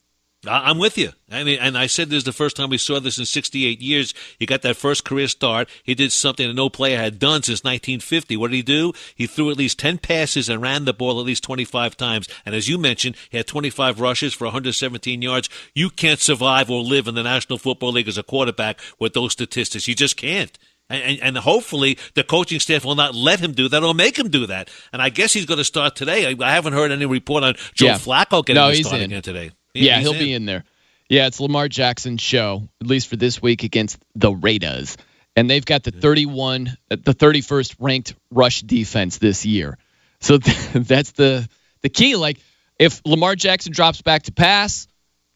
I'm 0.49 0.78
with 0.78 0.96
you. 0.99 1.12
I 1.30 1.44
mean, 1.44 1.59
and 1.61 1.76
I 1.76 1.86
said 1.86 2.09
this 2.11 2.24
the 2.24 2.32
first 2.32 2.57
time 2.57 2.70
we 2.70 2.78
saw 2.78 2.99
this 3.01 3.18
in 3.18 3.26
68 3.26 3.80
years. 3.80 4.14
He 4.38 4.46
got 4.46 4.62
that 4.62 4.76
first 4.76 5.05
career 5.05 5.28
start. 5.28 5.68
He 5.84 5.94
did 5.94 6.11
something 6.12 6.46
that 6.49 6.55
no 6.55 6.68
player 6.68 6.96
had 6.99 7.18
done 7.18 7.42
since 7.42 7.62
1950. 7.64 8.36
What 8.36 8.51
did 8.51 8.57
he 8.57 8.62
do? 8.62 8.92
He 9.14 9.26
threw 9.26 9.51
at 9.51 9.57
least 9.59 9.78
10 9.78 9.99
passes 9.99 10.49
and 10.49 10.62
ran 10.62 10.84
the 10.86 10.92
ball 10.94 11.20
at 11.20 11.26
least 11.26 11.42
25 11.44 11.96
times. 11.96 12.28
And 12.46 12.55
as 12.55 12.68
you 12.68 12.78
mentioned, 12.78 13.16
he 13.30 13.36
had 13.36 13.46
25 13.46 14.01
rushes 14.01 14.34
for 14.34 14.44
117 14.46 15.20
yards. 15.22 15.49
You 15.74 15.90
can't 15.90 16.20
survive 16.20 16.70
or 16.70 16.82
live 16.82 17.07
in 17.09 17.14
the 17.14 17.22
National 17.22 17.59
Football 17.59 17.92
League 17.92 18.09
as 18.09 18.18
a 18.18 18.22
quarterback 18.22 18.80
with 18.99 19.12
those 19.12 19.32
statistics. 19.32 19.86
You 19.88 19.94
just 19.94 20.16
can't. 20.16 20.59
And, 20.90 21.03
and, 21.03 21.20
and 21.20 21.36
hopefully 21.36 21.99
the 22.14 22.24
coaching 22.24 22.61
staff 22.61 22.82
will 22.82 22.94
not 22.94 23.14
let 23.14 23.40
him 23.40 23.53
do 23.53 23.68
that 23.68 23.82
or 23.84 23.92
make 23.92 24.18
him 24.18 24.30
do 24.30 24.46
that. 24.46 24.70
And 24.90 25.03
I 25.03 25.11
guess 25.11 25.34
he's 25.34 25.44
going 25.44 25.59
to 25.59 25.64
start 25.64 25.94
today. 25.94 26.26
I, 26.26 26.34
I 26.42 26.53
haven't 26.53 26.72
heard 26.72 26.90
any 26.90 27.05
report 27.05 27.44
on 27.44 27.57
Joe 27.74 27.86
Yeah. 27.88 27.94
Flacco 27.99 28.42
getting 28.42 28.55
No, 28.62 28.70
to 28.70 28.74
he's 28.76 28.86
start 28.86 29.03
in. 29.03 29.11
again 29.11 29.20
today. 29.20 29.51
Yeah, 29.75 30.01
he'll 30.01 30.12
be 30.12 30.33
in 30.33 30.47
there. 30.47 30.64
Yeah, 31.09 31.27
it's 31.27 31.41
Lamar 31.41 31.69
Jackson's 31.69 32.21
show, 32.21 32.69
at 32.81 32.87
least 32.87 33.09
for 33.09 33.16
this 33.16 33.41
week 33.41 33.62
against 33.64 33.99
the 34.14 34.31
Raiders. 34.31 34.97
And 35.37 35.49
they've 35.49 35.64
got 35.64 35.85
the 35.85 35.91
31, 35.91 36.77
uh, 36.91 36.97
the 37.03 37.14
31st 37.14 37.77
ranked 37.79 38.14
rush 38.31 38.62
defense 38.62 39.19
this 39.19 39.47
year. 39.47 39.79
So 40.21 40.39
that's 40.75 41.12
the 41.12 41.49
the 41.83 41.89
key. 41.89 42.16
Like 42.16 42.39
if 42.79 43.01
Lamar 43.05 43.37
Jackson 43.37 43.73
drops 43.73 44.03
back 44.03 44.25
to 44.25 44.33
pass, 44.33 44.87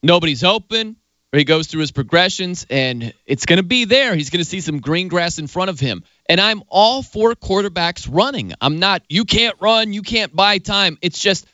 nobody's 0.03 0.45
open, 0.45 0.97
or 1.33 1.39
he 1.39 1.45
goes 1.45 1.67
through 1.67 1.81
his 1.81 1.93
progressions, 1.93 2.67
and 2.69 3.15
it's 3.25 3.47
going 3.47 3.59
to 3.59 3.63
be 3.63 3.85
there. 3.85 4.15
He's 4.15 4.31
going 4.31 4.43
to 4.43 4.49
see 4.49 4.61
some 4.61 4.81
green 4.81 5.09
grass 5.09 5.39
in 5.39 5.47
front 5.47 5.71
of 5.71 5.81
him. 5.81 6.05
And 6.29 6.41
I'm 6.41 6.63
all 6.69 7.03
for 7.03 7.35
quarterbacks 7.35 8.09
running. 8.11 8.53
I'm 8.61 8.79
not. 8.79 9.03
You 9.09 9.25
can't 9.25 9.57
run. 9.61 9.93
You 9.93 10.03
can't 10.03 10.35
buy 10.35 10.59
time. 10.59 10.99
It's 11.01 11.19
just 11.19 11.47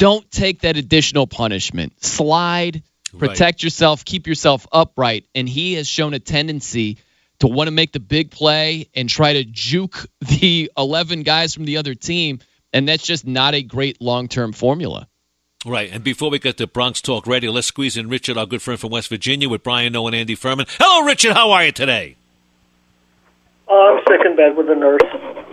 don't 0.00 0.28
take 0.30 0.62
that 0.62 0.78
additional 0.78 1.26
punishment. 1.26 2.02
Slide, 2.02 2.82
protect 3.18 3.62
yourself, 3.62 4.02
keep 4.02 4.26
yourself 4.26 4.66
upright. 4.72 5.26
And 5.34 5.46
he 5.46 5.74
has 5.74 5.86
shown 5.86 6.14
a 6.14 6.18
tendency 6.18 6.96
to 7.40 7.46
want 7.46 7.68
to 7.68 7.70
make 7.70 7.92
the 7.92 8.00
big 8.00 8.30
play 8.30 8.88
and 8.94 9.10
try 9.10 9.34
to 9.34 9.44
juke 9.44 10.06
the 10.22 10.72
11 10.76 11.22
guys 11.22 11.54
from 11.54 11.66
the 11.66 11.76
other 11.76 11.94
team. 11.94 12.38
And 12.72 12.88
that's 12.88 13.04
just 13.04 13.26
not 13.26 13.54
a 13.54 13.62
great 13.62 14.00
long 14.00 14.28
term 14.28 14.52
formula. 14.52 15.06
Right. 15.66 15.90
And 15.92 16.02
before 16.02 16.30
we 16.30 16.38
get 16.38 16.56
to 16.56 16.66
Bronx 16.66 17.02
Talk 17.02 17.26
Radio, 17.26 17.50
let's 17.50 17.66
squeeze 17.66 17.98
in 17.98 18.08
Richard, 18.08 18.38
our 18.38 18.46
good 18.46 18.62
friend 18.62 18.80
from 18.80 18.90
West 18.90 19.10
Virginia, 19.10 19.50
with 19.50 19.62
Brian 19.62 19.92
Noe 19.92 20.06
and 20.06 20.16
Andy 20.16 20.34
Furman. 20.34 20.64
Hello, 20.78 21.06
Richard. 21.06 21.34
How 21.34 21.50
are 21.50 21.66
you 21.66 21.72
today? 21.72 22.16
Oh, 23.68 23.98
I'm 23.98 24.02
sick 24.08 24.24
in 24.24 24.34
bed 24.34 24.56
with 24.56 24.70
a 24.70 24.74
nurse, 24.74 25.02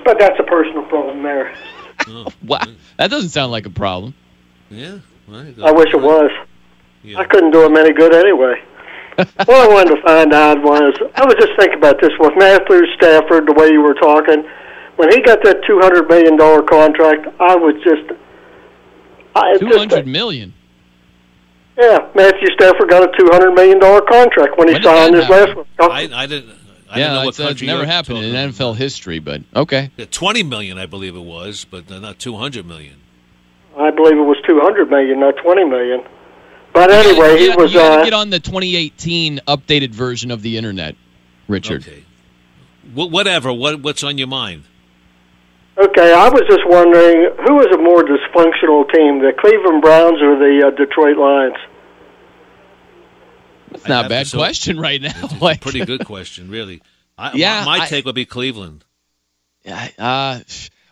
but 0.06 0.18
that's 0.18 0.40
a 0.40 0.44
personal 0.44 0.86
problem 0.86 1.24
there. 1.24 1.54
Oh. 2.08 2.28
Wow. 2.46 2.62
That 2.96 3.10
doesn't 3.10 3.32
sound 3.32 3.52
like 3.52 3.66
a 3.66 3.70
problem. 3.70 4.14
Yeah. 4.70 5.00
Right. 5.28 5.54
I 5.60 5.72
wish 5.72 5.94
it 5.94 6.02
was. 6.02 6.32
I 7.16 7.24
couldn't 7.26 7.52
do 7.52 7.66
him 7.66 7.76
any 7.78 7.94
good 7.94 8.14
anyway. 8.14 8.62
what 9.18 9.50
I 9.50 9.68
wanted 9.68 9.96
to 9.96 10.02
find 10.02 10.34
out 10.34 10.62
was, 10.62 10.94
I 11.16 11.26
was 11.26 11.36
just 11.40 11.54
thinking 11.58 11.78
about 11.78 12.00
this 12.02 12.12
with 12.20 12.34
Matthew 12.38 12.82
Stafford, 12.98 13.48
the 13.48 13.54
way 13.54 13.70
you 13.70 13.82
were 13.82 13.96
talking. 13.96 14.44
When 14.98 15.12
he 15.12 15.22
got 15.22 15.44
that 15.44 15.64
two 15.66 15.80
hundred 15.80 16.08
million 16.10 16.38
dollar 16.38 16.62
contract, 16.62 17.28
I 17.40 17.56
was 17.56 17.76
just, 17.84 18.12
I 19.36 19.52
it's 19.52 19.60
Two 19.60 19.68
just, 19.70 19.80
hundred 19.80 20.08
million. 20.08 20.54
yeah, 21.78 22.10
Matthew 22.16 22.48
Stafford 22.56 22.90
got 22.90 23.04
a 23.04 23.18
two 23.18 23.28
hundred 23.32 23.54
million 23.54 23.80
dollar 23.80 24.02
contract 24.02 24.58
when 24.58 24.68
he 24.68 24.74
When 24.76 24.84
signed 24.84 25.16
that 25.16 25.22
his 25.22 25.30
last 25.30 25.56
one. 25.56 25.66
I, 25.80 26.10
I 26.14 26.26
didn't. 26.26 26.56
I 26.90 27.00
yeah, 27.00 27.08
didn't 27.08 27.14
know 27.14 27.20
what 27.20 27.28
it's, 27.30 27.40
uh, 27.40 27.44
it's 27.44 27.50
country 27.50 27.68
never 27.68 27.86
happened 27.86 28.20
in 28.20 28.34
NFL 28.34 28.76
history, 28.78 29.20
but 29.20 29.42
okay. 29.56 29.92
about. 29.98 30.06
Twenty 30.06 30.44
million, 30.44 30.78
I 30.78 30.86
believe 30.86 31.16
it 31.16 31.24
was, 31.24 31.66
but 31.66 31.92
uh, 31.92 32.00
not 32.00 32.18
two 32.20 32.36
hundred 32.38 32.66
million. 32.66 32.96
I 33.78 33.92
believe 33.92 34.18
it 34.18 34.22
was 34.22 34.38
two 34.48 34.60
hundred 34.60 34.90
million, 34.90 35.20
not 35.20 35.36
twenty 35.38 35.64
million. 35.64 36.04
But 36.74 36.92
anyway, 36.92 37.38
he 37.38 37.46
you, 37.46 37.56
was. 37.56 37.74
You 37.74 37.80
uh, 37.80 38.04
get 38.04 38.14
on 38.14 38.30
the 38.30 38.40
2018 38.40 39.40
updated 39.48 39.90
version 39.92 40.30
of 40.30 40.42
the 40.42 40.58
internet, 40.58 40.96
Richard. 41.48 41.88
Okay. 41.88 42.04
Wh- 42.94 43.12
whatever. 43.12 43.52
What 43.54 43.82
What's 43.82 44.04
on 44.04 44.18
your 44.18 44.28
mind? 44.28 44.64
Okay, 45.78 46.12
I 46.14 46.28
was 46.30 46.42
just 46.50 46.66
wondering 46.66 47.30
who 47.46 47.60
is 47.62 47.68
a 47.74 47.78
more 47.78 48.04
dysfunctional 48.04 48.92
team, 48.92 49.20
the 49.20 49.32
Cleveland 49.40 49.82
Browns 49.82 50.22
or 50.22 50.36
the 50.38 50.68
uh, 50.68 50.72
Detroit 50.72 51.18
Lions? 51.18 51.56
That's 53.72 53.88
not 53.88 54.06
a 54.06 54.10
bad 54.10 54.24
to 54.26 54.30
say- 54.32 54.38
question 54.38 54.80
right 54.80 55.00
now. 55.00 55.14
It's 55.16 55.34
a 55.34 55.58
pretty 55.62 55.86
good 55.86 56.04
question, 56.06 56.50
really. 56.50 56.82
I, 57.18 57.34
Yeah, 57.36 57.64
my, 57.66 57.78
my 57.78 57.84
I- 57.84 57.88
take 57.88 58.06
would 58.06 58.16
be 58.16 58.26
Cleveland. 58.26 58.84
Uh, 60.00 60.40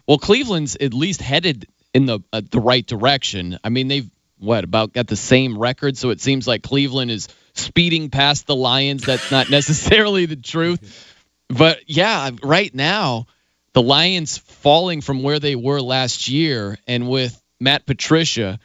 well, 0.08 0.18
Cleveland's 0.18 0.76
at 0.76 0.94
least 0.94 1.22
headed 1.22 1.68
in 1.96 2.06
the 2.06 2.20
uh, 2.34 2.42
the 2.52 2.60
right 2.60 2.86
direction. 2.86 3.58
I 3.64 3.70
mean, 3.70 3.88
they've 3.88 4.10
what 4.38 4.66
about 4.66 4.92
got 4.92 5.08
the 5.08 5.16
same 5.16 5.58
record, 5.58 5.98
so 5.98 6.10
it 6.10 6.20
seems 6.20 6.46
like 6.46 6.62
Cleveland 6.62 7.10
is 7.10 7.30
speeding 7.54 8.10
past 8.10 8.46
the 8.48 8.56
Lions. 8.56 9.06
That's 9.06 9.32
not 9.32 9.50
necessarily 9.60 10.26
the 10.26 10.36
truth, 10.36 11.16
but 11.48 11.90
yeah, 11.90 12.30
right 12.44 12.74
now 12.76 13.28
the 13.72 13.82
Lions 13.82 14.38
falling 14.38 15.00
from 15.00 15.24
where 15.24 15.40
they 15.40 15.56
were 15.56 15.80
last 15.82 16.28
year, 16.28 16.78
and 16.86 17.10
with 17.10 17.42
Matt 17.62 17.86
Patricia, 17.86 18.60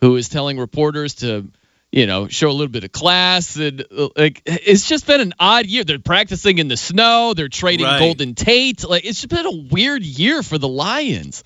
who 0.00 0.16
is 0.16 0.28
telling 0.28 0.58
reporters 0.58 1.16
to. 1.16 1.48
You 1.92 2.06
know, 2.06 2.28
show 2.28 2.48
a 2.48 2.52
little 2.52 2.68
bit 2.68 2.84
of 2.84 2.92
class, 2.92 3.56
and 3.56 3.84
uh, 3.90 4.10
like 4.16 4.42
it's 4.46 4.86
just 4.86 5.08
been 5.08 5.20
an 5.20 5.34
odd 5.40 5.66
year. 5.66 5.82
They're 5.82 5.98
practicing 5.98 6.58
in 6.58 6.68
the 6.68 6.76
snow. 6.76 7.34
They're 7.34 7.48
trading 7.48 7.84
Right. 7.84 7.98
Golden 7.98 8.36
Tate. 8.36 8.88
Like 8.88 9.04
it's 9.04 9.26
been 9.26 9.44
a 9.44 9.50
weird 9.50 10.04
year 10.04 10.44
for 10.44 10.56
the 10.56 10.68
Lions. 10.68 11.42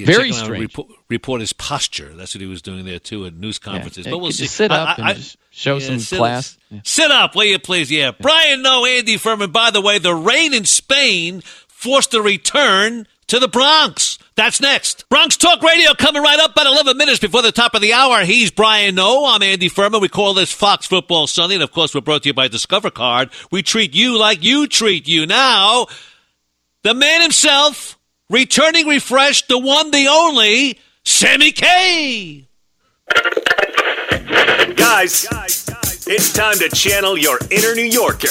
Yeah, 0.00 0.06
Very 0.06 0.32
strange. 0.32 0.60
Report, 0.62 0.88
report 1.08 1.40
his 1.40 1.52
posture. 1.52 2.12
That's 2.14 2.34
what 2.34 2.40
he 2.40 2.46
was 2.46 2.62
doing 2.62 2.84
there 2.84 2.98
too 2.98 3.26
at 3.26 3.34
news 3.34 3.58
conferences. 3.58 4.04
yeah, 4.06 4.12
but 4.12 4.18
we'll 4.18 4.32
see. 4.32 4.44
just 4.44 4.56
sit 4.56 4.70
up 4.70 4.98
I- 4.98 5.10
and 5.10 5.18
I- 5.18 5.24
show 5.50 5.78
some 5.78 5.98
sit, 5.98 6.18
class. 6.18 6.56
Sit 6.84 7.10
up, 7.10 7.34
will 7.34 7.44
you 7.44 7.58
please? 7.58 7.90
Yeah. 7.90 8.10
Brian, 8.20 8.62
Noe, 8.62 8.84
Andy 8.84 9.16
Furman. 9.16 9.50
By 9.52 9.70
the 9.70 9.80
way, 9.80 9.98
the 9.98 10.14
rain 10.14 10.52
in 10.54 10.64
Spain 10.64 11.42
forced 11.68 12.12
a 12.14 12.20
return 12.22 13.06
to 13.28 13.38
the 13.38 13.48
Bronx. 13.48 14.18
That's 14.36 14.60
next. 14.60 15.08
Bronx 15.08 15.36
Talk 15.36 15.62
Radio 15.62 15.94
coming 15.94 16.22
right 16.22 16.38
up 16.38 16.52
about 16.52 16.66
11 16.66 16.96
minutes 16.98 17.18
before 17.18 17.40
the 17.42 17.50
top 17.52 17.74
of 17.74 17.80
the 17.80 17.94
hour. 17.94 18.22
He's 18.24 18.50
Brian 18.50 18.94
Noe. 18.96 19.24
I'm 19.26 19.42
Andy 19.42 19.68
Furman. 19.68 20.00
We 20.00 20.08
call 20.08 20.34
this 20.34 20.52
Fox 20.52 20.86
Football 20.86 21.26
Sunday. 21.26 21.54
And 21.54 21.64
of 21.64 21.72
course, 21.72 21.94
we're 21.94 22.02
brought 22.02 22.22
to 22.24 22.28
you 22.28 22.34
by 22.34 22.48
Discover 22.48 22.90
Card. 22.90 23.30
We 23.50 23.62
treat 23.62 23.94
you 23.94 24.18
like 24.18 24.44
you 24.44 24.66
treat 24.66 25.08
you. 25.08 25.24
Now, 25.26 25.86
the 26.82 26.92
man 26.94 27.22
himself, 27.22 27.98
returning 28.30 28.86
refreshed, 28.86 29.48
the 29.48 29.58
one, 29.58 29.90
the 29.90 30.06
only, 30.08 30.78
Sammy 31.04 31.52
K. 31.52 32.48
Guys, 34.74 35.26
it's 36.06 36.32
time 36.32 36.58
to 36.58 36.68
channel 36.70 37.16
your 37.16 37.38
inner 37.50 37.74
New 37.74 37.84
Yorker. 37.84 38.28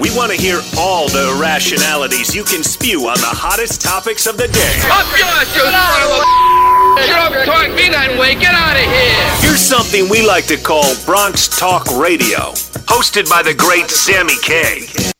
We 0.00 0.10
want 0.16 0.32
to 0.32 0.36
hear 0.36 0.60
all 0.76 1.08
the 1.08 1.32
irrationalities 1.36 2.34
you 2.34 2.44
can 2.44 2.64
spew 2.64 3.06
on 3.08 3.18
the 3.18 3.26
hottest 3.26 3.82
topics 3.82 4.26
of 4.26 4.36
the 4.36 4.48
day. 4.48 4.74
Up 4.90 5.06
yours, 5.14 5.54
you 5.54 5.62
son 5.62 6.02
of 6.02 6.10
a 6.10 7.02
You 7.06 7.14
don't 7.14 7.46
talk 7.46 7.68
me 7.76 7.88
that 7.88 8.16
way. 8.18 8.34
Get 8.34 8.54
out 8.54 8.76
of 8.76 8.82
here. 8.82 9.48
Here's 9.48 9.60
something 9.60 10.08
we 10.08 10.26
like 10.26 10.46
to 10.46 10.56
call 10.56 10.96
Bronx 11.04 11.48
Talk 11.48 11.86
Radio, 11.96 12.52
hosted 12.88 13.28
by 13.30 13.42
the 13.42 13.54
great 13.54 13.90
Sammy 13.90 14.34
K. 14.42 15.12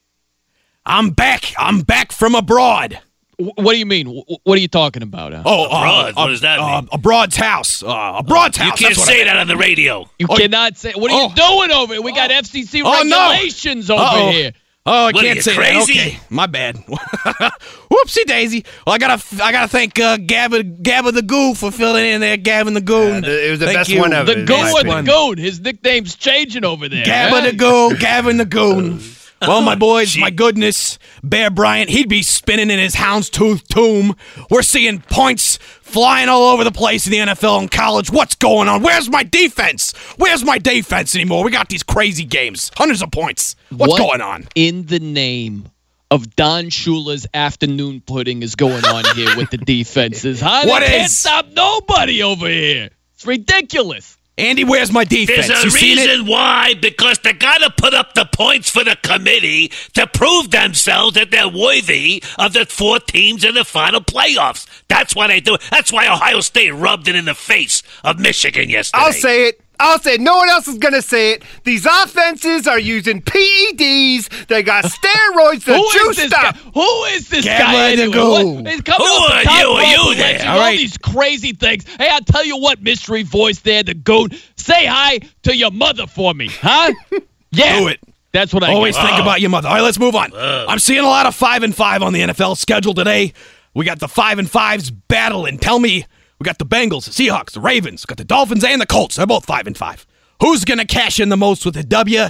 I'm 0.84 1.10
back. 1.10 1.52
I'm 1.58 1.80
back 1.82 2.12
from 2.12 2.34
abroad. 2.34 2.98
What 3.38 3.72
do 3.72 3.78
you 3.78 3.86
mean? 3.86 4.06
What 4.44 4.58
are 4.58 4.60
you 4.60 4.68
talking 4.68 5.02
about? 5.02 5.32
Uh? 5.32 5.42
Oh, 5.44 5.64
Abroad? 5.66 6.10
uh, 6.10 6.12
What 6.14 6.26
does 6.28 6.42
that 6.42 6.58
uh, 6.60 6.80
mean? 6.82 6.88
Abroad's 6.92 7.36
house. 7.36 7.82
Uh, 7.82 8.14
abroad's 8.18 8.56
house. 8.56 8.80
You 8.80 8.86
can't 8.86 8.94
that's 8.96 9.06
say 9.06 9.22
I- 9.22 9.24
that 9.24 9.36
on 9.36 9.48
the 9.48 9.56
radio. 9.56 10.08
You 10.18 10.26
Oh, 10.30 10.36
cannot 10.36 10.76
say. 10.76 10.92
What 10.92 11.10
are 11.10 11.22
you 11.28 11.34
doing 11.34 11.70
over 11.72 11.94
here? 11.94 12.02
We 12.02 12.12
got 12.12 12.30
FCC 12.30 12.82
Oh, 12.84 13.02
no. 13.04 13.30
regulations 13.30 13.90
over 13.90 14.02
Uh-oh. 14.02 14.30
here. 14.30 14.52
Oh, 14.84 14.92
I 14.92 15.12
What 15.12 15.24
can't 15.24 15.40
say 15.40 15.54
crazy? 15.54 15.94
that. 15.94 16.06
Okay, 16.08 16.18
my 16.28 16.46
bad. 16.46 16.76
Whoopsie 16.76 18.24
daisy. 18.26 18.64
Well, 18.86 18.94
I 18.94 18.98
gotta, 18.98 19.44
I 19.44 19.52
gotta 19.52 19.68
thank 19.68 19.98
uh, 20.00 20.16
Gabba, 20.18 20.82
Gabba 20.82 21.12
the 21.14 21.22
Goo 21.22 21.54
for 21.54 21.70
filling 21.70 22.04
in 22.04 22.20
there. 22.20 22.36
Gavin 22.36 22.74
the 22.74 22.80
Goon. 22.80 23.24
it 23.24 23.50
was 23.50 23.60
the 23.60 23.66
Thank 23.66 23.78
best 23.78 23.90
you. 23.90 24.00
one 24.00 24.12
ever. 24.12 24.34
The 24.34 24.44
goon 24.44 24.66
or 24.76 24.82
the 24.82 25.02
goon. 25.06 25.38
His 25.38 25.60
nickname's 25.60 26.16
changing 26.16 26.64
over 26.64 26.88
there. 26.88 27.04
Gabba 27.04 27.30
huh? 27.30 27.50
the 27.50 27.56
Goo, 27.56 27.96
Gavin 27.96 28.36
the 28.38 28.44
Goon. 28.44 29.00
Well, 29.42 29.60
my 29.60 29.72
oh, 29.74 29.76
boys, 29.76 30.16
my 30.16 30.30
goodness, 30.30 30.98
Bear 31.22 31.50
Bryant, 31.50 31.90
he'd 31.90 32.08
be 32.08 32.22
spinning 32.22 32.70
in 32.70 32.78
his 32.78 32.94
houndstooth 32.94 33.66
tomb. 33.68 34.16
We're 34.50 34.62
seeing 34.62 35.00
points 35.00 35.58
flying 35.82 36.28
all 36.28 36.50
over 36.50 36.64
the 36.64 36.72
place 36.72 37.06
in 37.06 37.12
the 37.12 37.18
NFL 37.18 37.60
and 37.60 37.70
college. 37.70 38.10
What's 38.10 38.34
going 38.34 38.68
on? 38.68 38.82
Where's 38.82 39.10
my 39.10 39.22
defense? 39.22 39.92
Where's 40.16 40.44
my 40.44 40.58
defense 40.58 41.14
anymore? 41.14 41.44
We 41.44 41.50
got 41.50 41.68
these 41.68 41.82
crazy 41.82 42.24
games, 42.24 42.70
hundreds 42.76 43.02
of 43.02 43.10
points. 43.10 43.56
What's 43.70 43.90
What 43.90 43.98
going 43.98 44.20
on? 44.20 44.48
In 44.54 44.86
the 44.86 45.00
name 45.00 45.68
of 46.10 46.36
Don 46.36 46.64
Shula's 46.64 47.26
afternoon 47.32 48.02
pudding 48.02 48.42
is 48.42 48.54
going 48.54 48.84
on 48.84 49.04
here 49.16 49.34
with 49.36 49.50
the 49.50 49.56
defenses, 49.58 50.40
huh? 50.40 50.64
What 50.66 50.80
they 50.80 50.86
can't 50.88 51.10
stop 51.10 51.48
nobody 51.48 52.22
over 52.22 52.46
here. 52.48 52.90
It's 53.14 53.26
ridiculous. 53.26 54.18
Andy, 54.38 54.64
where's 54.64 54.90
my 54.90 55.04
defense? 55.04 55.48
There's 55.48 55.62
a 55.62 55.64
you 55.66 55.70
seen 55.70 55.98
it? 55.98 56.08
reason 56.08 56.26
why, 56.26 56.74
because 56.80 57.18
they 57.18 57.34
gotta 57.34 57.70
put 57.70 57.92
up 57.92 58.14
the 58.14 58.24
points 58.24 58.70
for 58.70 58.82
the 58.82 58.96
committee 59.02 59.70
to 59.94 60.06
prove 60.06 60.50
themselves 60.50 61.14
that 61.14 61.30
they're 61.30 61.48
worthy 61.48 62.22
of 62.38 62.54
the 62.54 62.64
four 62.64 62.98
teams 62.98 63.44
in 63.44 63.54
the 63.54 63.64
final 63.64 64.00
playoffs. 64.00 64.66
That's 64.88 65.14
why 65.14 65.28
they 65.28 65.40
do 65.40 65.54
it. 65.54 65.62
That's 65.70 65.92
why 65.92 66.08
Ohio 66.08 66.40
State 66.40 66.70
rubbed 66.70 67.08
it 67.08 67.14
in 67.14 67.26
the 67.26 67.34
face 67.34 67.82
of 68.04 68.18
Michigan 68.18 68.70
yesterday. 68.70 69.04
I'll 69.04 69.12
say 69.12 69.48
it. 69.48 69.61
I'll 69.82 69.98
say 69.98 70.14
it. 70.14 70.20
No 70.20 70.36
one 70.36 70.48
else 70.48 70.68
is 70.68 70.78
going 70.78 70.94
to 70.94 71.02
say 71.02 71.32
it. 71.32 71.42
These 71.64 71.86
offenses 71.86 72.66
are 72.66 72.78
using 72.78 73.20
PEDs. 73.22 74.46
They 74.46 74.62
got 74.62 74.84
steroids 74.84 75.64
to 75.64 75.74
juice 75.92 76.16
this 76.16 76.32
up. 76.32 76.54
guy? 76.54 76.58
Who 76.74 77.04
is 77.14 77.28
this 77.28 77.44
Get 77.44 77.58
guy 77.60 77.72
ready 77.74 77.96
to 77.96 78.02
anyway? 78.04 78.14
go. 78.16 78.50
What- 78.52 78.66
He's 78.68 78.80
coming 78.82 79.06
Who 79.06 79.12
are 79.14 79.42
top 79.42 79.60
you? 79.60 79.68
Are 79.68 79.82
you 79.84 80.14
there? 80.14 80.24
mentioning 80.26 80.48
All 80.48 80.54
all 80.54 80.60
right. 80.60 80.78
these 80.78 80.96
crazy 80.98 81.52
things. 81.52 81.84
Hey, 81.98 82.08
I'll 82.08 82.20
tell 82.20 82.44
you 82.44 82.58
what, 82.58 82.82
mystery 82.82 83.22
voice 83.22 83.60
there, 83.60 83.82
the 83.82 83.94
goat. 83.94 84.32
Say 84.56 84.86
hi 84.86 85.20
to 85.42 85.56
your 85.56 85.70
mother 85.70 86.06
for 86.06 86.32
me, 86.34 86.48
huh? 86.48 86.92
yeah. 87.50 87.80
Do 87.80 87.88
it. 87.88 88.00
That's 88.32 88.54
what 88.54 88.62
I 88.64 88.72
Always 88.72 88.96
got. 88.96 89.08
think 89.10 89.20
about 89.20 89.40
your 89.42 89.50
mother. 89.50 89.68
All 89.68 89.74
right, 89.74 89.82
let's 89.82 89.98
move 89.98 90.14
on. 90.14 90.32
I'm 90.34 90.78
seeing 90.78 91.00
a 91.04 91.06
lot 91.08 91.26
of 91.26 91.34
five 91.34 91.62
and 91.62 91.74
five 91.74 92.02
on 92.02 92.12
the 92.14 92.20
NFL 92.22 92.56
schedule 92.56 92.94
today. 92.94 93.34
We 93.74 93.84
got 93.84 93.98
the 94.00 94.08
five 94.08 94.38
and 94.38 94.48
fives 94.50 94.90
battling. 94.90 95.58
Tell 95.58 95.78
me, 95.78 96.06
we 96.42 96.44
got 96.44 96.58
the 96.58 96.66
Bengals, 96.66 97.04
the 97.04 97.10
Seahawks, 97.12 97.52
the 97.52 97.60
Ravens, 97.60 98.04
got 98.04 98.18
the 98.18 98.24
Dolphins 98.24 98.64
and 98.64 98.80
the 98.80 98.86
Colts. 98.86 99.14
They're 99.16 99.26
both 99.26 99.44
five 99.44 99.68
and 99.68 99.76
five. 99.76 100.04
Who's 100.40 100.64
gonna 100.64 100.84
cash 100.84 101.20
in 101.20 101.28
the 101.28 101.36
most 101.36 101.64
with 101.64 101.76
a 101.76 101.84
W? 101.84 102.20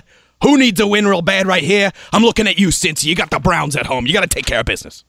Who 0.43 0.59
needs 0.59 0.81
a 0.81 0.87
win 0.87 1.07
real 1.07 1.23
bad 1.23 1.47
right 1.47 1.63
here? 1.63 1.93
I'm 2.13 2.23
looking 2.23 2.47
at 2.47 2.59
you, 2.59 2.69
Cincy. 2.69 3.05
You 3.05 3.15
got 3.15 3.31
the 3.31 3.39
Browns 3.39 3.75
at 3.77 3.87
home. 3.87 4.07
You 4.07 4.13
got 4.13 4.23
to 4.23 4.27
take 4.27 4.45
care 4.45 4.59
of 4.61 4.67
business. 4.67 5.05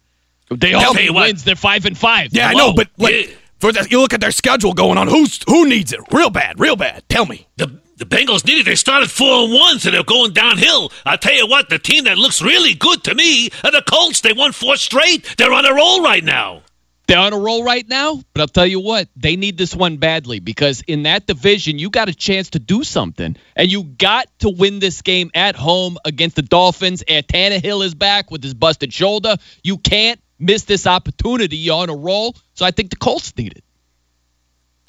They 0.52 0.74
all 0.76 0.82
Tell 0.82 0.94
take 0.94 1.10
me 1.10 1.10
what- 1.10 1.28
wins. 1.28 1.44
They're 1.44 1.56
five 1.56 1.86
and 1.86 1.98
five. 1.98 2.30
Yeah, 2.32 2.48
I 2.50 2.54
know, 2.54 2.72
but 2.74 2.90
like 2.98 3.36
for 3.60 3.72
the, 3.74 3.86
you 3.90 4.00
look 4.00 4.14
at 4.14 4.22
their 4.22 4.32
schedule 4.32 4.74
going 4.74 4.98
on. 4.98 5.08
Who's 5.08 5.40
who 5.48 5.68
needs 5.68 5.92
it 5.92 6.00
real 6.12 6.30
bad, 6.30 6.60
real 6.60 6.76
bad? 6.76 7.04
Tell 7.10 7.26
me. 7.26 7.48
The 7.58 7.68
the 7.98 8.06
Bengals 8.06 8.46
need 8.46 8.60
it. 8.60 8.66
They 8.66 8.76
started 8.76 9.10
four 9.12 9.44
and 9.46 9.54
one, 9.54 9.80
so 9.80 9.90
they're 9.92 10.04
going 10.04 10.34
downhill. 10.34 10.92
I'll 11.06 11.18
tell 11.18 11.34
you 11.36 11.48
what, 11.48 11.70
the 11.70 11.80
team 11.80 12.04
that 12.06 12.18
looks 12.18 12.42
really 12.42 12.74
good 12.74 13.04
to 13.06 13.16
me 13.16 13.50
are 13.64 13.72
the 13.72 13.84
Colts. 13.88 14.22
They 14.22 14.34
won 14.34 14.52
four 14.52 14.78
straight. 14.78 15.36
They're 15.38 15.54
on 15.54 15.66
a 15.66 15.74
roll 15.74 16.02
right 16.04 16.24
now. 16.24 16.63
They're 17.08 17.20
on 17.20 17.34
a 17.34 17.38
roll 17.38 17.66
right 17.66 17.88
now, 17.88 18.22
but 18.34 18.42
I'll 18.42 18.48
tell 18.48 18.66
you 18.66 18.80
what, 18.80 19.10
they 19.18 19.36
need 19.36 19.58
this 19.58 19.76
one 19.76 19.98
badly 19.98 20.40
because 20.40 20.82
in 20.88 21.04
that 21.04 21.28
division, 21.28 21.78
you 21.78 21.90
got 21.90 22.08
a 22.08 22.14
chance 22.14 22.52
to 22.52 22.60
do 22.60 22.84
something. 22.84 23.36
And 23.58 23.72
you 23.72 23.84
got 23.84 24.28
to 24.40 24.50
win 24.50 24.80
this 24.80 25.02
game 25.02 25.30
at 25.34 25.56
home 25.56 25.98
against 26.06 26.38
the 26.38 26.42
Dolphins. 26.42 27.04
And 27.08 27.28
Tannehill 27.28 27.84
is 27.84 27.94
back 27.94 28.32
with 28.32 28.42
his 28.42 28.54
busted 28.54 28.94
shoulder. 28.94 29.36
You 29.64 29.78
can't 29.78 30.20
miss 30.40 30.64
this 30.64 30.88
opportunity. 30.88 31.58
You're 31.58 31.76
on 31.76 31.90
a 31.90 31.96
roll. 31.96 32.36
So 32.54 32.66
I 32.66 32.72
think 32.72 32.90
the 32.90 32.96
Colts 32.96 33.36
need 33.38 33.52
it. 33.52 33.64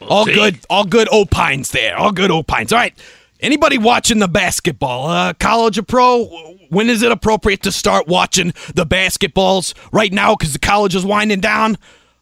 All 0.00 0.24
good, 0.24 0.58
all 0.70 0.84
good 0.84 1.08
opines 1.12 1.70
there. 1.70 1.96
All 1.96 2.12
good 2.12 2.30
opines. 2.30 2.72
All 2.72 2.78
right. 2.78 2.96
Anybody 3.40 3.76
watching 3.76 4.20
the 4.20 4.28
basketball, 4.28 5.08
uh, 5.08 5.32
college 5.34 5.78
or 5.78 5.82
pro? 5.82 6.24
When 6.70 6.88
is 6.88 7.02
it 7.02 7.12
appropriate 7.12 7.62
to 7.64 7.72
start 7.72 8.06
watching 8.06 8.54
the 8.74 8.86
basketballs? 8.86 9.74
Right 9.92 10.12
now, 10.12 10.34
because 10.34 10.52
the 10.52 10.58
college 10.58 10.94
is 10.94 11.04
winding 11.04 11.40
down. 11.40 11.76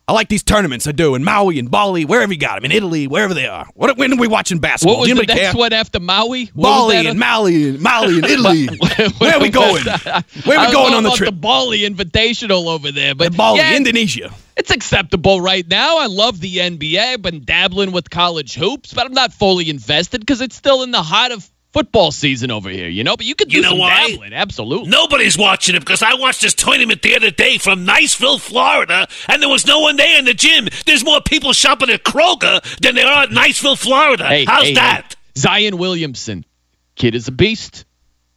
I 0.09 0.13
like 0.13 0.29
these 0.29 0.43
tournaments. 0.43 0.87
I 0.89 0.93
do 0.93 1.15
in 1.15 1.23
Maui 1.23 1.59
and 1.61 1.71
Bali, 1.71 2.05
wherever 2.05 2.33
you 2.33 2.39
got 2.39 2.57
them, 2.57 2.65
in 2.65 2.73
Italy, 2.73 3.07
wherever 3.07 3.35
they 3.35 3.47
are. 3.47 3.67
What, 3.75 3.97
when 3.97 4.13
are 4.13 4.17
we 4.17 4.27
watching 4.27 4.59
basketball? 4.59 4.99
What 4.99 5.09
was 5.09 5.17
the 5.17 5.27
next 5.27 5.41
care? 5.41 5.53
one 5.55 5.73
after 5.73 6.01
Maui? 6.01 6.47
What 6.47 6.69
Bali 6.69 7.07
and 7.07 7.19
Maui 7.19 7.69
and 7.69 7.81
Maui 7.81 8.17
and 8.17 8.25
Italy. 8.27 8.67
Where 9.19 9.35
are 9.37 9.41
we 9.41 9.49
going? 9.49 9.85
Where 10.45 10.59
are 10.59 10.67
we 10.67 10.73
going 10.73 10.95
on 10.95 11.05
the 11.05 11.11
trip? 11.11 11.29
The 11.29 11.33
Bali 11.33 11.83
Invitational 11.83 12.67
over 12.67 12.91
there, 12.91 13.15
but 13.15 13.37
Bali, 13.37 13.59
yeah, 13.59 13.77
Indonesia. 13.77 14.35
It's 14.57 14.71
acceptable 14.71 15.41
right 15.41 15.67
now. 15.67 15.99
I 15.99 16.07
love 16.07 16.41
the 16.41 16.57
NBA. 16.57 16.99
I've 16.99 17.23
been 17.23 17.45
dabbling 17.45 17.93
with 17.93 18.11
college 18.11 18.55
hoops, 18.55 18.93
but 18.93 19.07
I'm 19.07 19.15
not 19.15 19.33
fully 19.33 19.71
invested 19.71 20.21
because 20.21 20.41
it's 20.41 20.57
still 20.57 20.83
in 20.83 20.91
the 20.91 21.03
heart 21.03 21.33
of 21.33 21.49
football 21.73 22.13
season 22.13 22.51
over 22.51 22.69
here, 22.69 22.89
you 22.89 23.05
know. 23.05 23.17
But 23.17 23.27
you 23.27 23.35
could 23.35 23.49
do 23.49 23.57
You 23.57 23.63
know 23.63 23.71
some 23.71 23.79
why? 23.79 24.09
dabbling, 24.11 24.33
absolutely. 24.33 24.89
Nobody's 24.91 25.37
watching 25.39 25.75
it 25.75 25.81
because 25.81 26.03
I 26.03 26.15
watched 26.15 26.43
this 26.43 26.55
tournament 26.55 27.03
the 27.03 27.17
other 27.17 27.31
day 27.31 27.59
from 27.59 27.87
Niceville, 27.87 28.41
Florida, 28.41 29.09
and 29.29 29.43
there 29.43 29.49
was 29.49 29.67
no 29.67 29.81
one 29.81 29.97
there 29.97 30.19
in 30.19 30.25
the 30.25 30.35
gym. 30.35 30.69
There's 30.87 31.05
more 31.05 31.21
people 31.21 31.53
shopping 31.53 31.91
at 31.91 32.03
Kroger 32.05 32.61
than 32.81 32.95
there 32.95 33.07
are 33.07 33.25
at 33.25 33.31
Niceville, 33.31 33.79
Florida. 33.79 34.27
Hey, 34.27 34.45
How's 34.45 34.65
hey, 34.69 34.75
that? 34.75 35.07
hey. 35.09 35.41
Zion 35.41 35.79
Williamson, 35.79 36.45
kid 36.95 37.15
is 37.15 37.27
a 37.29 37.33
beast. 37.33 37.85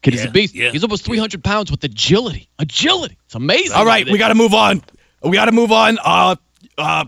Kid 0.02 0.14
is 0.14 0.24
a 0.24 0.30
beast. 0.30 0.54
yeah. 0.54 0.70
He's 0.70 0.84
almost 0.84 1.04
300 1.04 1.44
pounds 1.44 1.72
with 1.72 1.84
agility. 1.84 2.48
Agility. 2.60 3.18
It's 3.26 3.34
amazing. 3.36 3.74
All 3.74 3.86
right, 3.86 4.06
we 4.08 4.18
got 4.20 4.28
to 4.30 4.36
move 4.36 4.54
on. 4.54 4.84
We 5.24 5.32
got 5.32 5.46
to 5.46 5.52
move 5.52 5.72
on. 5.72 5.98
Uh, 5.98 6.36
uh, 6.78 7.06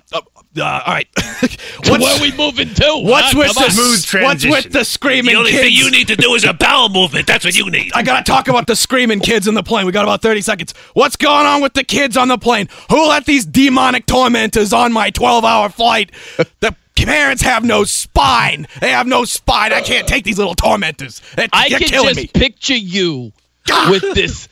uh, 0.59 0.81
all 0.85 0.93
right. 0.93 1.07
Where 1.89 2.01
are 2.01 2.21
we 2.21 2.31
moving 2.35 2.73
to? 2.73 3.01
What's 3.03 3.33
huh? 3.33 3.39
with 3.39 3.53
Come 3.53 3.63
on. 3.63 3.69
the 3.71 4.19
What's 4.23 4.45
with 4.45 4.73
the 4.73 4.83
screaming 4.83 5.25
kids? 5.25 5.31
The 5.33 5.37
only 5.37 5.51
kids? 5.51 5.63
thing 5.63 5.73
you 5.73 5.91
need 5.91 6.07
to 6.07 6.15
do 6.15 6.33
is 6.33 6.43
a 6.43 6.53
bowel 6.53 6.89
movement. 6.89 7.27
That's 7.27 7.45
what 7.45 7.55
you 7.57 7.69
need. 7.69 7.91
I 7.93 8.03
gotta 8.03 8.23
talk 8.23 8.47
about 8.47 8.67
the 8.67 8.75
screaming 8.75 9.19
kids 9.19 9.47
in 9.47 9.53
the 9.53 9.63
plane. 9.63 9.85
We 9.85 9.91
got 9.91 10.03
about 10.03 10.21
30 10.21 10.41
seconds. 10.41 10.73
What's 10.93 11.15
going 11.15 11.45
on 11.45 11.61
with 11.61 11.73
the 11.73 11.83
kids 11.83 12.17
on 12.17 12.27
the 12.27 12.37
plane? 12.37 12.67
Who 12.89 13.07
let 13.07 13.25
these 13.25 13.45
demonic 13.45 14.05
tormentors 14.05 14.73
on 14.73 14.91
my 14.93 15.09
12 15.09 15.45
hour 15.45 15.69
flight? 15.69 16.11
The 16.59 16.75
parents 16.95 17.43
have 17.43 17.63
no 17.63 17.83
spine. 17.83 18.67
They 18.81 18.89
have 18.89 19.05
no 19.05 19.23
spine. 19.23 19.71
I 19.71 19.81
can't 19.81 20.07
take 20.07 20.23
these 20.23 20.39
little 20.39 20.55
tormentors. 20.55 21.21
They're, 21.35 21.47
I 21.53 21.69
they're 21.69 21.79
can 21.79 21.89
just 21.89 22.15
me. 22.17 22.27
picture 22.27 22.75
you 22.75 23.31
with 23.89 24.01
this 24.15 24.49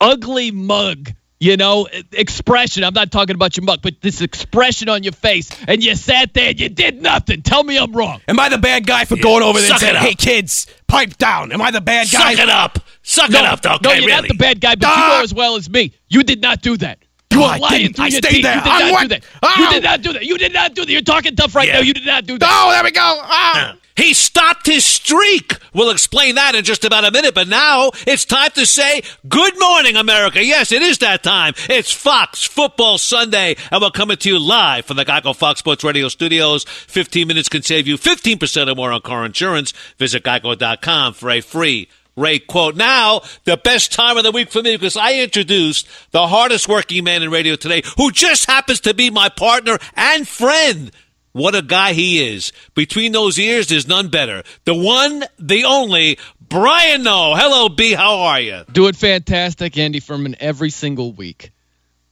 ugly 0.00 0.50
mug, 0.50 1.12
you 1.40 1.56
know, 1.56 1.88
expression. 2.12 2.84
I'm 2.84 2.94
not 2.94 3.10
talking 3.10 3.34
about 3.34 3.56
your 3.56 3.64
mug, 3.64 3.80
but 3.82 4.00
this 4.00 4.20
expression 4.20 4.88
on 4.88 5.02
your 5.02 5.12
face, 5.12 5.50
and 5.66 5.82
you 5.82 5.94
sat 5.94 6.34
there 6.34 6.50
and 6.50 6.60
you 6.60 6.68
did 6.68 7.00
nothing. 7.00 7.42
Tell 7.42 7.62
me 7.62 7.78
I'm 7.78 7.92
wrong. 7.92 8.20
Am 8.28 8.38
I 8.38 8.48
the 8.48 8.58
bad 8.58 8.86
guy 8.86 9.04
for 9.04 9.16
going 9.16 9.42
over 9.42 9.60
there 9.60 9.70
and 9.70 9.80
saying, 9.80 9.96
hey, 9.96 10.14
kids, 10.14 10.66
pipe 10.86 11.16
down? 11.18 11.52
Am 11.52 11.62
I 11.62 11.70
the 11.70 11.80
bad 11.80 12.10
guy? 12.10 12.34
Suck 12.34 12.42
it 12.42 12.50
up. 12.50 12.78
Suck 13.02 13.30
no, 13.30 13.38
it 13.38 13.44
up, 13.44 13.64
okay, 13.64 13.78
no, 13.82 13.92
you're 13.92 14.08
not 14.10 14.28
the 14.28 14.34
bad 14.34 14.60
guy, 14.60 14.74
but 14.74 14.88
you 14.88 14.96
know 14.96 15.20
as 15.22 15.32
well 15.32 15.56
as 15.56 15.70
me, 15.70 15.92
you 16.08 16.22
did 16.22 16.42
not 16.42 16.60
do 16.60 16.76
that. 16.76 16.98
You 17.38 17.44
Oh, 17.44 17.46
are 17.46 17.54
I 17.54 17.58
lying 17.58 17.82
didn't. 17.86 18.00
I 18.00 18.08
stayed 18.08 18.44
there. 18.44 18.56
You 18.56 18.60
did 18.62 18.72
I'm 18.72 18.92
not 18.92 19.02
do 19.02 19.08
that. 19.08 19.24
Ow. 19.42 19.54
You 19.58 19.70
did 19.70 19.82
not 19.84 20.02
do 20.02 20.12
that. 20.12 20.24
You 20.24 20.38
did 20.38 20.52
not 20.52 20.74
do 20.74 20.84
that. 20.84 20.90
You're 20.92 21.00
talking 21.02 21.36
tough 21.36 21.54
right 21.54 21.68
Yeah. 21.68 21.74
now. 21.74 21.80
You 21.80 21.94
did 21.94 22.06
not 22.06 22.26
do 22.26 22.38
that. 22.38 22.48
Oh, 22.50 22.70
there 22.72 22.82
we 22.84 22.90
go. 22.90 23.00
Ah. 23.22 23.74
He 23.96 24.14
stopped 24.14 24.66
his 24.66 24.84
streak. 24.84 25.56
We'll 25.74 25.90
explain 25.90 26.36
that 26.36 26.54
in 26.54 26.62
just 26.62 26.84
about 26.84 27.04
a 27.04 27.10
minute. 27.10 27.34
But 27.34 27.48
now 27.48 27.90
it's 28.06 28.24
time 28.24 28.50
to 28.54 28.64
say 28.64 29.02
good 29.28 29.58
morning, 29.58 29.96
America. 29.96 30.44
Yes, 30.44 30.70
it 30.70 30.82
is 30.82 30.98
that 30.98 31.24
time. 31.24 31.54
It's 31.68 31.90
Fox 31.92 32.44
Football 32.44 32.98
Sunday, 32.98 33.56
and 33.72 33.82
we're 33.82 33.90
coming 33.90 34.16
to 34.18 34.28
you 34.28 34.38
live 34.38 34.84
from 34.86 34.98
the 34.98 35.04
Geico 35.04 35.34
Fox 35.34 35.58
Sports 35.58 35.82
Radio 35.82 36.06
studios. 36.08 36.62
15 36.64 37.26
minutes 37.26 37.48
can 37.48 37.62
save 37.62 37.88
you 37.88 37.98
15% 37.98 38.70
or 38.70 38.76
more 38.76 38.92
on 38.92 39.00
car 39.00 39.24
insurance. 39.24 39.72
Visit 39.98 40.22
geico.com 40.22 41.14
for 41.14 41.30
a 41.30 41.40
free 41.40 41.88
rate 42.18 42.46
quote. 42.46 42.76
Now, 42.76 43.22
the 43.44 43.56
best 43.56 43.92
time 43.92 44.16
of 44.16 44.24
the 44.24 44.32
week 44.32 44.50
for 44.50 44.62
me 44.62 44.76
because 44.76 44.96
I 44.96 45.20
introduced 45.20 45.88
the 46.10 46.26
hardest 46.26 46.68
working 46.68 47.04
man 47.04 47.22
in 47.22 47.30
radio 47.30 47.56
today 47.56 47.82
who 47.96 48.10
just 48.10 48.46
happens 48.46 48.80
to 48.80 48.94
be 48.94 49.10
my 49.10 49.28
partner 49.28 49.78
and 49.94 50.26
friend. 50.26 50.90
What 51.32 51.54
a 51.54 51.62
guy 51.62 51.92
he 51.92 52.34
is. 52.34 52.52
Between 52.74 53.12
those 53.12 53.38
ears, 53.38 53.68
there's 53.68 53.86
none 53.86 54.08
better. 54.08 54.42
The 54.64 54.74
one, 54.74 55.22
the 55.38 55.64
only, 55.64 56.18
Brian 56.40 57.02
Noe. 57.02 57.34
Hello, 57.36 57.68
B. 57.68 57.92
How 57.92 58.18
are 58.20 58.40
you? 58.40 58.64
Doing 58.72 58.94
fantastic, 58.94 59.78
Andy 59.78 60.00
Furman, 60.00 60.36
every 60.40 60.70
single 60.70 61.12
week. 61.12 61.52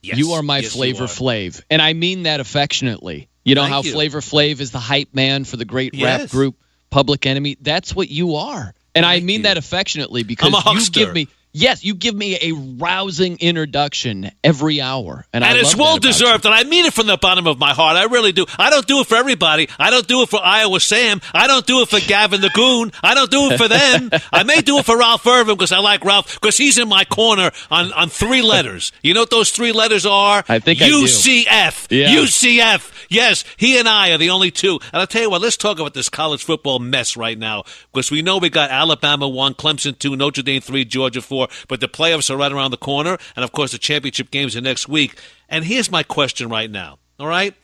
Yes, 0.02 0.18
you 0.18 0.32
are 0.32 0.42
my 0.42 0.58
yes, 0.58 0.72
Flavor 0.72 1.04
are. 1.04 1.08
Flav, 1.08 1.62
and 1.68 1.82
I 1.82 1.94
mean 1.94 2.24
that 2.24 2.38
affectionately. 2.38 3.28
You 3.42 3.56
know 3.56 3.62
Thank 3.62 3.72
how 3.72 3.82
you. 3.82 3.92
Flavor 3.92 4.20
Flav 4.20 4.60
is 4.60 4.70
the 4.70 4.78
hype 4.78 5.14
man 5.14 5.44
for 5.44 5.56
the 5.56 5.64
great 5.64 6.00
rap 6.00 6.28
group 6.30 6.56
Public 6.90 7.26
Enemy. 7.26 7.56
That's 7.60 7.96
what 7.96 8.08
you 8.08 8.36
are, 8.36 8.72
and 8.96 9.06
I 9.06 9.20
mean 9.20 9.42
that 9.42 9.56
affectionately 9.58 10.22
because 10.22 10.52
you 10.52 10.90
give 10.90 11.12
me 11.14 11.28
yes, 11.56 11.84
you 11.84 11.94
give 11.94 12.14
me 12.14 12.38
a 12.40 12.52
rousing 12.52 13.38
introduction 13.38 14.30
every 14.44 14.80
hour, 14.80 15.24
and, 15.32 15.44
I 15.44 15.50
and 15.50 15.58
it's 15.58 15.74
well 15.74 15.98
deserved, 15.98 16.44
and 16.44 16.54
I 16.54 16.64
mean 16.64 16.84
it 16.84 16.92
from 16.92 17.06
the 17.06 17.16
bottom 17.16 17.46
of 17.46 17.58
my 17.58 17.72
heart. 17.72 17.96
I 17.96 18.04
really 18.04 18.32
do. 18.32 18.46
I 18.58 18.70
don't 18.70 18.86
do 18.86 19.00
it 19.00 19.06
for 19.06 19.16
everybody. 19.16 19.68
I 19.78 19.90
don't 19.90 20.06
do 20.06 20.22
it 20.22 20.28
for 20.28 20.40
Iowa 20.42 20.78
Sam. 20.80 21.20
I 21.32 21.46
don't 21.46 21.66
do 21.66 21.80
it 21.80 21.88
for 21.88 22.00
Gavin 22.00 22.40
the 22.40 22.50
Goon. 22.50 22.92
I 23.02 23.14
don't 23.14 23.30
do 23.30 23.50
it 23.50 23.58
for 23.58 23.68
them. 23.68 24.10
I 24.32 24.42
may 24.42 24.60
do 24.60 24.78
it 24.78 24.84
for 24.84 24.98
Ralph 24.98 25.26
Irvin 25.26 25.54
because 25.54 25.72
I 25.72 25.78
like 25.78 26.04
Ralph 26.04 26.34
because 26.34 26.56
he's 26.56 26.78
in 26.78 26.88
my 26.88 27.04
corner 27.04 27.50
on, 27.70 27.92
on 27.92 28.08
three 28.08 28.42
letters. 28.42 28.92
You 29.02 29.14
know 29.14 29.20
what 29.20 29.30
those 29.30 29.50
three 29.50 29.72
letters 29.72 30.06
are? 30.06 30.44
I 30.48 30.58
think 30.58 30.82
I. 30.82 30.88
UCF. 30.88 31.86
Yeah. 31.90 32.08
UCF. 32.08 32.92
Yes, 33.08 33.44
he 33.56 33.78
and 33.78 33.88
I 33.88 34.10
are 34.10 34.18
the 34.18 34.30
only 34.30 34.50
two. 34.50 34.78
And 34.92 35.00
I'll 35.00 35.06
tell 35.06 35.22
you 35.22 35.30
what, 35.30 35.40
let's 35.40 35.56
talk 35.56 35.78
about 35.78 35.94
this 35.94 36.08
college 36.08 36.44
football 36.44 36.78
mess 36.78 37.16
right 37.16 37.38
now 37.38 37.64
because 37.92 38.10
we 38.10 38.22
know 38.22 38.38
we 38.38 38.50
got 38.50 38.70
Alabama 38.70 39.28
1, 39.28 39.54
Clemson 39.54 39.98
2, 39.98 40.16
Notre 40.16 40.42
Dame 40.42 40.60
3, 40.60 40.84
Georgia 40.84 41.22
4, 41.46 41.66
but 41.68 41.80
the 41.80 41.88
playoffs 41.88 42.30
are 42.30 42.36
right 42.36 42.52
around 42.52 42.70
the 42.70 42.76
corner. 42.76 43.18
And 43.34 43.44
of 43.44 43.52
course, 43.52 43.72
the 43.72 43.78
championship 43.78 44.30
games 44.30 44.56
are 44.56 44.60
next 44.60 44.88
week. 44.88 45.18
And 45.48 45.64
here's 45.64 45.90
my 45.90 46.02
question 46.02 46.48
right 46.48 46.70
now. 46.70 46.98
All 47.18 47.26
right? 47.26 47.54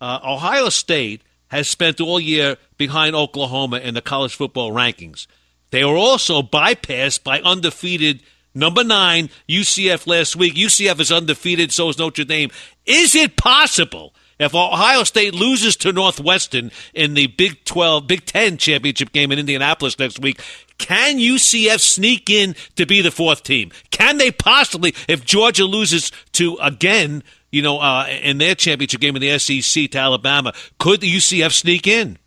Uh, 0.00 0.18
Ohio 0.24 0.68
State 0.68 1.22
has 1.48 1.68
spent 1.68 2.00
all 2.00 2.18
year 2.18 2.56
behind 2.78 3.14
Oklahoma 3.14 3.78
in 3.78 3.94
the 3.94 4.00
college 4.00 4.34
football 4.34 4.72
rankings. 4.72 5.26
They 5.70 5.84
were 5.84 5.96
also 5.96 6.42
bypassed 6.42 7.22
by 7.22 7.40
undefeated 7.40 8.22
number 8.54 8.84
nine 8.84 9.30
UCF 9.48 10.06
last 10.06 10.36
week. 10.36 10.54
UCF 10.54 10.98
is 11.00 11.12
undefeated, 11.12 11.72
so 11.72 11.88
is 11.88 11.98
Notre 11.98 12.24
Dame. 12.24 12.50
Is 12.86 13.14
it 13.14 13.36
possible 13.36 14.14
if 14.44 14.54
Ohio 14.54 15.04
State 15.04 15.34
loses 15.34 15.76
to 15.76 15.92
Northwestern 15.92 16.70
in 16.94 17.14
the 17.14 17.26
Big 17.26 17.64
12, 17.64 18.06
Big 18.06 18.24
10 18.24 18.56
championship 18.56 19.12
game 19.12 19.32
in 19.32 19.38
Indianapolis 19.38 19.98
next 19.98 20.18
week, 20.20 20.40
can 20.78 21.18
UCF 21.18 21.80
sneak 21.80 22.30
in 22.30 22.54
to 22.76 22.86
be 22.86 23.02
the 23.02 23.10
fourth 23.10 23.42
team? 23.42 23.70
Can 23.90 24.18
they 24.18 24.30
possibly, 24.30 24.94
if 25.08 25.24
Georgia 25.24 25.64
loses 25.64 26.12
to 26.32 26.56
again, 26.60 27.22
you 27.50 27.62
know, 27.62 27.78
uh, 27.78 28.06
in 28.22 28.38
their 28.38 28.54
championship 28.54 29.00
game 29.00 29.14
in 29.16 29.22
the 29.22 29.38
SEC 29.38 29.90
to 29.90 29.98
Alabama, 29.98 30.52
could 30.78 31.00
the 31.00 31.14
UCF 31.14 31.52
sneak 31.52 31.86
in? 31.86 32.18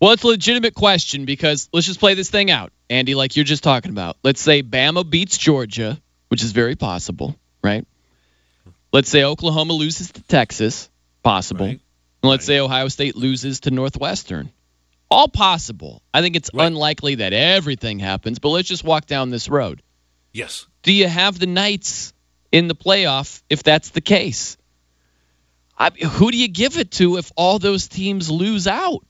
Well, 0.00 0.12
it's 0.12 0.24
a 0.24 0.26
legitimate 0.26 0.74
question 0.74 1.24
because 1.24 1.68
let's 1.72 1.86
just 1.86 2.00
play 2.00 2.14
this 2.14 2.28
thing 2.28 2.50
out, 2.50 2.72
Andy, 2.90 3.14
like 3.14 3.36
you're 3.36 3.44
just 3.44 3.62
talking 3.62 3.90
about. 3.90 4.16
Let's 4.22 4.40
say 4.40 4.62
Bama 4.62 5.08
beats 5.08 5.38
Georgia, 5.38 5.98
which 6.28 6.42
is 6.42 6.52
very 6.52 6.76
possible, 6.76 7.36
right? 7.62 7.86
Let's 8.92 9.08
say 9.08 9.24
Oklahoma 9.24 9.72
loses 9.72 10.12
to 10.12 10.22
Texas, 10.22 10.90
possible. 11.24 11.66
Right. 11.66 11.80
Let's 12.22 12.44
say 12.44 12.60
Ohio 12.60 12.88
State 12.88 13.16
loses 13.16 13.60
to 13.60 13.70
Northwestern. 13.70 14.52
All 15.10 15.28
possible. 15.28 16.02
I 16.12 16.22
think 16.22 16.36
it's 16.36 16.50
unlikely 16.54 17.16
that 17.16 17.32
everything 17.32 17.98
happens, 17.98 18.38
but 18.38 18.50
let's 18.50 18.68
just 18.68 18.84
walk 18.84 19.06
down 19.06 19.30
this 19.30 19.48
road. 19.48 19.82
Yes. 20.32 20.66
Do 20.82 20.92
you 20.92 21.08
have 21.08 21.38
the 21.38 21.46
Knights 21.46 22.12
in 22.50 22.68
the 22.68 22.74
playoff 22.74 23.42
if 23.50 23.62
that's 23.62 23.90
the 23.90 24.00
case? 24.00 24.56
I, 25.78 25.90
who 25.90 26.30
do 26.30 26.36
you 26.38 26.48
give 26.48 26.78
it 26.78 26.92
to 26.92 27.16
if 27.18 27.32
all 27.36 27.58
those 27.58 27.88
teams 27.88 28.30
lose 28.30 28.66
out? 28.66 29.04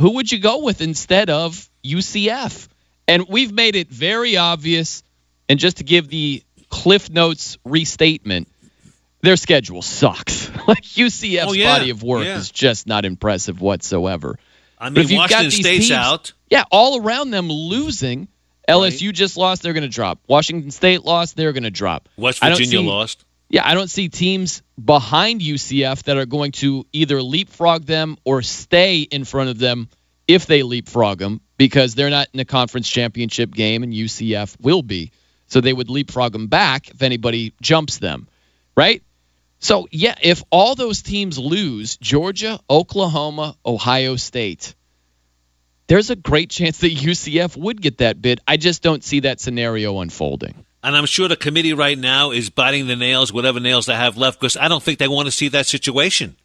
Who 0.00 0.12
would 0.12 0.30
you 0.30 0.38
go 0.38 0.62
with 0.64 0.80
instead 0.80 1.30
of 1.30 1.68
UCF? 1.84 2.68
And 3.06 3.28
we've 3.28 3.52
made 3.52 3.76
it 3.76 3.88
very 3.88 4.36
obvious. 4.36 5.02
And 5.48 5.58
just 5.58 5.78
to 5.78 5.84
give 5.84 6.08
the 6.08 6.42
Cliff 6.70 7.10
Notes 7.10 7.58
restatement, 7.64 8.48
their 9.24 9.36
schedule 9.36 9.82
sucks. 9.82 10.50
like 10.68 10.82
UCF's 10.82 11.46
Oh, 11.48 11.52
yeah. 11.52 11.78
body 11.78 11.90
of 11.90 12.02
work 12.02 12.24
Yeah. 12.24 12.36
is 12.38 12.50
just 12.50 12.86
not 12.86 13.04
impressive 13.04 13.60
whatsoever. 13.60 14.38
I 14.78 14.86
But 14.90 14.92
mean, 14.94 15.04
if 15.04 15.10
you've 15.10 15.18
got 15.18 15.30
Washington 15.30 15.50
these 15.50 15.60
State's 15.66 15.88
teams- 15.88 15.90
out. 15.98 16.32
Yeah, 16.50 16.64
all 16.70 17.00
around 17.02 17.30
them 17.30 17.48
losing. 17.50 18.28
LSU 18.68 19.12
just 19.12 19.36
lost, 19.36 19.62
they're 19.62 19.72
going 19.74 19.82
to 19.82 19.88
drop. 19.88 20.20
Washington 20.26 20.70
State 20.70 21.04
lost, 21.04 21.36
they're 21.36 21.52
going 21.52 21.64
to 21.64 21.70
drop. 21.70 22.08
West 22.16 22.40
Virginia 22.40 22.78
see- 22.78 22.78
lost. 22.78 23.24
Yeah, 23.50 23.62
I 23.68 23.74
don't 23.74 23.90
see 23.90 24.08
teams 24.08 24.62
behind 24.82 25.42
UCF 25.42 26.04
that 26.04 26.16
are 26.16 26.24
going 26.26 26.52
to 26.52 26.86
either 26.92 27.22
leapfrog 27.22 27.84
them 27.84 28.16
or 28.24 28.40
stay 28.42 29.00
in 29.02 29.24
front 29.24 29.50
of 29.50 29.58
them 29.58 29.88
if 30.26 30.46
they 30.46 30.62
leapfrog 30.62 31.18
them 31.18 31.40
because 31.58 31.94
they're 31.94 32.10
not 32.10 32.28
in 32.32 32.40
a 32.40 32.44
conference 32.46 32.88
championship 32.88 33.52
game 33.52 33.82
and 33.82 33.92
UCF 33.92 34.56
will 34.60 34.82
be. 34.82 35.12
So 35.46 35.60
they 35.60 35.72
would 35.74 35.90
leapfrog 35.90 36.32
them 36.32 36.46
back 36.48 36.88
if 36.90 37.02
anybody 37.02 37.52
jumps 37.60 37.98
them, 37.98 38.28
right? 38.76 39.02
So, 39.64 39.88
yeah, 39.90 40.14
if 40.20 40.42
all 40.50 40.74
those 40.74 41.00
teams 41.00 41.38
lose 41.38 41.96
Georgia, 41.96 42.60
Oklahoma, 42.68 43.56
Ohio 43.64 44.16
State, 44.16 44.74
there's 45.86 46.10
a 46.10 46.16
great 46.16 46.50
chance 46.50 46.80
that 46.80 46.92
UCF 46.92 47.56
would 47.56 47.80
get 47.80 47.96
that 47.98 48.20
bid. 48.20 48.40
I 48.46 48.58
just 48.58 48.82
don't 48.82 49.02
see 49.02 49.20
that 49.20 49.40
scenario 49.40 49.98
unfolding. 50.00 50.66
And 50.82 50.94
I'm 50.94 51.06
sure 51.06 51.28
the 51.28 51.36
committee 51.36 51.72
right 51.72 51.96
now 51.96 52.32
is 52.32 52.50
biting 52.50 52.88
the 52.88 52.94
nails, 52.94 53.32
whatever 53.32 53.58
nails 53.58 53.86
they 53.86 53.94
have 53.94 54.18
left, 54.18 54.38
because 54.38 54.58
I 54.58 54.68
don't 54.68 54.82
think 54.82 54.98
they 54.98 55.08
want 55.08 55.28
to 55.28 55.32
see 55.32 55.48
that 55.48 55.64
situation. 55.64 56.36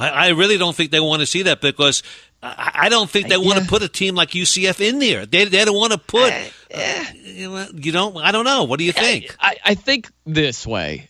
I, 0.00 0.08
I 0.08 0.28
really 0.30 0.58
don't 0.58 0.74
think 0.74 0.90
they 0.90 0.98
want 0.98 1.20
to 1.20 1.26
see 1.26 1.42
that 1.42 1.60
because 1.60 2.02
I, 2.42 2.72
I 2.74 2.88
don't 2.88 3.08
think 3.08 3.28
they 3.28 3.36
want 3.36 3.60
to 3.60 3.66
put 3.66 3.84
a 3.84 3.88
team 3.88 4.16
like 4.16 4.30
UCF 4.30 4.80
in 4.80 4.98
there. 4.98 5.26
They, 5.26 5.44
they 5.44 5.64
don't 5.64 5.76
want 5.76 5.92
to 5.92 5.98
put. 5.98 6.32
uh, 6.74 7.04
you 7.22 7.50
know, 7.50 7.68
don't. 7.70 8.16
I 8.16 8.32
don't 8.32 8.44
know. 8.44 8.64
What 8.64 8.80
do 8.80 8.84
you 8.84 8.90
think? 8.90 9.36
I, 9.38 9.58
I 9.64 9.74
think 9.76 10.10
this 10.26 10.66
way. 10.66 11.08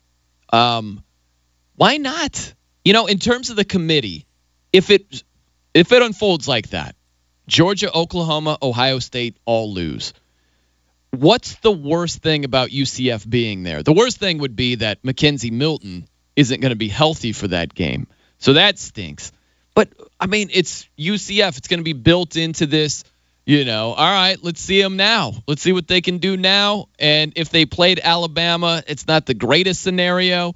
Um, 0.52 1.03
why 1.76 1.96
not? 1.96 2.54
You 2.84 2.92
know, 2.92 3.06
in 3.06 3.18
terms 3.18 3.50
of 3.50 3.56
the 3.56 3.64
committee, 3.64 4.26
if 4.72 4.90
it 4.90 5.22
if 5.72 5.92
it 5.92 6.02
unfolds 6.02 6.46
like 6.46 6.70
that, 6.70 6.94
Georgia, 7.46 7.92
Oklahoma, 7.92 8.58
Ohio 8.62 8.98
State 8.98 9.36
all 9.44 9.72
lose. 9.72 10.14
What's 11.10 11.54
the 11.56 11.72
worst 11.72 12.22
thing 12.22 12.44
about 12.44 12.70
UCF 12.70 13.28
being 13.28 13.62
there? 13.62 13.82
The 13.82 13.92
worst 13.92 14.18
thing 14.18 14.38
would 14.38 14.56
be 14.56 14.76
that 14.76 15.02
McKenzie 15.02 15.52
Milton 15.52 16.08
isn't 16.34 16.60
going 16.60 16.70
to 16.70 16.76
be 16.76 16.88
healthy 16.88 17.32
for 17.32 17.48
that 17.48 17.72
game. 17.72 18.08
So 18.38 18.54
that 18.54 18.78
stinks. 18.78 19.30
But 19.74 19.90
I 20.18 20.26
mean, 20.26 20.50
it's 20.52 20.88
UCF. 20.98 21.58
It's 21.58 21.68
going 21.68 21.80
to 21.80 21.84
be 21.84 21.92
built 21.92 22.36
into 22.36 22.66
this. 22.66 23.04
You 23.46 23.66
know, 23.66 23.92
all 23.92 24.10
right, 24.10 24.42
let's 24.42 24.60
see 24.60 24.80
them 24.80 24.96
now. 24.96 25.34
Let's 25.46 25.60
see 25.60 25.74
what 25.74 25.86
they 25.86 26.00
can 26.00 26.16
do 26.16 26.38
now. 26.38 26.88
And 26.98 27.34
if 27.36 27.50
they 27.50 27.66
played 27.66 28.00
Alabama, 28.02 28.82
it's 28.86 29.06
not 29.06 29.26
the 29.26 29.34
greatest 29.34 29.82
scenario. 29.82 30.54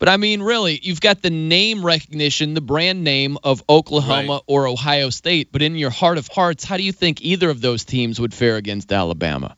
But 0.00 0.08
I 0.08 0.16
mean, 0.16 0.40
really, 0.42 0.80
you've 0.82 1.00
got 1.02 1.20
the 1.20 1.28
name 1.30 1.84
recognition, 1.84 2.54
the 2.54 2.62
brand 2.62 3.04
name 3.04 3.36
of 3.44 3.62
Oklahoma 3.68 4.40
or 4.46 4.66
Ohio 4.66 5.10
State. 5.10 5.52
But 5.52 5.60
in 5.60 5.76
your 5.76 5.90
heart 5.90 6.16
of 6.16 6.26
hearts, 6.26 6.64
how 6.64 6.78
do 6.78 6.82
you 6.82 6.90
think 6.90 7.20
either 7.22 7.50
of 7.50 7.60
those 7.60 7.84
teams 7.84 8.18
would 8.18 8.32
fare 8.34 8.56
against 8.56 8.90
Alabama? 8.92 9.56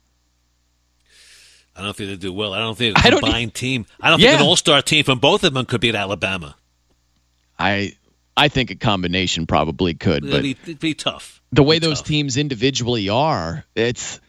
I 1.77 1.83
don't 1.83 1.97
think 1.97 2.11
they'd 2.11 2.19
do 2.21 2.33
well. 2.33 2.53
I 2.53 2.59
don't 2.59 2.77
think 2.77 2.99
a 2.99 3.11
combined 3.11 3.55
team. 3.55 3.87
I 4.01 4.11
don't 4.11 4.21
Yeah. 4.21 4.31
think 4.31 4.41
an 4.43 4.47
All 4.49 4.57
Star 4.57 4.83
team 4.83 5.05
from 5.05 5.21
both 5.21 5.45
of 5.45 5.55
them 5.55 5.65
could 5.65 5.81
beat 5.81 5.95
Alabama. 5.95 6.57
I 7.59 7.93
I 8.37 8.49
think 8.49 8.71
a 8.71 8.75
combination 8.75 9.47
probably 9.47 9.95
could, 9.95 10.25
It'd 10.25 10.31
but 10.31 10.43
be, 10.43 10.57
it'd 10.65 10.81
be 10.81 10.95
tough. 10.95 11.41
the 11.53 11.63
way 11.63 11.79
those 11.79 12.03
teams 12.03 12.37
individually 12.37 13.11
are, 13.11 13.65
it's 13.77 14.21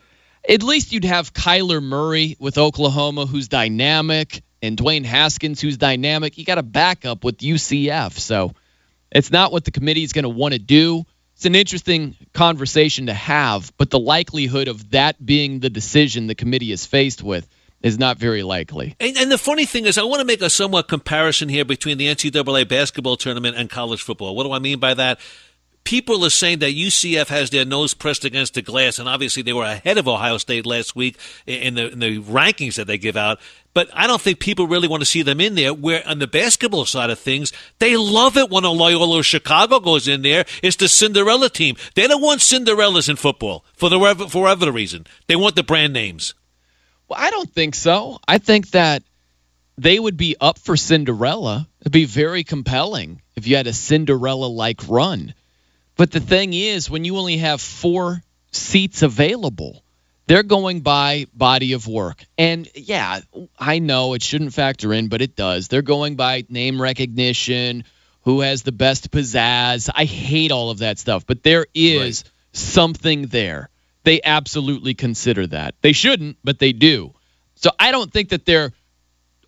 at 0.47 0.61
least 0.61 0.91
you'd 0.91 1.05
have 1.05 1.33
Kyler 1.33 1.81
Murray 1.81 2.35
with 2.37 2.57
Oklahoma, 2.57 3.25
who's 3.25 3.47
dynamic, 3.47 4.43
and 4.63 4.77
Dwayne 4.77 5.03
Haskins, 5.03 5.59
who's 5.59 5.77
dynamic. 5.77 6.37
You 6.37 6.45
got 6.45 6.57
a 6.57 6.63
backup 6.63 7.23
with 7.23 7.37
UCF, 7.39 8.13
so 8.13 8.53
it's 9.11 9.29
not 9.29 9.51
what 9.51 9.65
the 9.65 9.71
committee 9.71 10.03
is 10.03 10.13
going 10.13 10.23
to 10.23 10.29
want 10.29 10.53
to 10.53 10.59
do. 10.59 11.05
It's 11.35 11.45
an 11.45 11.55
interesting 11.55 12.15
conversation 12.31 13.07
to 13.07 13.13
have, 13.13 13.73
but 13.77 13.89
the 13.89 13.99
likelihood 13.99 14.69
of 14.69 14.91
that 14.91 15.23
being 15.23 15.59
the 15.59 15.69
decision 15.69 16.27
the 16.27 16.35
committee 16.35 16.71
is 16.71 16.85
faced 16.85 17.21
with 17.21 17.47
is 17.81 17.99
not 17.99 18.17
very 18.17 18.43
likely. 18.43 18.95
And, 19.01 19.17
and 19.17 19.29
the 19.29 19.37
funny 19.37 19.65
thing 19.65 19.85
is, 19.85 19.97
I 19.97 20.03
want 20.03 20.21
to 20.21 20.25
make 20.25 20.41
a 20.41 20.49
somewhat 20.49 20.87
comparison 20.87 21.49
here 21.49 21.65
between 21.65 21.97
the 21.97 22.07
NCAA 22.07 22.69
basketball 22.69 23.17
tournament 23.17 23.57
and 23.57 23.69
college 23.69 24.01
football. 24.01 24.33
What 24.35 24.45
do 24.45 24.53
I 24.53 24.59
mean 24.59 24.79
by 24.79 24.93
that? 24.93 25.19
People 25.83 26.23
are 26.25 26.29
saying 26.29 26.59
that 26.59 26.73
UCF 26.73 27.27
has 27.27 27.49
their 27.49 27.65
nose 27.65 27.93
pressed 27.93 28.23
against 28.23 28.53
the 28.53 28.61
glass, 28.61 28.99
and 28.99 29.09
obviously 29.09 29.43
they 29.43 29.53
were 29.53 29.65
ahead 29.65 29.97
of 29.97 30.07
Ohio 30.07 30.37
State 30.37 30.65
last 30.65 30.95
week 30.95 31.17
in 31.45 31.75
the, 31.75 31.91
in 31.91 31.99
the 31.99 32.19
rankings 32.19 32.75
that 32.75 32.87
they 32.87 32.97
give 32.97 33.17
out. 33.17 33.39
But 33.73 33.89
I 33.93 34.07
don't 34.07 34.21
think 34.21 34.39
people 34.39 34.67
really 34.67 34.87
want 34.87 35.01
to 35.01 35.05
see 35.05 35.23
them 35.23 35.41
in 35.41 35.55
there. 35.55 35.73
Where 35.73 36.07
on 36.07 36.19
the 36.19 36.27
basketball 36.27 36.85
side 36.85 37.09
of 37.09 37.19
things, 37.19 37.51
they 37.79 37.97
love 37.97 38.37
it 38.37 38.49
when 38.49 38.63
a 38.63 38.71
Loyola 38.71 39.23
Chicago 39.23 39.79
goes 39.79 40.07
in 40.07 40.21
there. 40.21 40.45
It's 40.61 40.77
the 40.77 40.87
Cinderella 40.87 41.49
team. 41.49 41.75
They 41.95 42.07
don't 42.07 42.21
want 42.21 42.41
Cinderellas 42.41 43.09
in 43.09 43.15
football 43.15 43.65
for 43.73 43.89
the 43.89 43.99
for 44.29 44.43
whatever 44.43 44.71
reason. 44.71 45.07
They 45.27 45.35
want 45.35 45.55
the 45.55 45.63
brand 45.63 45.91
names. 45.91 46.33
Well, 47.09 47.19
I 47.19 47.31
don't 47.31 47.51
think 47.51 47.75
so. 47.75 48.19
I 48.27 48.37
think 48.37 48.71
that 48.71 49.03
they 49.77 49.99
would 49.99 50.17
be 50.17 50.35
up 50.39 50.59
for 50.59 50.77
Cinderella. 50.77 51.67
It'd 51.81 51.91
be 51.91 52.05
very 52.05 52.43
compelling 52.43 53.21
if 53.35 53.47
you 53.47 53.55
had 53.55 53.67
a 53.67 53.73
Cinderella 53.73 54.45
like 54.45 54.87
run. 54.87 55.33
But 55.95 56.11
the 56.11 56.19
thing 56.19 56.53
is, 56.53 56.89
when 56.89 57.05
you 57.05 57.17
only 57.17 57.37
have 57.37 57.61
four 57.61 58.21
seats 58.51 59.01
available, 59.01 59.83
they're 60.25 60.43
going 60.43 60.81
by 60.81 61.27
body 61.33 61.73
of 61.73 61.87
work. 61.87 62.23
And 62.37 62.67
yeah, 62.75 63.19
I 63.59 63.79
know 63.79 64.13
it 64.13 64.23
shouldn't 64.23 64.53
factor 64.53 64.93
in, 64.93 65.09
but 65.09 65.21
it 65.21 65.35
does. 65.35 65.67
They're 65.67 65.81
going 65.81 66.15
by 66.15 66.45
name 66.49 66.81
recognition, 66.81 67.83
who 68.23 68.41
has 68.41 68.63
the 68.63 68.71
best 68.71 69.11
pizzazz. 69.11 69.89
I 69.93 70.05
hate 70.05 70.51
all 70.51 70.69
of 70.69 70.79
that 70.79 70.97
stuff, 70.97 71.25
but 71.25 71.43
there 71.43 71.67
is 71.73 72.23
something 72.53 73.27
there. 73.27 73.69
They 74.03 74.21
absolutely 74.23 74.93
consider 74.93 75.47
that. 75.47 75.75
They 75.81 75.93
shouldn't, 75.93 76.37
but 76.43 76.59
they 76.59 76.73
do. 76.73 77.13
So 77.55 77.71
I 77.79 77.91
don't 77.91 78.11
think 78.11 78.29
that 78.29 78.45
they're 78.45 78.71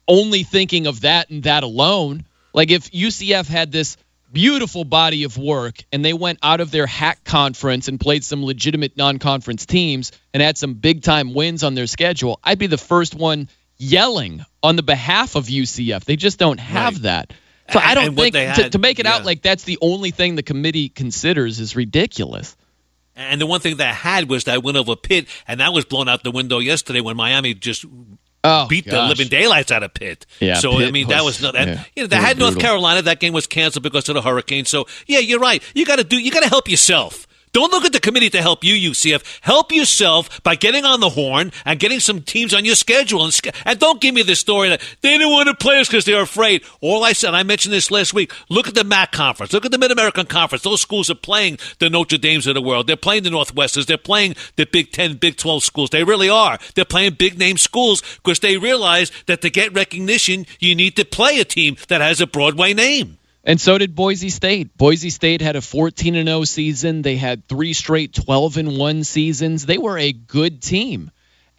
only 0.07 0.43
thinking 0.43 0.87
of 0.87 1.01
that 1.01 1.29
and 1.29 1.43
that 1.43 1.63
alone. 1.63 2.25
Like 2.53 2.71
if 2.71 2.91
UCF 2.91 3.47
had 3.47 3.71
this 3.71 3.97
beautiful 4.31 4.83
body 4.83 5.23
of 5.23 5.37
work 5.37 5.83
and 5.91 6.03
they 6.03 6.13
went 6.13 6.39
out 6.43 6.59
of 6.61 6.71
their 6.71 6.87
hack 6.87 7.23
conference 7.23 7.87
and 7.87 7.99
played 7.99 8.23
some 8.23 8.43
legitimate 8.43 8.97
non-conference 8.97 9.65
teams 9.65 10.11
and 10.33 10.43
had 10.43 10.57
some 10.57 10.73
big 10.73 11.03
time 11.03 11.33
wins 11.33 11.63
on 11.63 11.75
their 11.75 11.87
schedule, 11.87 12.39
I'd 12.43 12.59
be 12.59 12.67
the 12.67 12.77
first 12.77 13.15
one 13.15 13.49
yelling 13.77 14.45
on 14.63 14.75
the 14.75 14.83
behalf 14.83 15.35
of 15.35 15.45
UCF. 15.45 16.03
They 16.05 16.15
just 16.15 16.39
don't 16.39 16.59
have 16.59 16.95
Right. 16.95 17.03
that. 17.03 17.33
So 17.71 17.79
I 17.79 17.95
don't 17.95 18.15
think 18.15 18.33
they 18.33 18.51
to, 18.53 18.69
to 18.69 18.77
make 18.77 18.99
it 18.99 19.07
out 19.07 19.25
like 19.25 19.41
that's 19.41 19.63
the 19.63 19.79
only 19.81 20.11
thing 20.11 20.35
the 20.35 20.43
committee 20.43 20.87
considers 20.89 21.59
is 21.59 21.75
ridiculous. 21.75 22.55
And 23.15 23.39
the 23.41 23.47
one 23.47 23.59
thing 23.61 23.77
that 23.77 23.87
I 23.87 23.93
had 23.93 24.29
was 24.29 24.43
that 24.43 24.61
win 24.61 24.75
over 24.75 24.95
Pitt, 24.95 25.27
and 25.47 25.61
that 25.61 25.73
was 25.73 25.85
blown 25.85 26.07
out 26.09 26.23
the 26.23 26.31
window 26.31 26.59
yesterday 26.59 27.01
when 27.01 27.15
Miami 27.15 27.53
just 27.53 27.85
Oh, 28.45 28.67
beat 28.67 28.85
the 28.85 29.03
living 29.03 29.27
daylights 29.27 29.71
out 29.71 29.83
of 29.83 29.93
Pitt. 29.93 30.25
Yeah, 30.39 30.55
so 30.55 30.73
I 30.73 30.83
Pitt 30.85 30.93
mean 30.93 31.07
that 31.09 31.23
was- 31.23 31.35
was 31.39 31.41
not. 31.41 31.55
And, 31.55 31.71
yeah, 31.71 31.83
you 31.95 32.03
know, 32.03 32.07
was 32.17 32.25
had 32.25 32.37
North. 32.37 32.59
Carolina. 32.59 33.01
That 33.01 33.19
game 33.19 33.33
was 33.33 33.47
canceled 33.47 33.83
because 33.83 34.07
of 34.09 34.15
the 34.15 34.21
hurricane. 34.21 34.65
So 34.65 34.87
yeah, 35.07 35.19
you're 35.19 35.39
right. 35.39 35.61
You 35.73 35.85
got 35.85 35.97
to 35.97 36.03
do. 36.03 36.17
You 36.17 36.31
got 36.31 36.43
to 36.43 36.49
help 36.49 36.69
yourself. 36.69 37.27
Don't 37.55 37.71
look 37.71 37.85
at 37.85 37.93
the 37.93 38.01
committee 38.01 38.29
to 38.31 38.41
help 38.41 38.65
you, 38.65 38.91
UCF. 38.91 39.39
Help 39.39 39.71
yourself 39.71 40.43
by 40.43 40.55
getting 40.55 40.83
on 40.83 40.99
the 40.99 41.07
horn 41.07 41.53
and 41.63 41.79
getting 41.79 42.01
some 42.01 42.21
teams 42.21 42.53
on 42.53 42.65
your 42.65 42.75
schedule. 42.75 43.23
And, 43.23 43.33
and 43.63 43.79
don't 43.79 44.01
give 44.01 44.13
me 44.13 44.23
the 44.23 44.35
story 44.35 44.67
that 44.67 44.81
they 44.99 45.17
didn't 45.17 45.31
want 45.31 45.47
to 45.47 45.55
play 45.55 45.79
us 45.79 45.87
because 45.87 46.03
they're 46.03 46.21
afraid. 46.21 46.65
All 46.81 47.05
I 47.05 47.13
said, 47.13 47.33
I 47.33 47.43
mentioned 47.43 47.71
this 47.71 47.89
last 47.89 48.13
week. 48.13 48.33
Look 48.49 48.67
at 48.67 48.75
the 48.75 48.83
MAC 48.83 49.13
conference. 49.13 49.53
Look 49.53 49.63
at 49.63 49.71
the 49.71 49.77
Mid 49.77 49.89
American 49.89 50.25
Conference. 50.25 50.63
Those 50.63 50.81
schools 50.81 51.09
are 51.09 51.15
playing 51.15 51.57
the 51.79 51.89
Notre 51.89 52.17
Dames 52.17 52.45
of 52.45 52.55
the 52.55 52.61
world. 52.61 52.87
They're 52.87 52.97
playing 52.97 53.23
the 53.23 53.29
Northwesters. 53.29 53.85
They're 53.85 53.97
playing 53.97 54.35
the 54.57 54.65
Big 54.65 54.91
Ten, 54.91 55.15
Big 55.15 55.37
Twelve 55.37 55.63
schools. 55.63 55.91
They 55.91 56.03
really 56.03 56.27
are. 56.27 56.59
They're 56.75 56.83
playing 56.83 57.13
big 57.13 57.39
name 57.39 57.55
schools 57.57 58.03
because 58.17 58.41
they 58.41 58.57
realize 58.57 59.13
that 59.27 59.41
to 59.43 59.49
get 59.49 59.73
recognition, 59.73 60.45
you 60.59 60.75
need 60.75 60.97
to 60.97 61.05
play 61.05 61.39
a 61.39 61.45
team 61.45 61.77
that 61.87 62.01
has 62.01 62.19
a 62.19 62.27
Broadway 62.27 62.73
name. 62.73 63.17
And 63.45 63.61
so 63.61 63.77
did 63.77 63.93
Boise 63.93 64.29
State. 64.29 64.75
Boise 64.75 65.11
State 65.11 65.41
had 65.41 65.55
a 65.55 65.61
14 65.61 66.15
and 66.15 66.27
0 66.27 66.43
season. 66.45 67.03
They 67.03 67.15
had 67.15 67.47
three 67.47 67.73
straight 67.73 68.13
12 68.13 68.57
and 68.57 68.77
1 68.77 69.03
seasons. 69.03 69.65
They 69.65 69.77
were 69.77 69.97
a 69.97 70.11
good 70.11 70.63
team. 70.63 71.11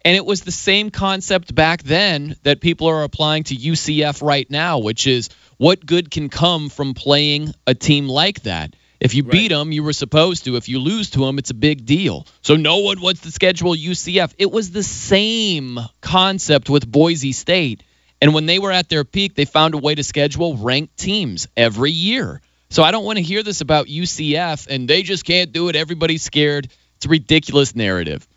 And 0.03 0.15
it 0.15 0.25
was 0.25 0.41
the 0.41 0.51
same 0.51 0.91
concept 0.91 1.55
back 1.55 1.83
then 1.83 2.35
that 2.43 2.61
people 2.61 2.87
are 2.87 3.03
applying 3.03 3.43
to 3.45 3.55
UCF 3.55 4.21
right 4.21 4.49
now, 4.49 4.79
which 4.79 5.07
is 5.07 5.29
what 5.57 5.85
good 5.85 6.11
can 6.11 6.29
come 6.29 6.69
from 6.69 6.93
playing 6.93 7.53
a 7.65 7.73
team 7.73 8.07
like 8.07 8.43
that? 8.43 8.75
If 8.99 9.13
you 9.13 9.23
beat 9.23 9.49
them, 9.49 9.71
you 9.71 9.83
were 9.83 9.93
supposed 9.93 10.45
to. 10.45 10.55
If 10.55 10.69
you 10.69 10.79
lose 10.79 11.11
to 11.11 11.19
them, 11.19 11.37
it's 11.37 11.51
a 11.51 11.55
big 11.55 11.85
deal. 11.85 12.25
So 12.41 12.55
no 12.55 12.79
one 12.79 12.99
wants 12.99 13.21
to 13.21 13.31
schedule 13.31 13.75
UCF. 13.75 14.33
It 14.37 14.51
was 14.51 14.71
the 14.71 14.81
same 14.81 15.79
concept 16.01 16.69
with 16.69 16.89
Boise 16.89 17.31
State. 17.31 17.83
And 18.21 18.33
when 18.33 18.45
they 18.45 18.59
were 18.59 18.71
at 18.71 18.89
their 18.89 19.03
peak, 19.03 19.35
they 19.35 19.45
found 19.45 19.73
a 19.73 19.77
way 19.77 19.95
to 19.95 20.03
schedule 20.03 20.57
ranked 20.57 20.97
teams 20.97 21.47
every 21.55 21.91
year. 21.91 22.41
So 22.69 22.83
I 22.83 22.91
don't 22.91 23.05
want 23.05 23.17
to 23.17 23.23
hear 23.23 23.43
this 23.43 23.61
about 23.61 23.87
UCF 23.87 24.67
and 24.67 24.87
they 24.87 25.03
just 25.03 25.23
can't 25.23 25.51
do 25.51 25.69
it. 25.69 25.75
Everybody's 25.75 26.23
scared. 26.23 26.69
It's 26.97 27.05
a 27.05 27.09
ridiculous 27.09 27.75
narrative. 27.75 28.27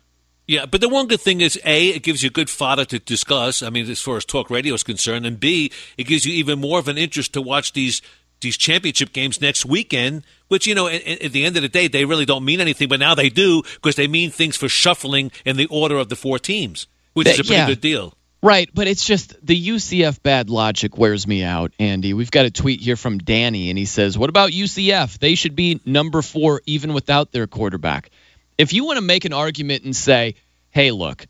Yeah, 0.47 0.65
but 0.65 0.81
the 0.81 0.89
one 0.89 1.07
good 1.07 1.21
thing 1.21 1.41
is 1.41 1.59
A, 1.65 1.89
it 1.89 2.03
gives 2.03 2.23
you 2.23 2.29
good 2.29 2.49
fodder 2.49 2.85
to 2.85 2.99
discuss. 2.99 3.63
I 3.63 3.69
mean, 3.69 3.89
as 3.89 4.01
far 4.01 4.17
as 4.17 4.25
talk 4.25 4.49
radio 4.49 4.73
is 4.73 4.83
concerned, 4.83 5.25
and 5.25 5.39
B, 5.39 5.71
it 5.97 6.05
gives 6.05 6.25
you 6.25 6.33
even 6.33 6.59
more 6.59 6.79
of 6.79 6.87
an 6.87 6.97
interest 6.97 7.33
to 7.33 7.41
watch 7.41 7.73
these 7.73 8.01
these 8.41 8.57
championship 8.57 9.13
games 9.13 9.39
next 9.39 9.65
weekend. 9.65 10.23
Which 10.49 10.67
you 10.67 10.75
know, 10.75 10.87
at, 10.87 11.07
at 11.07 11.31
the 11.31 11.45
end 11.45 11.55
of 11.55 11.61
the 11.61 11.69
day, 11.69 11.87
they 11.87 12.03
really 12.03 12.25
don't 12.25 12.43
mean 12.43 12.59
anything, 12.59 12.89
but 12.89 12.99
now 12.99 13.15
they 13.15 13.29
do 13.29 13.63
because 13.75 13.95
they 13.95 14.07
mean 14.07 14.29
things 14.29 14.57
for 14.57 14.67
shuffling 14.67 15.31
in 15.45 15.55
the 15.55 15.67
order 15.67 15.95
of 15.95 16.09
the 16.09 16.17
four 16.17 16.37
teams, 16.37 16.87
which 17.13 17.27
is 17.27 17.39
a 17.39 17.43
pretty 17.43 17.53
yeah. 17.53 17.67
good 17.67 17.81
deal. 17.81 18.13
Right, 18.43 18.69
but 18.73 18.87
it's 18.87 19.05
just 19.05 19.35
the 19.45 19.69
UCF 19.69 20.23
bad 20.23 20.49
logic 20.49 20.97
wears 20.97 21.27
me 21.27 21.43
out, 21.43 21.73
Andy. 21.77 22.15
We've 22.15 22.31
got 22.31 22.45
a 22.45 22.51
tweet 22.51 22.81
here 22.81 22.95
from 22.95 23.19
Danny, 23.19 23.69
and 23.69 23.77
he 23.77 23.85
says, 23.85 24.17
What 24.17 24.31
about 24.31 24.49
UCF? 24.49 25.19
They 25.19 25.35
should 25.35 25.55
be 25.55 25.79
number 25.85 26.23
four 26.23 26.61
even 26.65 26.93
without 26.93 27.31
their 27.31 27.45
quarterback. 27.45 28.09
If 28.57 28.73
you 28.73 28.83
want 28.83 28.97
to 28.97 29.03
make 29.03 29.25
an 29.25 29.33
argument 29.33 29.83
and 29.83 29.95
say, 29.95 30.35
Hey, 30.71 30.89
look, 30.89 31.27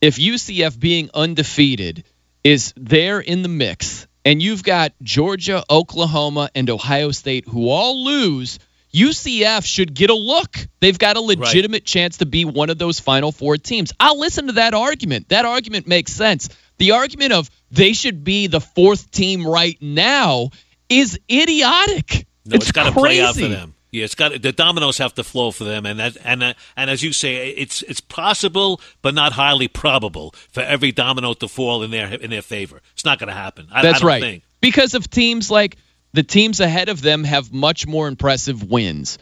if 0.00 0.16
UCF 0.16 0.78
being 0.78 1.10
undefeated 1.14 2.02
is 2.42 2.74
there 2.76 3.20
in 3.20 3.42
the 3.42 3.48
mix, 3.48 4.08
and 4.24 4.42
you've 4.42 4.64
got 4.64 4.92
Georgia, 5.02 5.62
Oklahoma, 5.70 6.50
and 6.56 6.68
Ohio 6.68 7.12
State 7.12 7.46
who 7.46 7.68
all 7.68 8.04
lose, 8.04 8.58
UCF 8.92 9.64
should 9.64 9.94
get 9.94 10.10
a 10.10 10.14
look. 10.14 10.56
They've 10.80 10.98
got 10.98 11.16
a 11.16 11.20
legitimate 11.20 11.84
chance 11.84 12.18
to 12.18 12.26
be 12.26 12.44
one 12.44 12.70
of 12.70 12.78
those 12.78 12.98
final 13.00 13.32
four 13.32 13.56
teams. 13.56 13.92
I'll 14.00 14.18
listen 14.18 14.48
to 14.48 14.52
that 14.54 14.74
argument. 14.74 15.28
That 15.28 15.44
argument 15.44 15.86
makes 15.86 16.12
sense. 16.12 16.48
The 16.78 16.92
argument 16.92 17.32
of 17.32 17.50
they 17.70 17.92
should 17.92 18.24
be 18.24 18.46
the 18.46 18.60
fourth 18.60 19.10
team 19.10 19.46
right 19.46 19.76
now 19.80 20.50
is 20.88 21.18
idiotic. 21.30 22.26
No, 22.44 22.56
it's 22.56 22.66
it's 22.66 22.72
got 22.72 22.84
to 22.86 22.92
play 22.92 23.20
out 23.20 23.34
for 23.34 23.48
them. 23.48 23.74
Yeah, 23.92 24.04
it's 24.04 24.14
got 24.14 24.40
the 24.40 24.52
dominoes 24.52 24.98
have 24.98 25.14
to 25.14 25.24
flow 25.24 25.50
for 25.50 25.64
them, 25.64 25.84
and 25.84 25.98
that 25.98 26.16
and 26.24 26.42
uh, 26.42 26.54
and 26.76 26.90
as 26.90 27.02
you 27.02 27.12
say, 27.12 27.48
it's 27.50 27.82
it's 27.82 28.00
possible, 28.00 28.80
but 29.02 29.14
not 29.14 29.32
highly 29.32 29.66
probable 29.66 30.32
for 30.52 30.60
every 30.60 30.92
domino 30.92 31.34
to 31.34 31.48
fall 31.48 31.82
in 31.82 31.90
their 31.90 32.14
in 32.14 32.30
their 32.30 32.42
favor. 32.42 32.80
It's 32.92 33.04
not 33.04 33.18
going 33.18 33.28
to 33.28 33.34
happen. 33.34 33.66
I, 33.72 33.82
That's 33.82 33.96
I 33.96 33.98
don't 33.98 34.08
right. 34.08 34.22
Think. 34.22 34.42
Because 34.60 34.94
of 34.94 35.10
teams 35.10 35.50
like 35.50 35.76
the 36.12 36.22
teams 36.22 36.60
ahead 36.60 36.88
of 36.88 37.00
them 37.02 37.24
have 37.24 37.52
much 37.52 37.86
more 37.86 38.08
impressive 38.08 38.62
wins. 38.62 39.18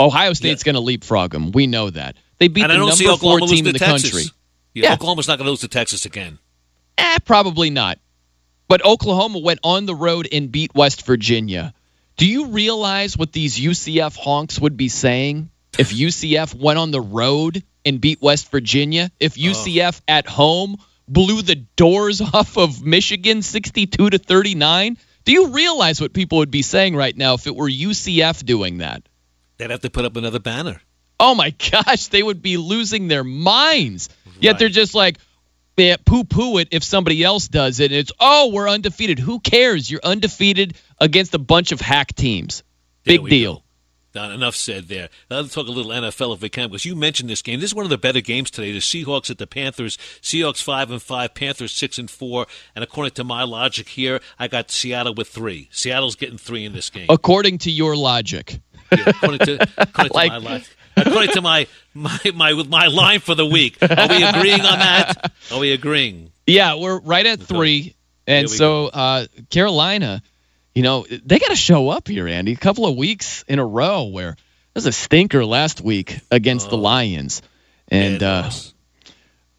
Ohio 0.00 0.32
State's 0.32 0.62
going 0.62 0.74
to 0.74 0.80
leapfrog 0.80 1.30
them. 1.30 1.52
We 1.52 1.66
know 1.66 1.90
that. 1.90 2.16
They 2.38 2.48
beat 2.48 2.64
and 2.64 2.72
the 2.72 2.76
number 2.76 3.16
four 3.16 3.40
team 3.40 3.66
in 3.66 3.72
the 3.72 3.78
Texas. 3.78 4.10
country. 4.10 4.30
Yeah, 4.74 4.88
Yeah. 4.88 4.94
Oklahoma's 4.94 5.28
not 5.28 5.38
going 5.38 5.46
to 5.46 5.50
lose 5.50 5.60
to 5.60 5.68
Texas 5.68 6.06
again. 6.06 6.38
Eh, 6.98 7.18
probably 7.24 7.70
not. 7.70 7.98
But 8.68 8.84
Oklahoma 8.84 9.38
went 9.38 9.60
on 9.62 9.86
the 9.86 9.94
road 9.94 10.28
and 10.32 10.50
beat 10.50 10.74
West 10.74 11.04
Virginia. 11.06 11.74
Do 12.16 12.26
you 12.26 12.46
realize 12.46 13.16
what 13.16 13.32
these 13.32 13.58
UCF 13.58 14.16
honks 14.16 14.58
would 14.58 14.76
be 14.76 14.88
saying 14.88 15.50
if 15.78 15.90
UCF 15.92 16.54
went 16.54 16.78
on 16.78 16.90
the 16.90 17.00
road 17.00 17.62
and 17.84 18.00
beat 18.00 18.20
West 18.22 18.50
Virginia? 18.50 19.10
If 19.20 19.34
UCF 19.34 20.00
at 20.08 20.26
home 20.26 20.78
blew 21.06 21.42
the 21.42 21.56
doors 21.56 22.20
off 22.34 22.56
of 22.56 22.84
Michigan 22.84 23.42
62 23.42 24.10
to 24.10 24.18
39? 24.18 24.96
Do 25.24 25.32
you 25.32 25.48
realize 25.48 26.00
what 26.00 26.12
people 26.12 26.38
would 26.38 26.50
be 26.50 26.62
saying 26.62 26.96
right 26.96 27.16
now 27.16 27.34
if 27.34 27.46
it 27.46 27.54
were 27.54 27.68
UCF 27.68 28.44
doing 28.44 28.78
that? 28.78 29.02
They'd 29.58 29.70
have 29.70 29.80
to 29.80 29.90
put 29.90 30.04
up 30.04 30.16
another 30.16 30.40
banner. 30.40 30.80
Oh 31.20 31.34
my 31.34 31.50
gosh, 31.70 32.08
they 32.08 32.22
would 32.22 32.42
be 32.42 32.56
losing 32.56 33.08
their 33.08 33.24
minds. 33.24 34.08
Yet 34.40 34.58
they're 34.58 34.68
just 34.68 34.94
like, 34.94 35.18
yeah, 35.76 35.96
poo 36.04 36.24
poo 36.24 36.58
it 36.58 36.68
if 36.70 36.84
somebody 36.84 37.22
else 37.22 37.48
does 37.48 37.80
it. 37.80 37.92
And 37.92 38.00
it's, 38.00 38.12
oh, 38.20 38.50
we're 38.52 38.68
undefeated. 38.68 39.18
Who 39.18 39.40
cares? 39.40 39.90
You're 39.90 40.00
undefeated 40.02 40.76
against 40.98 41.34
a 41.34 41.38
bunch 41.38 41.72
of 41.72 41.80
hack 41.80 42.14
teams. 42.14 42.62
Big 43.04 43.26
deal. 43.26 43.56
go. 43.56 43.61
Now, 44.14 44.30
enough 44.30 44.54
said 44.56 44.88
there. 44.88 45.08
Now, 45.30 45.40
let's 45.40 45.54
talk 45.54 45.66
a 45.66 45.70
little 45.70 45.90
NFL 45.90 46.34
if 46.34 46.42
we 46.42 46.48
can, 46.48 46.68
because 46.68 46.84
you 46.84 46.94
mentioned 46.94 47.30
this 47.30 47.40
game. 47.42 47.60
This 47.60 47.70
is 47.70 47.74
one 47.74 47.84
of 47.84 47.90
the 47.90 47.98
better 47.98 48.20
games 48.20 48.50
today. 48.50 48.72
The 48.72 48.78
Seahawks 48.80 49.30
at 49.30 49.38
the 49.38 49.46
Panthers. 49.46 49.96
Seahawks 50.20 50.62
five 50.62 50.90
and 50.90 51.00
five, 51.00 51.34
Panthers 51.34 51.72
six 51.72 51.98
and 51.98 52.10
four. 52.10 52.46
And 52.74 52.82
according 52.82 53.12
to 53.14 53.24
my 53.24 53.42
logic 53.44 53.88
here, 53.88 54.20
I 54.38 54.48
got 54.48 54.70
Seattle 54.70 55.14
with 55.14 55.28
three. 55.28 55.68
Seattle's 55.72 56.16
getting 56.16 56.38
three 56.38 56.64
in 56.64 56.72
this 56.74 56.90
game. 56.90 57.06
According 57.08 57.58
to 57.58 57.70
your 57.70 57.96
logic. 57.96 58.60
Yeah, 58.90 59.04
according 59.08 59.38
to, 59.46 59.68
according 59.78 60.12
Like- 60.14 60.32
to 60.32 60.40
my 60.40 60.50
logic. 60.52 60.76
According 60.94 61.30
to 61.30 61.40
my, 61.40 61.66
my 61.94 62.18
my 62.34 62.52
my 62.52 62.86
line 62.88 63.20
for 63.20 63.34
the 63.34 63.46
week. 63.46 63.78
Are 63.82 64.08
we 64.08 64.22
agreeing 64.22 64.60
on 64.60 64.78
that? 64.78 65.32
Are 65.50 65.58
we 65.58 65.72
agreeing? 65.72 66.32
Yeah, 66.46 66.74
we're 66.74 66.98
right 67.00 67.24
at 67.24 67.40
three. 67.40 67.96
And 68.26 68.50
so 68.50 68.88
uh, 68.88 69.26
Carolina, 69.48 70.22
you 70.74 70.82
know, 70.82 71.04
they 71.08 71.38
got 71.38 71.48
to 71.48 71.56
show 71.56 71.88
up 71.90 72.08
here, 72.08 72.26
Andy. 72.26 72.52
A 72.52 72.56
couple 72.56 72.86
of 72.86 72.96
weeks 72.96 73.44
in 73.48 73.58
a 73.58 73.66
row 73.66 74.04
where 74.04 74.36
there's 74.74 74.86
a 74.86 74.92
stinker 74.92 75.44
last 75.44 75.80
week 75.80 76.20
against 76.30 76.70
the 76.70 76.76
Lions. 76.78 77.42
And 77.88 78.22
uh, 78.22 78.50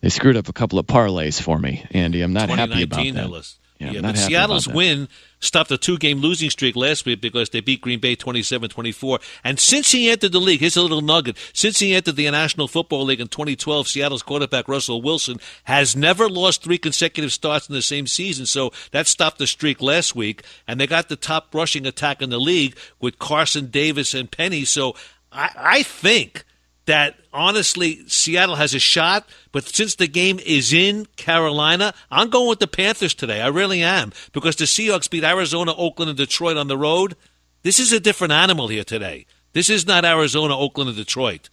they 0.01 0.09
screwed 0.09 0.37
up 0.37 0.49
a 0.49 0.53
couple 0.53 0.79
of 0.79 0.87
parlays 0.87 1.41
for 1.41 1.57
me, 1.57 1.85
Andy. 1.91 2.21
I'm 2.21 2.33
not 2.33 2.49
happy 2.49 2.83
about 2.83 2.97
that. 3.13 3.53
Yeah, 3.79 3.91
Yeah, 3.91 4.01
but 4.01 4.17
Seattle's 4.17 4.65
about 4.65 4.71
that. 4.73 4.77
win 4.77 5.09
stopped 5.43 5.71
a 5.71 5.77
two-game 5.77 6.19
losing 6.19 6.49
streak 6.49 6.75
last 6.75 7.05
week 7.05 7.21
because 7.21 7.49
they 7.49 7.61
beat 7.61 7.81
Green 7.81 7.99
Bay 7.99 8.15
27-24. 8.15 9.21
And 9.43 9.59
since 9.59 9.91
he 9.91 10.09
entered 10.09 10.31
the 10.31 10.39
league, 10.39 10.61
here's 10.61 10.77
a 10.77 10.81
little 10.81 11.01
nugget. 11.01 11.37
Since 11.53 11.79
he 11.79 11.93
entered 11.93 12.15
the 12.15 12.29
National 12.31 12.67
Football 12.67 13.05
League 13.05 13.21
in 13.21 13.27
2012, 13.27 13.87
Seattle's 13.87 14.23
quarterback 14.23 14.67
Russell 14.67 15.01
Wilson 15.01 15.39
has 15.65 15.95
never 15.95 16.29
lost 16.29 16.63
three 16.63 16.77
consecutive 16.77 17.33
starts 17.33 17.67
in 17.67 17.75
the 17.75 17.81
same 17.81 18.07
season. 18.07 18.45
So 18.45 18.71
that 18.91 19.07
stopped 19.07 19.37
the 19.37 19.47
streak 19.47 19.81
last 19.81 20.15
week, 20.15 20.43
and 20.67 20.79
they 20.79 20.87
got 20.87 21.09
the 21.09 21.15
top 21.15 21.53
rushing 21.53 21.85
attack 21.85 22.21
in 22.21 22.29
the 22.29 22.39
league 22.39 22.77
with 22.99 23.19
Carson 23.19 23.67
Davis 23.67 24.13
and 24.13 24.31
Penny. 24.31 24.65
So 24.65 24.95
I, 25.31 25.49
I 25.55 25.83
think 25.83 26.45
that 26.85 27.15
honestly 27.31 28.07
Seattle 28.07 28.55
has 28.55 28.73
a 28.73 28.79
shot, 28.79 29.27
but 29.51 29.63
since 29.65 29.95
the 29.95 30.07
game 30.07 30.39
is 30.39 30.73
in 30.73 31.05
Carolina, 31.15 31.93
I'm 32.11 32.29
going 32.29 32.49
with 32.49 32.59
the 32.59 32.67
Panthers 32.67 33.13
today. 33.13 33.41
I 33.41 33.47
really 33.47 33.81
am 33.81 34.11
because 34.31 34.55
the 34.55 34.65
Seahawks 34.65 35.09
beat 35.09 35.23
Arizona, 35.23 35.73
Oakland, 35.75 36.09
and 36.09 36.17
Detroit 36.17 36.57
on 36.57 36.67
the 36.67 36.77
road. 36.77 37.15
This 37.63 37.79
is 37.79 37.93
a 37.93 37.99
different 37.99 38.33
animal 38.33 38.67
here 38.67 38.83
today. 38.83 39.25
This 39.53 39.69
is 39.69 39.87
not 39.87 40.03
Arizona, 40.03 40.57
Oakland, 40.57 40.89
and 40.89 40.97
Detroit. 40.97 41.49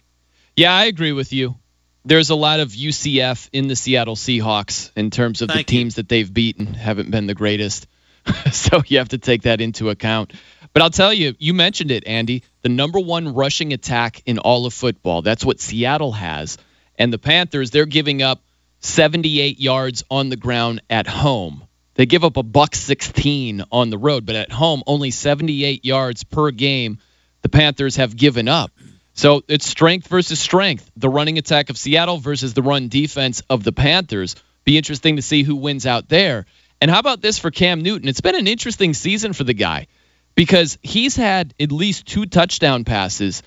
Yeah, 0.57 0.73
I 0.73 0.85
agree 0.85 1.13
with 1.13 1.31
you. 1.31 1.55
there's 2.03 2.31
a 2.31 2.35
lot 2.35 2.59
of 2.59 2.69
UCF 2.69 3.47
in 3.53 3.67
the 3.67 3.75
Seattle 3.75 4.15
Seahawks 4.15 4.91
in 4.95 5.11
terms 5.11 5.41
of 5.41 5.49
Thank 5.49 5.67
the 5.67 5.71
teams 5.71 5.95
that 5.95 6.09
they've 6.09 6.31
beaten 6.31 6.73
haven't 6.73 7.11
been 7.11 7.27
the 7.27 7.35
greatest. 7.35 7.87
so 8.51 8.81
you 8.87 8.97
have 8.97 9.09
to 9.09 9.17
take 9.17 9.43
that 9.43 9.61
into 9.61 9.89
account. 9.89 10.33
But 10.73 10.83
I'll 10.83 10.89
tell 10.89 11.13
you, 11.13 11.35
you 11.37 11.53
mentioned 11.53 11.91
it, 11.91 12.07
Andy, 12.07 12.43
the 12.61 12.69
number 12.69 12.99
one 12.99 13.33
rushing 13.33 13.73
attack 13.73 14.21
in 14.25 14.39
all 14.39 14.65
of 14.65 14.73
football. 14.73 15.21
That's 15.21 15.43
what 15.43 15.59
Seattle 15.59 16.13
has. 16.13 16.57
And 16.97 17.11
the 17.11 17.17
Panthers, 17.17 17.71
they're 17.71 17.85
giving 17.85 18.21
up 18.21 18.41
78 18.79 19.59
yards 19.59 20.03
on 20.09 20.29
the 20.29 20.37
ground 20.37 20.81
at 20.89 21.07
home. 21.07 21.63
They 21.95 22.05
give 22.05 22.23
up 22.23 22.37
a 22.37 22.43
buck 22.43 22.73
16 22.73 23.63
on 23.71 23.89
the 23.89 23.97
road, 23.97 24.25
but 24.25 24.35
at 24.35 24.51
home, 24.51 24.81
only 24.87 25.11
78 25.11 25.83
yards 25.83 26.23
per 26.23 26.51
game 26.51 26.99
the 27.41 27.49
Panthers 27.49 27.97
have 27.97 28.15
given 28.15 28.47
up. 28.47 28.71
So 29.13 29.43
it's 29.49 29.65
strength 29.65 30.07
versus 30.07 30.39
strength. 30.39 30.89
The 30.95 31.09
running 31.09 31.37
attack 31.37 31.69
of 31.69 31.77
Seattle 31.77 32.17
versus 32.17 32.53
the 32.53 32.61
run 32.61 32.87
defense 32.87 33.43
of 33.49 33.63
the 33.63 33.73
Panthers. 33.73 34.35
Be 34.63 34.77
interesting 34.77 35.17
to 35.17 35.21
see 35.21 35.43
who 35.43 35.57
wins 35.57 35.85
out 35.85 36.07
there. 36.07 36.45
And 36.79 36.89
how 36.89 36.99
about 36.99 37.21
this 37.21 37.37
for 37.37 37.51
Cam 37.51 37.81
Newton? 37.81 38.07
It's 38.07 38.21
been 38.21 38.35
an 38.35 38.47
interesting 38.47 38.93
season 38.93 39.33
for 39.33 39.43
the 39.43 39.53
guy 39.53 39.87
because 40.35 40.77
he's 40.81 41.15
had 41.15 41.53
at 41.59 41.71
least 41.71 42.05
two 42.05 42.25
touchdown 42.25 42.83
passes 42.83 43.43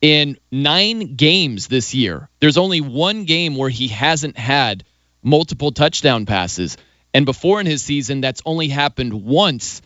in 0.00 0.38
nine 0.50 1.16
games 1.16 1.68
this 1.68 1.94
year. 1.94 2.28
There's 2.40 2.58
only 2.58 2.80
one 2.80 3.24
game 3.24 3.56
where 3.56 3.70
he 3.70 3.88
hasn't 3.88 4.36
had 4.36 4.84
multiple 5.22 5.72
touchdown 5.72 6.26
passes. 6.26 6.76
And 7.12 7.26
before 7.26 7.60
in 7.60 7.66
his 7.66 7.82
season, 7.82 8.20
that's 8.20 8.42
only 8.44 8.68
happened 8.68 9.12
once 9.12 9.82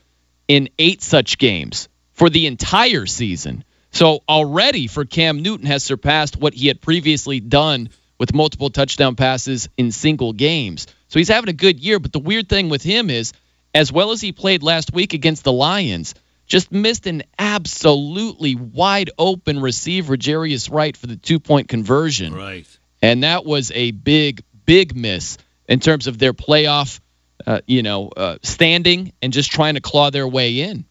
in 0.48 0.68
eight 0.78 1.02
such 1.02 1.38
games 1.38 1.88
for 2.12 2.28
the 2.28 2.46
entire 2.46 3.06
season. 3.06 3.64
So 3.90 4.22
already 4.28 4.86
for 4.86 5.04
Cam 5.04 5.42
Newton 5.42 5.66
has 5.66 5.84
surpassed 5.84 6.36
what 6.36 6.54
he 6.54 6.68
had 6.68 6.80
previously 6.80 7.40
done 7.40 7.90
with 8.18 8.34
multiple 8.34 8.70
touchdown 8.70 9.16
passes 9.16 9.68
in 9.76 9.90
single 9.90 10.32
games. 10.32 10.86
So 11.08 11.18
he's 11.18 11.28
having 11.28 11.50
a 11.50 11.54
good 11.54 11.80
year. 11.80 11.98
But 11.98 12.12
the 12.12 12.18
weird 12.18 12.48
thing 12.48 12.68
with 12.68 12.82
him 12.82 13.10
is, 13.10 13.32
as 13.74 13.90
well 13.90 14.10
as 14.10 14.20
he 14.20 14.32
played 14.32 14.62
last 14.62 14.92
week 14.92 15.14
against 15.14 15.44
the 15.44 15.52
Lions, 15.52 16.14
just 16.52 16.70
missed 16.70 17.06
an 17.06 17.22
absolutely 17.38 18.56
wide 18.56 19.08
open 19.18 19.58
receiver, 19.58 20.18
Jarius 20.18 20.70
Wright, 20.70 20.94
for 20.94 21.06
the 21.06 21.16
two 21.16 21.40
point 21.40 21.66
conversion. 21.66 22.34
Right. 22.34 22.66
And 23.00 23.22
that 23.22 23.46
was 23.46 23.70
a 23.70 23.92
big, 23.92 24.44
big 24.66 24.94
miss 24.94 25.38
in 25.66 25.80
terms 25.80 26.08
of 26.08 26.18
their 26.18 26.34
playoff, 26.34 27.00
uh, 27.46 27.62
you 27.66 27.82
know, 27.82 28.10
uh, 28.14 28.36
standing 28.42 29.14
and 29.22 29.32
just 29.32 29.50
trying 29.50 29.76
to 29.76 29.80
claw 29.80 30.10
their 30.10 30.28
way 30.28 30.60
in. 30.60 30.84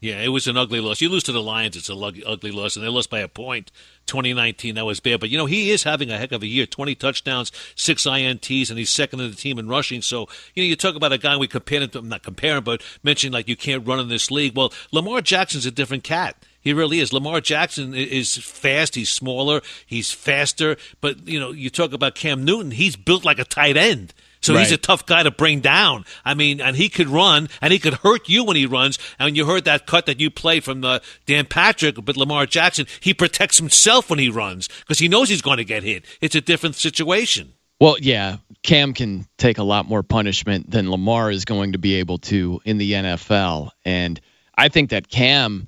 Yeah, 0.00 0.22
it 0.22 0.28
was 0.28 0.48
an 0.48 0.56
ugly 0.56 0.80
loss. 0.80 1.00
You 1.00 1.08
lose 1.08 1.22
to 1.24 1.32
the 1.32 1.42
Lions, 1.42 1.76
it's 1.76 1.88
a 1.88 1.94
lug- 1.94 2.18
ugly 2.26 2.50
loss, 2.50 2.74
and 2.74 2.84
they 2.84 2.88
lost 2.88 3.10
by 3.10 3.20
a 3.20 3.28
point. 3.28 3.70
2019, 4.10 4.74
that 4.74 4.84
was 4.84 5.00
bad. 5.00 5.20
But, 5.20 5.30
you 5.30 5.38
know, 5.38 5.46
he 5.46 5.70
is 5.70 5.84
having 5.84 6.10
a 6.10 6.18
heck 6.18 6.32
of 6.32 6.42
a 6.42 6.46
year 6.46 6.66
20 6.66 6.94
touchdowns, 6.96 7.52
six 7.76 8.04
INTs, 8.04 8.68
and 8.68 8.78
he's 8.78 8.90
second 8.90 9.20
in 9.20 9.30
the 9.30 9.36
team 9.36 9.58
in 9.58 9.68
rushing. 9.68 10.02
So, 10.02 10.28
you 10.54 10.62
know, 10.62 10.66
you 10.66 10.76
talk 10.76 10.96
about 10.96 11.12
a 11.12 11.18
guy 11.18 11.36
we 11.36 11.46
compare 11.46 11.80
him 11.80 11.90
to, 11.90 12.02
not 12.02 12.22
compare 12.22 12.56
him, 12.56 12.64
but 12.64 12.82
mention 13.02 13.32
like 13.32 13.48
you 13.48 13.56
can't 13.56 13.86
run 13.86 14.00
in 14.00 14.08
this 14.08 14.30
league. 14.30 14.56
Well, 14.56 14.72
Lamar 14.92 15.20
Jackson's 15.20 15.64
a 15.64 15.70
different 15.70 16.02
cat. 16.04 16.36
He 16.60 16.72
really 16.74 17.00
is. 17.00 17.12
Lamar 17.12 17.40
Jackson 17.40 17.94
is 17.94 18.36
fast. 18.36 18.94
He's 18.94 19.08
smaller. 19.08 19.62
He's 19.86 20.12
faster. 20.12 20.76
But, 21.00 21.26
you 21.26 21.40
know, 21.40 21.52
you 21.52 21.70
talk 21.70 21.92
about 21.92 22.14
Cam 22.14 22.44
Newton, 22.44 22.72
he's 22.72 22.96
built 22.96 23.24
like 23.24 23.38
a 23.38 23.44
tight 23.44 23.76
end. 23.76 24.12
So 24.40 24.56
he's 24.56 24.72
a 24.72 24.76
tough 24.76 25.04
guy 25.06 25.22
to 25.22 25.30
bring 25.30 25.60
down. 25.60 26.04
I 26.24 26.34
mean, 26.34 26.60
and 26.60 26.76
he 26.76 26.88
could 26.88 27.08
run, 27.08 27.48
and 27.60 27.72
he 27.72 27.78
could 27.78 27.94
hurt 27.94 28.28
you 28.28 28.44
when 28.44 28.56
he 28.56 28.66
runs. 28.66 28.98
And 29.18 29.36
you 29.36 29.44
heard 29.44 29.64
that 29.64 29.86
cut 29.86 30.06
that 30.06 30.18
you 30.18 30.30
played 30.30 30.64
from 30.64 30.80
the 30.80 31.02
Dan 31.26 31.46
Patrick, 31.46 31.96
but 32.02 32.16
Lamar 32.16 32.46
Jackson, 32.46 32.86
he 33.00 33.12
protects 33.12 33.58
himself 33.58 34.08
when 34.08 34.18
he 34.18 34.30
runs 34.30 34.68
because 34.80 34.98
he 34.98 35.08
knows 35.08 35.28
he's 35.28 35.42
going 35.42 35.58
to 35.58 35.64
get 35.64 35.82
hit. 35.82 36.04
It's 36.20 36.34
a 36.34 36.40
different 36.40 36.76
situation. 36.76 37.52
Well, 37.80 37.96
yeah, 37.98 38.36
Cam 38.62 38.92
can 38.92 39.26
take 39.38 39.58
a 39.58 39.62
lot 39.62 39.86
more 39.86 40.02
punishment 40.02 40.70
than 40.70 40.90
Lamar 40.90 41.30
is 41.30 41.44
going 41.44 41.72
to 41.72 41.78
be 41.78 41.96
able 41.96 42.18
to 42.18 42.60
in 42.64 42.76
the 42.76 42.92
NFL. 42.92 43.70
And 43.84 44.20
I 44.56 44.68
think 44.68 44.90
that 44.90 45.08
Cam, 45.08 45.66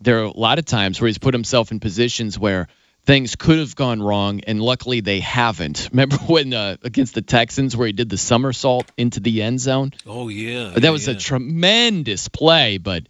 there 0.00 0.20
are 0.20 0.24
a 0.24 0.36
lot 0.36 0.58
of 0.58 0.66
times 0.66 1.00
where 1.00 1.08
he's 1.08 1.18
put 1.18 1.32
himself 1.32 1.70
in 1.72 1.80
positions 1.80 2.38
where 2.38 2.68
things 3.08 3.36
could 3.36 3.58
have 3.58 3.74
gone 3.74 4.02
wrong, 4.02 4.40
and 4.46 4.60
luckily 4.60 5.00
they 5.00 5.18
haven't. 5.18 5.88
Remember 5.92 6.16
when 6.16 6.52
uh, 6.52 6.76
against 6.82 7.14
the 7.14 7.22
Texans 7.22 7.74
where 7.74 7.86
he 7.86 7.92
did 7.92 8.10
the 8.10 8.18
somersault 8.18 8.92
into 8.98 9.18
the 9.18 9.42
end 9.42 9.60
zone? 9.60 9.92
Oh 10.06 10.28
yeah, 10.28 10.74
that 10.76 10.92
was 10.92 11.08
a 11.08 11.14
tremendous 11.14 12.28
play, 12.28 12.76
but 12.76 13.04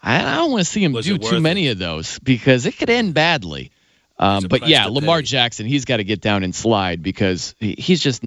I 0.00 0.16
I 0.16 0.36
don't 0.36 0.52
want 0.52 0.64
to 0.64 0.70
see 0.70 0.82
him 0.82 0.92
Was 0.92 1.04
do 1.04 1.18
too 1.18 1.40
many 1.40 1.68
of 1.68 1.78
those 1.78 2.18
because 2.20 2.64
it 2.64 2.78
could 2.78 2.88
end 2.88 3.12
badly. 3.14 3.72
Um, 4.18 4.44
but 4.48 4.66
yeah, 4.66 4.86
Lamar. 4.86 5.20
Jackson, 5.20 5.66
he's 5.66 5.84
got 5.84 5.98
to 5.98 6.04
get 6.04 6.22
down 6.22 6.42
and 6.42 6.54
slide 6.54 7.02
because 7.02 7.54
he's 7.58 8.00
just. 8.00 8.24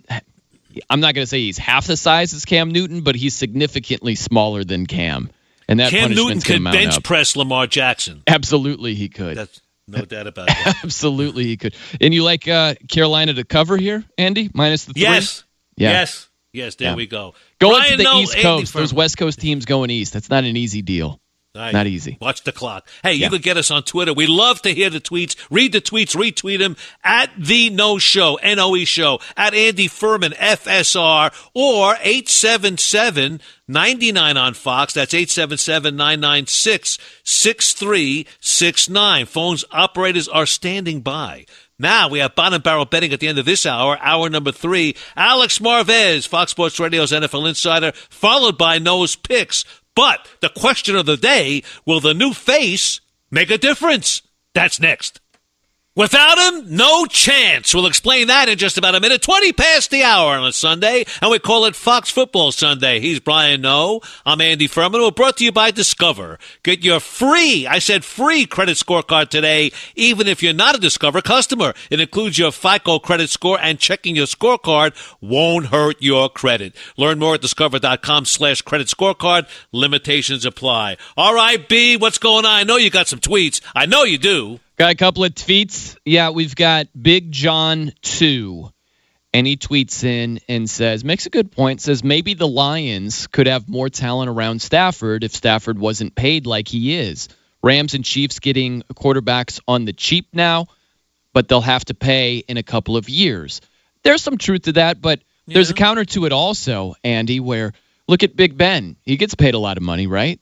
I'm 0.88 1.00
not 1.00 1.16
going 1.16 1.24
to 1.24 1.28
say 1.28 1.40
he's 1.40 1.58
half 1.58 1.88
the 1.88 1.98
size 1.98 2.32
as 2.36 2.46
Cam 2.46 2.70
Newton, 2.70 3.02
but 3.02 3.16
he's 3.16 3.34
significantly 3.34 4.14
smaller 4.14 4.64
than 4.64 4.86
Cam, 4.86 5.32
and 5.68 5.80
that 5.80 5.90
Cam 5.90 6.12
Newton 6.12 6.42
punishment's 6.42 6.44
going 6.44 6.64
to 6.64 6.70
could 6.70 6.78
bench 6.78 6.98
up. 6.98 7.04
press 7.04 7.36
Lamar 7.36 7.66
Jackson. 7.66 8.22
Absolutely, 8.28 8.94
he 8.94 9.10
could. 9.10 9.36
That's 9.36 9.62
no 9.90 10.06
doubt 10.06 10.28
about 10.28 10.48
that. 10.48 10.80
Absolutely, 10.84 11.46
he 11.46 11.58
could. 11.58 11.76
And 12.00 12.14
you 12.14 12.24
like 12.24 12.48
uh, 12.48 12.76
Carolina 12.88 13.34
to 13.34 13.44
cover 13.44 13.78
here, 13.78 14.04
Andy, 14.18 14.50
minus 14.54 14.86
the 14.86 14.94
three? 14.94 15.02
yes. 15.04 15.44
Yeah. 15.76 15.92
Yes. 15.92 16.30
Yes. 16.52 16.76
There 16.76 16.90
Yeah. 16.90 16.96
we 16.96 17.08
go. 17.08 17.36
Going 17.60 17.76
Brian 17.80 17.98
to 17.98 18.04
the 18.04 18.10
East 18.18 18.38
Coast. 18.38 18.74
Those 18.74 18.94
West 18.94 19.18
Coast 19.18 19.40
teams 19.40 19.66
going 19.66 19.90
east. 19.90 20.14
That's 20.14 20.30
not 20.30 20.44
an 20.44 20.58
easy 20.58 20.82
deal. 20.82 21.22
Right. 21.56 21.74
Not 21.74 21.88
easy. 21.88 22.16
Watch 22.22 22.44
the 22.44 22.52
clock. 22.52 22.88
Hey, 23.02 23.14
you 23.14 23.28
can 23.28 23.42
get 23.42 23.58
us 23.58 23.72
on 23.72 23.82
Twitter. 23.82 24.14
We 24.14 24.28
love 24.28 24.62
to 24.62 24.70
hear 24.70 24.92
the 24.92 25.02
tweets. 25.02 25.36
Read 25.50 25.74
the 25.74 25.82
tweets, 25.82 26.16
retweet 26.16 26.60
them 26.60 26.78
at 27.04 27.32
the 27.38 27.72
Noe 27.72 27.98
Show, 27.98 28.36
N 28.36 28.60
O 28.60 28.76
E 28.76 28.86
Show, 28.86 29.20
at 29.36 29.56
Andy 29.56 29.88
Furman, 29.88 30.34
FSR, 30.34 31.34
or 31.56 31.96
877 32.02 33.42
99 33.68 34.38
on 34.38 34.54
Fox. 34.54 34.94
That's 34.94 35.16
877 35.16 35.96
996 35.96 37.00
6369. 37.24 39.26
Phones 39.26 39.66
operators 39.72 40.28
are 40.28 40.46
standing 40.46 41.02
by. 41.02 41.46
Now 41.82 42.10
we 42.10 42.20
have 42.20 42.36
bottom 42.36 42.62
barrel 42.62 42.84
betting 42.84 43.14
at 43.14 43.22
the 43.22 43.30
end 43.30 43.40
of 43.40 43.46
this 43.46 43.66
hour, 43.66 43.98
hour 44.02 44.30
number 44.30 44.52
three. 44.52 44.98
Alex 45.16 45.60
Marvez, 45.60 46.28
Fox 46.28 46.52
Sports 46.52 46.78
Radio's 46.78 47.14
NFL 47.14 47.48
Insider, 47.48 47.94
followed 47.94 48.58
by 48.58 48.80
Noe's 48.80 49.16
Picks. 49.16 49.64
But 50.00 50.30
the 50.40 50.48
question 50.48 50.96
of 50.96 51.06
the 51.06 51.18
day 51.18 51.62
will 51.86 52.00
the 52.00 52.14
new 52.14 52.32
face 52.32 53.02
make 53.30 53.50
a 53.50 53.58
difference? 53.58 54.22
That's 54.54 54.80
next. 54.80 55.20
Without 55.96 56.38
him, 56.38 56.76
no 56.78 57.08
chance. 57.08 57.74
We'll 57.74 57.88
explain 57.88 58.28
that 58.28 58.48
in 58.48 58.60
just 58.60 58.78
about 58.78 58.94
a 58.94 59.00
minute. 59.00 59.24
20 59.24 59.52
past 59.54 59.90
the 59.90 60.04
hour 60.04 60.38
on 60.38 60.48
a 60.48 60.54
Sunday, 60.54 61.04
and 61.20 61.32
we 61.32 61.40
call 61.40 61.66
it 61.66 61.76
Fox 61.76 62.12
Football 62.12 62.52
Sunday. 62.52 63.00
He's 63.00 63.20
Brian 63.20 63.62
Noe. 63.62 64.02
I'm 64.24 64.40
Andy 64.40 64.68
Furman. 64.68 65.02
We're 65.02 65.10
brought 65.10 65.38
to 65.38 65.44
you 65.44 65.52
by 65.52 65.72
Discover. 65.72 66.38
Get 66.62 66.84
your 66.84 67.00
free, 67.00 67.66
I 67.66 67.80
said 67.80 68.06
free 68.06 68.46
credit 68.46 68.78
scorecard 68.78 69.30
today, 69.30 69.72
even 69.96 70.28
if 70.28 70.44
you're 70.44 70.54
not 70.54 70.76
a 70.76 70.80
Discover 70.80 71.24
customer. 71.24 71.74
It 71.90 72.00
includes 72.00 72.38
your 72.38 72.52
FICO 72.52 73.00
credit 73.00 73.32
score, 73.32 73.60
and 73.60 73.80
checking 73.80 74.16
your 74.16 74.28
scorecard 74.28 74.94
won't 75.20 75.66
hurt 75.66 75.98
your 76.00 76.30
credit. 76.30 76.76
Learn 76.98 77.18
more 77.18 77.34
at 77.34 77.42
discover.com 77.42 78.26
slash 78.26 78.62
credit 78.62 78.88
scorecard. 78.88 79.50
Limitations 79.72 80.46
apply. 80.46 80.98
All 81.18 81.34
right, 81.34 81.68
B, 81.68 81.98
what's 81.98 82.20
going 82.20 82.46
on? 82.46 82.52
I 82.52 82.64
know 82.64 82.78
you 82.78 82.92
got 82.92 83.08
some 83.08 83.20
tweets. 83.20 83.60
I 83.76 83.88
know 83.88 84.04
you 84.04 84.20
do. 84.20 84.60
Got 84.80 84.92
a 84.92 84.96
couple 84.96 85.26
of 85.26 85.36
tweets. 85.36 85.98
Yeah, 86.06 86.30
we've 86.30 86.56
got 86.56 86.88
Big 86.98 87.34
John 87.34 87.92
2. 88.02 88.70
And 89.34 89.46
he 89.46 89.58
tweets 89.58 90.06
in 90.06 90.40
and 90.48 90.70
says, 90.70 91.04
makes 91.04 91.26
a 91.26 91.30
good 91.30 91.52
point, 91.52 91.82
says 91.82 92.02
maybe 92.02 92.34
the 92.34 92.48
Lions 92.48 93.28
could 93.28 93.48
have 93.48 93.68
more 93.68 93.90
talent 93.90 94.30
around 94.30 94.62
Stafford 94.62 95.26
if 95.26 95.36
Stafford 95.36 95.78
wasn't 95.78 96.16
paid 96.16 96.46
like 96.46 96.70
he 96.70 96.96
is. 96.96 97.28
Rams 97.62 97.94
and 97.94 98.06
Chiefs 98.06 98.40
getting 98.40 98.84
quarterbacks 98.94 99.60
on 99.68 99.84
the 99.84 99.92
cheap 99.92 100.30
now, 100.32 100.68
but 101.34 101.50
they'll 101.50 101.60
have 101.60 101.84
to 101.86 101.94
pay 101.94 102.38
in 102.38 102.56
a 102.56 102.64
couple 102.64 102.96
of 102.96 103.10
years. 103.10 103.60
There's 104.04 104.24
some 104.24 104.38
truth 104.38 104.62
to 104.62 104.72
that, 104.74 105.02
but 105.02 105.20
there's 105.46 105.72
a 105.72 105.74
counter 105.74 106.06
to 106.06 106.26
it 106.26 106.32
also, 106.32 106.96
Andy, 107.04 107.42
where 107.42 107.74
look 108.08 108.24
at 108.24 108.34
Big 108.34 108.58
Ben. 108.58 108.96
He 109.04 109.18
gets 109.18 109.36
paid 109.36 109.56
a 109.56 109.60
lot 109.60 109.76
of 109.76 109.84
money, 109.84 110.08
right? 110.08 110.40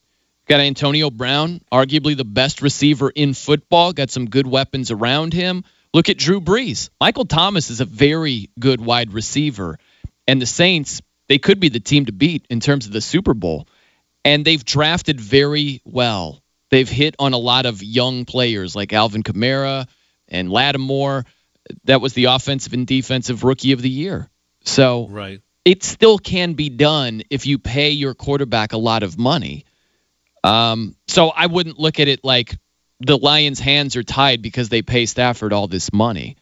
Got 0.47 0.61
Antonio 0.61 1.09
Brown, 1.09 1.59
arguably 1.73 2.15
the 2.15 2.23
best 2.23 2.61
receiver 2.61 3.09
in 3.09 3.33
football, 3.33 3.91
got 3.91 4.09
some 4.09 4.29
good 4.29 4.47
weapons 4.47 4.91
around 4.91 5.33
him. 5.33 5.65
Look 5.93 6.07
at 6.07 6.17
Drew 6.17 6.39
Brees. 6.39 6.89
Michael 7.01 7.25
Thomas 7.25 7.69
is 7.69 7.81
a 7.81 7.85
very 7.85 8.49
good 8.57 8.79
wide 8.79 9.11
receiver. 9.11 9.77
And 10.25 10.41
the 10.41 10.45
Saints, 10.45 11.01
they 11.27 11.37
could 11.37 11.59
be 11.59 11.67
the 11.67 11.81
team 11.81 12.05
to 12.05 12.13
beat 12.13 12.45
in 12.49 12.61
terms 12.61 12.85
of 12.85 12.93
the 12.93 13.01
Super 13.01 13.33
Bowl. 13.33 13.67
And 14.23 14.45
they've 14.45 14.63
drafted 14.63 15.19
very 15.19 15.81
well. 15.83 16.41
They've 16.69 16.89
hit 16.89 17.15
on 17.19 17.33
a 17.33 17.37
lot 17.37 17.65
of 17.65 17.83
young 17.83 18.23
players 18.23 18.73
like 18.73 18.93
Alvin 18.93 19.23
Kamara 19.23 19.87
and 20.29 20.49
Lattimore. 20.49 21.25
That 21.83 21.99
was 21.99 22.13
the 22.13 22.25
offensive 22.25 22.71
and 22.71 22.87
defensive 22.87 23.43
rookie 23.43 23.73
of 23.73 23.81
the 23.81 23.89
year. 23.89 24.29
So 24.63 25.07
Right. 25.09 25.41
it 25.65 25.83
still 25.83 26.17
can 26.17 26.53
be 26.53 26.69
done 26.69 27.23
if 27.29 27.47
you 27.47 27.57
pay 27.57 27.91
your 27.91 28.13
quarterback 28.13 28.71
a 28.71 28.77
lot 28.77 29.03
of 29.03 29.17
money. 29.17 29.65
Um, 30.43 30.95
so 31.07 31.29
I 31.29 31.47
wouldn't 31.47 31.79
look 31.79 31.99
at 31.99 32.07
it 32.07 32.23
like 32.23 32.57
the 32.99 33.17
Lions' 33.17 33.59
hands 33.59 33.95
are 33.95 34.03
tied 34.03 34.41
because 34.41 34.69
they 34.69 34.81
pay 34.81 35.05
Stafford 35.05 35.53
all 35.53 35.67
this 35.67 35.91
money. 35.93 36.37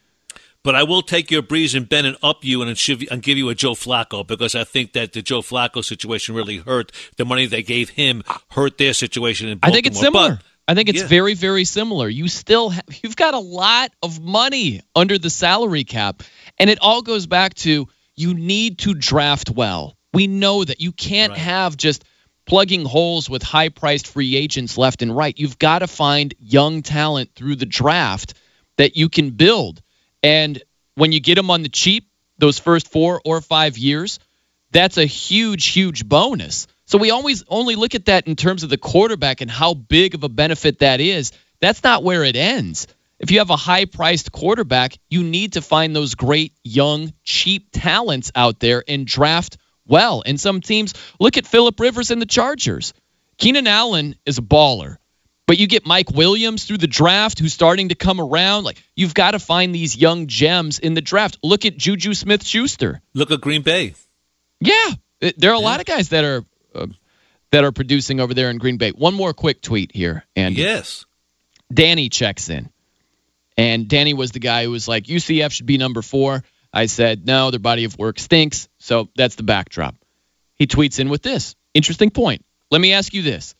But 0.63 0.73
I 0.73 0.83
will 0.83 1.03
take 1.03 1.29
your 1.29 1.43
Brees 1.43 1.75
and 1.75 1.87
Ben 1.87 2.05
and 2.05 2.17
up 2.23 2.43
you 2.43 2.63
and, 2.63 2.69
and 3.11 3.21
give 3.21 3.37
you 3.37 3.49
a 3.49 3.55
Joe 3.55 3.73
Flacco 3.73 4.25
because 4.25 4.55
I 4.55 4.63
think 4.63 4.93
that 4.93 5.13
the 5.13 5.21
Joe 5.21 5.41
Flacco 5.41 5.85
situation 5.85 6.33
really 6.33 6.57
hurt. 6.57 6.91
The 7.17 7.25
money 7.25 7.45
they 7.45 7.61
gave 7.61 7.89
him 7.89 8.23
hurt 8.49 8.79
their 8.79 8.93
situation 8.93 9.47
in 9.47 9.59
I 9.61 9.69
think 9.69 9.85
it's 9.85 9.99
similar. 9.99 10.37
But, 10.37 10.43
I 10.67 10.73
think 10.73 10.89
it's 10.89 11.01
Yeah. 11.01 11.07
very, 11.07 11.35
very 11.35 11.65
similar. 11.65 12.09
You 12.09 12.27
still 12.27 12.69
have, 12.71 12.83
you've 13.03 13.15
got 13.15 13.35
a 13.35 13.39
lot 13.39 13.91
of 14.01 14.19
money 14.19 14.81
under 14.95 15.19
the 15.19 15.29
salary 15.29 15.83
cap, 15.83 16.23
and 16.57 16.67
it 16.71 16.79
all 16.81 17.03
goes 17.03 17.27
back 17.27 17.53
to 17.55 17.87
you 18.15 18.33
need 18.33 18.79
to 18.79 18.95
draft 18.95 19.51
well. 19.51 19.95
We 20.13 20.25
know 20.25 20.63
that 20.63 20.81
you 20.81 20.91
can't 20.91 21.37
have 21.37 21.77
just 21.77 22.03
plugging 22.45 22.85
holes 22.85 23.29
with 23.29 23.43
high-priced 23.43 24.07
free 24.07 24.35
agents 24.35 24.77
left 24.77 25.01
and 25.01 25.15
right. 25.15 25.37
You've 25.37 25.59
got 25.59 25.79
to 25.79 25.87
find 25.87 26.33
young 26.39 26.81
talent 26.81 27.31
through 27.35 27.55
the 27.55 27.65
draft 27.65 28.33
that 28.77 28.97
you 28.97 29.09
can 29.09 29.31
build, 29.31 29.81
and 30.21 30.61
when 30.95 31.11
you 31.11 31.19
get 31.19 31.35
them 31.35 31.51
on 31.51 31.61
the 31.61 31.69
cheap, 31.69 32.09
those 32.37 32.59
first 32.59 32.91
four 32.91 33.21
or 33.23 33.41
five 33.41 33.77
years, 33.77 34.19
that's 34.71 34.97
a 34.97 35.05
huge, 35.05 35.67
huge 35.67 36.07
bonus. 36.07 36.67
So 36.85 36.97
we 36.97 37.11
always 37.11 37.43
only 37.47 37.75
look 37.75 37.95
at 37.95 38.05
that 38.05 38.27
in 38.27 38.35
terms 38.35 38.63
of 38.63 38.69
the 38.69 38.77
quarterback 38.77 39.41
and 39.41 39.49
how 39.49 39.73
big 39.73 40.15
of 40.15 40.23
a 40.23 40.29
benefit 40.29 40.79
that 40.79 40.99
is. 40.99 41.31
That's 41.61 41.83
not 41.83 42.03
where 42.03 42.23
it 42.23 42.35
ends. 42.35 42.87
If 43.19 43.31
you 43.31 43.39
have 43.39 43.49
a 43.49 43.55
high 43.55 43.85
priced 43.85 44.31
quarterback, 44.31 44.97
you 45.09 45.23
need 45.23 45.53
to 45.53 45.61
find 45.61 45.95
those 45.95 46.15
great, 46.15 46.53
young, 46.63 47.13
cheap 47.23 47.69
talents 47.71 48.31
out 48.35 48.59
there 48.59 48.83
and 48.87 49.07
draft 49.07 49.57
well. 49.87 50.23
And 50.25 50.39
some 50.39 50.61
teams 50.61 50.93
look 51.19 51.37
at 51.37 51.45
Philip 51.45 51.79
Rivers 51.79 52.11
and 52.11 52.21
the 52.21 52.25
Chargers. 52.25 52.93
Keenan 53.37 53.67
Allen 53.67 54.15
is 54.25 54.37
a 54.37 54.41
baller. 54.41 54.97
But 55.47 55.59
you 55.59 55.67
get 55.67 55.85
Mike 55.85 56.09
Williams 56.09 56.63
through 56.63 56.79
the 56.79 56.87
draft 56.87 57.37
who's 57.37 57.53
starting 57.53 57.89
to 57.89 57.95
come 57.95 58.19
around. 58.19 58.63
Like 58.63 58.81
you've 58.95 59.13
got 59.13 59.31
to 59.31 59.39
find 59.39 59.75
these 59.75 59.95
young 59.95 60.25
gems 60.25 60.79
in 60.79 60.95
the 60.95 61.01
draft. 61.01 61.37
Look 61.43 61.65
at 61.65 61.77
Juju 61.77 62.15
Smith 62.15 62.43
Schuster. 62.43 62.99
Look 63.13 63.29
at 63.29 63.41
Green 63.41 63.61
Bay. 63.61 63.93
Yeah, 64.59 64.91
there 65.37 65.51
are 65.51 65.55
a 65.55 65.59
lot 65.59 65.79
of 65.79 65.85
guys 65.85 66.09
that 66.09 66.23
are 66.23 66.43
uh, 66.73 66.87
that 67.51 67.63
are 67.63 67.71
producing 67.71 68.19
over 68.19 68.33
there 68.33 68.49
in 68.49 68.57
Green 68.57 68.77
Bay. 68.77 68.89
One 68.89 69.13
more 69.13 69.33
quick 69.33 69.61
tweet 69.61 69.91
here, 69.93 70.25
and 70.35 70.57
Yes. 70.57 71.05
Danny 71.71 72.09
checks 72.09 72.49
in, 72.49 72.69
and 73.57 73.87
Danny 73.87 74.13
was 74.13 74.31
the 74.31 74.39
guy 74.39 74.63
who 74.63 74.71
was 74.71 74.87
like, 74.87 75.05
UCF 75.05 75.51
should 75.51 75.65
be 75.65 75.77
number 75.77 76.01
four. 76.01 76.43
I 76.75 76.87
said 76.87 77.25
no, 77.25 77.51
their 77.51 77.59
body 77.59 77.85
of 77.85 77.97
work 77.97 78.19
stinks, 78.19 78.67
so 78.79 79.09
that's 79.15 79.35
the 79.35 79.43
backdrop. 79.43 79.95
He 80.55 80.67
tweets 80.67 80.99
in 80.99 81.09
with 81.09 81.21
this 81.21 81.55
interesting 81.73 82.11
point. 82.11 82.45
Let 82.69 82.81
me 82.81 82.91
ask 82.91 83.13
you 83.13 83.21
this: 83.21 83.55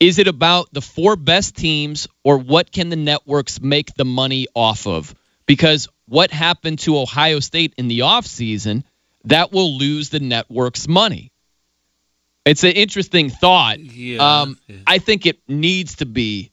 Is 0.00 0.18
it 0.18 0.26
about 0.26 0.72
the 0.72 0.80
four 0.80 1.14
best 1.14 1.56
teams, 1.56 2.08
or 2.24 2.38
what 2.38 2.72
can 2.72 2.88
the 2.88 2.96
networks 2.96 3.60
make 3.60 3.94
the 3.94 4.04
money 4.04 4.48
off 4.54 4.88
of? 4.88 5.14
Because 5.46 5.88
what 6.06 6.32
happened 6.32 6.80
to 6.80 6.98
Ohio 6.98 7.38
State 7.38 7.74
in 7.78 7.86
the 7.86 8.00
offseason, 8.00 8.82
that 9.24 9.52
will 9.52 9.78
lose 9.78 10.10
the 10.10 10.20
network's 10.20 10.88
money. 10.88 11.32
It's 12.44 12.64
an 12.64 12.72
interesting 12.72 13.30
thought. 13.30 13.78
Yeah, 13.78 14.40
um, 14.42 14.58
I 14.86 14.98
think 14.98 15.26
it 15.26 15.38
needs 15.46 15.96
to 15.96 16.06
be 16.06 16.50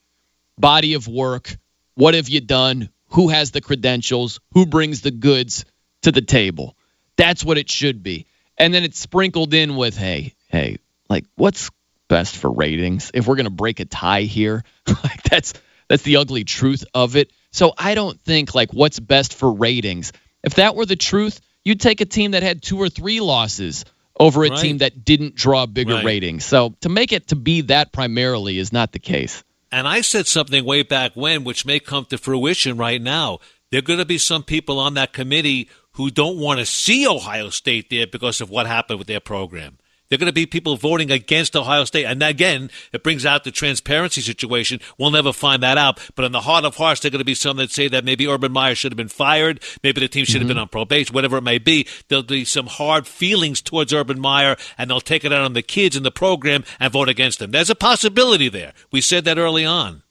body 0.59 0.93
of 0.93 1.07
work. 1.07 1.57
What 1.95 2.13
have 2.13 2.29
you 2.29 2.41
done? 2.41 2.89
Who 3.09 3.29
has 3.29 3.51
the 3.51 3.61
credentials? 3.61 4.39
Who 4.53 4.65
brings 4.65 5.01
the 5.01 5.11
goods 5.11 5.65
to 6.03 6.11
the 6.11 6.21
table? 6.21 6.75
That's 7.17 7.43
what 7.43 7.57
it 7.57 7.69
should 7.69 8.03
be. 8.03 8.27
And 8.57 8.73
then 8.73 8.83
it's 8.83 8.99
sprinkled 8.99 9.53
in 9.53 9.75
with, 9.75 9.97
hey, 9.97 10.33
hey, 10.49 10.77
like 11.09 11.25
what's 11.35 11.69
best 12.07 12.37
for 12.37 12.51
ratings? 12.51 13.11
If 13.13 13.27
we're 13.27 13.35
gonna 13.35 13.49
break 13.49 13.79
a 13.79 13.85
tie 13.85 14.21
here, 14.21 14.63
like 14.87 15.23
that's 15.23 15.53
that's 15.87 16.03
the 16.03 16.17
ugly 16.17 16.43
truth 16.43 16.85
of 16.93 17.15
it. 17.15 17.31
So 17.51 17.73
I 17.77 17.95
don't 17.95 18.19
think 18.21 18.53
like 18.53 18.71
what's 18.73 18.99
best 18.99 19.33
for 19.33 19.51
ratings. 19.51 20.11
If 20.43 20.55
that 20.55 20.75
were 20.75 20.85
the 20.85 20.95
truth, 20.95 21.41
you'd 21.63 21.81
take 21.81 22.01
a 22.01 22.05
team 22.05 22.31
that 22.31 22.43
had 22.43 22.61
two 22.61 22.77
or 22.77 22.89
three 22.89 23.19
losses 23.21 23.85
over 24.19 24.43
a 24.43 24.49
Right. 24.49 24.59
team 24.59 24.77
that 24.79 25.03
didn't 25.03 25.35
draw 25.35 25.65
bigger 25.65 25.95
Right. 25.95 26.05
ratings. 26.05 26.45
So 26.45 26.75
to 26.81 26.89
make 26.89 27.11
it 27.11 27.29
to 27.29 27.35
be 27.35 27.61
that 27.61 27.91
primarily 27.91 28.59
is 28.59 28.71
not 28.71 28.91
the 28.91 28.99
case. 28.99 29.43
And 29.71 29.87
I 29.87 30.01
said 30.01 30.27
something 30.27 30.65
way 30.65 30.83
back 30.83 31.13
when, 31.15 31.43
which 31.43 31.65
may 31.65 31.79
come 31.79 32.05
to 32.05 32.17
fruition 32.17 32.77
right 32.77 33.01
now. 33.01 33.39
There 33.71 33.79
are 33.79 33.83
going 33.83 33.99
to 33.99 34.05
be 34.05 34.17
some 34.17 34.43
people 34.43 34.79
on 34.79 34.95
that 34.95 35.13
committee 35.13 35.69
who 35.93 36.09
don't 36.09 36.37
want 36.37 36.59
to 36.59 36.65
see 36.65 37.07
Ohio 37.07 37.49
State 37.49 37.89
there 37.89 38.07
because 38.07 38.41
of 38.41 38.49
what 38.49 38.67
happened 38.67 38.99
with 38.99 39.07
their 39.07 39.19
program. 39.19 39.78
There 40.09 40.17
are 40.17 40.19
going 40.19 40.25
to 40.25 40.33
be 40.33 40.47
people 40.47 40.75
voting 40.75 41.11
against 41.11 41.55
Ohio 41.55 41.85
State. 41.85 42.05
And 42.05 42.23
again, 42.23 42.71
it 42.91 43.03
brings 43.03 43.27
out 43.27 43.43
the 43.43 43.51
transparency 43.51 44.21
situation. 44.21 44.79
We'll 44.97 45.11
never 45.11 45.31
find 45.31 45.61
that 45.61 45.77
out. 45.77 45.99
But 46.15 46.25
in 46.25 46.31
the 46.31 46.41
heart 46.41 46.65
of 46.65 46.77
hearts, 46.77 47.01
there 47.01 47.09
are 47.09 47.11
going 47.11 47.19
to 47.19 47.25
be 47.25 47.35
some 47.35 47.57
that 47.57 47.69
say 47.69 47.87
that 47.89 48.03
maybe 48.03 48.27
Urban 48.27 48.51
Meyer 48.51 48.73
should 48.73 48.91
have 48.91 48.97
been 48.97 49.07
fired. 49.07 49.61
Maybe 49.83 50.01
the 50.01 50.07
team 50.07 50.25
should 50.25 50.41
have 50.41 50.47
been 50.47 50.57
on 50.57 50.67
probation, 50.67 51.13
whatever 51.13 51.37
it 51.37 51.43
may 51.43 51.59
be. 51.59 51.87
There'll 52.07 52.23
be 52.23 52.43
some 52.43 52.65
hard 52.65 53.05
feelings 53.05 53.61
towards 53.61 53.93
Urban 53.93 54.19
Meyer, 54.19 54.55
and 54.79 54.89
they'll 54.89 54.99
take 54.99 55.23
it 55.23 55.31
out 55.31 55.43
on 55.43 55.53
the 55.53 55.61
kids 55.61 55.95
in 55.95 56.01
the 56.01 56.11
program 56.11 56.63
and 56.79 56.91
vote 56.91 57.07
against 57.07 57.39
him. 57.39 57.51
There's 57.51 57.69
a 57.69 57.75
possibility 57.75 58.49
there. 58.49 58.73
We 58.91 59.01
said 59.01 59.25
that 59.25 59.37
early 59.37 59.65
on. 59.65 60.01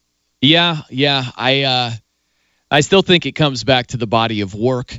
Yeah, 0.40 0.82
yeah. 0.90 1.24
I 1.36 1.62
uh 1.64 1.90
I 2.70 2.80
still 2.82 3.03
think 3.03 3.26
it 3.26 3.32
comes 3.32 3.64
back 3.64 3.88
to 3.88 3.96
the 3.96 4.07
body 4.07 4.42
of 4.42 4.55
work 4.55 4.96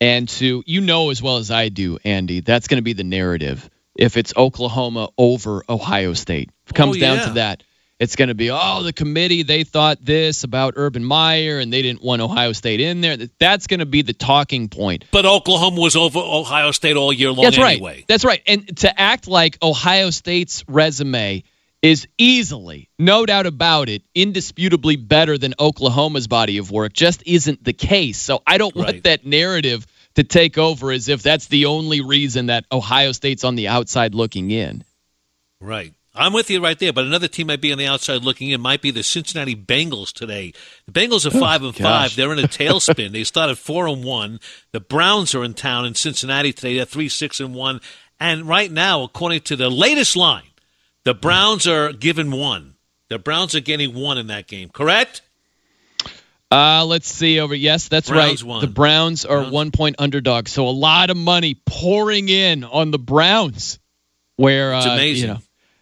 and 0.00 0.28
to 0.28 0.64
you 0.66 0.80
know 0.80 1.10
as 1.10 1.22
well 1.22 1.36
as 1.36 1.52
I 1.52 1.68
do, 1.68 1.98
Andy, 2.04 2.40
that's 2.40 2.66
going 2.66 2.78
to 2.78 2.82
be 2.82 2.94
the 2.94 3.04
narrative. 3.04 3.70
If 3.96 4.16
it's 4.16 4.32
Oklahoma 4.36 5.08
over 5.18 5.64
Ohio 5.68 6.14
State. 6.14 6.50
If 6.66 6.70
it 6.70 6.74
comes 6.74 6.96
Oh, 6.96 7.00
down 7.00 7.28
to 7.28 7.34
that, 7.34 7.62
it's 7.98 8.16
going 8.16 8.28
to 8.28 8.34
be 8.34 8.50
oh 8.50 8.82
the 8.82 8.92
committee 8.94 9.42
they 9.42 9.62
thought 9.64 9.98
this 10.02 10.42
about 10.44 10.74
Urban 10.76 11.04
Meyer 11.04 11.58
and 11.58 11.70
they 11.72 11.82
didn't 11.82 12.02
want 12.02 12.22
Ohio 12.22 12.52
State 12.52 12.80
in 12.80 13.00
there. 13.02 13.16
That's 13.38 13.66
going 13.66 13.80
to 13.80 13.86
be 13.86 14.02
the 14.02 14.14
talking 14.14 14.68
point. 14.68 15.04
But 15.10 15.26
Oklahoma 15.26 15.80
was 15.80 15.96
over 15.96 16.18
Ohio 16.18 16.70
State 16.70 16.96
all 16.96 17.12
year 17.12 17.30
long 17.30 17.44
That's 17.44 17.58
right. 17.58 17.72
anyway. 17.72 18.04
That's 18.08 18.24
right. 18.24 18.40
And 18.46 18.74
to 18.78 18.98
act 19.00 19.28
like 19.28 19.58
Ohio 19.62 20.10
State's 20.10 20.64
resume 20.68 21.42
is 21.82 22.06
easily, 22.16 22.88
no 22.98 23.24
doubt 23.26 23.46
about 23.46 23.88
it, 23.88 24.02
indisputably 24.14 24.96
better 24.96 25.36
than 25.36 25.54
Oklahoma's 25.58 26.28
body 26.28 26.58
of 26.58 26.70
work 26.70 26.92
just 26.92 27.22
isn't 27.26 27.64
the 27.64 27.72
case. 27.72 28.18
So 28.18 28.42
I 28.46 28.58
don't 28.58 28.74
want 28.76 28.88
Right. 28.92 29.02
that 29.04 29.26
narrative 29.26 29.86
to 30.20 30.24
take 30.24 30.58
over 30.58 30.92
as 30.92 31.08
if 31.08 31.22
that's 31.22 31.46
the 31.46 31.64
only 31.64 32.02
reason 32.02 32.46
that 32.46 32.66
Ohio 32.70 33.12
State's 33.12 33.42
on 33.42 33.54
the 33.54 33.68
outside 33.68 34.14
looking 34.14 34.50
in. 34.50 34.84
Right. 35.62 35.94
I'm 36.14 36.34
with 36.34 36.50
you 36.50 36.62
right 36.62 36.78
there, 36.78 36.92
but 36.92 37.06
another 37.06 37.26
team 37.26 37.46
might 37.46 37.62
be 37.62 37.72
on 37.72 37.78
the 37.78 37.86
outside 37.86 38.22
looking 38.22 38.50
in. 38.50 38.60
Might 38.60 38.82
be 38.82 38.90
the 38.90 39.02
Cincinnati 39.02 39.56
Bengals 39.56 40.12
today. 40.12 40.52
The 40.84 40.92
Bengals 40.92 41.24
are 41.24 41.34
oh, 41.34 41.40
five 41.40 41.62
and 41.62 41.74
gosh. 41.74 41.82
five. 41.82 42.16
They're 42.16 42.32
in 42.34 42.38
a 42.38 42.48
tailspin. 42.48 43.12
they 43.12 43.24
started 43.24 43.56
four 43.56 43.86
and 43.86 44.04
one. 44.04 44.40
The 44.72 44.80
Browns 44.80 45.34
are 45.34 45.42
in 45.42 45.54
town 45.54 45.86
in 45.86 45.94
Cincinnati 45.94 46.52
today. 46.52 46.76
They're 46.76 46.84
three 46.84 47.08
six 47.08 47.40
and 47.40 47.54
one. 47.54 47.80
And 48.18 48.46
right 48.46 48.70
now, 48.70 49.02
according 49.02 49.40
to 49.42 49.56
the 49.56 49.70
latest 49.70 50.16
line, 50.16 50.50
the 51.04 51.14
Browns 51.14 51.66
are 51.66 51.94
given 51.94 52.30
one. 52.30 52.74
The 53.08 53.18
Browns 53.18 53.54
are 53.54 53.60
getting 53.60 53.94
one 53.94 54.18
in 54.18 54.26
that 54.26 54.48
game. 54.48 54.68
Correct? 54.68 55.22
Uh, 56.50 56.84
let's 56.84 57.06
see 57.06 57.38
over. 57.38 57.54
Yes, 57.54 57.88
that's 57.88 58.08
Browns 58.08 58.42
right. 58.42 58.48
won. 58.48 58.60
The 58.60 58.66
Browns 58.66 59.24
are 59.24 59.44
one 59.44 59.70
point 59.70 59.96
underdogs, 59.98 60.50
so 60.50 60.66
a 60.66 60.70
lot 60.70 61.10
of 61.10 61.16
money 61.16 61.60
pouring 61.64 62.28
in 62.28 62.64
on 62.64 62.90
the 62.90 62.98
Browns. 62.98 63.78
Where 64.36 64.74
It's 64.74 64.86
uh, 64.86 64.90
amazing. 64.90 65.28
You 65.28 65.34
know, 65.34 65.40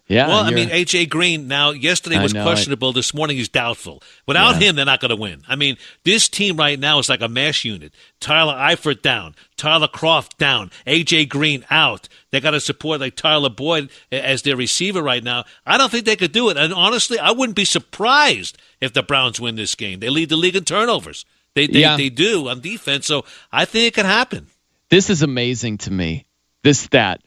yeah. 0.09 0.27
Well, 0.29 0.39
I 0.41 0.51
mean, 0.51 0.69
AJ 0.71 1.09
Green 1.11 1.49
now 1.49 1.71
yesterday 1.71 2.21
was 2.21 2.35
know, 2.35 2.43
questionable. 2.43 2.93
This 2.93 3.13
morning 3.15 3.37
he's 3.37 3.49
doubtful. 3.49 4.03
Without 4.27 4.55
Yeah. 4.61 4.69
him, 4.71 4.77
they're 4.77 4.85
not 4.85 5.01
going 5.01 5.11
to 5.11 5.17
win. 5.17 5.43
I 5.47 5.55
mean, 5.57 5.77
this 6.05 6.29
team 6.29 6.57
right 6.57 6.79
now 6.79 6.99
is 6.99 7.09
like 7.09 7.21
a 7.21 7.29
mash 7.29 7.65
unit. 7.65 7.93
Tyler 8.19 8.55
Eifert 8.55 9.03
down, 9.03 9.35
Tyler 9.57 9.87
Kroft 9.89 10.37
down, 10.39 10.71
AJ 10.87 11.29
Green 11.29 11.65
out. 11.71 12.09
They 12.31 12.41
got 12.41 12.51
to 12.53 12.61
support 12.61 13.01
like 13.01 13.17
Tyler 13.17 13.51
Boyd 13.51 13.91
as 14.11 14.43
their 14.43 14.57
receiver 14.57 15.03
right 15.03 15.23
now. 15.23 15.45
I 15.67 15.79
don't 15.79 15.91
think 15.91 16.05
they 16.07 16.17
could 16.17 16.33
do 16.33 16.49
it. 16.51 16.57
And 16.57 16.73
honestly, 16.73 17.19
I 17.19 17.31
wouldn't 17.31 17.57
be 17.57 17.65
surprised 17.65 18.59
if 18.81 18.93
the 18.93 19.03
Browns 19.03 19.41
win 19.41 19.57
this 19.57 19.75
game. 19.75 20.01
They 20.01 20.09
lead 20.11 20.29
the 20.31 20.37
league 20.37 20.57
in 20.57 20.65
turnovers. 20.65 21.25
They 21.55 21.67
they, 21.67 21.81
Yeah. 21.81 21.97
they 21.97 22.09
do 22.09 22.49
on 22.49 22.61
defense. 22.61 23.07
So 23.07 23.25
I 23.53 23.65
think 23.65 23.87
it 23.89 23.95
can 23.95 24.07
happen. 24.07 24.47
This 24.91 25.11
is 25.11 25.23
amazing 25.23 25.79
to 25.79 25.91
me. 25.91 26.25
This 26.63 26.79
stat. 26.81 27.21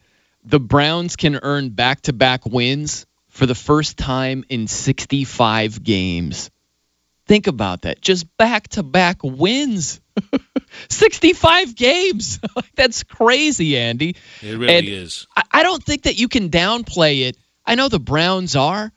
The 0.43 0.59
Browns 0.59 1.15
can 1.15 1.39
earn 1.41 1.69
back 1.69 2.01
to 2.01 2.13
back 2.13 2.45
wins 2.45 3.05
for 3.29 3.45
the 3.45 3.55
first 3.55 3.97
time 3.97 4.43
in 4.49 4.67
65 4.67 5.83
games. 5.83 6.49
Think 7.27 7.47
about 7.47 7.83
that. 7.83 8.01
Just 8.01 8.25
back 8.37 8.67
to 8.69 8.83
back 8.83 9.23
wins. 9.23 10.01
65 10.89 11.75
games. 11.75 12.39
That's 12.75 13.03
crazy, 13.03 13.77
Andy. 13.77 14.15
It 14.41 14.57
really 14.57 14.75
And 14.75 14.87
is. 14.87 15.27
I, 15.35 15.43
I 15.51 15.63
don't 15.63 15.83
think 15.83 16.03
that 16.03 16.19
you 16.19 16.27
can 16.27 16.49
downplay 16.49 17.21
it. 17.21 17.37
I 17.65 17.75
know 17.75 17.87
the 17.87 17.99
Browns 17.99 18.55
are, 18.55 18.91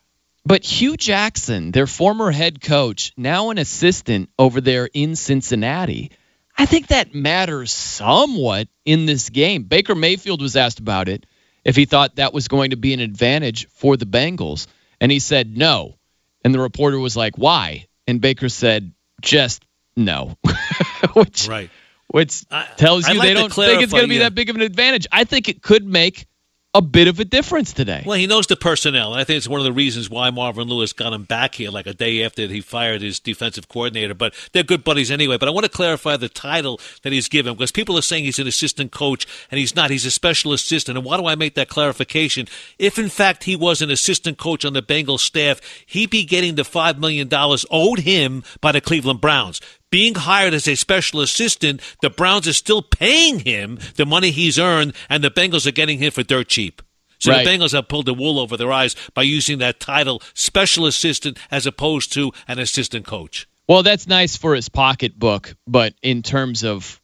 but 0.45 0.65
Hue 0.65 0.97
Jackson, 0.97 1.71
their 1.71 1.87
former 1.87 2.31
head 2.31 2.61
coach, 2.61 3.13
now 3.17 3.51
an 3.51 3.59
assistant 3.59 4.31
over 4.39 4.61
there 4.61 4.89
in 4.93 5.15
Cincinnati, 5.15 6.11
I 6.57 6.67
think 6.67 6.89
that 6.89 7.15
matters 7.15 7.73
somewhat 7.73 8.69
in 8.85 9.07
this 9.07 9.29
game. 9.29 9.65
Baker 9.65 9.95
Mayfield 9.95 10.41
was 10.41 10.57
asked 10.57 10.79
about 10.81 11.09
it 11.09 11.27
if 11.65 11.77
he 11.77 11.85
thought 11.85 12.17
that 12.17 12.33
was 12.33 12.49
going 12.49 12.71
to 12.71 12.77
be 12.77 12.93
an 12.93 13.01
advantage 13.01 13.69
for 13.69 13.97
the 13.97 14.07
Bengals, 14.07 14.67
and 15.01 15.11
he 15.11 15.19
said 15.19 15.57
no. 15.57 15.97
And 16.45 16.55
the 16.55 16.61
reporter 16.61 16.99
was 16.99 17.17
like, 17.17 17.37
"Why?" 17.37 17.87
And 18.07 18.21
Baker 18.21 18.49
said, 18.49 18.93
"Just 19.21 19.65
No. 19.97 20.37
which, 21.15 21.49
right. 21.49 21.71
Which 22.09 22.45
tells 22.77 23.07
I'd 23.07 23.15
you 23.15 23.19
like 23.19 23.29
they 23.29 23.35
don't 23.35 23.53
think 23.53 23.83
it's 23.83 23.93
going 23.93 24.05
to 24.05 24.09
be 24.09 24.17
yeah. 24.17 24.25
that 24.25 24.35
big 24.35 24.51
of 24.51 24.57
an 24.57 24.63
advantage. 24.63 25.07
I 25.11 25.25
think 25.25 25.49
it 25.49 25.63
could 25.63 25.85
make 25.85 26.27
a 26.75 26.83
bit 26.83 27.07
of 27.07 27.21
a 27.21 27.25
difference 27.25 27.73
today. 27.73 28.03
Well, 28.05 28.19
he 28.19 28.27
knows 28.27 28.49
the 28.49 28.57
personnel, 28.57 29.13
and 29.13 29.21
I 29.21 29.25
think 29.25 29.37
it's 29.37 29.49
one 29.49 29.61
of 29.61 29.65
the 29.65 29.73
reasons 29.73 30.11
why 30.11 30.31
Marvin 30.31 30.67
Lewis 30.69 30.93
got 30.93 31.13
him 31.13 31.23
back 31.23 31.55
here 31.55 31.71
like 31.71 31.87
a 31.87 31.95
day 31.95 32.25
after 32.25 32.49
he 32.49 32.61
fired 32.61 33.01
his 33.01 33.21
defensive 33.21 33.69
coordinator. 33.69 34.13
But 34.13 34.35
they're 34.53 34.65
good 34.65 34.83
buddies 34.83 35.11
anyway. 35.11 35.39
But 35.39 35.49
I 35.49 35.53
want 35.53 35.65
to 35.65 35.71
clarify 35.71 36.17
the 36.17 36.29
title 36.29 36.81
that 37.03 37.13
he's 37.13 37.29
given 37.29 37.55
because 37.55 37.71
people 37.71 37.97
are 37.97 38.03
saying 38.03 38.25
he's 38.25 38.41
an 38.41 38.49
assistant 38.49 38.91
coach, 38.91 39.25
and 39.53 39.61
he's 39.61 39.77
not. 39.77 39.91
He's 39.91 40.05
a 40.05 40.11
special 40.11 40.53
assistant. 40.53 40.99
And 40.99 41.05
why 41.05 41.17
do 41.17 41.27
I 41.27 41.37
make 41.37 41.55
that 41.55 41.69
clarification? 41.69 42.49
If 42.79 42.99
in 42.99 43.09
fact 43.09 43.45
he 43.45 43.55
was 43.55 43.81
an 43.81 43.91
assistant 43.91 44.39
coach 44.39 44.65
on 44.65 44.73
the 44.73 44.83
Bengals 44.83 45.21
staff, 45.21 45.61
he'd 45.87 46.11
be 46.11 46.25
getting 46.25 46.57
the 46.57 46.65
five 46.65 46.99
million 46.99 47.29
dollars 47.29 47.65
owed 47.71 48.01
him 48.01 48.43
by 48.61 48.73
the 48.73 48.81
Cleveland 48.81 49.21
Browns. 49.21 49.61
Being 49.95 50.17
hired 50.17 50.55
as 50.55 50.67
a 50.67 50.75
special 50.75 51.21
assistant, 51.21 51.81
the 52.03 52.11
Browns 52.11 52.49
are 52.49 52.53
still 52.53 52.83
paying 52.83 53.39
him 53.39 53.79
the 53.95 54.05
money 54.05 54.33
he's 54.33 54.59
earned, 54.59 54.93
and 55.09 55.23
the 55.23 55.31
Bengals 55.31 55.69
are 55.69 55.71
getting 55.71 56.01
him 56.01 56.11
for 56.11 56.25
dirt 56.25 56.49
cheap. 56.49 56.83
So 57.21 57.31
Right. 57.31 57.45
the 57.45 57.51
Bengals 57.53 57.71
have 57.75 57.87
pulled 57.87 58.07
the 58.07 58.13
wool 58.13 58.41
over 58.41 58.57
their 58.57 58.73
eyes 58.73 58.97
by 59.15 59.23
using 59.23 59.59
that 59.59 59.79
title, 59.79 60.21
special 60.35 60.87
assistant, 60.87 61.39
as 61.49 61.65
opposed 61.65 62.13
to 62.15 62.33
an 62.49 62.59
assistant 62.59 63.07
coach. 63.07 63.47
Well, 63.69 63.85
that's 63.85 64.09
nice 64.09 64.37
for 64.37 64.57
his 64.57 64.69
pocketbook, 64.69 65.55
but 65.65 65.95
in 66.03 66.23
terms 66.25 66.65
of 66.65 67.01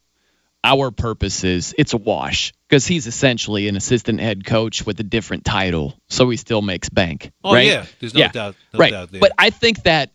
our 0.65 0.91
purposes, 0.91 1.73
it's 1.79 1.93
a 1.93 1.97
wash 1.97 2.53
because 2.69 2.89
he's 2.89 3.07
essentially 3.07 3.69
an 3.69 3.77
assistant 3.77 4.19
head 4.19 4.45
coach 4.45 4.85
with 4.85 4.99
a 4.99 5.05
different 5.05 5.45
title, 5.45 5.97
so 6.09 6.29
he 6.29 6.37
still 6.37 6.61
makes 6.61 6.89
bank. 6.89 7.31
Oh, 7.45 7.55
right? 7.55 7.69
yeah. 7.69 7.87
There's 8.01 8.15
no 8.15 8.27
doubt- 8.27 8.57
no 8.73 8.79
right. 8.81 8.91
doubt 8.91 9.13
there. 9.13 9.21
But 9.21 9.31
I 9.39 9.51
think 9.51 9.85
that 9.85 10.11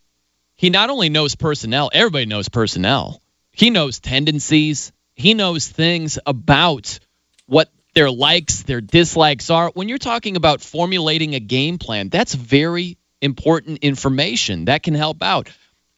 he 0.56 0.70
not 0.70 0.90
only 0.90 1.08
knows 1.08 1.34
personnel, 1.34 1.90
everybody 1.92 2.26
knows 2.26 2.48
personnel. 2.48 3.20
He 3.52 3.70
knows 3.70 4.00
tendencies. 4.00 4.92
He 5.14 5.34
knows 5.34 5.66
things 5.68 6.18
about 6.26 6.98
what 7.46 7.70
their 7.94 8.10
likes, 8.10 8.62
their 8.62 8.80
dislikes 8.80 9.50
are. 9.50 9.70
When 9.72 9.88
you're 9.88 9.98
talking 9.98 10.36
about 10.36 10.60
formulating 10.60 11.34
a 11.34 11.40
game 11.40 11.78
plan, 11.78 12.08
that's 12.08 12.34
very 12.34 12.98
important 13.22 13.78
information 13.78 14.66
that 14.66 14.82
can 14.82 14.94
help 14.94 15.22
out. 15.22 15.48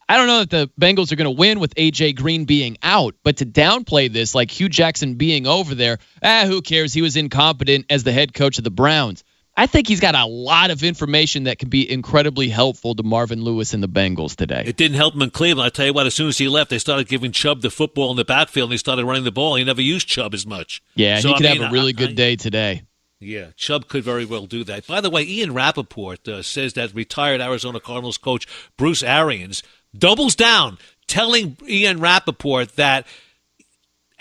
I 0.07 0.17
don't 0.17 0.27
know 0.27 0.39
that 0.39 0.49
the 0.49 0.71
Bengals 0.81 1.11
are 1.11 1.17
going 1.17 1.25
to 1.25 1.39
win 1.39 1.59
with 1.59 1.75
AJ 1.75 2.15
Green 2.15 2.45
being 2.45 2.77
out, 2.81 3.15
but 3.23 3.37
to 3.37 3.45
downplay 3.45 4.11
this, 4.11 4.33
like 4.33 4.49
Hue 4.49 4.67
Jackson 4.67 5.15
being 5.15 5.45
over 5.45 5.75
there, 5.75 5.99
ah, 6.23 6.45
who 6.47 6.61
cares? 6.61 6.93
He 6.93 7.03
was 7.03 7.15
incompetent 7.15 7.85
as 7.91 8.03
the 8.03 8.11
head 8.11 8.33
coach 8.33 8.57
of 8.57 8.63
the 8.63 8.71
Browns. 8.71 9.23
I 9.59 9.65
think 9.65 9.87
he's 9.89 9.99
got 9.99 10.15
a 10.15 10.25
lot 10.25 10.71
of 10.71 10.83
information 10.83 11.43
that 11.43 11.59
can 11.59 11.67
be 11.69 11.89
incredibly 11.91 12.47
helpful 12.47 12.95
to 12.95 13.03
Marvin 13.03 13.43
Lewis 13.43 13.73
and 13.73 13.83
the 13.83 13.89
Bengals 13.89 14.35
today. 14.35 14.63
It 14.65 14.77
didn't 14.77 14.95
help 14.95 15.13
him 15.15 15.21
in 15.21 15.31
Cleveland. 15.31 15.65
I 15.65 15.69
tell 15.69 15.85
you 15.85 15.93
what, 15.93 16.07
as 16.07 16.13
soon 16.15 16.29
as 16.29 16.37
he 16.37 16.47
left, 16.47 16.69
they 16.69 16.79
started 16.79 17.07
giving 17.09 17.31
Chubb 17.33 17.61
the 17.61 17.69
football 17.69 18.09
in 18.11 18.15
the 18.17 18.23
backfield, 18.23 18.67
and 18.69 18.73
he 18.73 18.77
started 18.77 19.05
running 19.05 19.25
the 19.25 19.31
ball. 19.31 19.55
He 19.55 19.63
never 19.65 19.81
used 19.81 20.07
Chubb 20.07 20.33
as 20.33 20.45
much. 20.47 20.81
Yeah, 20.95 21.19
So, 21.19 21.27
he 21.29 21.33
I 21.33 21.37
could 21.37 21.43
mean, 21.45 21.61
have 21.61 21.71
a 21.71 21.73
really 21.73 21.89
I- 21.89 21.97
good 21.97 22.11
I- 22.11 22.13
day 22.13 22.35
today. 22.37 22.83
Yeah, 23.19 23.47
Chubb 23.57 23.89
could 23.89 24.05
very 24.05 24.23
well 24.23 24.45
do 24.45 24.63
that. 24.63 24.87
By 24.87 25.01
the 25.01 25.09
way, 25.09 25.23
Ian 25.23 25.53
Rapoport 25.53 26.25
uh, 26.25 26.41
says 26.41 26.71
that 26.75 26.95
retired 26.95 27.41
Arizona 27.41 27.81
Cardinals 27.81 28.17
coach 28.17 28.47
Bruce 28.77 29.03
Arians 29.03 29.61
doubles 29.93 30.35
down, 30.35 30.77
telling 31.05 31.57
Ian 31.67 31.99
Rapoport 31.99 32.77
that 32.77 33.05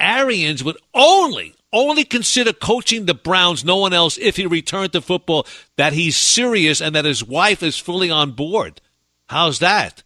Arians 0.00 0.64
would 0.64 0.78
only 0.94 1.54
only 1.72 2.04
consider 2.04 2.52
coaching 2.52 3.06
the 3.06 3.14
Browns, 3.14 3.64
no 3.64 3.76
one 3.76 3.92
else, 3.92 4.18
if 4.18 4.36
he 4.36 4.46
returned 4.46 4.92
to 4.92 5.00
football, 5.00 5.46
that 5.76 5.92
he's 5.92 6.16
serious 6.16 6.80
and 6.80 6.94
that 6.94 7.04
his 7.04 7.24
wife 7.24 7.62
is 7.62 7.78
fully 7.78 8.10
on 8.10 8.32
board. 8.32 8.80
How's 9.26 9.58
that? 9.58 10.02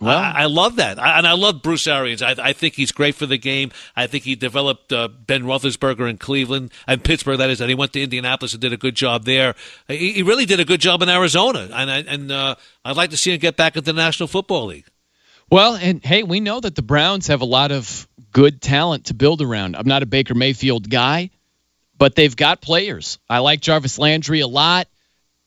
Well, 0.00 0.18
I, 0.18 0.32
I 0.42 0.44
love 0.46 0.76
that, 0.76 0.98
I, 0.98 1.18
and 1.18 1.26
I 1.28 1.32
love 1.34 1.62
Bruce 1.62 1.86
Arians. 1.86 2.22
I, 2.22 2.34
I 2.36 2.52
think 2.52 2.74
he's 2.74 2.90
great 2.90 3.14
for 3.14 3.26
the 3.26 3.38
game. 3.38 3.70
I 3.94 4.08
think 4.08 4.24
he 4.24 4.34
developed 4.34 4.92
uh, 4.92 5.06
Ben 5.06 5.44
Roethlisberger 5.44 6.10
in 6.10 6.18
Cleveland 6.18 6.72
and 6.88 7.04
Pittsburgh. 7.04 7.38
That 7.38 7.50
is, 7.50 7.60
and 7.60 7.70
he 7.70 7.76
went 7.76 7.92
to 7.92 8.02
Indianapolis 8.02 8.52
and 8.52 8.60
did 8.60 8.72
a 8.72 8.76
good 8.76 8.96
job 8.96 9.24
there. 9.24 9.54
He, 9.86 10.12
he 10.12 10.22
really 10.24 10.44
did 10.44 10.58
a 10.58 10.64
good 10.64 10.80
job 10.80 11.02
in 11.02 11.08
Arizona, 11.08 11.68
and 11.72 11.90
I, 11.90 11.98
and 11.98 12.32
uh, 12.32 12.56
I'd 12.84 12.96
like 12.96 13.10
to 13.10 13.16
see 13.16 13.32
him 13.32 13.38
get 13.38 13.56
back 13.56 13.76
into 13.76 13.92
the 13.92 13.96
National 13.96 14.26
Football 14.26 14.66
League. 14.66 14.86
Well, 15.50 15.76
and 15.76 16.04
hey, 16.04 16.24
we 16.24 16.40
know 16.40 16.58
that 16.58 16.74
the 16.74 16.82
Browns 16.82 17.28
have 17.28 17.40
a 17.40 17.46
lot 17.46 17.70
of 17.70 18.08
good 18.32 18.60
talent 18.60 19.06
to 19.06 19.14
build 19.14 19.42
around. 19.42 19.76
I'm 19.76 19.86
not 19.86 20.02
a 20.02 20.06
Baker 20.06 20.34
Mayfield 20.34 20.88
guy, 20.88 21.30
but 21.96 22.14
they've 22.14 22.34
got 22.34 22.60
players. 22.60 23.18
I 23.28 23.38
like 23.38 23.60
Jarvis 23.60 23.98
Landry 23.98 24.40
a 24.40 24.48
lot. 24.48 24.88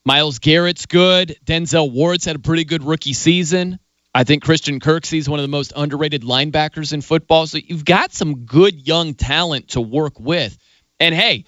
Myles 0.06 0.40
Garrett's 0.40 0.86
good. 0.86 1.38
Denzel 1.46 1.92
Ward's 1.92 2.26
had 2.26 2.36
a 2.36 2.40
pretty 2.40 2.64
good 2.64 2.84
rookie 2.84 3.14
season. 3.14 3.80
I 4.14 4.24
think 4.24 4.44
Christian 4.44 4.80
Kirksey's 4.80 5.28
one 5.28 5.40
of 5.40 5.44
the 5.44 5.50
most 5.50 5.74
underrated 5.76 6.22
linebackers 6.22 6.94
in 6.94 7.02
football. 7.02 7.48
So 7.48 7.58
you've 7.58 7.84
got 7.84 8.14
some 8.14 8.46
good 8.46 8.88
young 8.88 9.16
talent 9.16 9.70
to 9.70 9.82
work 9.82 10.20
with. 10.20 10.58
And 11.00 11.14
hey, 11.14 11.46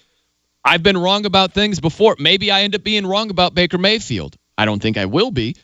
I've 0.65 0.83
been 0.83 0.97
wrong 0.97 1.25
about 1.25 1.53
things 1.53 1.79
before. 1.79 2.17
Maybe 2.19 2.51
I 2.51 2.63
end 2.63 2.75
up 2.75 2.83
being 2.83 3.05
wrong 3.05 3.29
about 3.29 3.53
Baker 3.53 3.77
Mayfield. 3.77 4.35
I 4.57 4.65
don't 4.65 4.81
think 4.81 4.97
I 4.97 5.05
will 5.05 5.31
be. 5.31 5.55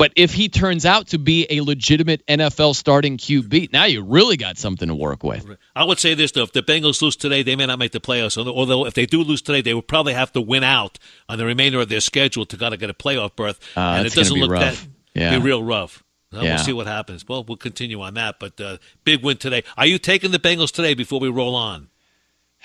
But 0.00 0.14
if 0.16 0.32
he 0.32 0.48
turns 0.48 0.86
out 0.86 1.08
to 1.08 1.18
be 1.18 1.46
a 1.50 1.60
legitimate 1.60 2.26
NFL 2.26 2.74
starting 2.74 3.18
QB, 3.18 3.70
now 3.70 3.84
you 3.84 4.02
really 4.02 4.38
got 4.38 4.56
something 4.56 4.88
to 4.88 4.94
work 4.94 5.22
with. 5.22 5.46
I 5.76 5.84
would 5.84 5.98
say 5.98 6.14
this 6.14 6.32
though: 6.32 6.44
if 6.44 6.52
the 6.52 6.62
Bengals 6.62 7.02
lose 7.02 7.16
today, 7.16 7.42
they 7.42 7.54
may 7.54 7.66
not 7.66 7.78
make 7.78 7.92
the 7.92 8.00
playoffs. 8.00 8.38
Although 8.38 8.86
if 8.86 8.94
they 8.94 9.04
do 9.04 9.22
lose 9.22 9.42
today, 9.42 9.60
they 9.60 9.74
would 9.74 9.86
probably 9.86 10.14
have 10.14 10.32
to 10.32 10.40
win 10.40 10.64
out 10.64 10.98
on 11.28 11.36
the 11.36 11.44
remainder 11.44 11.82
of 11.82 11.90
their 11.90 12.00
schedule 12.00 12.46
to 12.46 12.56
kind 12.56 12.72
of 12.72 12.80
get 12.80 12.88
a 12.88 12.94
playoff 12.94 13.36
berth. 13.36 13.60
Uh, 13.76 13.80
and 13.98 14.06
it 14.06 14.14
doesn't 14.14 14.38
look 14.38 14.50
rough. 14.50 14.80
that 14.80 14.88
Yeah. 15.20 15.38
be 15.38 15.44
real 15.44 15.62
rough. 15.62 16.02
Well, 16.32 16.44
Yeah. 16.44 16.54
We'll 16.54 16.64
see 16.64 16.72
what 16.72 16.86
happens. 16.86 17.28
Well, 17.28 17.44
we'll 17.44 17.58
continue 17.58 18.00
on 18.00 18.14
that. 18.14 18.38
But 18.40 18.58
uh, 18.58 18.78
big 19.04 19.22
win 19.22 19.36
today. 19.36 19.64
Are 19.76 19.84
you 19.84 19.98
taking 19.98 20.30
the 20.30 20.38
Bengals 20.38 20.72
today 20.72 20.94
before 20.94 21.20
we 21.20 21.28
roll 21.28 21.54
on? 21.54 21.88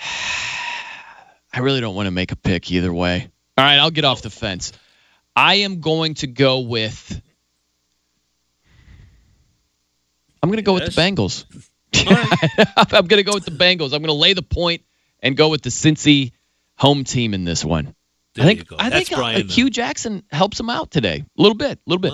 I 1.52 1.58
really 1.60 1.82
don't 1.82 1.94
want 1.94 2.06
to 2.06 2.12
make 2.12 2.32
a 2.32 2.36
pick 2.36 2.72
either 2.72 2.94
way. 2.94 3.28
All 3.58 3.64
right, 3.66 3.76
I'll 3.76 3.90
get 3.90 4.06
off 4.06 4.22
the 4.22 4.30
fence. 4.30 4.72
I 5.36 5.56
am 5.56 5.80
going 5.80 6.14
to 6.14 6.26
go 6.26 6.60
with. 6.60 7.20
I'm 10.46 10.50
going 10.52 10.56
to 10.58 10.62
go 10.70 10.74
with 10.74 10.94
the 10.94 11.00
Bengals. 11.00 11.44
I'm 12.92 13.06
going 13.06 13.18
to 13.18 13.24
go 13.24 13.34
with 13.34 13.44
the 13.44 13.50
Bengals. 13.50 13.86
I'm 13.86 14.02
going 14.02 14.04
to 14.04 14.12
lay 14.12 14.32
the 14.32 14.42
point 14.42 14.82
and 15.20 15.36
go 15.36 15.48
with 15.48 15.62
the 15.62 15.70
Cincy 15.70 16.32
home 16.76 17.04
team 17.04 17.34
in 17.34 17.44
this 17.44 17.64
one. 17.64 17.94
There 18.34 18.44
I 18.44 18.48
think. 18.54 18.68
I 18.78 18.90
That's 18.90 19.08
think 19.08 19.18
uh, 19.18 19.22
Brian, 19.22 19.48
Hue 19.48 19.70
Jackson 19.70 20.22
helps 20.30 20.60
him 20.60 20.70
out 20.70 20.90
today. 20.90 21.24
A 21.38 21.42
little 21.42 21.56
bit, 21.56 21.78
a 21.78 21.90
little 21.90 22.00
bit. 22.00 22.12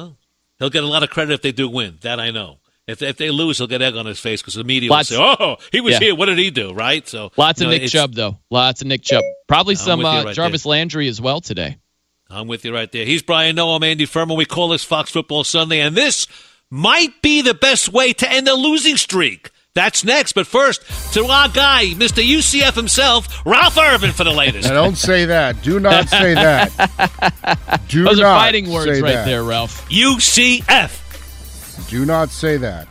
He'll 0.59 0.71
get 0.71 0.85
a 0.85 0.87
lot 0.87 1.03
of 1.03 1.11
credit 1.11 1.35
if 1.35 1.43
they 1.43 1.53
do 1.53 1.69
win. 1.69 1.99
That 2.03 2.21
I 2.21 2.31
know. 2.31 2.59
If 2.87 3.01
if 3.03 3.17
they 3.17 3.31
lose, 3.31 3.59
he'll 3.59 3.67
get 3.67 3.81
egg 3.83 3.97
on 3.97 4.07
his 4.07 4.19
face 4.19 4.41
because 4.41 4.55
the 4.55 4.65
media 4.65 4.91
Lots- 4.91 5.11
will 5.11 5.19
say, 5.19 5.37
"Oh, 5.41 5.57
he 5.71 5.81
was 5.81 5.93
Yeah. 5.95 5.99
here. 6.01 6.15
What 6.15 6.27
did 6.27 6.39
he 6.39 6.51
do?" 6.51 6.73
Right? 6.73 7.07
So 7.09 7.31
Lots 7.37 7.61
of 7.61 7.67
no, 7.67 7.71
Nick 7.71 7.89
Chubb 7.89 8.15
though. 8.15 8.39
Lots 8.51 8.83
of 8.83 8.89
Nick 8.89 9.03
Chubb. 9.03 9.23
Probably 9.47 9.75
I'm 9.75 9.79
some 9.79 10.05
uh, 10.05 10.25
right 10.25 10.35
Jarvis 10.35 10.65
Landry 10.67 11.07
as 11.09 11.21
well 11.21 11.41
today. 11.41 11.77
I'm 12.31 12.49
with 12.49 12.65
you 12.65 12.73
right 12.75 12.91
there. 12.91 13.05
He's 13.05 13.23
Brian 13.23 13.57
Noe. 13.57 13.71
I'm 13.71 13.83
Andy 13.83 14.05
Furman. 14.07 14.37
We 14.37 14.47
call 14.47 14.69
this 14.69 14.83
Fox 14.85 15.11
Football 15.11 15.45
Sunday, 15.45 15.81
and 15.81 15.95
this 15.97 16.27
might 16.73 17.21
be 17.21 17.43
the 17.43 17.53
best 17.53 17.93
way 17.93 18.15
to 18.15 18.31
end 18.31 18.49
a 18.49 18.55
losing 18.55 18.97
streak. 18.97 19.51
That's 19.75 20.05
next. 20.05 20.33
But 20.33 20.47
first, 20.47 20.83
to 21.15 21.25
our 21.27 21.49
guy, 21.49 21.85
Mr. 21.95 22.23
UCF 22.27 22.75
himself, 22.75 23.29
Ralph 23.47 23.77
Irvin, 23.77 24.13
for 24.13 24.25
the 24.25 24.31
latest. 24.33 24.69
Now, 24.69 24.75
don't 24.75 24.97
say 24.97 25.27
that. 25.27 25.61
Do 25.63 25.79
not 25.81 26.09
say 26.09 26.33
that. 26.35 27.81
Do 27.89 28.05
Those 28.05 28.19
not 28.21 28.27
are 28.27 28.39
fighting 28.41 28.71
words 28.71 29.01
right 29.03 29.13
that. 29.13 29.25
there, 29.27 29.45
Ralph. 29.45 29.87
UCF. 29.91 31.89
Do 31.91 32.05
not 32.07 32.31
say 32.31 32.57
that. 32.57 32.89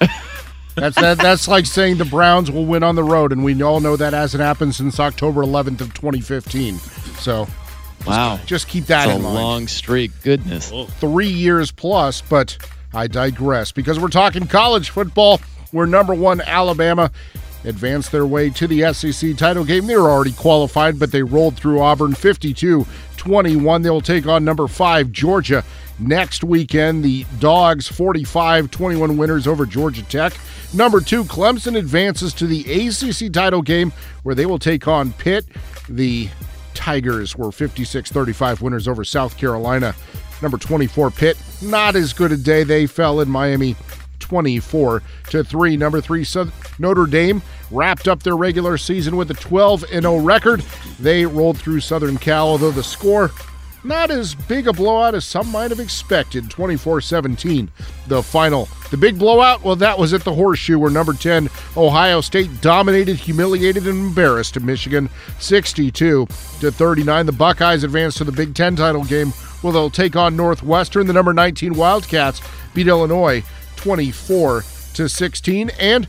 That's 0.76 0.96
that, 0.96 1.18
that's 1.18 1.46
like 1.46 1.66
saying 1.66 1.98
the 1.98 2.04
Browns 2.04 2.50
will 2.50 2.66
win 2.66 2.82
on 2.82 2.96
the 2.96 3.04
road, 3.04 3.30
and 3.30 3.44
we 3.44 3.62
all 3.62 3.78
know 3.78 3.94
that 3.96 4.12
hasn't 4.12 4.42
happened 4.42 4.74
since 4.74 4.98
October 4.98 5.42
11th 5.42 5.80
of 5.80 5.94
2015. 5.94 6.78
So, 7.20 7.44
just- 7.44 8.06
Wow. 8.08 8.40
just 8.44 8.66
keep 8.66 8.86
that 8.86 9.06
It's 9.06 9.14
in 9.14 9.20
a 9.20 9.22
mind. 9.22 9.34
long 9.36 9.68
streak. 9.68 10.10
Goodness. 10.24 10.72
Oh. 10.74 10.86
Three 10.86 11.28
years 11.28 11.70
plus, 11.70 12.22
but 12.22 12.58
I 12.94 13.08
digress 13.08 13.72
because 13.72 13.98
we're 13.98 14.08
talking 14.08 14.46
college 14.46 14.90
football. 14.90 15.40
Where 15.72 15.86
number 15.86 16.14
one 16.14 16.40
Alabama 16.40 17.10
advanced 17.64 18.12
their 18.12 18.26
way 18.26 18.50
to 18.50 18.68
the 18.68 18.92
SEC 18.92 19.36
title 19.36 19.64
game. 19.64 19.86
They 19.86 19.96
were 19.96 20.10
already 20.10 20.32
qualified, 20.32 20.98
but 20.98 21.10
they 21.10 21.22
rolled 21.22 21.56
through 21.56 21.80
Auburn 21.80 22.14
52 22.14 22.86
21. 23.16 23.82
They'll 23.82 24.00
take 24.00 24.26
on 24.26 24.44
number 24.44 24.68
five 24.68 25.10
Georgia 25.10 25.64
next 25.98 26.44
weekend. 26.44 27.04
The 27.04 27.24
Dogs 27.40 27.88
45 27.88 28.70
21 28.70 29.16
winners 29.16 29.46
over 29.46 29.66
Georgia 29.66 30.02
Tech. 30.04 30.34
Number 30.72 31.00
two, 31.00 31.24
Clemson 31.24 31.76
advances 31.76 32.32
to 32.34 32.46
the 32.46 32.60
ACC 32.62 33.32
title 33.32 33.62
game 33.62 33.92
where 34.22 34.34
they 34.34 34.46
will 34.46 34.58
take 34.58 34.86
on 34.86 35.12
Pitt. 35.14 35.46
The 35.88 36.28
Tigers 36.74 37.36
were 37.36 37.50
56 37.50 38.10
35 38.10 38.62
winners 38.62 38.86
over 38.86 39.04
South 39.04 39.36
Carolina. 39.38 39.94
Number 40.42 40.58
24, 40.58 41.10
Pitt, 41.10 41.36
not 41.62 41.96
as 41.96 42.12
good 42.12 42.32
a 42.32 42.36
day. 42.36 42.64
They 42.64 42.86
fell 42.86 43.20
in 43.20 43.28
Miami 43.30 43.76
24 44.18 45.02
to 45.30 45.44
3. 45.44 45.76
Number 45.76 46.00
3, 46.00 46.24
South- 46.24 46.78
Notre 46.78 47.06
Dame 47.06 47.42
wrapped 47.70 48.08
up 48.08 48.22
their 48.22 48.36
regular 48.36 48.76
season 48.76 49.16
with 49.16 49.30
a 49.30 49.34
12 49.34 49.84
0 49.88 50.16
record. 50.18 50.62
They 50.98 51.24
rolled 51.26 51.58
through 51.58 51.80
Southern 51.80 52.18
Cal, 52.18 52.48
although 52.48 52.70
the 52.70 52.82
score 52.84 53.30
not 53.84 54.10
as 54.10 54.34
big 54.34 54.66
a 54.66 54.72
blowout 54.72 55.14
as 55.14 55.24
some 55.24 55.48
might 55.50 55.70
have 55.70 55.80
expected. 55.80 56.50
24 56.50 57.00
17 57.00 57.70
the 58.06 58.22
final. 58.22 58.68
The 58.90 58.96
big 58.96 59.18
blowout 59.18 59.62
well 59.62 59.76
that 59.76 59.98
was 59.98 60.12
at 60.12 60.24
the 60.24 60.34
horseshoe 60.34 60.78
where 60.78 60.90
number 60.90 61.12
10 61.12 61.48
ohio 61.76 62.20
state 62.20 62.60
dominated 62.60 63.16
humiliated 63.16 63.86
and 63.86 63.98
embarrassed 63.98 64.60
michigan 64.60 65.08
62 65.40 66.26
to 66.60 66.70
39 66.70 67.26
the 67.26 67.32
buckeyes 67.32 67.82
advanced 67.82 68.18
to 68.18 68.24
the 68.24 68.32
big 68.32 68.54
10 68.54 68.76
title 68.76 69.04
game 69.04 69.32
where 69.62 69.72
they'll 69.72 69.90
take 69.90 70.14
on 70.14 70.36
northwestern. 70.36 71.06
The 71.06 71.12
number 71.12 71.32
19 71.32 71.74
wildcats 71.74 72.40
beat 72.74 72.86
illinois 72.86 73.42
24 73.76 74.62
to 74.94 75.08
16 75.08 75.70
and 75.80 76.08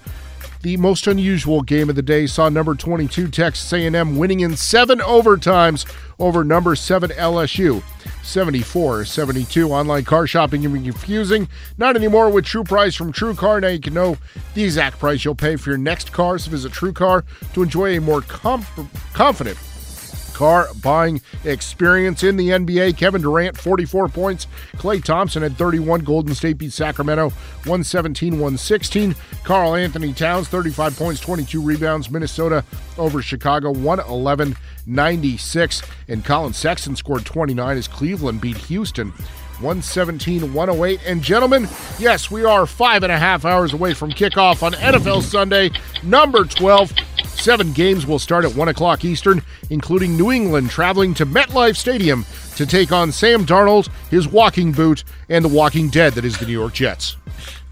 the 0.66 0.78
most 0.78 1.06
unusual 1.06 1.62
game 1.62 1.92
of 1.92 1.96
the 1.96 2.02
day 2.02 2.26
saw 2.26 2.50
number 2.50 2.74
22 2.74 3.28
Texas 3.28 3.72
A&M 3.72 4.16
winning 4.18 4.40
in 4.40 4.58
7 4.58 4.98
overtimes 4.98 5.86
over 6.18 6.44
number 6.44 6.76
7 6.76 7.12
LSU. 7.12 7.84
74-72 8.24 9.70
online 9.70 10.04
car 10.06 10.26
shopping 10.26 10.64
can 10.64 10.74
be 10.74 10.82
confusing. 10.82 11.48
Not 11.78 11.96
anymore 11.96 12.32
with 12.32 12.46
True 12.46 12.64
Price 12.64 12.96
from 12.96 13.12
True 13.12 13.36
Car. 13.36 13.62
Now 13.62 13.68
you 13.68 13.80
can 13.80 13.94
know 13.94 14.18
the 14.56 14.64
exact 14.64 14.98
price 14.98 15.24
you'll 15.24 15.36
pay 15.36 15.56
for 15.56 15.70
your 15.70 15.78
next 15.78 16.12
car. 16.12 16.40
So 16.40 16.50
visit 16.50 16.72
True 16.72 16.94
Car 16.94 17.26
to 17.54 17.62
enjoy 17.62 17.96
a 17.96 18.02
more 18.02 18.22
com- 18.22 18.66
confident 19.14 19.60
car 20.36 20.68
buying 20.82 21.22
experience 21.45 22.22
in 22.22 22.36
the 22.36 22.49
NBA. 22.49 22.98
Kevin 22.98 23.22
Durant, 23.22 23.57
44 23.57 24.10
points. 24.10 24.48
Klay 24.74 25.02
Thompson 25.02 25.41
had 25.41 25.57
31. 25.57 26.02
Golden 26.02 26.36
State 26.36 26.57
beat 26.57 26.74
Sacramento 26.74 27.30
117 27.64 28.34
116. 28.34 29.16
Karl 29.45 29.76
Anthony 29.76 30.12
Towns, 30.12 30.49
35 30.49 30.98
points, 30.98 31.22
22 31.22 31.62
rebounds. 31.62 32.12
Minnesota 32.12 32.66
over 32.98 33.22
Chicago 33.22 33.72
111 33.72 34.56
96. 34.86 35.82
And 36.10 36.24
Collin 36.24 36.53
Sexton 36.53 36.98
scored 36.98 37.26
29 37.26 37.78
as 37.78 37.88
Cleveland 37.88 38.41
beat 38.41 38.57
Houston 38.57 39.12
117 39.62 40.53
108. 40.53 40.99
And 41.06 41.22
gentlemen, 41.22 41.70
yes, 41.98 42.30
we 42.30 42.44
are 42.44 42.66
five 42.66 43.03
and 43.03 43.12
a 43.12 43.18
half 43.18 43.45
hours 43.45 43.72
away 43.72 43.94
from 43.94 44.12
kickoff 44.12 44.64
on 44.64 44.74
NFL 44.74 45.22
Sunday, 45.22 45.72
number 46.03 46.44
12. 46.44 46.91
Seven 47.36 47.74
games 47.74 48.07
will 48.07 48.18
start 48.18 48.44
at 48.44 48.56
1 48.56 48.70
o'clock 48.70 49.06
Eastern, 49.06 49.41
including 49.70 50.18
New 50.18 50.32
England 50.32 50.72
traveling 50.72 51.14
to 51.16 51.26
MetLife 51.26 51.76
Stadium 51.76 52.26
to 52.56 52.66
take 52.66 52.91
on 52.91 53.12
Sam 53.12 53.45
Darnold, 53.45 53.90
his 54.10 54.28
walking 54.28 54.72
boot, 54.72 55.03
and 55.30 55.45
the 55.45 55.49
walking 55.49 55.90
dead 55.90 56.14
that 56.14 56.26
is 56.26 56.38
the 56.38 56.45
New 56.45 56.53
York 56.53 56.74
Jets. 56.74 57.18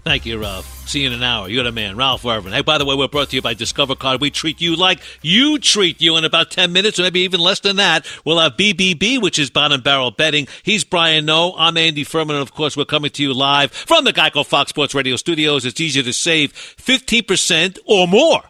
Thank 0.04 0.26
you, 0.26 0.38
Ralph. 0.38 0.66
See 0.86 1.00
you 1.00 1.06
in 1.06 1.14
an 1.14 1.22
hour. 1.22 1.48
You're 1.48 1.64
the 1.64 1.72
man, 1.72 1.96
Ralph 1.96 2.26
Irvin. 2.26 2.52
Hey, 2.52 2.60
by 2.60 2.76
the 2.76 2.84
way, 2.84 2.94
we're 2.94 3.08
brought 3.08 3.30
to 3.30 3.36
you 3.36 3.42
by 3.42 3.54
Discover 3.54 3.96
Card. 3.96 4.20
We 4.20 4.30
treat 4.30 4.60
you 4.60 4.76
like 4.76 5.00
you 5.22 5.58
treat 5.58 6.02
you 6.02 6.18
in 6.18 6.24
about 6.24 6.50
10 6.50 6.74
minutes, 6.74 6.98
or 7.00 7.04
maybe 7.04 7.20
even 7.20 7.40
less 7.40 7.60
than 7.60 7.76
that. 7.76 8.06
We'll 8.22 8.38
have 8.38 8.52
BBB, 8.52 9.20
which 9.22 9.38
is 9.38 9.48
bottom 9.48 9.80
barrel 9.80 10.10
betting. 10.10 10.46
He's 10.62 10.84
Brian 10.84 11.24
Noe. 11.24 11.54
I'm 11.56 11.78
Andy 11.78 12.04
Furman. 12.04 12.36
And 12.36 12.42
of 12.42 12.52
course, 12.52 12.76
we're 12.76 12.84
coming 12.84 13.10
to 13.12 13.22
you 13.22 13.32
live 13.32 13.72
from 13.72 14.04
the 14.04 14.12
Geico 14.12 14.44
Fox 14.44 14.68
Sports 14.68 14.94
Radio 14.94 15.16
studios. 15.16 15.64
It's 15.64 15.80
easier 15.80 16.02
to 16.02 16.12
save 16.12 16.52
15% 16.52 17.78
or 17.86 18.06
more 18.06 18.42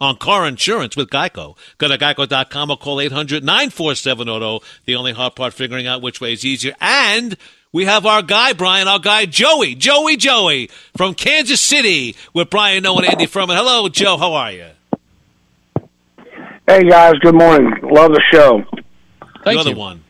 on 0.00 0.16
car 0.16 0.46
insurance 0.46 0.96
with 0.96 1.10
Geico. 1.10 1.56
Go 1.78 1.88
to 1.88 1.98
geico.com 1.98 2.70
or 2.70 2.76
call 2.76 3.00
800 3.00 3.44
947 3.44 4.28
Auto. 4.28 4.60
The 4.86 4.96
only 4.96 5.12
hard 5.12 5.36
part 5.36 5.52
figuring 5.52 5.86
out 5.86 6.02
which 6.02 6.20
way 6.20 6.32
is 6.32 6.44
easier. 6.44 6.74
And 6.80 7.36
we 7.72 7.84
have 7.84 8.06
our 8.06 8.22
guy, 8.22 8.52
Brian, 8.52 8.88
our 8.88 8.98
guy, 8.98 9.26
Joey, 9.26 9.74
Joey, 9.74 10.16
Joey 10.16 10.70
from 10.96 11.14
Kansas 11.14 11.60
City 11.60 12.16
with 12.32 12.50
Brian 12.50 12.82
Noe 12.82 12.96
and 12.96 13.06
Andy 13.06 13.26
Furman. 13.26 13.56
Hello, 13.56 13.88
Joe. 13.88 14.16
How 14.16 14.32
are 14.32 14.52
you? 14.52 14.66
Hey, 16.66 16.88
guys. 16.88 17.14
Good 17.20 17.34
morning. 17.34 17.72
Love 17.82 18.12
the 18.12 18.22
show. 18.32 18.62
Thank 19.44 19.60
Another 19.60 19.70
you. 19.70 19.76
one. 19.76 20.04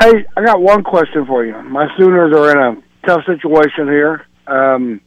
Hey, 0.00 0.24
I 0.36 0.44
got 0.44 0.60
one 0.62 0.82
question 0.82 1.26
for 1.26 1.44
you. 1.44 1.60
My 1.62 1.86
Sooners 1.96 2.34
are 2.34 2.50
in 2.50 2.58
a 2.58 3.06
tough 3.06 3.24
situation 3.26 3.86
here. 3.86 4.26
Um, 4.46 5.00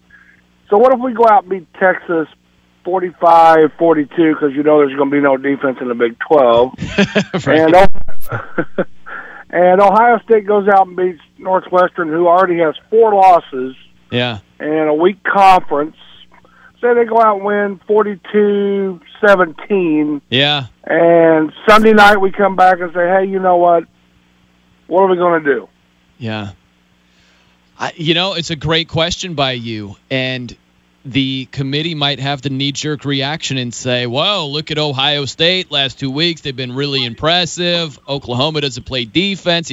so 0.69 0.77
what 0.77 0.93
if 0.93 0.99
we 0.99 1.13
go 1.13 1.25
out 1.27 1.43
and 1.43 1.49
beat 1.49 1.73
Texas 1.73 2.27
45 2.83 3.71
42 3.77 4.33
because 4.33 4.53
you 4.53 4.63
know 4.63 4.79
there's 4.79 4.95
going 4.95 5.09
to 5.09 5.15
be 5.15 5.21
no 5.21 5.37
defense 5.37 5.77
in 5.81 5.87
the 5.87 5.95
Big 5.95 6.17
12. 6.19 6.73
and, 7.47 7.75
and 9.49 9.81
Ohio 9.81 10.19
State 10.25 10.45
goes 10.45 10.67
out 10.67 10.87
and 10.87 10.95
beats 10.95 11.21
Northwestern, 11.37 12.09
who 12.09 12.27
already 12.27 12.59
has 12.59 12.75
four 12.89 13.13
losses 13.13 13.75
yeah. 14.11 14.39
and 14.59 14.89
a 14.89 14.93
weak 14.93 15.23
conference. 15.23 15.95
Say 16.81 16.93
they 16.93 17.05
go 17.05 17.19
out 17.21 17.37
and 17.37 17.45
win 17.45 17.81
42 17.87 18.99
17. 19.25 20.21
Yeah. 20.29 20.67
And 20.83 21.53
Sunday 21.67 21.93
night 21.93 22.17
we 22.17 22.31
come 22.31 22.55
back 22.55 22.79
and 22.81 22.93
say, 22.93 23.07
hey, 23.07 23.25
you 23.25 23.39
know 23.39 23.57
what? 23.57 23.85
What 24.87 25.01
are 25.01 25.07
we 25.07 25.15
going 25.15 25.43
to 25.43 25.53
do? 25.53 25.69
Yeah. 26.17 26.51
I, 27.79 27.93
you 27.95 28.13
know, 28.13 28.33
it's 28.33 28.49
a 28.49 28.55
great 28.55 28.89
question 28.89 29.33
by 29.33 29.53
you. 29.53 29.95
And 30.09 30.55
the 31.05 31.45
committee 31.51 31.95
might 31.95 32.19
have 32.19 32.41
the 32.41 32.49
knee 32.49 32.71
jerk 32.71 33.05
reaction 33.05 33.57
and 33.57 33.73
say, 33.73 34.05
"Whoa, 34.05 34.47
look 34.47 34.71
at 34.71 34.77
Ohio 34.77 35.25
State 35.25 35.71
last 35.71 35.99
two 35.99 36.09
weeks. 36.11 36.41
They've 36.41 36.55
been 36.55 36.73
really 36.73 37.03
impressive. 37.03 37.99
Oklahoma 38.07 38.61
doesn't 38.61 38.83
play 38.85 39.05
defense." 39.05 39.71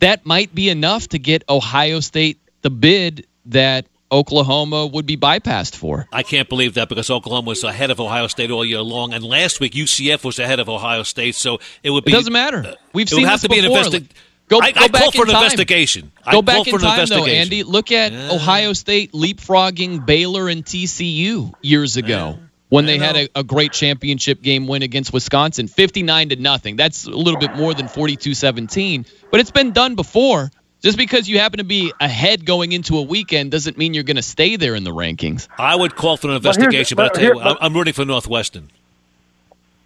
That 0.00 0.24
might 0.24 0.54
be 0.54 0.68
enough 0.68 1.08
to 1.08 1.18
get 1.18 1.42
Ohio 1.48 2.00
State 2.00 2.38
the 2.62 2.70
bid 2.70 3.26
that 3.46 3.86
Oklahoma 4.10 4.86
would 4.86 5.04
be 5.06 5.16
bypassed 5.16 5.74
for. 5.76 6.06
I 6.12 6.22
can't 6.22 6.48
believe 6.48 6.74
that 6.74 6.88
because 6.88 7.10
Oklahoma 7.10 7.48
was 7.48 7.62
ahead 7.64 7.90
of 7.90 8.00
Ohio 8.00 8.26
State 8.26 8.50
all 8.50 8.64
year 8.64 8.80
long, 8.80 9.12
and 9.12 9.22
last 9.22 9.60
week 9.60 9.74
UCF 9.74 10.24
was 10.24 10.38
ahead 10.38 10.60
of 10.60 10.68
Ohio 10.68 11.02
State. 11.02 11.34
So 11.34 11.58
it 11.82 11.90
would 11.90 12.04
be. 12.04 12.12
It 12.12 12.14
doesn't 12.14 12.32
matter. 12.32 12.64
Uh, 12.66 12.74
We've 12.94 13.06
it 13.06 13.10
seen 13.10 13.22
would 13.22 13.28
have 13.28 13.40
to 13.42 13.48
be 13.48 13.60
before. 13.60 13.78
an 13.78 13.84
investigation. 13.84 14.16
Go, 14.48 14.60
I, 14.60 14.72
go 14.72 14.80
I 14.80 14.88
back 14.88 15.02
call 15.02 15.12
for 15.12 15.22
an 15.22 15.28
time. 15.28 15.42
investigation. 15.44 16.10
Go 16.30 16.38
I 16.38 16.40
back 16.40 16.54
call 16.56 16.64
in 16.64 16.70
for 16.70 16.76
an 16.76 16.82
time, 16.82 17.06
though. 17.06 17.26
Andy. 17.26 17.62
Look 17.62 17.92
at 17.92 18.12
Yeah. 18.12 18.32
Ohio 18.32 18.72
State 18.72 19.12
leapfrogging 19.12 20.06
Baylor 20.06 20.48
and 20.48 20.64
TCU 20.64 21.52
years 21.60 21.96
ago 21.96 22.38
when 22.70 22.86
they 22.86 22.98
had 22.98 23.16
a, 23.16 23.28
a 23.34 23.42
great 23.44 23.72
championship 23.72 24.42
game 24.42 24.66
win 24.66 24.82
against 24.82 25.12
Wisconsin, 25.12 25.68
59 25.68 26.30
to 26.30 26.36
nothing. 26.36 26.76
That's 26.76 27.04
a 27.06 27.10
little 27.10 27.40
bit 27.40 27.54
more 27.56 27.72
than 27.74 27.86
42-17, 27.86 29.06
but 29.30 29.40
it's 29.40 29.50
been 29.50 29.72
done 29.72 29.94
before. 29.94 30.50
Just 30.80 30.96
because 30.96 31.28
you 31.28 31.40
happen 31.40 31.58
to 31.58 31.64
be 31.64 31.92
ahead 32.00 32.44
going 32.44 32.70
into 32.70 32.98
a 32.98 33.02
weekend 33.02 33.50
doesn't 33.50 33.76
mean 33.76 33.94
you're 33.94 34.04
going 34.04 34.14
to 34.16 34.22
stay 34.22 34.54
there 34.54 34.76
in 34.76 34.84
the 34.84 34.92
rankings. 34.92 35.48
I 35.58 35.74
would 35.74 35.96
call 35.96 36.16
for 36.16 36.28
an 36.28 36.34
investigation, 36.36 36.94
but, 36.94 37.14
but 37.14 37.18
I'll 37.20 37.20
tell 37.20 37.30
you 37.30 37.34
what, 37.36 37.46
I'm 37.48 37.56
I'm 37.60 37.74
rooting 37.74 37.94
for 37.94 38.04
Northwestern. 38.04 38.70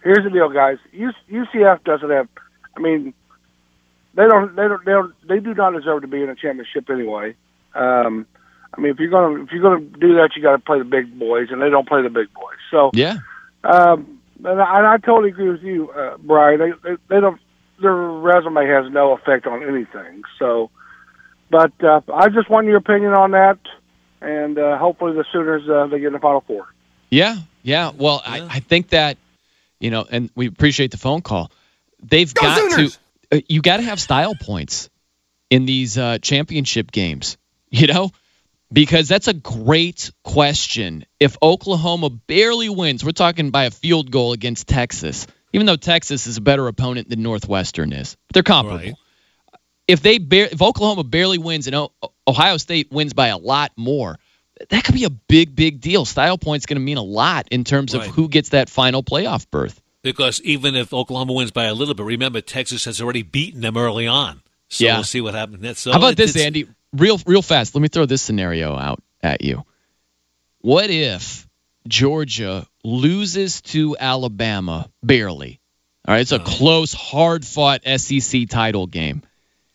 Here's 0.03 0.23
the 0.23 0.29
deal, 0.29 0.49
guys. 0.49 0.77
UCF 0.95 1.83
doesn't 1.83 2.09
have. 2.11 2.27
I 2.77 2.79
mean, 2.79 3.13
they 4.15 4.27
don't. 4.27 4.55
They 4.55 4.67
don't. 4.67 4.85
They, 4.85 4.91
don't, 4.91 5.27
they 5.27 5.39
do 5.39 5.53
not 5.53 5.71
deserve 5.71 6.01
to 6.01 6.07
be 6.07 6.21
in 6.21 6.29
a 6.29 6.35
championship 6.35 6.89
anyway. 6.89 7.35
Um, 7.73 8.25
I 8.75 8.81
mean, 8.81 8.91
if 8.91 8.99
you're 8.99 9.09
gonna 9.09 9.43
if 9.43 9.51
you're 9.51 9.61
gonna 9.61 9.81
do 9.81 10.15
that, 10.15 10.31
you 10.35 10.41
got 10.41 10.53
to 10.53 10.59
play 10.59 10.79
the 10.79 10.85
big 10.85 11.17
boys, 11.17 11.47
and 11.51 11.61
they 11.61 11.69
don't 11.69 11.87
play 11.87 12.01
the 12.01 12.09
big 12.09 12.33
boys. 12.33 12.57
So 12.71 12.91
Yeah. 12.93 13.17
Um, 13.63 14.19
and 14.43 14.61
I, 14.61 14.77
and 14.77 14.87
I 14.87 14.97
totally 14.97 15.29
agree 15.29 15.49
with 15.49 15.61
you, 15.61 15.89
uh, 15.91 16.17
Brian. 16.17 16.59
They, 16.59 16.71
they 16.83 16.97
they 17.07 17.19
don't 17.19 17.39
their 17.81 17.93
resume 17.93 18.65
has 18.67 18.91
no 18.91 19.13
effect 19.13 19.47
on 19.47 19.63
anything. 19.63 20.23
So, 20.39 20.69
but 21.49 21.71
uh, 21.83 22.01
I 22.13 22.29
just 22.29 22.49
want 22.49 22.67
your 22.67 22.77
opinion 22.77 23.13
on 23.13 23.31
that, 23.31 23.59
and 24.21 24.57
uh, 24.57 24.77
hopefully 24.77 25.13
the 25.13 25.25
Sooners 25.31 25.69
uh, 25.69 25.87
they 25.87 25.99
get 25.99 26.07
in 26.07 26.13
the 26.13 26.19
Final 26.19 26.41
Four. 26.41 26.67
Yeah, 27.09 27.37
yeah. 27.61 27.91
Well, 27.95 28.21
I, 28.25 28.41
I 28.41 28.59
think 28.59 28.89
that 28.89 29.17
you 29.79 29.91
know, 29.91 30.05
and 30.09 30.29
we 30.35 30.47
appreciate 30.47 30.91
the 30.91 30.97
phone 30.97 31.21
call. 31.21 31.51
They've 32.01 32.33
got 32.33 32.57
Sooners! 32.57 32.95
to. 32.95 33.02
Uh, 33.33 33.39
you 33.49 33.61
got 33.61 33.77
to 33.77 33.83
have 33.83 33.99
style 33.99 34.35
points 34.35 34.89
in 35.49 35.65
these 35.65 35.97
uh, 35.97 36.17
championship 36.19 36.91
games. 36.91 37.37
You 37.69 37.87
know, 37.87 38.11
because 38.71 39.07
that's 39.07 39.27
a 39.27 39.33
great 39.33 40.11
question. 40.23 41.05
If 41.19 41.37
Oklahoma 41.41 42.11
barely 42.11 42.69
wins, 42.69 43.03
we're 43.03 43.11
talking 43.11 43.49
by 43.49 43.63
a 43.65 43.71
field 43.71 44.11
goal 44.11 44.31
against 44.33 44.67
Texas. 44.67 45.25
Even 45.53 45.65
though 45.65 45.75
Texas 45.75 46.27
is 46.27 46.37
a 46.37 46.41
better 46.41 46.67
opponent 46.67 47.09
than 47.09 47.23
Northwestern 47.23 47.91
is, 47.93 48.15
but 48.27 48.33
they're 48.33 48.43
comparable. 48.43 48.97
If 49.87 50.01
they 50.01 50.17
bar- 50.17 50.49
if 50.51 50.61
Oklahoma 50.61 51.03
barely 51.03 51.37
wins 51.37 51.67
and 51.67 51.75
o- 51.75 51.91
Ohio 52.27 52.57
State 52.57 52.91
wins 52.91 53.13
by 53.13 53.27
a 53.27 53.37
lot 53.37 53.71
more, 53.75 54.17
that 54.69 54.83
could 54.83 54.95
be 54.95 55.03
a 55.03 55.09
big, 55.09 55.55
big 55.55 55.81
deal. 55.81 56.05
Style 56.05 56.37
points 56.37 56.65
going 56.65 56.77
to 56.77 56.83
mean 56.83 56.97
a 56.97 57.03
lot 57.03 57.49
in 57.51 57.63
terms 57.63 57.93
Right. 57.95 58.07
of 58.07 58.15
who 58.15 58.29
gets 58.29 58.49
that 58.49 58.69
final 58.69 59.03
playoff 59.03 59.45
berth. 59.51 59.81
Because 60.03 60.41
even 60.41 60.75
if 60.75 60.93
Oklahoma 60.93 61.33
wins 61.33 61.51
by 61.51 61.65
a 61.65 61.73
little 61.73 61.93
bit, 61.95 62.05
remember 62.05 62.41
Texas 62.41 62.85
has 62.85 63.01
already 63.01 63.23
beaten 63.23 63.61
them 63.61 63.77
early 63.77 64.05
on. 64.05 64.41
So 64.69 64.83
Yeah. 64.85 64.95
we'll 64.95 65.03
see 65.03 65.21
what 65.21 65.33
happens. 65.33 65.79
So 65.79 65.91
How 65.91 65.97
about 65.97 66.17
this, 66.17 66.35
Andy? 66.35 66.67
Real, 66.91 67.19
real 67.25 67.41
fast. 67.41 67.73
Let 67.73 67.81
me 67.81 67.87
throw 67.87 68.05
this 68.05 68.21
scenario 68.21 68.75
out 68.75 69.01
at 69.21 69.43
you. 69.43 69.63
What 70.59 70.89
if 70.89 71.47
Georgia 71.87 72.67
loses 72.83 73.61
to 73.61 73.97
Alabama 73.99 74.89
barely? 75.01 75.59
All 76.05 76.13
right, 76.13 76.21
it's 76.21 76.33
a 76.33 76.35
uh-huh. 76.35 76.45
close, 76.45 76.93
hard-fought 76.93 77.81
SEC 77.97 78.49
title 78.49 78.87
game. 78.87 79.21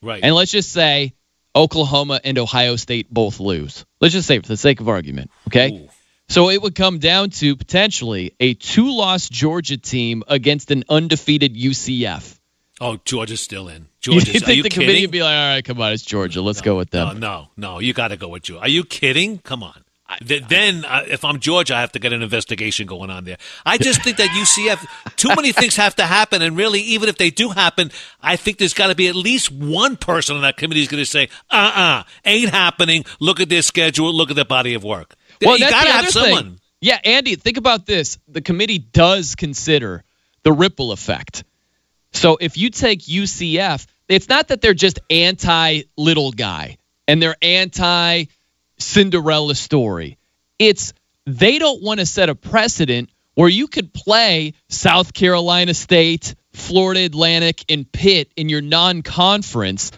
Right. 0.03 0.23
And 0.23 0.35
let's 0.35 0.53
just 0.53 0.73
say 0.73 1.15
Oklahoma 1.57 2.21
and 2.23 2.39
Ohio 2.39 2.77
State 2.77 3.13
both 3.13 3.41
lose. 3.41 3.85
Let's 4.01 4.13
just 4.13 4.29
say, 4.29 4.39
for 4.39 4.49
the 4.49 4.57
sake 4.57 4.81
of 4.81 4.89
argument, 4.89 5.31
okay? 5.49 5.88
So 6.29 6.51
it 6.51 6.61
would 6.61 6.75
come 6.75 6.99
down 6.99 7.31
to 7.31 7.57
potentially 7.57 8.35
a 8.39 8.55
two 8.55 8.91
loss 8.95 9.29
Georgia 9.29 9.77
team 9.79 10.23
against 10.29 10.71
an 10.71 10.85
undefeated 10.89 11.55
UCF. 11.55 12.39
Oh, 12.81 12.99
Georgia's 13.05 13.41
still 13.41 13.69
in. 13.69 13.87
You 14.09 14.21
think 14.21 14.35
you 14.35 14.41
the 14.63 14.69
kidding? 14.69 14.71
committee 14.71 15.01
would 15.03 15.11
be 15.11 15.23
like, 15.23 15.35
all 15.37 15.55
right, 15.55 15.65
come 15.65 15.81
on, 15.81 15.93
it's 15.93 16.05
Georgia. 16.05 16.41
Let's 16.41 16.61
go 16.61 16.77
with 16.77 16.91
them. 16.91 17.19
no, 17.21 17.49
no. 17.57 17.79
You 17.81 17.93
got 17.93 18.09
to 18.09 18.17
go 18.17 18.29
with 18.29 18.43
Georgia. 18.45 18.63
Are 18.63 18.69
you 18.69 18.85
kidding? 18.85 19.39
Come 19.39 19.63
on. 19.63 19.85
Th- 20.27 20.43
then, 20.49 20.87
uh, 20.87 21.03
if 21.07 21.23
I'm 21.25 21.39
Georgia, 21.41 21.75
I 21.77 21.81
have 21.83 21.93
to 21.93 21.99
get 21.99 22.15
an 22.15 22.23
investigation 22.23 22.87
going 22.87 23.11
on 23.11 23.25
there. 23.25 23.37
I 23.67 23.77
just 23.77 24.03
think 24.03 24.17
that 24.17 24.29
UCF, 24.31 24.87
too 25.17 25.29
many 25.37 25.53
things 25.53 25.77
have 25.77 25.97
to 25.97 26.05
happen, 26.07 26.41
and 26.41 26.57
really, 26.57 26.81
even 26.81 27.11
if 27.11 27.19
they 27.19 27.29
do 27.29 27.51
happen, 27.51 27.91
I 28.23 28.37
think 28.37 28.57
there's 28.57 28.73
got 28.73 28.87
to 28.87 28.95
be 28.95 29.09
at 29.09 29.15
least 29.17 29.51
one 29.53 29.99
person 29.99 30.37
on 30.37 30.43
that 30.43 30.57
committee 30.57 30.81
who's 30.81 30.89
going 30.89 31.03
to 31.03 31.11
say, 31.11 31.29
"Uh-uh, 31.51 32.05
ain't 32.25 32.49
happening." 32.51 33.05
Look 33.21 33.39
at 33.41 33.51
their 33.51 33.61
schedule. 33.61 34.11
Look 34.15 34.31
at 34.31 34.37
their 34.37 34.47
body 34.47 34.73
of 34.73 34.83
work. 34.83 35.15
Well, 35.43 35.59
you 35.59 35.69
got 35.69 35.83
to 35.83 35.87
the 35.87 35.93
have 35.93 36.03
other 36.05 36.11
someone. 36.11 36.45
thing. 36.45 36.61
Yeah, 36.81 36.99
Andy, 37.05 37.35
think 37.35 37.57
about 37.57 37.87
this. 37.87 38.19
The 38.29 38.41
committee 38.41 38.79
does 38.79 39.35
consider 39.35 40.05
the 40.43 40.53
ripple 40.53 40.93
effect. 40.93 41.45
So 42.13 42.39
if 42.41 42.57
you 42.57 42.71
take 42.71 43.01
UCF, 43.01 43.87
it's 44.09 44.29
not 44.29 44.49
that 44.49 44.61
they're 44.61 44.75
just 44.75 45.01
anti 45.11 45.83
little 45.97 46.31
guy 46.33 46.79
and 47.07 47.21
they're 47.21 47.37
anti 47.43 48.25
Cinderella 48.79 49.55
story. 49.55 50.19
It's 50.59 50.93
they 51.27 51.59
don't 51.59 51.83
want 51.83 52.01
to 52.01 52.07
set 52.07 52.29
a 52.29 52.35
precedent 52.35 53.11
where 53.35 53.49
you 53.49 53.69
could 53.69 53.93
play 53.93 54.55
South 54.69 55.13
Carolina 55.13 55.75
State, 55.75 56.35
Florida 56.53 57.05
Atlantic, 57.05 57.65
and 57.69 57.91
Pitt 57.91 58.33
in 58.37 58.49
your 58.49 58.63
non 58.63 59.03
conference, 59.03 59.93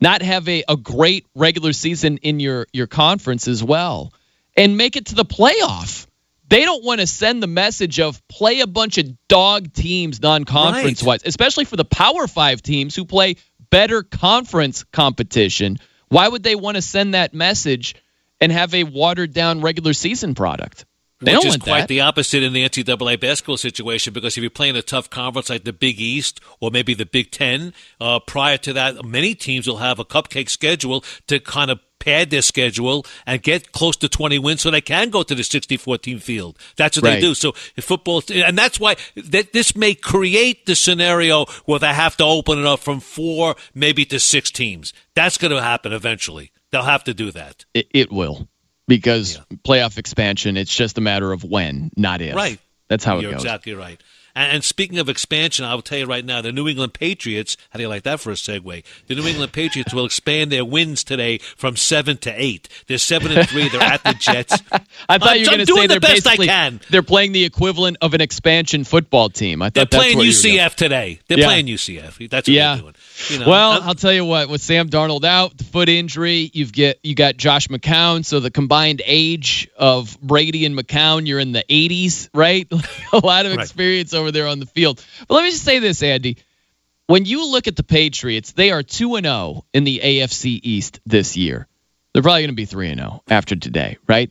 not 0.00 0.22
have 0.22 0.48
a, 0.48 0.64
a 0.68 0.76
great 0.76 1.26
regular 1.34 1.72
season 1.72 2.16
in 2.18 2.40
your, 2.40 2.66
your 2.72 2.86
conference 2.86 3.46
as 3.46 3.62
well, 3.62 4.12
and 4.60 4.76
make 4.76 4.96
it 4.96 5.06
to 5.06 5.14
the 5.14 5.24
playoff. 5.24 6.06
They 6.48 6.64
don't 6.64 6.84
want 6.84 7.00
to 7.00 7.06
send 7.06 7.42
the 7.42 7.46
message 7.46 7.98
of 7.98 8.26
play 8.28 8.60
a 8.60 8.66
bunch 8.66 8.98
of 8.98 9.06
dog 9.28 9.72
teams 9.72 10.20
non 10.20 10.44
conference 10.44 11.02
wise, 11.02 11.22
especially 11.24 11.64
for 11.64 11.76
the 11.76 11.84
Power 11.84 12.26
Five 12.26 12.60
teams 12.60 12.94
who 12.94 13.04
play 13.04 13.36
better 13.70 14.02
conference 14.02 14.84
competition. 14.84 15.78
Why 16.08 16.28
would 16.28 16.42
they 16.42 16.56
want 16.56 16.74
to 16.74 16.82
send 16.82 17.14
that 17.14 17.32
message 17.32 17.94
and 18.40 18.52
have 18.52 18.74
a 18.74 18.84
watered 18.84 19.32
down 19.32 19.62
regular 19.62 19.94
season 19.94 20.34
product? 20.34 20.84
They 21.20 21.32
Which 21.34 21.42
don't 21.42 21.50
is 21.50 21.56
quite 21.58 21.80
that. 21.80 21.88
the 21.88 22.00
opposite 22.00 22.42
in 22.42 22.52
the 22.54 22.64
NCAA 22.66 23.20
basketball 23.20 23.58
situation 23.58 24.12
because 24.14 24.36
if 24.38 24.42
you're 24.42 24.50
playing 24.50 24.76
a 24.76 24.82
tough 24.82 25.10
conference 25.10 25.50
like 25.50 25.64
the 25.64 25.72
Big 25.72 26.00
East 26.00 26.40
or 26.60 26.70
maybe 26.70 26.94
the 26.94 27.04
Big 27.04 27.30
Ten, 27.30 27.74
uh, 28.00 28.20
prior 28.20 28.56
to 28.58 28.72
that, 28.72 29.04
many 29.04 29.34
teams 29.34 29.66
will 29.66 29.76
have 29.78 29.98
a 29.98 30.04
cupcake 30.04 30.48
schedule 30.48 31.04
to 31.26 31.38
kind 31.38 31.70
of 31.70 31.78
pad 31.98 32.30
their 32.30 32.40
schedule 32.40 33.04
and 33.26 33.42
get 33.42 33.72
close 33.72 33.94
to 33.98 34.08
20 34.08 34.38
wins 34.38 34.62
so 34.62 34.70
they 34.70 34.80
can 34.80 35.10
go 35.10 35.22
to 35.22 35.34
the 35.34 35.44
64 35.44 35.98
team 35.98 36.18
field. 36.18 36.58
That's 36.76 36.96
what 36.96 37.04
Right. 37.04 37.14
they 37.16 37.20
do. 37.20 37.34
So 37.34 37.52
football, 37.78 38.22
and 38.32 38.56
that's 38.56 38.80
why 38.80 38.96
that 39.16 39.52
this 39.52 39.76
may 39.76 39.94
create 39.94 40.64
the 40.64 40.74
scenario 40.74 41.44
where 41.66 41.78
they 41.78 41.92
have 41.92 42.16
to 42.16 42.24
open 42.24 42.58
it 42.60 42.64
up 42.64 42.80
from 42.80 43.00
four, 43.00 43.56
maybe 43.74 44.06
to 44.06 44.18
six 44.18 44.50
teams. 44.50 44.94
That's 45.14 45.36
going 45.36 45.50
to 45.54 45.60
happen 45.60 45.92
eventually. 45.92 46.52
They'll 46.72 46.84
have 46.84 47.04
to 47.04 47.12
do 47.12 47.30
that. 47.32 47.66
It, 47.74 47.88
it 47.92 48.10
will 48.10 48.48
because 48.90 49.38
playoff 49.64 49.96
expansion. 49.98 50.56
It's 50.56 50.74
just 50.74 50.98
a 50.98 51.00
matter 51.00 51.32
of 51.32 51.44
when, 51.44 51.92
not 51.96 52.20
if. 52.20 52.34
Right. 52.34 52.58
That's 52.88 53.04
how 53.04 53.14
it 53.14 53.16
goes. 53.18 53.22
You're 53.22 53.32
goes. 53.32 53.44
exactly 53.44 53.74
right. 53.74 54.02
And, 54.34 54.52
and 54.56 54.64
speaking 54.64 54.98
of 54.98 55.08
expansion, 55.08 55.64
I 55.64 55.74
will 55.74 55.82
tell 55.82 55.98
you 55.98 56.06
right 56.06 56.24
now, 56.24 56.40
the 56.42 56.52
New 56.52 56.68
England 56.68 56.94
Patriots. 56.94 57.56
How 57.70 57.76
do 57.78 57.82
you 57.82 57.88
like 57.88 58.02
that 58.04 58.20
for 58.20 58.30
a 58.30 58.34
segue? 58.34 58.84
The 59.06 59.14
New 59.14 59.26
England 59.26 59.52
Patriots 59.52 59.92
will 59.94 60.04
expand 60.04 60.50
their 60.52 60.64
wins 60.64 61.04
today 61.04 61.38
from 61.56 61.76
seven 61.76 62.16
to 62.18 62.30
eight. 62.30 62.68
They're 62.86 62.98
seven 62.98 63.32
and 63.32 63.48
three. 63.48 63.68
They're 63.68 63.80
at 63.82 64.02
the 64.04 64.14
Jets. 64.18 64.60
I 65.08 65.18
thought 65.18 65.28
I'm- 65.30 65.38
you 65.38 65.44
were 65.44 65.56
going 65.56 65.66
to 65.66 65.74
say 65.74 65.82
the 65.82 65.88
they're 65.88 66.00
best 66.00 66.26
I 66.26 66.30
basically 66.30 66.46
can. 66.48 66.80
they're 66.90 67.02
playing 67.02 67.32
the 67.32 67.44
equivalent 67.44 67.96
of 68.00 68.14
an 68.14 68.20
expansion 68.20 68.84
football 68.84 69.30
team. 69.30 69.62
I 69.62 69.70
They're 69.70 69.84
thought 69.84 69.90
that's 69.92 70.02
playing 70.04 70.18
you 70.20 70.26
were. 70.26 70.32
UCF 70.32 70.74
today. 70.74 71.20
They're 71.28 71.38
Yeah. 71.38 71.46
playing 71.46 71.66
UCF. 71.66 72.28
That's 72.30 72.48
what 72.48 72.54
yeah. 72.54 72.74
they're 72.74 72.82
doing. 72.82 72.94
You 73.28 73.38
know, 73.40 73.48
well, 73.48 73.70
I'm- 73.72 73.82
I'll 73.84 73.94
tell 73.94 74.12
you 74.12 74.24
what. 74.24 74.48
With 74.48 74.60
Sam 74.62 74.88
Darnold 74.88 75.24
out, 75.24 75.56
the 75.56 75.64
foot 75.64 75.88
injury, 75.88 76.50
you've 76.52 76.72
get 76.72 76.98
you 77.02 77.14
got 77.14 77.36
Josh 77.36 77.68
McCown. 77.68 78.24
So 78.24 78.40
the 78.40 78.50
combined 78.50 79.02
age 79.04 79.68
of 79.76 80.18
Brady 80.20 80.64
and 80.66 80.76
McCown, 80.78 81.26
you're 81.26 81.38
in 81.40 81.52
the 81.52 81.64
80s, 81.68 82.28
right? 82.34 82.66
a 83.12 83.18
lot 83.18 83.46
of 83.46 83.52
experience 83.52 84.12
Right. 84.12 84.19
Over 84.20 84.30
there 84.30 84.46
on 84.46 84.60
the 84.60 84.66
field. 84.66 85.04
But 85.26 85.34
let 85.34 85.44
me 85.44 85.50
just 85.50 85.64
say 85.64 85.78
this, 85.78 86.02
Andy. 86.02 86.36
When 87.06 87.24
you 87.24 87.50
look 87.50 87.66
at 87.66 87.74
the 87.74 87.82
Patriots, 87.82 88.52
they 88.52 88.70
are 88.70 88.84
two 88.84 89.16
and 89.16 89.26
zero 89.26 89.64
in 89.74 89.84
the 89.84 89.98
AFC 89.98 90.60
East 90.62 91.00
this 91.04 91.36
year. 91.36 91.66
They're 92.12 92.22
probably 92.22 92.42
going 92.42 92.50
to 92.50 92.54
be 92.54 92.66
three 92.66 92.90
and 92.90 93.00
zero 93.00 93.22
after 93.28 93.56
today, 93.56 93.98
right? 94.06 94.30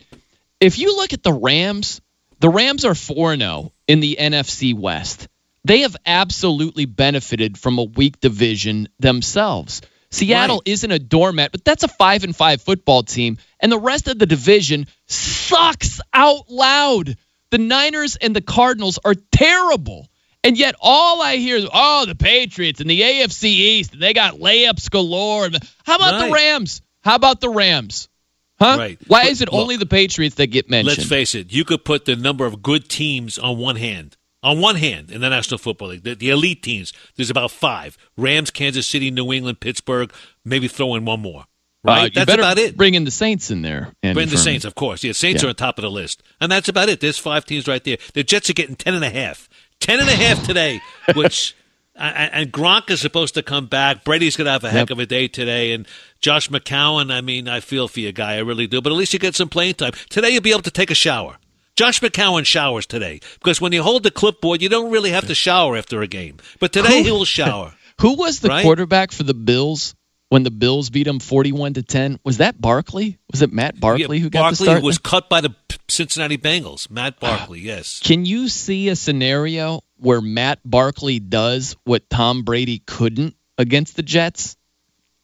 If 0.60 0.80
you 0.80 0.96
look 0.96 1.14
at 1.14 1.24
the 1.24 1.34
Rams, 1.34 2.02
the 2.40 2.50
Rams 2.50 2.86
are 2.86 2.96
4 2.96 3.36
0 3.38 3.74
in 3.88 4.00
the 4.00 4.18
NFC 4.20 4.74
West. 4.74 5.28
They 5.66 5.82
have 5.82 5.98
absolutely 6.06 6.86
benefited 6.86 7.58
from 7.58 7.78
a 7.78 7.84
weak 7.84 8.20
division 8.20 8.88
themselves. 9.00 9.82
Seattle 10.10 10.62
isn't 10.66 10.92
a 10.92 11.00
doormat, 11.00 11.52
but 11.52 11.64
that's 11.64 11.84
a 11.84 11.88
5 11.88 12.24
and 12.24 12.36
5 12.36 12.62
football 12.62 13.04
team, 13.04 13.38
and 13.60 13.72
the 13.72 13.80
rest 13.80 14.08
of 14.08 14.18
the 14.18 14.26
division 14.26 14.88
sucks 15.06 16.02
out 16.14 16.50
loud. 16.50 17.16
The 17.52 17.58
Niners 17.58 18.16
and 18.16 18.36
the 18.36 18.42
Cardinals 18.42 19.00
are 19.04 19.16
terrible. 19.32 20.08
And 20.44 20.58
yet 20.58 20.76
all 20.80 21.22
I 21.22 21.36
hear 21.36 21.58
is, 21.58 21.68
oh, 21.72 22.06
the 22.06 22.16
Patriots 22.16 22.80
and 22.80 22.90
the 22.90 23.02
AFC 23.02 23.44
East, 23.44 23.94
and 23.94 24.02
they 24.02 24.14
got 24.14 24.36
layups 24.36 24.90
galore. 24.90 25.50
How 25.86 25.98
about 25.98 26.26
the 26.26 26.32
Rams? 26.32 26.82
How 27.02 27.16
about 27.16 27.42
the 27.42 27.50
Rams? 27.50 28.08
Huh? 28.60 28.76
Right. 28.78 29.00
Why 29.08 29.24
But 29.24 29.32
is 29.32 29.42
it 29.42 29.52
look, 29.52 29.62
only 29.62 29.78
the 29.78 29.86
Patriots 29.86 30.36
that 30.36 30.48
get 30.48 30.70
mentioned? 30.70 30.98
Let's 30.98 31.10
face 31.10 31.36
it. 31.36 31.52
You 31.52 31.66
could 31.66 31.84
put 31.84 32.06
the 32.06 32.16
number 32.16 32.46
of 32.46 32.62
good 32.62 32.90
teams 32.90 33.38
on 33.38 33.58
one 33.58 33.76
hand. 33.76 34.16
On 34.42 34.62
one 34.62 34.78
hand, 34.78 35.12
in 35.12 35.20
the 35.20 35.30
National 35.30 35.58
Football 35.58 35.90
League, 35.90 36.04
the, 36.04 36.16
the 36.16 36.30
elite 36.30 36.64
teams, 36.64 36.94
there's 37.18 37.30
about 37.30 37.52
five: 37.52 37.98
Rams, 38.16 38.52
Kansas 38.52 38.88
City, 38.88 39.12
New 39.12 39.34
England, 39.34 39.60
Pittsburgh. 39.60 40.14
Maybe 40.46 40.70
throw 40.70 40.96
in 40.96 41.04
one 41.04 41.20
more. 41.20 41.46
Uh, 41.88 41.92
Right? 41.92 42.04
you 42.16 42.26
That's 42.26 42.34
about 42.34 42.58
it. 42.58 42.76
Bring 42.76 42.94
in 42.96 43.06
the 43.06 43.12
Saints 43.12 43.52
in 43.52 43.62
there. 43.62 43.94
Andy 44.04 44.14
Bring 44.16 44.26
the 44.28 44.32
Furman. 44.32 44.44
Saints, 44.44 44.66
of 44.66 44.76
course. 44.76 45.04
Yeah, 45.04 45.14
Saints 45.14 45.42
Yeah. 45.42 45.48
are 45.48 45.50
on 45.50 45.56
top 45.56 45.78
of 45.78 45.84
the 45.84 45.92
list. 45.92 46.22
And 46.42 46.52
that's 46.52 46.68
about 46.70 46.90
it. 46.90 47.00
There's 47.00 47.18
five 47.18 47.46
teams 47.46 47.68
right 47.68 47.84
there. 47.84 47.98
The 48.14 48.24
Jets 48.24 48.50
are 48.50 48.54
getting 48.54 48.76
ten 48.76 48.94
and 48.96 49.04
a 49.04 49.10
half. 49.10 49.48
Ten 49.80 50.00
and 50.00 50.10
a 50.10 50.16
half 50.16 50.46
today, 50.46 50.82
which 51.16 51.56
and 51.96 52.52
Gronk 52.52 52.90
is 52.90 53.02
supposed 53.02 53.34
to 53.34 53.44
come 53.44 53.66
back. 53.68 54.04
Brady's 54.06 54.38
going 54.38 54.46
to 54.46 54.52
have 54.52 54.64
a 54.64 54.70
heck 54.70 54.90
Yep. 54.90 54.92
of 54.92 55.00
a 55.00 55.06
day 55.06 55.28
today. 55.28 55.74
And 55.74 55.86
Josh 56.22 56.48
McCown, 56.50 57.12
I 57.14 57.20
mean, 57.22 57.48
I 57.50 57.60
feel 57.60 57.88
for 57.90 58.00
you, 58.00 58.12
guy. 58.14 58.36
I 58.36 58.40
really 58.40 58.68
do. 58.68 58.82
But 58.82 58.92
at 58.94 58.96
least 58.96 59.12
you 59.14 59.20
get 59.20 59.36
some 59.36 59.50
playing 59.50 59.74
time. 59.76 59.92
Today 60.10 60.30
you'll 60.30 60.42
be 60.42 60.52
able 60.52 60.62
to 60.62 60.72
take 60.72 60.92
a 60.92 60.96
shower. 60.96 61.38
Josh 61.76 62.00
McCown 62.02 62.46
showers 62.46 62.86
today 62.86 63.20
because 63.40 63.62
when 63.62 63.72
you 63.72 63.84
hold 63.84 64.04
the 64.04 64.12
clipboard, 64.12 64.62
you 64.62 64.68
don't 64.70 64.92
really 64.92 65.12
have 65.12 65.28
to 65.28 65.36
shower 65.36 65.78
after 65.78 66.02
a 66.02 66.08
game. 66.08 66.38
But 66.60 66.74
today 66.74 67.04
he 67.04 67.12
will 67.12 67.26
shower. 67.26 67.74
Who 68.02 68.16
was 68.16 68.40
the 68.42 68.50
Right? 68.50 68.64
quarterback 68.64 69.12
for 69.12 69.24
the 69.24 69.34
Bills 69.34 69.94
when 70.30 70.44
the 70.44 70.52
Bills 70.52 70.90
beat 70.90 71.04
them 71.06 71.20
41 71.20 71.74
to 71.74 71.84
10? 71.84 72.20
Was 72.24 72.38
that 72.38 72.60
Barkley? 72.62 73.18
Was 73.32 73.42
it 73.42 73.52
Matt 73.52 73.80
Barkley 73.80 74.18
Yeah, 74.18 74.24
who 74.24 74.30
got 74.30 74.40
the 74.40 74.44
Barkley 74.44 74.66
start? 74.66 74.84
was 74.84 74.98
cut 74.98 75.30
by 75.30 75.42
the 75.42 75.54
Cincinnati 75.88 76.38
Bengals. 76.38 76.90
Matt 76.90 77.20
Barkley, 77.20 77.60
yes. 77.60 78.00
Can 78.04 78.26
you 78.26 78.48
see 78.48 78.90
a 78.90 78.96
scenario 78.96 79.82
where 79.98 80.22
Matt 80.22 80.60
Barkley 80.64 81.20
does 81.20 81.76
what 81.84 82.10
Tom 82.10 82.44
Brady 82.44 82.80
couldn't 82.80 83.36
against 83.58 83.96
the 83.96 84.04
Jets? 84.04 84.56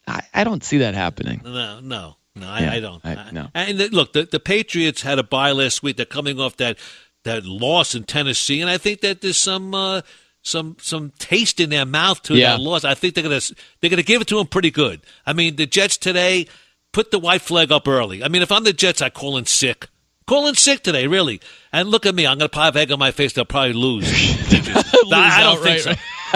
I, 0.06 0.22
I 0.34 0.44
don't 0.44 0.62
see 0.62 0.78
that 0.78 0.94
happening. 0.94 1.40
No, 1.44 1.80
no, 1.80 2.16
no, 2.34 2.48
I, 2.48 2.60
Yeah, 2.60 2.72
I 2.72 2.80
don't. 2.80 3.04
I- 3.04 3.30
no. 3.32 3.48
And 3.54 3.78
the, 3.78 3.88
look, 3.88 4.12
the, 4.12 4.24
the 4.24 4.40
Patriots 4.40 5.02
had 5.02 5.18
a 5.18 5.22
bye 5.24 5.52
last 5.52 5.82
week. 5.82 5.96
They're 5.96 6.06
coming 6.06 6.38
off 6.40 6.56
that 6.58 6.78
that 7.24 7.44
loss 7.44 7.96
in 7.96 8.04
Tennessee, 8.04 8.60
and 8.60 8.70
I 8.70 8.78
think 8.78 9.00
that 9.00 9.20
there's 9.20 9.36
some 9.36 9.74
uh, 9.74 10.02
some 10.46 10.76
some 10.80 11.12
taste 11.18 11.58
in 11.60 11.70
their 11.70 11.84
mouth 11.84 12.22
to 12.22 12.34
Yeah. 12.36 12.52
that 12.52 12.60
loss. 12.60 12.84
I 12.84 12.94
think 12.94 13.14
they're 13.14 13.24
gonna 13.24 13.40
they're 13.80 13.90
gonna 13.90 14.02
give 14.02 14.20
it 14.22 14.28
to 14.28 14.36
them 14.38 14.46
pretty 14.46 14.70
good. 14.70 15.00
I 15.26 15.32
mean, 15.32 15.56
the 15.56 15.66
Jets 15.66 15.96
today 15.96 16.46
put 16.92 17.10
the 17.10 17.18
white 17.18 17.42
flag 17.42 17.72
up 17.72 17.88
early. 17.88 18.22
I 18.22 18.28
mean, 18.28 18.42
if 18.42 18.52
I'm 18.52 18.64
the 18.64 18.72
Jets, 18.72 19.02
I 19.02 19.10
call 19.10 19.36
in 19.36 19.44
sick. 19.46 19.88
Call 20.26 20.46
in 20.48 20.54
sick 20.56 20.82
today, 20.82 21.06
really. 21.06 21.40
And 21.72 21.88
look 21.88 22.04
at 22.06 22.12
me. 22.14 22.26
I'm 22.26 22.36
going 22.38 22.48
to 22.48 22.52
probably 22.52 22.64
have 22.66 22.76
egg 22.88 22.90
on 22.92 22.98
my 22.98 23.12
face. 23.12 23.32
They'll 23.32 23.44
probably 23.44 23.74
lose. 23.74 24.06
I, 24.10 25.38
I 25.38 25.42
don't 25.44 25.62
think 25.62 25.80
so. 25.80 25.92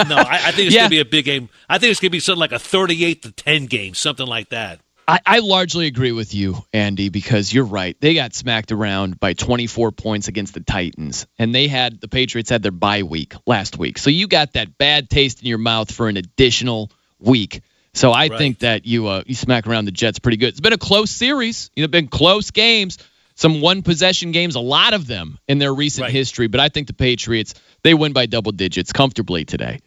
No, 0.07 0.15
I, 0.15 0.39
I 0.45 0.51
think 0.51 0.67
it's 0.67 0.75
Yeah. 0.75 0.81
going 0.83 0.89
to 0.91 0.95
be 0.95 0.99
a 1.01 1.05
big 1.05 1.25
game. 1.25 1.49
I 1.67 1.77
think 1.77 1.91
it's 1.91 1.99
going 1.99 2.07
to 2.09 2.11
be 2.15 2.21
something 2.21 2.39
like 2.39 2.53
a 2.53 2.59
38 2.59 3.23
to 3.23 3.31
10 3.33 3.65
game, 3.65 3.93
something 3.93 4.25
like 4.25 4.47
that. 4.49 4.79
I, 5.11 5.19
I 5.25 5.39
largely 5.39 5.87
agree 5.87 6.13
with 6.13 6.33
you, 6.33 6.55
Andy, 6.71 7.09
because 7.09 7.51
you're 7.53 7.65
right. 7.65 7.99
They 7.99 8.13
got 8.13 8.33
smacked 8.33 8.71
around 8.71 9.19
by 9.19 9.33
24 9.33 9.91
points 9.91 10.29
against 10.29 10.53
the 10.53 10.61
Titans, 10.61 11.27
and 11.37 11.53
they 11.53 11.67
had 11.67 11.99
the 11.99 12.07
Patriots 12.07 12.49
had 12.49 12.63
their 12.63 12.71
bye 12.71 13.03
week 13.03 13.33
last 13.45 13.77
week. 13.77 13.97
So 13.97 14.09
you 14.09 14.27
got 14.27 14.53
that 14.53 14.77
bad 14.77 15.09
taste 15.09 15.41
in 15.41 15.47
your 15.49 15.57
mouth 15.57 15.91
for 15.91 16.07
an 16.07 16.15
additional 16.15 16.91
week. 17.19 17.61
So 17.93 18.11
I 18.11 18.29
Right. 18.29 18.37
think 18.37 18.59
that 18.59 18.85
you 18.85 19.07
uh, 19.07 19.23
you 19.25 19.35
smack 19.35 19.67
around 19.67 19.83
the 19.83 19.91
Jets 19.91 20.19
pretty 20.19 20.37
good. 20.37 20.49
It's 20.49 20.61
been 20.61 20.71
a 20.71 20.77
close 20.77 21.11
series. 21.11 21.71
You 21.75 21.83
know, 21.83 21.89
been 21.89 22.07
close 22.07 22.51
games, 22.51 22.97
some 23.35 23.59
one 23.59 23.81
possession 23.81 24.31
games, 24.31 24.55
a 24.55 24.61
lot 24.61 24.93
of 24.93 25.07
them 25.07 25.37
in 25.45 25.59
their 25.59 25.73
recent 25.73 26.03
Right. 26.05 26.13
history. 26.13 26.47
But 26.47 26.61
I 26.61 26.69
think 26.69 26.87
the 26.87 26.93
Patriots 26.93 27.53
they 27.83 27.93
win 27.93 28.13
by 28.13 28.27
double 28.27 28.53
digits 28.53 28.93
comfortably 28.93 29.43
today. 29.43 29.79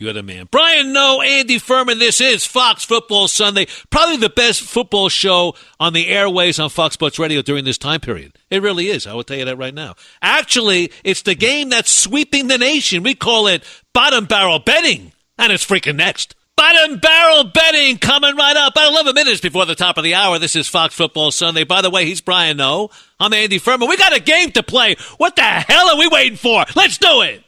You're 0.00 0.14
the 0.14 0.22
man. 0.22 0.48
Brian 0.50 0.94
Noe, 0.94 1.20
Andy 1.20 1.58
Furman. 1.58 1.98
This 1.98 2.22
is 2.22 2.46
Fox 2.46 2.86
Football 2.86 3.28
Sunday. 3.28 3.66
Probably 3.90 4.16
the 4.16 4.30
best 4.30 4.62
football 4.62 5.10
show 5.10 5.54
on 5.78 5.92
the 5.92 6.08
airways 6.08 6.58
on 6.58 6.70
Fox 6.70 6.94
Sports 6.94 7.18
Radio 7.18 7.42
during 7.42 7.66
this 7.66 7.76
time 7.76 8.00
period. 8.00 8.32
It 8.48 8.62
really 8.62 8.88
is. 8.88 9.06
I 9.06 9.12
will 9.12 9.24
tell 9.24 9.36
you 9.36 9.44
that 9.44 9.58
right 9.58 9.74
now. 9.74 9.96
Actually, 10.22 10.90
it's 11.04 11.20
the 11.20 11.34
game 11.34 11.68
that's 11.68 11.90
sweeping 11.90 12.46
the 12.46 12.56
nation. 12.56 13.02
We 13.02 13.14
call 13.14 13.46
it 13.46 13.62
bottom 13.92 14.24
barrel 14.24 14.58
betting. 14.58 15.12
And 15.36 15.52
it's 15.52 15.66
freaking 15.66 15.96
next. 15.96 16.34
Bottom 16.56 16.98
barrel 16.98 17.44
betting 17.44 17.98
coming 17.98 18.36
right 18.36 18.56
up. 18.56 18.72
About 18.72 18.92
11 18.94 19.14
minutes 19.14 19.42
before 19.42 19.66
the 19.66 19.74
top 19.74 19.98
of 19.98 20.04
the 20.04 20.14
hour. 20.14 20.38
This 20.38 20.56
is 20.56 20.66
Fox 20.66 20.94
Football 20.94 21.30
Sunday. 21.30 21.64
By 21.64 21.82
the 21.82 21.90
way, 21.90 22.06
he's 22.06 22.22
Brian 22.22 22.56
Noe. 22.56 22.88
I'm 23.18 23.34
Andy 23.34 23.58
Furman. 23.58 23.86
We 23.86 23.98
got 23.98 24.16
a 24.16 24.20
game 24.20 24.50
to 24.52 24.62
play. 24.62 24.96
What 25.18 25.36
the 25.36 25.42
hell 25.42 25.90
are 25.90 25.98
we 25.98 26.08
waiting 26.08 26.38
for? 26.38 26.64
Let's 26.74 26.96
do 26.96 27.20
it. 27.20 27.44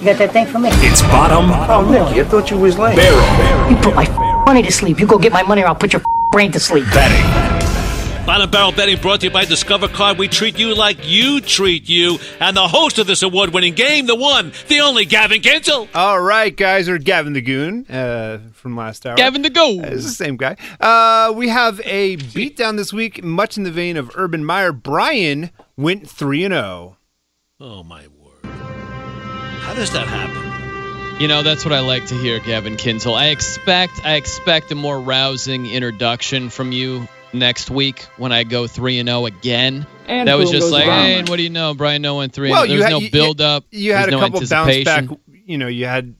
You 0.00 0.06
got 0.06 0.18
that 0.18 0.32
thing 0.32 0.46
for 0.46 0.58
me? 0.58 0.70
It's 0.72 1.02
bottom. 1.02 1.50
Oh, 1.70 1.88
Nicky, 1.88 2.20
I 2.20 2.24
thought 2.24 2.50
you 2.50 2.58
was 2.58 2.76
late. 2.76 2.96
Barrel. 2.96 3.70
You 3.70 3.76
put 3.76 3.94
my 3.94 4.02
f- 4.02 4.44
money 4.46 4.60
to 4.60 4.72
sleep. 4.72 4.98
You 4.98 5.06
go 5.06 5.18
get 5.18 5.32
my 5.32 5.44
money 5.44 5.62
or 5.62 5.68
I'll 5.68 5.76
put 5.76 5.92
your 5.92 6.02
brain 6.32 6.50
to 6.50 6.58
sleep. 6.58 6.84
Betting. 6.92 8.26
Bottom 8.26 8.50
Barrel 8.50 8.72
Betting 8.72 9.00
brought 9.00 9.20
to 9.20 9.26
you 9.26 9.32
by 9.32 9.44
Discover 9.44 9.86
Card. 9.88 10.18
We 10.18 10.26
treat 10.26 10.58
you 10.58 10.74
like 10.74 10.98
you 11.08 11.40
treat 11.40 11.88
you. 11.88 12.18
And 12.40 12.56
the 12.56 12.66
host 12.66 12.98
of 12.98 13.06
this 13.06 13.22
award 13.22 13.54
winning 13.54 13.74
game, 13.74 14.06
the 14.06 14.16
one, 14.16 14.52
the 14.66 14.80
only 14.80 15.04
Gavin 15.04 15.40
Kinzel. 15.40 15.88
All 15.94 16.20
right, 16.20 16.54
guys, 16.56 16.88
or 16.88 16.98
Gavin 16.98 17.32
the 17.34 17.40
Goon 17.40 17.86
uh, 17.88 18.40
from 18.52 18.76
last 18.76 19.06
hour. 19.06 19.14
Gavin 19.14 19.42
the 19.42 19.50
Goon. 19.50 19.84
Uh, 19.84 19.88
it's 19.92 20.04
the 20.04 20.10
same 20.10 20.36
guy. 20.36 20.56
Uh, 20.80 21.32
we 21.36 21.48
have 21.50 21.80
a 21.84 22.16
beatdown 22.16 22.76
this 22.76 22.92
week, 22.92 23.22
much 23.22 23.56
in 23.56 23.62
the 23.62 23.70
vein 23.70 23.96
of 23.96 24.10
Urban 24.16 24.44
Meyer. 24.44 24.72
Brian 24.72 25.50
went 25.76 26.10
3 26.10 26.46
and 26.46 26.52
0. 26.54 26.96
Oh, 27.60 27.84
my 27.84 28.08
word. 28.08 28.10
How 29.64 29.74
does 29.74 29.90
that 29.92 30.06
happen? 30.06 31.20
You 31.20 31.28
know, 31.28 31.42
that's 31.42 31.64
what 31.64 31.72
I 31.72 31.80
like 31.80 32.06
to 32.06 32.14
hear, 32.14 32.38
Gavin 32.40 32.76
Kinzel. 32.76 33.14
I 33.14 33.28
expect 33.28 34.04
I 34.04 34.14
expect 34.14 34.70
a 34.72 34.74
more 34.74 35.00
rousing 35.00 35.66
introduction 35.66 36.50
from 36.50 36.72
you 36.72 37.08
next 37.32 37.70
week 37.70 38.02
when 38.16 38.32
I 38.32 38.44
go 38.44 38.66
3 38.66 38.98
and 38.98 39.08
0 39.08 39.26
again. 39.26 39.86
And 40.06 40.28
that 40.28 40.34
was 40.34 40.50
just 40.50 40.70
like, 40.70 40.84
Brian. 40.84 41.24
hey, 41.24 41.30
what 41.30 41.36
do 41.36 41.42
you 41.42 41.50
know? 41.50 41.72
Brian 41.74 42.02
Noe 42.02 42.16
went 42.18 42.32
3 42.32 42.50
Well, 42.50 42.62
and 42.64 42.72
you 42.72 42.78
There's 42.78 42.90
had- 42.92 42.98
no 42.98 43.00
you- 43.00 43.10
build 43.10 43.40
up. 43.40 43.64
You 43.70 43.92
had 43.94 44.08
a 44.08 44.12
no 44.12 44.18
couple 44.20 44.40
bounce 44.40 44.50
back. 44.50 44.68
anticipation. 44.68 45.18
You 45.46 45.58
know, 45.58 45.68
you 45.68 45.86
had 45.86 46.14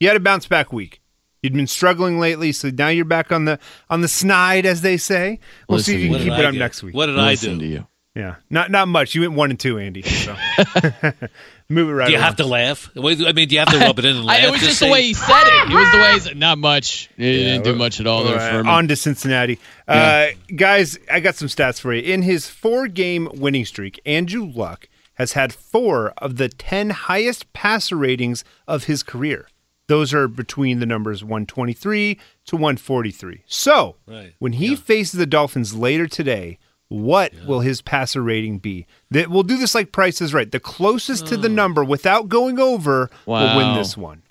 you 0.00 0.08
had 0.08 0.16
a 0.16 0.20
bounce 0.20 0.46
back 0.46 0.72
week. 0.72 1.00
You'd 1.42 1.52
been 1.54 1.66
struggling 1.66 2.20
lately, 2.20 2.52
so 2.52 2.70
now 2.70 2.88
you're 2.88 3.04
back 3.04 3.32
on 3.32 3.44
the 3.46 3.58
on 3.90 4.00
the 4.00 4.08
snide, 4.08 4.66
as 4.66 4.82
they 4.82 4.96
say. 4.96 5.40
We'll 5.68 5.78
see 5.80 5.94
if 5.94 6.00
you 6.00 6.06
can 6.06 6.12
What 6.12 6.18
did 6.18 6.24
keep 6.24 6.32
it 6.38 6.44
I 6.44 6.48
up 6.48 6.52
do? 6.52 6.58
next 6.58 6.82
week. 6.82 6.94
What 6.94 7.06
did 7.06 7.18
I 7.18 7.30
Listen 7.30 7.58
do? 7.58 7.66
to 7.66 7.72
you. 7.72 7.86
Yeah, 8.14 8.36
not 8.50 8.70
not 8.70 8.88
much. 8.88 9.14
You 9.14 9.22
went 9.22 9.32
one 9.34 9.50
and 9.50 9.58
two, 9.58 9.78
Andy. 9.78 10.02
So 10.02 10.36
move 11.68 11.88
it 11.88 11.92
right. 11.92 12.06
Do 12.06 12.12
you 12.12 12.18
along. 12.18 12.26
have 12.26 12.36
to 12.36 12.44
laugh? 12.46 12.90
Wait, 12.94 13.20
I 13.26 13.32
mean, 13.32 13.48
do 13.48 13.54
you 13.54 13.60
have 13.60 13.70
to 13.70 13.78
rub 13.78 13.98
it 13.98 14.04
in 14.04 14.16
and 14.16 14.24
laugh? 14.26 14.42
I, 14.42 14.46
it 14.48 14.50
was 14.50 14.60
just 14.60 14.80
the 14.80 14.90
way 14.90 15.02
he 15.02 15.14
said 15.14 15.42
it. 15.46 15.70
It 15.72 15.74
was 15.74 15.92
the 15.92 15.98
way 15.98 16.12
he 16.12 16.20
said 16.20 16.36
Not 16.36 16.58
much. 16.58 17.08
He 17.16 17.22
didn't 17.44 17.64
do 17.64 17.74
much 17.74 18.00
at 18.00 18.06
all 18.06 18.24
there 18.24 18.34
All 18.34 18.38
right, 18.38 18.52
for 18.52 18.64
me. 18.64 18.70
On 18.70 18.88
to 18.88 18.96
Cincinnati. 18.96 19.58
Uh, 19.88 20.26
guys, 20.54 20.98
I 21.10 21.20
got 21.20 21.36
some 21.36 21.48
stats 21.48 21.80
for 21.80 21.94
you. 21.94 22.02
In 22.02 22.22
his 22.22 22.48
four 22.48 22.86
game 22.88 23.28
winning 23.32 23.64
streak, 23.64 23.98
Andrew 24.04 24.44
Luck 24.44 24.88
has 25.14 25.32
had 25.32 25.52
four 25.52 26.10
of 26.18 26.36
the 26.36 26.48
10 26.50 26.90
highest 26.90 27.52
passer 27.54 27.96
ratings 27.96 28.44
of 28.68 28.84
his 28.84 29.02
career. 29.02 29.48
Those 29.88 30.14
are 30.14 30.28
between 30.28 30.80
the 30.80 30.86
numbers 30.86 31.22
123 31.24 32.18
to 32.46 32.56
143. 32.56 33.42
So, 33.46 33.96
Right. 34.06 34.34
when 34.38 34.54
he 34.54 34.76
faces 34.76 35.18
the 35.18 35.26
Dolphins 35.26 35.74
later 35.74 36.06
today, 36.06 36.58
what 36.92 37.32
will 37.46 37.60
his 37.60 37.80
passer 37.80 38.22
rating 38.22 38.58
be? 38.58 38.86
That 39.10 39.28
we'll 39.28 39.42
do 39.42 39.56
this 39.56 39.74
like 39.74 39.92
Price 39.92 40.20
is 40.20 40.34
Right. 40.34 40.50
The 40.50 40.60
closest 40.60 41.26
to 41.28 41.36
the 41.36 41.48
number 41.48 41.84
without 41.84 42.28
going 42.28 42.58
over 42.58 43.10
will 43.26 43.56
win 43.56 43.74
this 43.74 43.96
one. 43.96 44.22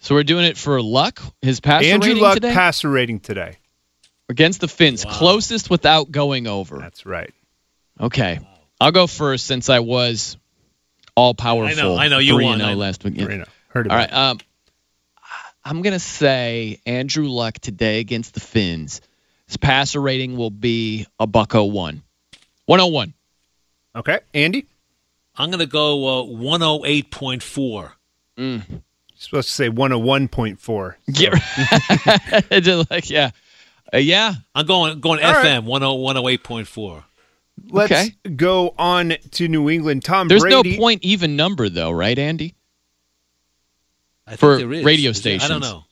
So 0.00 0.14
we're 0.14 0.24
doing 0.24 0.44
it 0.44 0.56
for 0.56 0.80
Luck, 0.80 1.20
his 1.42 1.60
passer 1.60 1.86
Andrew 1.86 2.10
rating 2.10 2.22
Luck 2.22 2.34
today? 2.34 2.52
passer 2.52 2.88
rating 2.88 3.20
today. 3.20 3.58
Against 4.28 4.60
the 4.60 4.68
Finns, 4.68 5.04
closest 5.04 5.70
without 5.70 6.10
going 6.10 6.46
over. 6.46 6.78
That's 6.78 7.06
right. 7.06 7.32
Okay. 7.98 8.38
I'll 8.80 8.92
go 8.92 9.06
first 9.06 9.46
since 9.46 9.70
I 9.70 9.80
was 9.80 10.36
all 11.16 11.34
powerful. 11.34 11.78
I 11.78 11.82
know, 11.82 11.96
I 11.96 12.08
know, 12.08 12.18
you 12.18 12.34
won, 12.34 12.54
and 12.54 12.62
I 12.62 12.72
know. 12.72 12.78
last 12.78 13.02
week. 13.04 13.16
Yeah. 13.16 13.24
Three 13.24 13.34
and 13.34 13.44
oh. 13.44 13.52
Heard 13.68 13.88
All 13.88 13.96
about 13.96 14.10
right. 14.10 14.30
Um, 14.30 14.38
I'm 15.64 15.82
going 15.82 15.92
to 15.92 15.98
say 15.98 16.80
Andrew 16.86 17.28
Luck 17.28 17.58
today 17.58 18.00
against 18.00 18.34
the 18.34 18.40
Finns. 18.40 19.00
His 19.48 19.56
passer 19.56 20.00
rating 20.00 20.36
will 20.36 20.50
be 20.50 21.06
a 21.18 21.26
bucko 21.26 21.64
one. 21.64 22.02
101. 22.66 23.14
Okay. 23.96 24.20
Andy? 24.34 24.66
I'm 25.36 25.50
going 25.50 25.60
to 25.60 25.66
go 25.66 26.20
uh, 26.20 26.24
108.4. 26.26 27.90
Mm. 28.36 28.62
You're 28.68 28.80
supposed 29.16 29.48
to 29.48 29.54
say 29.54 29.68
101.4. 29.70 30.94
Yeah. 31.08 32.60
Just 32.60 32.90
like, 32.90 33.08
yeah. 33.10 33.30
Uh, 33.92 33.98
yeah. 33.98 34.34
I'm 34.54 34.66
going 34.66 35.00
going 35.00 35.22
All 35.24 35.32
right. 35.32 35.44
FM 35.46 35.62
10 35.62 35.64
108.4. 35.64 37.04
Let's 37.70 37.90
Okay. 37.92 38.10
go 38.36 38.74
on 38.78 39.14
to 39.32 39.48
New 39.48 39.68
England. 39.70 40.04
Tom 40.04 40.28
There's 40.28 40.42
Brady. 40.42 40.72
no 40.72 40.76
point 40.78 41.02
even 41.02 41.34
number, 41.36 41.68
though, 41.68 41.90
right, 41.90 42.16
Andy? 42.18 42.54
I 44.26 44.32
think 44.32 44.40
For 44.40 44.58
there 44.58 44.72
is. 44.72 44.84
radio 44.84 45.10
Is 45.10 45.22
there? 45.22 45.34
I 45.34 45.48
don't 45.48 45.62
stations. 45.62 45.62
know. 45.62 45.84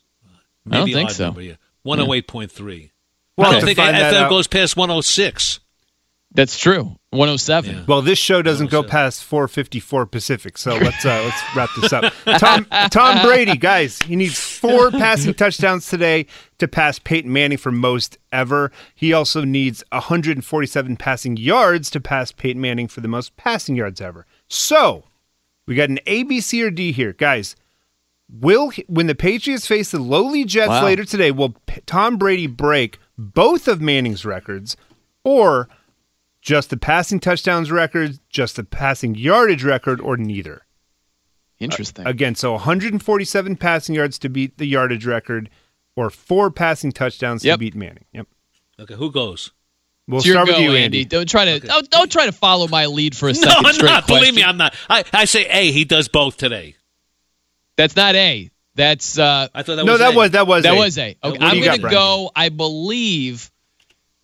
I 0.71 0.77
don't 0.79 0.93
think 0.93 1.11
so. 1.11 1.25
Number, 1.25 1.41
yeah. 1.43 1.55
108.3. 1.87 2.91
We'll 3.37 3.49
I 3.49 3.53
don't 3.53 3.65
think 3.65 3.77
find 3.79 3.95
that 3.97 4.15
FM 4.15 4.23
out. 4.23 4.31
goes 4.31 4.47
past 4.47 4.77
106. 4.77 5.61
That's 6.35 6.59
true. 6.59 6.97
107. 7.11 7.85
Well, 7.87 8.03
this 8.03 8.19
show 8.19 8.43
doesn't 8.43 8.71
go 8.71 8.83
past 8.83 9.25
454 9.25 10.05
Pacific, 10.07 10.59
so 10.59 10.75
let's 10.77 11.05
uh, 11.07 11.23
let's 11.25 11.57
wrap 11.57 11.71
this 11.81 11.93
up. 11.93 12.13
Tom 12.39 12.67
Tom 12.91 13.25
Brady, 13.27 13.57
guys, 13.57 13.99
he 14.01 14.17
needs 14.17 14.39
four 14.39 14.91
passing 14.91 15.33
touchdowns 15.33 15.89
today 15.89 16.27
to 16.59 16.69
pass 16.69 16.99
Peyton 16.99 17.33
Manning 17.33 17.57
for 17.57 17.73
most 17.73 18.19
ever. 18.33 18.71
He 18.95 19.15
also 19.15 19.45
needs 19.45 19.83
147 19.93 20.97
passing 20.97 21.39
yards 21.39 21.89
to 21.91 22.01
pass 22.01 22.33
Peyton 22.33 22.61
Manning 22.61 22.89
for 22.89 23.01
the 23.01 23.09
most 23.09 23.35
passing 23.39 23.75
yards 23.77 24.01
ever. 24.03 24.27
So, 24.49 25.05
we 25.67 25.75
got 25.75 25.89
an 25.89 26.01
A, 26.07 26.23
B, 26.25 26.41
C, 26.43 26.63
or 26.63 26.71
D 26.71 26.93
here, 26.93 27.15
guys. 27.15 27.57
Will 28.29 28.71
he- 28.71 28.85
when 28.89 29.07
the 29.07 29.15
Patriots 29.15 29.67
face 29.67 29.91
the 29.93 30.01
lowly 30.01 30.45
Jets 30.45 30.69
Wow. 30.69 30.85
later 30.85 31.05
today, 31.05 31.31
will 31.31 31.51
P- 31.67 31.81
Tom 31.87 32.19
Brady 32.19 32.47
break 32.49 32.99
both 33.19 33.69
of 33.69 33.81
Manning's 33.81 34.25
records, 34.25 34.77
or 35.25 35.69
just 36.43 36.71
the 36.71 36.77
passing 36.77 37.19
touchdowns 37.21 37.71
record, 37.71 38.19
just 38.29 38.57
the 38.57 38.65
passing 38.65 39.15
yardage 39.15 39.65
record, 39.65 40.01
or 40.01 40.17
neither? 40.17 40.63
Interesting. 41.59 42.07
Uh, 42.07 42.11
again, 42.11 42.35
so 42.35 42.53
147 42.53 43.57
passing 43.57 43.95
yards 43.95 44.19
to 44.19 44.29
beat 44.29 44.59
the 44.59 44.67
yardage 44.67 45.07
record, 45.07 45.49
or 45.97 46.11
four 46.11 46.51
passing 46.51 46.93
touchdowns 46.93 47.43
to 47.43 47.57
beat 47.57 47.75
Manning. 47.75 48.05
Yep. 48.13 48.27
Okay, 48.81 48.95
who 48.95 49.11
goes? 49.11 49.53
We'll 50.09 50.19
It's 50.19 50.27
your 50.27 50.35
start 50.35 50.49
with 50.49 50.57
go, 50.57 50.63
you, 50.63 50.69
Andy. 50.73 50.85
Andy. 50.85 51.05
Don't 51.07 51.29
try 51.29 51.47
to 51.47 51.59
don't, 51.59 51.91
don't 51.91 52.13
try 52.13 52.27
to 52.27 52.33
follow 52.33 52.69
my 52.69 52.87
lead 52.87 53.17
for 53.17 53.29
a 53.31 53.35
second. 53.35 53.63
No, 53.63 53.69
I'm 53.71 53.77
not. 53.79 54.05
question. 54.05 54.17
Believe 54.19 54.35
me, 54.37 54.45
I'm 54.45 54.57
not. 54.57 54.75
I, 54.89 55.03
I 55.13 55.25
say 55.25 55.47
A, 55.47 55.73
he 55.73 55.85
does 55.85 56.07
both 56.09 56.37
today. 56.37 56.77
That's 57.77 57.97
not 57.97 58.15
A. 58.15 58.51
That's 58.77 59.19
uh 59.19 59.49
I 59.55 59.63
thought 59.63 59.77
that 59.77 59.85
no, 59.87 59.93
was 59.93 60.01
that 60.01 60.13
A. 60.13 60.17
was 60.17 60.31
that 60.33 60.47
was 60.47 60.63
that 60.65 60.75
a. 60.75 60.77
was 60.77 60.99
a. 60.99 61.17
Okay, 61.25 61.39
what 61.39 61.43
I'm 61.43 61.63
gonna 61.63 61.91
go. 61.91 62.31
I 62.37 62.51
believe 62.51 63.51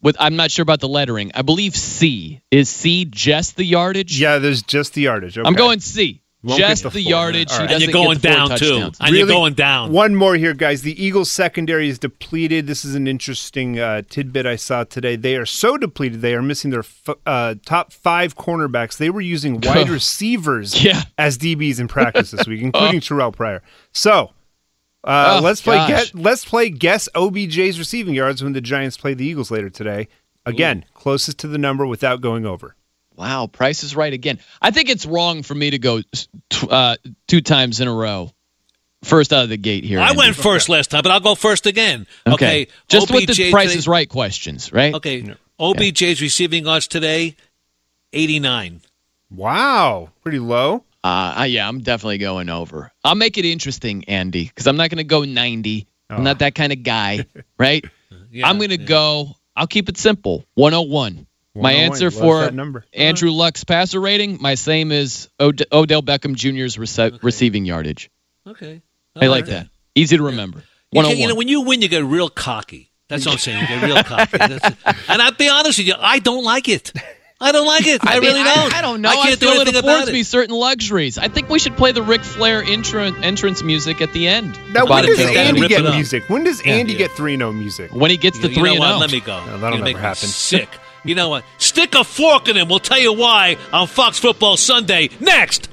with 0.02 0.16
I'm 0.20 0.36
not 0.36 0.50
sure 0.50 0.62
about 0.62 0.80
the 0.80 0.88
lettering. 0.88 1.32
I 1.34 1.42
believe 1.42 1.74
C 1.74 2.42
is 2.50 2.68
C 2.68 3.04
just 3.04 3.56
the 3.56 3.64
yardage. 3.64 4.20
Yeah, 4.20 4.38
there's 4.38 4.62
just 4.62 4.94
the 4.94 5.02
yardage. 5.02 5.38
I'm 5.38 5.54
going 5.54 5.80
C. 5.80 6.20
Won't 6.44 6.58
just 6.58 6.82
the 6.82 6.90
the, 6.90 7.00
yardage. 7.00 7.52
Right. 7.52 7.70
And 7.70 7.80
you're 7.80 7.92
going 7.92 8.18
get 8.18 8.22
the 8.22 8.28
four 8.28 8.48
down, 8.48 8.58
too. 8.58 8.68
touchdowns. 8.70 8.98
And 9.00 9.14
you're 9.14 9.28
going 9.28 9.54
down. 9.54 9.92
One 9.92 10.16
more 10.16 10.34
here, 10.34 10.54
guys. 10.54 10.82
The 10.82 11.00
Eagles 11.00 11.30
secondary 11.30 11.88
is 11.88 12.00
depleted. 12.00 12.66
This 12.66 12.84
is 12.84 12.96
an 12.96 13.06
interesting 13.06 13.78
uh, 13.78 14.02
tidbit 14.10 14.44
I 14.44 14.56
saw 14.56 14.82
today. 14.82 15.14
They 15.14 15.36
are 15.36 15.46
so 15.46 15.76
depleted 15.76 16.20
they 16.20 16.34
are 16.34 16.42
missing 16.42 16.72
their 16.72 16.80
f- 16.80 17.10
uh, 17.24 17.54
top 17.64 17.92
five 17.92 18.36
cornerbacks. 18.36 18.96
They 18.96 19.08
were 19.08 19.20
using 19.20 19.60
wide 19.60 19.88
receivers 20.00 20.82
Yeah. 20.84 21.02
as 21.16 21.38
DBs 21.38 21.78
in 21.78 21.86
practice 21.86 22.32
this 22.32 22.48
week, 22.48 22.60
including 22.70 23.00
Terrelle 23.00 23.32
Pryor. 23.32 23.62
So. 23.92 24.32
Uh, 25.04 25.38
Oh, 25.40 25.44
let's 25.44 25.60
play. 25.60 25.76
Guess, 25.88 26.14
let's 26.14 26.44
play. 26.44 26.70
Guess 26.70 27.08
OBJ's 27.14 27.78
receiving 27.78 28.14
yards 28.14 28.42
when 28.42 28.52
the 28.52 28.60
Giants 28.60 28.96
play 28.96 29.14
the 29.14 29.24
Eagles 29.24 29.50
later 29.50 29.68
today. 29.70 30.08
Again, 30.46 30.84
closest 30.94 31.38
to 31.40 31.48
the 31.48 31.58
number 31.58 31.86
without 31.86 32.20
going 32.20 32.46
over. 32.46 32.74
Wow, 33.16 33.46
Price 33.46 33.82
is 33.84 33.94
right 33.94 34.12
again. 34.12 34.38
I 34.60 34.70
think 34.70 34.88
it's 34.88 35.04
wrong 35.06 35.42
for 35.42 35.54
me 35.54 35.70
to 35.70 35.78
go 35.78 36.00
t- 36.50 36.68
uh, 36.70 36.96
two 37.28 37.40
times 37.40 37.80
in 37.80 37.86
a 37.88 37.92
row. 37.94 38.32
First 39.04 39.32
out 39.32 39.42
of 39.44 39.48
the 39.50 39.56
gate 39.56 39.84
here. 39.84 39.98
I 40.00 40.08
Andy. 40.10 40.18
went 40.18 40.36
first 40.36 40.68
last 40.68 40.90
time, 40.90 41.02
but 41.02 41.10
I'll 41.12 41.20
go 41.20 41.34
first 41.34 41.66
again. 41.66 42.06
Okay. 42.26 42.34
Okay. 42.34 42.66
Just 42.88 43.10
with 43.10 43.26
the 43.26 43.50
Price 43.50 43.68
today- 43.70 43.78
is 43.78 43.88
right 43.88 44.08
questions, 44.08 44.72
right? 44.72 44.94
Okay. 44.94 45.34
OBJ's 45.60 46.22
receiving 46.22 46.64
yards 46.64 46.86
today, 46.88 47.36
89. 48.12 48.80
Wow, 49.30 50.10
pretty 50.22 50.38
low. 50.38 50.84
Uh, 51.04 51.46
yeah, 51.48 51.66
I'm 51.68 51.80
definitely 51.80 52.18
going 52.18 52.48
over. 52.48 52.92
I'll 53.04 53.14
make 53.16 53.38
it 53.38 53.44
interesting, 53.44 54.04
Andy, 54.04 54.44
because 54.44 54.66
I'm 54.66 54.76
not 54.76 54.90
going 54.90 54.98
to 54.98 55.04
go 55.04 55.24
90. 55.24 55.86
I'm 56.10 56.22
not 56.24 56.40
that 56.40 56.54
kind 56.54 56.72
of 56.72 56.82
guy, 56.82 57.26
right? 57.58 57.84
Yeah, 58.34 58.48
I'm 58.48 58.56
going 58.56 58.70
to 58.70 58.78
go. 58.78 59.36
I'll 59.54 59.66
keep 59.66 59.90
it 59.90 59.98
simple. 59.98 60.46
101. 60.54 61.26
My 61.54 61.72
answer 61.72 62.06
love 62.06 62.14
for 62.14 62.40
that 62.40 62.54
number. 62.54 62.86
Andrew 62.94 63.30
Luck's 63.30 63.62
passer 63.62 64.00
rating, 64.00 64.38
my 64.40 64.54
same 64.54 64.90
is 64.90 65.28
Od- 65.38 65.66
Odell 65.70 66.02
Beckham 66.02 66.34
Jr.'s 66.34 66.78
rece- 66.78 67.22
receiving 67.22 67.66
yardage. 67.66 68.10
Okay. 68.46 68.80
I 69.14 69.26
like 69.26 69.44
that. 69.46 69.68
Easy 69.94 70.16
to 70.16 70.22
remember. 70.22 70.62
You, 70.92 71.02
can- 71.02 71.18
you 71.18 71.28
know, 71.28 71.34
when 71.34 71.48
you 71.48 71.60
win, 71.60 71.82
you 71.82 71.88
get 71.88 72.04
real 72.04 72.30
cocky. 72.30 72.90
That's 73.08 73.26
what 73.26 73.32
I'm 73.32 73.38
saying. 73.38 73.60
You 73.60 73.66
get 73.66 73.82
real 73.82 74.02
cocky. 74.02 74.36
That's- 74.38 74.72
and 75.08 75.20
I'll 75.20 75.32
be 75.32 75.50
honest 75.50 75.76
with 75.76 75.88
you, 75.88 75.94
I 75.98 76.20
don't 76.20 76.44
like 76.44 76.70
it. 76.70 76.90
I 77.42 77.52
don't 77.52 77.66
like 77.66 77.86
it. 77.86 78.00
I, 78.04 78.20
mean, 78.20 78.30
really 78.30 78.42
don't. 78.44 78.72
I, 78.74 78.80
don't 78.80 79.00
know. 79.00 79.08
I 79.10 79.12
I, 79.12 79.26
can't 79.28 79.40
do 79.40 79.46
feel 79.46 79.54
it 79.56 79.60
anything 79.62 79.78
affords 79.80 80.02
about 80.04 80.08
it. 80.08 80.12
me 80.12 80.22
certain 80.22 80.54
luxuries. 80.54 81.18
I 81.18 81.28
think 81.28 81.48
we 81.48 81.58
should 81.58 81.76
play 81.76 81.90
the 81.92 82.02
Ric 82.02 82.22
Flair 82.22 82.62
intro, 82.62 83.02
entrance 83.20 83.62
music 83.62 84.00
at 84.00 84.12
the 84.12 84.28
end. 84.28 84.52
Now, 84.72 84.84
when 84.84 85.00
About 85.00 85.04
does 85.06 85.18
it, 85.18 85.34
Joe. 85.34 85.40
Andy 85.40 85.68
get 85.68 85.82
music? 85.82 86.28
When 86.30 86.44
does 86.44 86.64
Yeah. 86.64 86.74
Andy 86.74 86.94
get 86.94 87.10
3 87.10 87.36
0 87.36 87.52
music? 87.52 87.92
When 87.92 88.10
he 88.10 88.16
gets 88.16 88.36
You- 88.36 88.42
the 88.42 88.48
you 88.50 88.54
three 88.54 88.62
know 88.64 88.70
and 88.72 88.80
what? 88.80 88.92
oh. 88.94 88.98
Let 88.98 89.12
me 89.12 89.20
go. 89.20 89.44
No, 89.46 89.58
that'll 89.58 89.78
never 89.80 89.98
happen. 89.98 90.28
Sick. 90.28 90.68
You 91.04 91.16
know 91.16 91.30
what? 91.30 91.44
Stick 91.58 91.96
a 91.96 92.04
fork 92.04 92.46
in 92.46 92.56
him. 92.56 92.68
We'll 92.68 92.78
tell 92.78 93.00
you 93.00 93.12
why 93.12 93.56
on 93.72 93.88
Fox 93.88 94.20
Football 94.20 94.56
Sunday. 94.56 95.10
Next. 95.18 95.68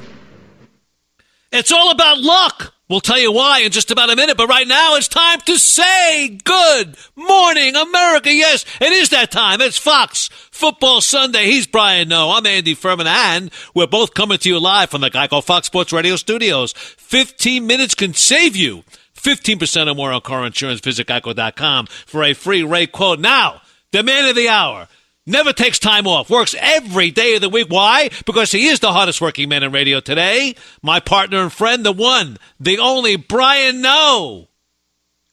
It's 1.51 1.71
all 1.71 1.91
about 1.91 2.19
luck. 2.19 2.73
We'll 2.89 3.01
tell 3.01 3.19
you 3.19 3.31
why 3.31 3.59
in 3.59 3.71
just 3.71 3.91
about 3.91 4.09
a 4.09 4.15
minute, 4.15 4.35
but 4.35 4.47
right 4.47 4.67
now 4.67 4.95
it's 4.95 5.07
time 5.07 5.39
to 5.41 5.59
say 5.59 6.39
good 6.43 6.97
morning, 7.15 7.75
America. 7.75 8.33
Yes, 8.33 8.65
it 8.81 8.91
is 8.91 9.09
that 9.09 9.29
time. 9.29 9.61
It's 9.61 9.77
Fox 9.77 10.27
Football 10.51 10.99
Sunday. 11.01 11.45
He's 11.45 11.67
Brian 11.67 12.09
Noe. 12.09 12.31
I'm 12.31 12.47
Andy 12.47 12.73
Furman, 12.73 13.05
and 13.05 13.51
we're 13.75 13.85
both 13.85 14.15
coming 14.15 14.39
to 14.39 14.49
you 14.49 14.59
live 14.59 14.89
from 14.89 15.01
the 15.01 15.11
Geico 15.11 15.43
Fox 15.43 15.67
Sports 15.67 15.93
Radio 15.93 16.15
studios. 16.15 16.73
15 16.73 17.67
minutes 17.67 17.93
can 17.93 18.15
save 18.15 18.55
you 18.55 18.83
15% 19.13 19.91
or 19.91 19.93
more 19.93 20.11
on 20.11 20.21
car 20.21 20.43
insurance. 20.43 20.79
Visit 20.79 21.05
geico.com 21.05 21.85
for 22.07 22.23
a 22.23 22.33
free 22.33 22.63
rate 22.63 22.91
quote. 22.91 23.19
Now, 23.19 23.61
the 23.91 24.01
man 24.01 24.27
of 24.27 24.35
the 24.35 24.49
hour. 24.49 24.87
Never 25.25 25.53
takes 25.53 25.79
time 25.79 26.07
off. 26.07 26.29
Works 26.29 26.55
every 26.57 27.11
day 27.11 27.35
of 27.35 27.41
the 27.41 27.49
week. 27.49 27.67
Why? 27.69 28.09
Because 28.25 28.51
he 28.51 28.67
is 28.67 28.79
the 28.79 28.91
hardest 28.91 29.21
working 29.21 29.49
man 29.49 29.63
in 29.63 29.71
radio 29.71 29.99
today. 29.99 30.55
My 30.81 30.99
partner 30.99 31.41
and 31.41 31.53
friend, 31.53 31.85
the 31.85 31.91
one, 31.91 32.37
the 32.59 32.79
only 32.79 33.15
Brian 33.15 33.81
Noe. 33.81 34.47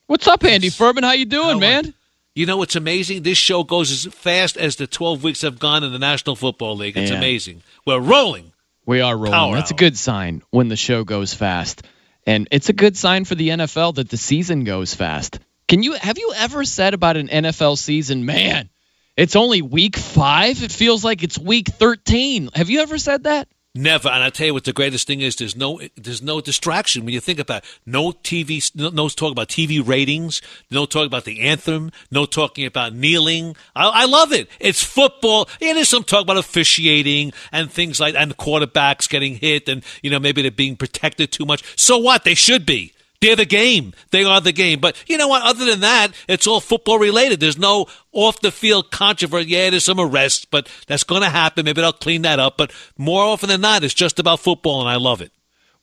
What's 0.07 0.29
up, 0.29 0.45
Andy 0.45 0.69
Furman? 0.69 1.03
How 1.03 1.13
you 1.13 1.25
doing, 1.25 1.59
man? 1.59 1.95
You 2.35 2.45
know 2.45 2.59
what's 2.59 2.77
amazing? 2.77 3.23
This 3.23 3.39
show 3.39 3.65
goes 3.65 3.91
as 3.91 4.13
fast 4.13 4.59
as 4.59 4.77
the 4.77 4.87
12 4.87 5.25
weeks 5.25 5.41
have 5.41 5.59
gone 5.59 5.83
in 5.83 5.93
the 5.93 5.99
National 5.99 6.37
Football 6.37 6.77
League. 6.77 6.97
It's 6.97 7.11
amazing. 7.11 7.63
We're 7.87 7.99
rolling. 7.99 8.53
We 8.85 9.01
are 9.01 9.17
rolling. 9.17 9.33
Power 9.33 9.55
That's 9.55 9.71
a 9.71 9.75
good 9.75 9.97
sign 9.97 10.43
when 10.51 10.69
the 10.69 10.77
show 10.77 11.03
goes 11.03 11.33
fast. 11.33 11.83
And 12.27 12.47
it's 12.51 12.69
a 12.69 12.73
good 12.73 12.97
sign 12.97 13.25
for 13.25 13.35
the 13.35 13.49
NFL 13.49 13.95
that 13.95 14.11
the 14.11 14.17
season 14.17 14.65
goes 14.65 14.95
fast. 14.95 15.39
Can 15.67 15.83
you 15.83 15.95
have 15.95 16.19
you 16.19 16.33
ever 16.37 16.65
said 16.65 16.95
about 16.95 17.17
an 17.17 17.29
NFL 17.29 17.79
season, 17.79 18.27
man, 18.27 18.69
it's 19.17 19.37
only 19.37 19.63
week 19.63 19.97
5? 19.97 20.63
It 20.63 20.73
feels 20.73 21.05
like 21.05 21.23
it's 21.23 21.39
week 21.39 21.69
13. 21.69 22.51
Have 22.55 22.71
you 22.71 22.81
ever 22.81 22.99
said 22.99 23.25
that? 23.25 23.49
Never. 23.77 24.09
And 24.09 24.23
I 24.23 24.31
tell 24.31 24.47
you 24.47 24.55
what 24.55 24.65
the 24.65 24.73
greatest 24.73 25.07
thing 25.07 25.21
is 25.21 25.37
there's 25.37 25.55
no 25.55 25.79
there's 25.97 26.23
no 26.23 26.41
distraction 26.41 27.05
when 27.05 27.13
you 27.13 27.21
think 27.21 27.39
about 27.39 27.63
it. 27.63 27.69
no 27.85 28.11
TV 28.11 28.75
no, 28.75 28.89
no 28.89 29.09
talk 29.11 29.33
about 29.33 29.49
TV 29.49 29.87
ratings, 29.87 30.41
no 30.71 30.87
talk 30.87 31.07
about 31.07 31.25
the 31.25 31.43
anthem, 31.43 31.93
no 32.11 32.25
talking 32.25 32.65
about 32.65 32.95
kneeling. 32.95 33.55
I, 33.75 33.89
I 33.89 34.05
love 34.07 34.33
it. 34.33 34.49
It's 34.61 34.83
football. 34.83 35.47
Yeah, 35.61 35.75
there's 35.75 35.91
some 35.91 36.05
talk 36.05 36.23
about 36.23 36.39
officiating 36.39 37.35
and 37.53 37.71
things 37.71 38.01
like 38.01 38.15
and 38.15 38.35
quarterbacks 38.39 39.11
getting 39.11 39.37
hit 39.37 39.69
and 39.69 39.85
you 40.03 40.11
know 40.11 40.19
maybe 40.19 40.41
they're 40.41 40.51
being 40.51 40.77
protected 40.77 41.31
too 41.31 41.45
much. 41.45 41.63
So 41.79 41.99
what? 41.99 42.25
They 42.25 42.35
should 42.35 42.65
be. 42.65 42.95
They're 43.21 43.37
the 43.37 43.45
game. 43.47 43.93
They 44.11 44.25
are 44.25 44.41
the 44.41 44.53
game. 44.53 44.81
But 44.81 45.03
you 45.07 45.19
know 45.19 45.29
what? 45.29 45.43
Other 45.43 45.65
than 45.65 45.81
that, 45.81 46.09
it's 46.29 46.47
all 46.47 46.61
football 46.61 46.99
related. 46.99 47.41
There's 47.41 47.59
no 47.59 47.87
off 48.13 48.41
the 48.41 48.51
field 48.51 48.91
controversy. 48.91 49.51
Yeah, 49.51 49.71
there's 49.71 49.85
some 49.85 50.01
arrests, 50.01 50.45
but 50.45 50.69
that's 50.87 51.05
going 51.05 51.23
to 51.23 51.31
happen. 51.31 51.65
Maybe 51.65 51.81
they'll 51.81 51.93
clean 51.93 52.23
that 52.23 52.39
up. 52.39 52.57
But 52.57 52.73
more 52.97 53.23
often 53.23 53.49
than 53.49 53.61
not, 53.61 53.85
it's 53.85 53.95
just 53.95 54.19
about 54.19 54.41
football, 54.41 54.81
and 54.81 54.89
I 54.89 54.97
love 54.97 55.21
it. 55.21 55.33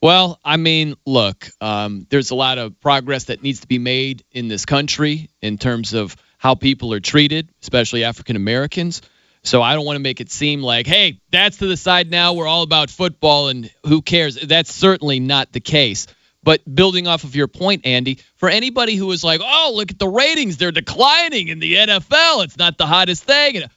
Well, 0.00 0.38
I 0.44 0.58
mean, 0.58 0.96
look, 1.06 1.48
um, 1.62 2.06
there's 2.10 2.30
a 2.30 2.34
lot 2.34 2.58
of 2.58 2.78
progress 2.80 3.24
that 3.24 3.42
needs 3.42 3.60
to 3.60 3.66
be 3.66 3.78
made 3.78 4.22
in 4.32 4.48
this 4.48 4.66
country 4.66 5.30
in 5.40 5.56
terms 5.56 5.94
of 5.94 6.14
how 6.36 6.54
people 6.54 6.92
are 6.92 7.00
treated, 7.00 7.48
especially 7.62 8.04
African 8.04 8.36
Americans. 8.36 9.00
So 9.44 9.62
I 9.62 9.74
don't 9.74 9.86
want 9.86 9.96
to 9.96 10.02
make 10.02 10.20
it 10.20 10.30
seem 10.30 10.62
like, 10.62 10.86
hey, 10.86 11.20
that's 11.30 11.58
to 11.58 11.66
the 11.66 11.76
side 11.76 12.10
now. 12.10 12.34
We're 12.34 12.46
all 12.46 12.62
about 12.62 12.90
football 12.90 13.48
and 13.48 13.70
who 13.86 14.02
cares? 14.02 14.36
That's 14.36 14.72
certainly 14.72 15.20
not 15.20 15.52
the 15.52 15.60
case. 15.60 16.06
But 16.44 16.62
building 16.72 17.06
off 17.06 17.24
of 17.24 17.34
your 17.34 17.48
point, 17.48 17.86
Andy, 17.86 18.18
for 18.36 18.48
anybody 18.48 18.96
who 18.96 19.10
is 19.12 19.24
like, 19.24 19.40
oh, 19.42 19.72
look 19.74 19.90
at 19.90 19.98
the 19.98 20.08
ratings, 20.08 20.58
they're 20.58 20.72
declining 20.72 21.48
in 21.48 21.58
the 21.58 21.74
NFL. 21.74 22.44
It's 22.44 22.58
not 22.58 22.76
the 22.78 22.86
hottest 22.86 23.24
thing. 23.24 23.64
Uh, 23.64 23.68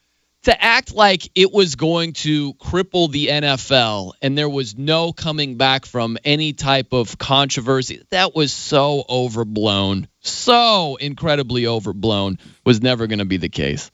to 0.44 0.64
act 0.64 0.94
like 0.94 1.30
it 1.36 1.52
was 1.52 1.76
going 1.76 2.14
to 2.14 2.54
cripple 2.54 3.12
the 3.12 3.28
NFL 3.28 4.14
and 4.22 4.38
there 4.38 4.48
was 4.48 4.78
no 4.78 5.12
coming 5.12 5.58
back 5.58 5.86
from 5.86 6.18
any 6.24 6.54
type 6.54 6.94
of 6.94 7.18
controversy, 7.18 8.02
that 8.12 8.34
was 8.34 8.54
so 8.54 9.04
overblown, 9.10 10.08
so 10.22 10.96
incredibly 10.98 11.68
overblown, 11.68 12.38
was 12.66 12.82
never 12.82 13.08
going 13.08 13.20
to 13.20 13.26
be 13.26 13.38
the 13.38 13.50
case. 13.50 13.92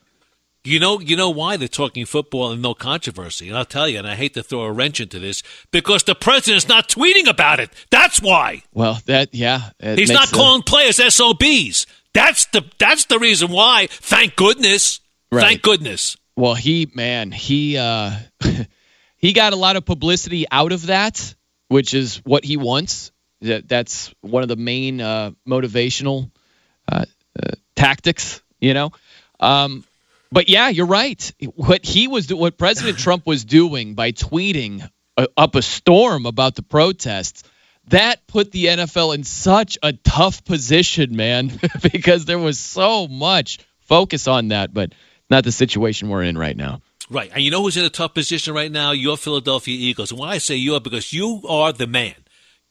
You 0.66 0.80
know, 0.80 1.00
you 1.02 1.18
know 1.18 1.30
why 1.30 1.58
they're 1.58 1.68
talking 1.68 2.06
football 2.06 2.52
and 2.52 2.62
no 2.62 2.74
controversy. 2.74 3.50
And 3.50 3.58
I'll 3.58 3.66
tell 3.66 3.90
you, 3.90 3.98
and 3.98 4.08
I 4.08 4.16
hate 4.16 4.34
to 4.36 4.44
throw 4.44 4.62
a 4.62 4.72
wrench 4.72 5.02
into 5.02 5.20
this, 5.20 5.44
because 5.72 6.04
the 6.04 6.16
president's 6.16 6.70
not 6.70 6.88
tweeting 6.88 7.28
about 7.28 7.60
it. 7.60 7.70
That's 7.92 8.22
why. 8.22 8.64
Well, 8.74 9.00
that 9.06 9.36
yeah, 9.36 9.72
He's 9.82 10.10
not 10.10 10.32
a- 10.32 10.36
calling 10.36 10.62
players 10.62 11.02
SOBs. 11.14 11.86
That's 12.14 12.46
the 12.46 12.64
that's 12.78 13.06
the 13.06 13.20
reason 13.20 13.52
why. 13.52 13.88
Thank 13.90 14.36
goodness. 14.36 15.02
Right. 15.32 15.42
Thank 15.42 15.62
goodness. 15.64 16.16
Well, 16.38 16.56
he 16.56 16.90
man, 16.94 17.32
he 17.32 17.78
uh 17.78 18.12
he 19.18 19.34
got 19.34 19.54
a 19.54 19.58
lot 19.58 19.76
of 19.76 19.86
publicity 19.86 20.46
out 20.50 20.72
of 20.72 20.86
that, 20.88 21.36
which 21.68 21.94
is 21.94 22.18
what 22.24 22.46
he 22.46 22.56
wants. 22.56 23.12
That 23.42 23.68
that's 23.68 24.14
one 24.22 24.44
of 24.44 24.48
the 24.48 24.56
main 24.56 25.02
uh, 25.02 25.32
motivational 25.46 26.32
uh, 26.90 27.06
uh, 27.38 27.50
tactics, 27.76 28.42
you 28.62 28.74
know. 28.74 28.92
Um, 29.40 29.84
but 30.34 30.50
yeah, 30.50 30.70
you're 30.70 30.88
right. 30.88 31.34
What 31.56 31.86
he 31.86 32.08
was, 32.08 32.34
what 32.34 32.58
President 32.58 32.98
Trump 33.06 33.26
was 33.26 33.46
doing 33.46 33.94
by 33.94 34.12
tweeting 34.12 34.88
up 35.38 35.56
a 35.56 35.62
storm 35.62 36.26
about 36.26 36.56
the 36.56 36.64
protests, 36.64 37.44
that 37.88 38.26
put 38.28 38.52
the 38.52 38.66
NFL 38.66 39.14
in 39.14 39.24
such 39.24 39.78
a 39.84 39.94
tough 39.94 40.44
position, 40.44 41.16
man, 41.16 41.52
because 41.92 42.26
there 42.26 42.40
was 42.40 42.58
so 42.58 43.08
much 43.08 43.60
focus 43.82 44.28
on 44.28 44.50
that, 44.50 44.74
but 44.74 44.94
not 45.30 45.44
the 45.44 45.52
situation 45.52 46.10
we're 46.10 46.24
in 46.24 46.38
right 46.38 46.56
now. 46.56 46.82
Right. 47.10 47.30
And 47.34 47.44
you 47.44 47.52
know 47.52 47.62
who's 47.62 47.78
in 47.78 47.86
a 47.86 47.90
tough 47.90 48.14
position 48.14 48.54
right 48.54 48.72
now? 48.72 48.92
Your 48.92 49.18
Philadelphia 49.18 49.76
Eagles. 49.76 50.12
And 50.12 50.20
why 50.20 50.30
I 50.30 50.38
say 50.38 50.56
you 50.56 50.76
are 50.76 50.80
because 50.80 51.14
you 51.14 51.42
are 51.48 51.74
the 51.74 51.88
man. 51.88 52.16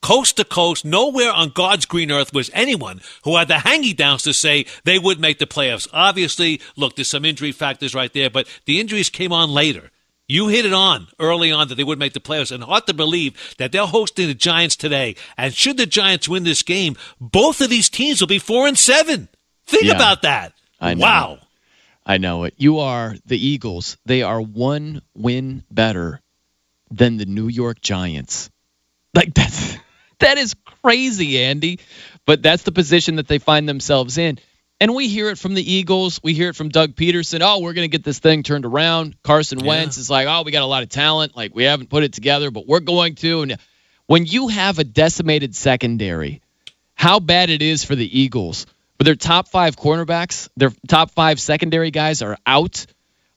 Coast 0.03 0.37
to 0.37 0.45
coast, 0.45 0.85
nowhere 0.85 1.31
on 1.33 1.51
God's 1.51 1.87
green 1.87 2.11
earth 2.11 2.35
was 2.35 2.51
anyone 2.53 3.01
who 3.25 3.37
had 3.37 3.49
the 3.49 3.55
hangy 3.55 3.97
downs 3.97 4.23
to 4.25 4.35
say 4.35 4.67
they 4.85 4.99
would 4.99 5.21
make 5.21 5.39
the 5.39 5.47
playoffs. 5.47 5.87
Obviously, 5.93 6.61
look, 6.77 6.97
there's 6.97 7.09
some 7.09 7.25
injury 7.25 7.53
factors 7.53 7.95
right 7.95 8.13
there, 8.13 8.29
but 8.29 8.49
the 8.67 8.81
injuries 8.81 9.09
came 9.09 9.33
on 9.33 9.49
later. 9.51 9.91
You 10.29 10.49
hit 10.49 10.67
it 10.67 10.73
on 10.73 11.09
early 11.19 11.53
on 11.53 11.69
that 11.69 11.77
they 11.77 11.85
would 11.85 11.99
make 11.99 12.15
the 12.15 12.21
playoffs, 12.21 12.51
and 12.53 12.65
hard 12.65 12.87
to 12.87 12.95
believe 12.95 13.55
that 13.59 13.71
they're 13.71 13.87
hosting 13.87 14.27
the 14.29 14.35
Giants 14.35 14.77
today. 14.77 15.15
And 15.37 15.55
should 15.55 15.77
the 15.77 15.87
Giants 15.87 16.29
win 16.29 16.45
this 16.45 16.63
game, 16.63 16.97
both 17.21 17.61
of 17.61 17.71
these 17.71 17.89
teams 17.89 18.21
will 18.21 18.29
be 18.29 18.39
four 18.39 18.67
and 18.67 18.79
seven. 18.79 19.29
Think 19.67 19.85
Yeah. 19.85 19.95
about 19.95 20.23
that. 20.23 20.55
I 20.81 20.95
know. 20.95 21.01
Wow. 21.03 21.39
I 22.05 22.19
know 22.19 22.43
it. 22.45 22.55
You 22.57 22.81
are 22.81 23.15
the 23.27 23.39
Eagles. 23.39 23.97
They 24.05 24.23
are 24.23 24.41
one 24.41 25.03
win 25.15 25.63
better 25.71 26.21
than 26.91 27.19
the 27.19 27.27
New 27.27 27.47
York 27.49 27.81
Giants. 27.81 28.51
Like 29.15 29.35
that's 29.35 29.77
that 30.23 30.39
is 30.39 30.55
crazy, 30.83 31.39
Andy. 31.39 31.79
But 32.25 32.43
that's 32.43 32.63
the 32.63 32.73
position 32.73 33.17
that 33.17 33.29
they 33.29 33.39
find 33.39 33.69
themselves 33.69 34.19
in. 34.19 34.39
And 34.81 34.95
we 34.95 35.09
hear 35.09 35.29
it 35.29 35.39
from 35.39 35.55
the 35.55 35.73
Eagles. 35.73 36.21
We 36.25 36.35
hear 36.35 36.49
it 36.49 36.57
from 36.57 36.69
Doug 36.69 36.95
Pederson. 36.97 37.41
Oh, 37.41 37.61
we're 37.61 37.73
going 37.73 37.89
to 37.89 37.97
get 37.97 38.03
this 38.05 38.19
thing 38.19 38.43
turned 38.43 38.67
around. 38.67 39.17
Carson 39.23 39.65
Wentz 39.65 39.97
is 39.97 40.11
like, 40.11 40.27
oh, 40.29 40.43
we 40.43 40.51
got 40.51 40.63
a 40.63 40.67
lot 40.67 40.83
of 40.83 40.89
talent. 40.89 41.37
Like, 41.37 41.55
we 41.55 41.63
haven't 41.65 41.89
put 41.89 42.03
it 42.03 42.13
together, 42.13 42.51
but 42.51 42.67
we're 42.67 42.81
going 42.81 43.15
to. 43.17 43.43
And 43.43 43.59
when 44.07 44.27
you 44.27 44.49
have 44.49 44.81
a 44.81 44.85
decimated 44.85 45.55
secondary, 45.55 46.43
how 46.95 47.21
bad 47.21 47.49
it 47.49 47.63
is 47.63 47.85
for 47.85 47.95
the 47.95 48.21
Eagles, 48.21 48.67
but 48.99 49.05
their 49.05 49.15
top 49.15 49.49
five 49.49 49.77
cornerbacks, 49.77 50.49
their 50.57 50.73
top 50.89 51.13
five 51.13 51.41
secondary 51.41 51.93
guys 51.93 52.23
are 52.23 52.37
out. 52.45 52.87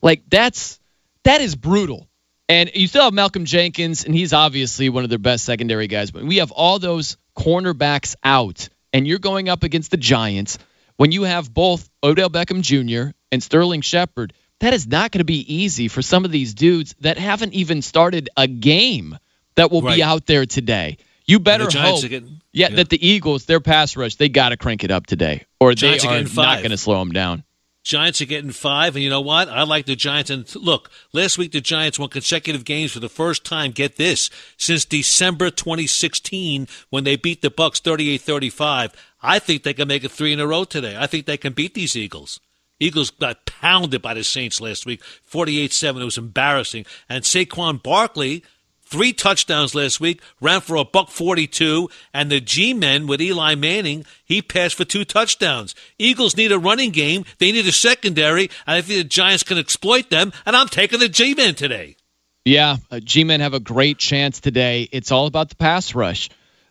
Like, 0.02 0.24
that's 0.30 0.80
that 1.26 1.42
is 1.42 1.56
brutal. 1.56 2.08
And 2.48 2.70
you 2.76 2.88
still 2.88 3.04
have 3.04 3.14
Malcolm 3.14 3.46
Jenkins, 3.46 4.06
and 4.06 4.14
he's 4.14 4.32
obviously 4.34 4.90
one 4.90 5.04
of 5.04 5.10
their 5.10 5.20
best 5.20 5.46
secondary 5.46 5.88
guys. 5.88 6.12
But 6.12 6.24
we 6.24 6.38
have 6.38 6.52
all 6.52 6.78
those 6.80 7.18
cornerbacks 7.36 8.16
out, 8.24 8.70
and 8.94 9.08
you're 9.08 9.20
going 9.20 9.50
up 9.50 9.64
against 9.64 9.92
the 9.92 9.98
Giants 9.98 10.58
when 10.98 11.12
you 11.12 11.24
have 11.24 11.52
both 11.54 11.90
Odell 12.04 12.30
Beckham 12.30 12.62
Jr. 12.62 13.12
and 13.32 13.42
Sterling 13.42 13.82
Shepard. 13.82 14.34
That 14.60 14.74
is 14.74 14.88
not 14.88 15.12
going 15.12 15.20
to 15.20 15.26
be 15.26 15.54
easy 15.54 15.88
for 15.88 16.02
some 16.02 16.24
of 16.24 16.32
these 16.32 16.54
dudes 16.54 16.96
that 17.02 17.18
haven't 17.18 17.54
even 17.54 17.82
started 17.82 18.30
a 18.38 18.48
game 18.48 19.18
that 19.56 19.72
will 19.72 19.82
Right. 19.82 19.96
be 19.98 20.04
out 20.04 20.26
there 20.28 20.46
today. 20.46 20.98
You 21.26 21.40
better 21.40 21.66
hope, 21.70 22.02
getting- 22.04 22.42
yeah, 22.54 22.70
yeah. 22.70 22.76
that 22.78 22.90
the 22.90 23.06
Eagles, 23.06 23.46
their 23.46 23.60
pass 23.60 23.96
rush, 23.98 24.16
they 24.16 24.30
got 24.30 24.50
to 24.50 24.58
crank 24.58 24.84
it 24.84 24.92
up 24.92 25.08
today, 25.08 25.44
or 25.60 25.74
Giants 25.74 26.04
they 26.04 26.10
are 26.10 26.18
are 26.20 26.22
not 26.24 26.60
going 26.60 26.70
to 26.72 26.78
slow 26.78 27.00
them 27.00 27.12
down. 27.12 27.44
Giants 27.86 28.20
are 28.20 28.26
getting 28.26 28.50
five, 28.50 28.96
and 28.96 29.04
you 29.04 29.12
know 29.12 29.22
what? 29.22 29.48
I 29.48 29.62
like 29.62 29.86
the 29.86 29.96
Giants. 29.96 30.32
And 30.32 30.56
look, 30.56 30.90
last 31.14 31.38
week 31.38 31.52
the 31.52 31.62
Giants 31.62 32.00
won 32.00 32.10
consecutive 32.10 32.66
games 32.66 32.92
for 32.92 33.00
the 33.00 33.08
first 33.08 33.46
time. 33.46 33.72
Get 33.72 33.98
this 33.98 34.32
since 34.58 34.86
December 34.86 35.52
2016 35.52 36.68
when 36.90 37.04
they 37.04 37.16
beat 37.16 37.44
the 37.44 37.52
Bucks 37.52 37.80
38-35. 37.80 38.92
I 39.22 39.38
think 39.38 39.62
they 39.62 39.76
can 39.76 39.88
make 39.88 40.04
it 40.04 40.12
three 40.12 40.34
in 40.34 40.40
a 40.40 40.48
row 40.48 40.64
today. 40.64 40.98
I 40.98 41.06
think 41.06 41.28
they 41.28 41.38
can 41.38 41.54
beat 41.54 41.76
these 41.76 41.96
Eagles. 41.96 42.40
Eagles 42.80 43.12
got 43.12 43.46
pounded 43.46 44.02
by 44.02 44.16
the 44.16 44.24
Saints 44.24 44.60
last 44.60 44.88
week, 44.88 45.02
48-7. 45.32 46.02
It 46.02 46.06
was 46.06 46.18
embarrassing. 46.18 46.88
And 47.08 47.24
Saquon 47.24 47.84
Barkley, 47.84 48.44
three 48.86 49.14
touchdowns 49.14 49.76
last 49.76 50.00
week, 50.00 50.22
ran 50.40 50.62
for 50.62 50.76
a 50.76 50.86
buck 50.86 51.10
42. 51.10 51.90
And 52.14 52.32
the 52.32 52.40
G-men 52.40 53.08
with 53.08 53.22
Eli 53.22 53.56
Manning, 53.56 54.06
he 54.24 54.42
passed 54.42 54.76
for 54.76 54.86
two 54.86 55.06
touchdowns. 55.06 55.76
Eagles 56.00 56.38
need 56.38 56.52
a 56.52 56.60
running 56.60 56.92
game. 56.92 57.26
They 57.40 57.52
need 57.52 57.68
a 57.68 57.72
secondary. 57.72 58.50
And 58.66 58.78
I 58.78 58.82
think 58.82 59.00
the 59.00 59.10
Giants 59.10 59.44
can 59.44 59.58
exploit 59.58 60.10
them. 60.10 60.32
And 60.46 60.56
I'm 60.56 60.70
taking 60.70 61.00
the 61.00 61.10
G-men 61.10 61.56
today. 61.56 61.98
Yeah, 62.46 62.78
uh, 62.92 63.00
G-men 63.00 63.40
have 63.40 63.56
a 63.56 63.60
great 63.60 63.98
chance 63.98 64.40
today. 64.40 64.88
It's 64.92 65.12
all 65.12 65.26
about 65.26 65.50
the 65.50 65.56
pass 65.56 65.96
rush. 65.96 66.30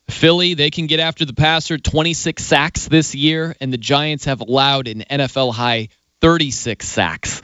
Philly, 0.08 0.54
they 0.54 0.70
can 0.70 0.86
get 0.86 1.00
after 1.00 1.24
the 1.24 1.32
passer, 1.32 1.78
26 1.78 2.44
sacks 2.44 2.86
this 2.86 3.14
year, 3.14 3.56
and 3.60 3.72
the 3.72 3.78
Giants 3.78 4.26
have 4.26 4.40
allowed 4.40 4.86
an 4.86 5.02
NFL 5.10 5.52
high 5.52 5.88
36 6.20 6.86
sacks, 6.86 7.42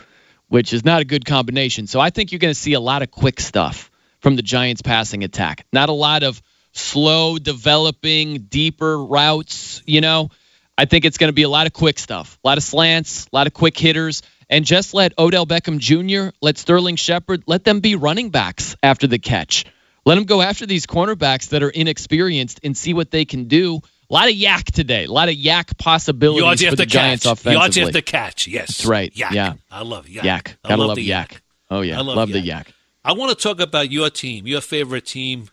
which 0.48 0.72
is 0.72 0.84
not 0.84 1.00
a 1.00 1.04
good 1.04 1.24
combination. 1.24 1.86
So 1.86 1.98
I 1.98 2.10
think 2.10 2.30
you're 2.30 2.38
going 2.38 2.54
to 2.54 2.60
see 2.60 2.74
a 2.74 2.80
lot 2.80 3.02
of 3.02 3.10
quick 3.10 3.40
stuff 3.40 3.89
from 4.20 4.36
the 4.36 4.42
Giants 4.42 4.82
passing 4.82 5.24
attack. 5.24 5.66
Not 5.72 5.88
a 5.88 5.92
lot 5.92 6.22
of 6.22 6.40
slow 6.72 7.38
developing, 7.38 8.38
deeper 8.42 9.02
routes, 9.02 9.82
you 9.86 10.00
know. 10.00 10.30
I 10.78 10.86
think 10.86 11.04
it's 11.04 11.18
going 11.18 11.28
to 11.28 11.34
be 11.34 11.42
a 11.42 11.48
lot 11.48 11.66
of 11.66 11.72
quick 11.74 11.98
stuff, 11.98 12.38
a 12.42 12.48
lot 12.48 12.56
of 12.56 12.64
slants, 12.64 13.26
a 13.26 13.36
lot 13.36 13.46
of 13.46 13.52
quick 13.52 13.76
hitters, 13.76 14.22
and 14.48 14.64
just 14.64 14.94
let 14.94 15.12
Odell 15.18 15.46
Beckham 15.46 15.78
Jr., 15.78 16.34
let 16.40 16.56
Sterling 16.56 16.96
Shepard, 16.96 17.44
let 17.46 17.64
them 17.64 17.80
be 17.80 17.96
running 17.96 18.30
backs 18.30 18.76
after 18.82 19.06
the 19.06 19.18
catch. 19.18 19.66
Let 20.06 20.14
them 20.14 20.24
go 20.24 20.40
after 20.40 20.64
these 20.64 20.86
cornerbacks 20.86 21.50
that 21.50 21.62
are 21.62 21.68
inexperienced 21.68 22.60
and 22.64 22.74
see 22.76 22.94
what 22.94 23.10
they 23.10 23.26
can 23.26 23.44
do. 23.44 23.80
A 24.10 24.14
lot 24.14 24.28
of 24.28 24.34
yak 24.34 24.64
today. 24.64 25.04
A 25.04 25.12
lot 25.12 25.28
of 25.28 25.34
yak 25.34 25.76
possibilities 25.76 26.42
Yards 26.42 26.64
for 26.64 26.76
the 26.76 26.86
Giants 26.86 27.24
catch. 27.24 27.32
offensively. 27.32 27.52
Yards 27.60 27.78
after 27.78 28.00
catch. 28.00 28.46
Yes. 28.48 28.68
That's 28.68 28.86
right. 28.86 29.14
Yak. 29.14 29.32
Yeah. 29.32 29.52
I 29.70 29.82
love 29.82 30.08
yak. 30.08 30.24
Yak. 30.24 30.58
Gotta 30.64 30.76
love 30.76 30.88
love 30.88 30.96
the 30.96 31.04
yak. 31.04 31.42
Oh 31.70 31.82
yeah. 31.82 31.98
I 31.98 32.02
love 32.02 32.32
the 32.32 32.40
yak. 32.40 32.66
yak. 32.66 32.74
I 33.04 33.12
want 33.12 33.36
to 33.36 33.42
talk 33.42 33.60
about 33.60 33.90
your 33.90 34.10
team, 34.10 34.46
your 34.46 34.60
favorite 34.60 35.06
team, 35.06 35.48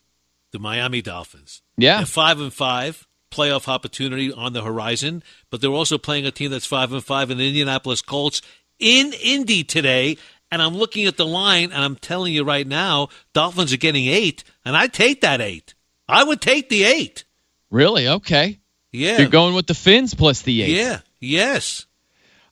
the 0.52 0.60
Miami 0.60 1.02
Dolphins. 1.02 1.62
Yeah. 1.78 1.98
They're 1.98 2.06
five 2.06 2.40
and 2.40 2.54
five, 2.54 3.08
playoff 3.32 3.68
opportunity 3.68 4.32
on 4.32 4.54
the 4.54 4.64
horizon, 4.64 5.24
but 5.50 5.62
they're 5.62 5.70
also 5.70 5.98
playing 5.98 6.26
a 6.26 6.32
team 6.32 6.52
that's 6.52 6.66
five 6.66 6.92
and 6.92 7.04
five 7.04 7.32
in 7.32 7.38
the 7.38 7.48
Indianapolis 7.48 8.02
Colts 8.02 8.42
in 8.80 9.14
Indy 9.22 9.64
today. 9.64 10.18
And 10.52 10.62
I'm 10.62 10.76
looking 10.76 11.06
at 11.08 11.18
the 11.18 11.26
line, 11.26 11.72
and 11.74 11.84
I'm 11.84 11.98
telling 11.98 12.34
you 12.34 12.46
right 12.46 12.66
now, 12.66 13.10
Dolphins 13.34 13.74
are 13.74 13.78
getting 13.78 14.06
eight, 14.06 14.46
and 14.64 14.78
I'd 14.78 14.94
take 14.94 15.22
that 15.22 15.42
eight. 15.42 15.74
I 16.08 16.24
would 16.24 16.40
take 16.40 16.70
the 16.70 16.86
eight. 16.86 17.26
Really? 17.70 18.08
Okay. 18.08 18.60
Yeah. 18.94 19.18
You're 19.18 19.28
going 19.28 19.56
with 19.56 19.68
the 19.68 19.74
Fins 19.74 20.14
plus 20.14 20.44
the 20.44 20.62
eight. 20.62 20.78
Yeah. 20.78 21.00
Yes. 21.20 21.86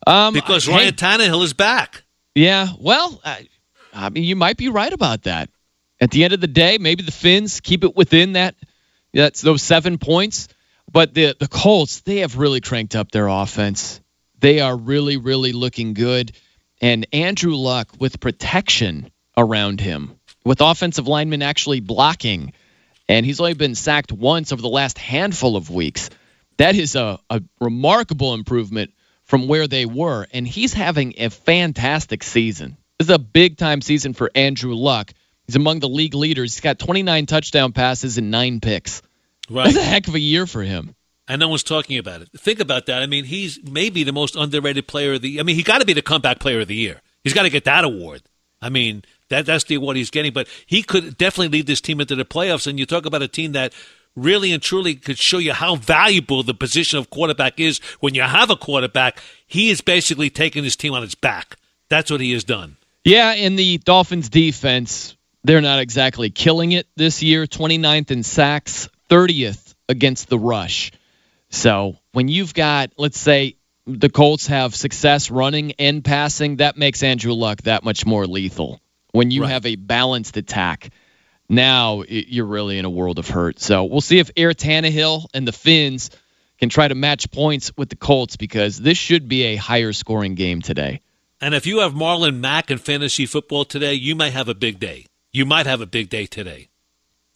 Um, 0.06 0.34
Because 0.34 0.66
hey, 0.66 0.72
Ryan 0.72 0.94
Tannehill 0.94 1.42
is 1.42 1.54
back. 1.54 2.02
Yeah, 2.34 2.68
well, 2.78 3.18
I, 3.24 3.48
I 3.96 4.10
mean, 4.10 4.24
you 4.24 4.36
might 4.36 4.56
be 4.56 4.68
right 4.68 4.92
about 4.92 5.22
that. 5.22 5.50
At 6.00 6.10
the 6.10 6.24
end 6.24 6.34
of 6.34 6.40
the 6.40 6.46
day, 6.46 6.78
maybe 6.78 7.02
the 7.02 7.12
Finns 7.12 7.60
keep 7.60 7.82
it 7.82 7.96
within 7.96 8.34
that 8.34 8.54
that's 9.16 9.40
those 9.40 9.62
seven 9.62 9.98
points. 9.98 10.48
But 10.92 11.14
the 11.14 11.34
the 11.38 11.48
Colts, 11.48 12.00
they 12.00 12.18
have 12.18 12.38
really 12.38 12.60
cranked 12.60 12.94
up 12.94 13.10
their 13.10 13.26
offense. 13.26 14.00
They 14.38 14.60
are 14.60 14.76
really, 14.76 15.16
really 15.16 15.52
looking 15.52 15.94
good. 15.94 16.32
And 16.80 17.06
Andrew 17.12 17.54
Luck 17.54 17.88
with 17.98 18.20
protection 18.20 19.10
around 19.36 19.80
him, 19.80 20.18
with 20.44 20.60
offensive 20.60 21.08
linemen 21.08 21.42
actually 21.42 21.80
blocking, 21.80 22.52
and 23.08 23.24
he's 23.24 23.40
only 23.40 23.54
been 23.54 23.74
sacked 23.74 24.12
once 24.12 24.52
over 24.52 24.62
the 24.62 24.68
last 24.68 24.98
handful 24.98 25.56
of 25.56 25.70
weeks. 25.70 26.10
That 26.58 26.76
is 26.76 26.94
a, 26.94 27.18
a 27.30 27.42
remarkable 27.60 28.34
improvement 28.34 28.92
from 29.24 29.48
where 29.48 29.66
they 29.66 29.86
were, 29.86 30.26
and 30.32 30.46
he's 30.46 30.72
having 30.72 31.14
a 31.16 31.30
fantastic 31.30 32.22
season. 32.22 32.76
This 32.98 33.08
is 33.08 33.14
a 33.14 33.18
big 33.18 33.56
time 33.58 33.80
season 33.82 34.14
for 34.14 34.30
Andrew 34.34 34.74
Luck. 34.74 35.12
He's 35.46 35.56
among 35.56 35.80
the 35.80 35.88
league 35.88 36.14
leaders. 36.14 36.54
He's 36.54 36.60
got 36.62 36.78
29 36.78 37.26
touchdown 37.26 37.72
passes 37.72 38.18
and 38.18 38.30
nine 38.30 38.60
picks. 38.60 39.02
Right. 39.50 39.64
That's 39.66 39.76
a 39.76 39.82
heck 39.82 40.08
of 40.08 40.14
a 40.14 40.20
year 40.20 40.46
for 40.46 40.62
him. 40.62 40.96
and 41.28 41.38
no 41.40 41.48
one's 41.48 41.62
talking 41.62 41.98
about 41.98 42.22
it. 42.22 42.28
Think 42.36 42.58
about 42.58 42.86
that. 42.86 43.02
I 43.02 43.06
mean, 43.06 43.24
he's 43.24 43.58
maybe 43.62 44.02
the 44.02 44.12
most 44.12 44.34
underrated 44.34 44.86
player 44.88 45.14
of 45.14 45.22
the. 45.22 45.38
I 45.38 45.42
mean, 45.42 45.56
he 45.56 45.62
got 45.62 45.78
to 45.78 45.84
be 45.84 45.92
the 45.92 46.02
comeback 46.02 46.38
player 46.40 46.60
of 46.60 46.68
the 46.68 46.74
year. 46.74 47.00
He's 47.22 47.34
got 47.34 47.42
to 47.42 47.50
get 47.50 47.64
that 47.64 47.84
award. 47.84 48.22
I 48.62 48.70
mean, 48.70 49.04
that 49.28 49.44
that's 49.46 49.64
the 49.64 49.74
award 49.74 49.96
he's 49.98 50.10
getting. 50.10 50.32
But 50.32 50.48
he 50.66 50.82
could 50.82 51.18
definitely 51.18 51.58
lead 51.58 51.66
this 51.66 51.80
team 51.80 52.00
into 52.00 52.16
the 52.16 52.24
playoffs. 52.24 52.66
And 52.66 52.78
you 52.78 52.86
talk 52.86 53.04
about 53.06 53.22
a 53.22 53.28
team 53.28 53.52
that 53.52 53.72
really 54.16 54.52
and 54.52 54.62
truly 54.62 54.94
could 54.94 55.18
show 55.18 55.38
you 55.38 55.52
how 55.52 55.76
valuable 55.76 56.42
the 56.42 56.54
position 56.54 56.98
of 56.98 57.10
quarterback 57.10 57.60
is 57.60 57.78
when 58.00 58.14
you 58.14 58.22
have 58.22 58.48
a 58.50 58.56
quarterback. 58.56 59.20
He 59.46 59.68
is 59.70 59.80
basically 59.82 60.30
taking 60.30 60.64
his 60.64 60.74
team 60.76 60.94
on 60.94 61.02
his 61.02 61.14
back. 61.14 61.56
That's 61.88 62.10
what 62.10 62.20
he 62.20 62.32
has 62.32 62.42
done. 62.42 62.78
Yeah, 63.06 63.34
and 63.34 63.56
the 63.56 63.78
Dolphins 63.78 64.28
defense, 64.30 65.16
they're 65.44 65.60
not 65.60 65.78
exactly 65.78 66.30
killing 66.30 66.72
it 66.72 66.88
this 66.96 67.22
year. 67.22 67.46
29th 67.46 68.10
in 68.10 68.24
sacks, 68.24 68.88
30th 69.08 69.76
against 69.88 70.28
the 70.28 70.36
rush. 70.36 70.90
So 71.48 71.94
when 72.10 72.26
you've 72.26 72.52
got, 72.52 72.90
let's 72.96 73.20
say, 73.20 73.58
the 73.86 74.08
Colts 74.08 74.48
have 74.48 74.74
success 74.74 75.30
running 75.30 75.74
and 75.78 76.04
passing, 76.04 76.56
that 76.56 76.76
makes 76.76 77.04
Andrew 77.04 77.32
Luck 77.32 77.62
that 77.62 77.84
much 77.84 78.04
more 78.04 78.26
lethal. 78.26 78.80
When 79.12 79.30
you 79.30 79.44
have 79.44 79.66
a 79.66 79.76
balanced 79.76 80.36
attack, 80.36 80.90
now 81.48 82.02
you're 82.08 82.44
really 82.44 82.76
in 82.76 82.84
a 82.84 82.90
world 82.90 83.20
of 83.20 83.28
hurt. 83.28 83.60
So 83.60 83.84
we'll 83.84 84.00
see 84.00 84.18
if 84.18 84.32
Air 84.36 84.50
Tannehill 84.50 85.26
and 85.32 85.46
the 85.46 85.52
Finns 85.52 86.10
can 86.58 86.70
try 86.70 86.88
to 86.88 86.96
match 86.96 87.30
points 87.30 87.70
with 87.76 87.88
the 87.88 87.94
Colts 87.94 88.36
because 88.36 88.78
this 88.78 88.98
should 88.98 89.28
be 89.28 89.44
a 89.44 89.54
higher 89.54 89.92
scoring 89.92 90.34
game 90.34 90.60
today. 90.60 91.02
And 91.40 91.54
if 91.54 91.66
you 91.66 91.80
have 91.80 91.92
Marlon 91.92 92.40
Mack 92.40 92.70
in 92.70 92.78
fantasy 92.78 93.26
football 93.26 93.64
today, 93.64 93.94
you 93.94 94.14
might 94.14 94.32
have 94.32 94.48
a 94.48 94.54
big 94.54 94.78
day. 94.78 95.06
You 95.32 95.44
might 95.44 95.66
have 95.66 95.80
a 95.80 95.86
big 95.86 96.08
day 96.08 96.26
today. 96.26 96.68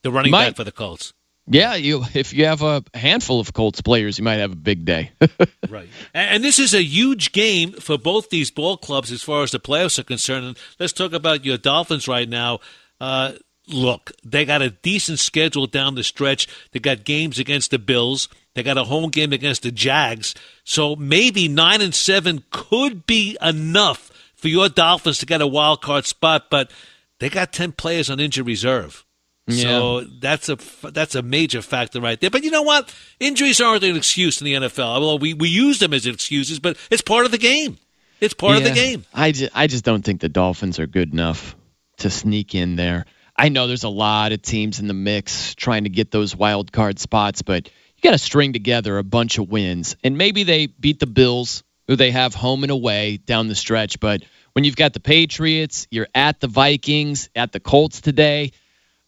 The 0.03 0.11
running 0.11 0.31
Might. 0.31 0.49
back 0.51 0.57
for 0.57 0.65
the 0.65 0.73
Colts. 0.73 1.13
Yeah, 1.47 1.75
you 1.75 2.05
if 2.15 2.33
you 2.33 2.47
have 2.47 2.63
a 2.63 2.83
handful 2.95 3.41
of 3.41 3.53
Colts 3.53 3.81
players, 3.81 4.19
you 4.19 4.25
might 4.25 4.39
have 4.39 4.53
a 4.53 4.57
big 4.57 4.85
day. 4.85 5.13
Right. 5.69 5.89
And, 6.13 6.31
and 6.31 6.45
this 6.45 6.59
is 6.59 6.75
a 6.75 6.83
huge 6.83 7.31
game 7.31 7.71
for 7.73 7.97
both 7.97 8.31
these 8.31 8.51
ball 8.51 8.77
clubs 8.77 9.13
as 9.13 9.23
far 9.23 9.45
as 9.45 9.53
the 9.53 9.61
playoffs 9.61 10.01
are 10.01 10.05
concerned. 10.05 10.45
And 10.45 10.59
let's 10.81 10.93
talk 10.93 11.13
about 11.13 11.45
your 11.45 11.59
Dolphins 11.59 12.09
right 12.09 12.29
now. 12.29 12.59
Uh, 13.01 13.35
look, 13.69 14.11
they 14.25 14.45
got 14.45 14.63
a 14.63 14.71
decent 14.71 15.21
schedule 15.21 15.69
down 15.69 15.95
the 15.95 16.03
stretch. 16.03 16.49
They 16.73 16.81
got 16.81 17.05
games 17.05 17.39
against 17.39 17.71
the 17.71 17.79
Bills. 17.79 18.29
They 18.55 18.63
got 18.63 18.79
a 18.79 18.85
home 18.85 19.11
game 19.11 19.33
against 19.33 19.63
the 19.63 19.71
Jags. 19.71 20.35
So 20.65 20.97
maybe 20.97 21.49
nine 21.49 21.81
and 21.81 21.95
seven 21.95 22.45
could 22.51 23.07
be 23.07 23.37
enough 23.41 24.11
for 24.35 24.49
your 24.49 24.69
Dolphins 24.69 25.19
to 25.19 25.27
get 25.27 25.41
a 25.41 25.47
wild 25.47 25.83
card 25.83 26.07
spot, 26.07 26.47
but 26.51 26.71
they 27.19 27.29
got 27.29 27.53
ten 27.53 27.73
players 27.73 28.11
on 28.11 28.19
injured 28.21 28.47
reserve. 28.47 29.05
So 29.49 30.03
that's 30.21 30.49
a 30.49 30.59
that's 30.91 31.15
a 31.15 31.23
major 31.23 31.63
factor 31.63 32.01
right 32.01 32.21
there. 32.21 32.31
But 32.31 32.45
you 32.45 32.51
know 32.51 32.63
what? 32.63 32.95
Injuries 33.19 33.61
aren't 33.61 33.83
an 33.83 33.97
excuse 33.97 34.41
in 34.41 34.45
the 34.45 34.55
NFL. 34.55 35.01
Well, 35.01 35.19
we, 35.19 35.35
we 35.35 35.49
use 35.49 35.79
them 35.79 35.93
as 35.93 36.07
excuses, 36.07 36.61
but 36.61 36.77
it's 36.91 37.03
part 37.03 37.25
of 37.25 37.33
the 37.33 37.39
game. 37.39 37.79
It's 38.21 38.35
part 38.35 38.59
of 38.59 38.65
the 38.65 38.71
game. 38.71 39.05
I 39.15 39.33
just, 39.33 39.51
I 39.57 39.67
just 39.67 39.85
don't 39.85 40.05
think 40.05 40.21
the 40.21 40.29
Dolphins 40.29 40.79
are 40.79 40.87
good 40.87 41.13
enough 41.13 41.57
to 41.99 42.11
sneak 42.11 42.55
in 42.55 42.77
there. 42.77 43.07
I 43.35 43.49
know 43.49 43.67
there's 43.67 43.85
a 43.85 43.89
lot 43.89 44.33
of 44.33 44.43
teams 44.43 44.79
in 44.79 44.87
the 44.87 44.95
mix 44.95 45.55
trying 45.55 45.85
to 45.85 45.91
get 45.91 46.11
those 46.11 46.37
wild 46.37 46.71
card 46.71 46.99
spots, 46.99 47.41
but 47.41 47.71
you 48.01 48.09
got 48.09 48.13
to 48.13 48.19
string 48.19 48.55
together 48.55 48.97
a 48.97 49.05
bunch 49.05 49.37
of 49.39 49.51
wins. 49.51 49.97
And 50.03 50.17
maybe 50.17 50.43
they 50.45 50.67
beat 50.67 51.01
the 51.01 51.07
Bills, 51.07 51.63
who 51.87 51.97
they 51.97 52.11
have 52.13 52.35
home 52.35 52.63
and 52.65 52.71
away 52.71 53.19
down 53.19 53.49
the 53.49 53.55
stretch. 53.55 54.01
But 54.01 54.23
when 54.55 54.65
you've 54.65 54.77
got 54.77 54.95
the 54.95 55.01
Patriots, 55.01 55.87
you're 55.91 56.09
at 56.15 56.41
the 56.41 56.47
Vikings, 56.47 57.29
at 57.37 57.53
the 57.53 57.61
Colts 57.61 58.01
today, 58.01 58.53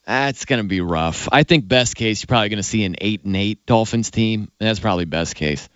that's 0.04 0.44
going 0.44 0.60
to 0.60 0.68
be 0.68 0.80
rough. 0.80 1.28
I 1.32 1.44
think 1.44 1.66
best 1.66 1.96
case, 1.96 2.22
you're 2.22 2.26
probably 2.26 2.50
going 2.50 2.58
to 2.58 2.62
see 2.62 2.84
an 2.84 2.96
eight 3.00 3.24
and 3.24 3.34
eight 3.34 3.64
Dolphins 3.64 4.10
team. 4.10 4.50
That's 4.58 4.80
probably 4.80 5.06
best 5.06 5.36
case. 5.36 5.68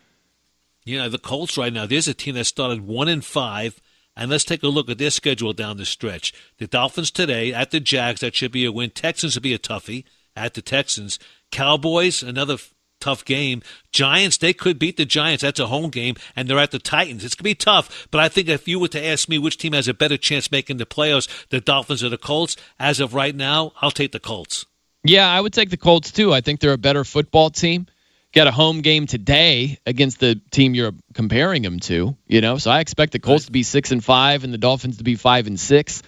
You 0.85 0.99
know, 0.99 1.09
the 1.09 1.19
Colts 1.19 1.57
right 1.57 1.73
now, 1.73 1.87
there's 1.87 2.09
a 2.09 2.15
team 2.15 2.35
that 2.35 2.45
started 2.45 2.87
one 2.87 3.09
and 3.09 3.25
five. 3.25 3.81
And 4.19 4.31
let's 4.31 4.45
take 4.45 4.63
a 4.63 4.69
look 4.69 4.89
at 4.89 4.99
their 4.99 5.11
schedule 5.11 5.53
down 5.53 5.77
the 5.77 5.85
stretch. 5.85 6.33
The 6.59 6.67
Dolphins 6.67 7.11
today 7.11 7.53
at 7.53 7.71
the 7.71 7.81
Jags, 7.81 8.21
that 8.21 8.35
should 8.35 8.53
be 8.53 8.65
a 8.65 8.73
win. 8.73 8.91
Texans 8.91 9.35
will 9.35 9.43
be 9.43 9.53
a 9.55 9.59
toughie 9.59 10.05
at 10.35 10.55
the 10.55 10.63
Texans. 10.63 11.19
Cowboys, 11.51 12.23
another 12.23 12.57
tough 13.01 13.25
game. 13.25 13.63
Giants, 13.93 14.37
they 14.37 14.53
could 14.53 14.79
beat 14.79 14.97
the 14.97 15.05
Giants. 15.05 15.43
That's 15.43 15.61
a 15.61 15.67
home 15.67 15.91
game, 15.91 16.17
and 16.35 16.49
they're 16.49 16.59
at 16.59 16.71
the 16.71 16.79
Titans. 16.79 17.25
It's 17.25 17.35
going 17.35 17.45
to 17.45 17.51
be 17.51 17.55
tough, 17.55 18.09
but 18.11 18.21
I 18.21 18.29
think 18.29 18.49
if 18.49 18.67
you 18.67 18.79
were 18.79 18.89
to 18.89 19.05
ask 19.05 19.29
me 19.29 19.39
which 19.39 19.59
team 19.59 19.73
has 19.73 19.89
a 19.89 19.95
better 19.95 20.17
chance 20.17 20.51
making 20.51 20.79
the 20.79 20.87
playoffs, 20.87 21.29
the 21.49 21.61
Dolphins 21.61 22.03
or 22.03 22.09
the 22.09 22.19
Colts, 22.19 22.57
as 22.79 23.01
of 23.01 23.15
right 23.15 23.35
now, 23.35 23.73
I'll 23.81 23.91
take 23.91 24.13
the 24.13 24.21
Colts. 24.21 24.67
Yeah, 25.05 25.29
I 25.29 25.41
would 25.41 25.53
take 25.53 25.71
the 25.71 25.77
Colts 25.77 26.11
too. 26.11 26.33
I 26.33 26.41
think 26.41 26.61
they're 26.61 26.73
a 26.73 26.79
better 26.79 27.05
football 27.05 27.51
team. 27.51 27.87
Got 28.35 28.49
a 28.49 28.53
home 28.53 28.81
game 28.81 29.07
today 29.07 29.79
against 29.87 30.21
the 30.21 30.41
team 30.51 30.75
you're 30.75 30.93
comparing 31.15 31.63
them 31.63 31.79
to, 31.81 32.17
you 32.27 32.41
know. 32.41 32.59
So 32.59 32.71
I 32.71 32.81
expect 32.81 33.13
the 33.13 33.19
Colts 33.19 33.47
to 33.47 33.53
be 33.53 33.63
six 33.63 33.93
and 33.93 34.05
five 34.05 34.45
and 34.45 34.53
the 34.53 34.59
Dolphins 34.59 34.99
to 34.99 35.05
be 35.05 35.15
five 35.15 35.47
and 35.47 35.59
six, 35.59 36.03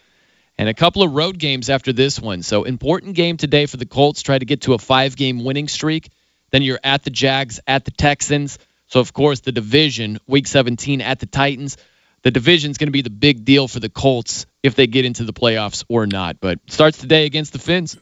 and 0.59 0.69
a 0.69 0.75
couple 0.75 1.03
of 1.03 1.15
road 1.15 1.39
games 1.39 1.71
after 1.71 1.93
this 1.93 2.21
one. 2.21 2.43
So 2.43 2.65
important 2.65 3.15
game 3.15 3.37
today 3.37 3.67
for 3.67 3.77
the 3.77 3.87
Colts. 3.87 4.23
Try 4.23 4.39
to 4.39 4.45
get 4.45 4.63
to 4.63 4.75
a 4.75 4.79
five-game 4.79 5.45
winning 5.45 5.69
streak. 5.69 6.11
Then 6.51 6.63
you're 6.63 6.81
at 6.83 7.05
the 7.05 7.11
Jags, 7.11 7.61
at 7.67 7.85
the 7.85 7.91
Texans. 7.91 8.59
So 8.87 9.01
of 9.01 9.13
course 9.13 9.41
the 9.41 9.53
division, 9.53 10.19
Week 10.27 10.47
17 10.47 11.01
at 11.01 11.21
the 11.21 11.27
Titans. 11.27 11.77
the 12.23 12.31
division's 12.31 12.79
going 12.79 12.89
to 12.89 12.93
be 12.93 13.03
the 13.03 13.11
big 13.11 13.45
deal 13.45 13.69
for 13.69 13.81
the 13.81 13.89
Colts 13.89 14.47
if 14.63 14.75
they 14.75 14.87
get 14.87 15.05
into 15.05 15.25
the 15.25 15.33
playoffs 15.33 15.85
or 15.89 16.07
not. 16.07 16.41
But 16.41 16.59
starts 16.67 16.99
today 16.99 17.27
against 17.27 17.53
the 17.53 17.59
Finns. 17.59 17.97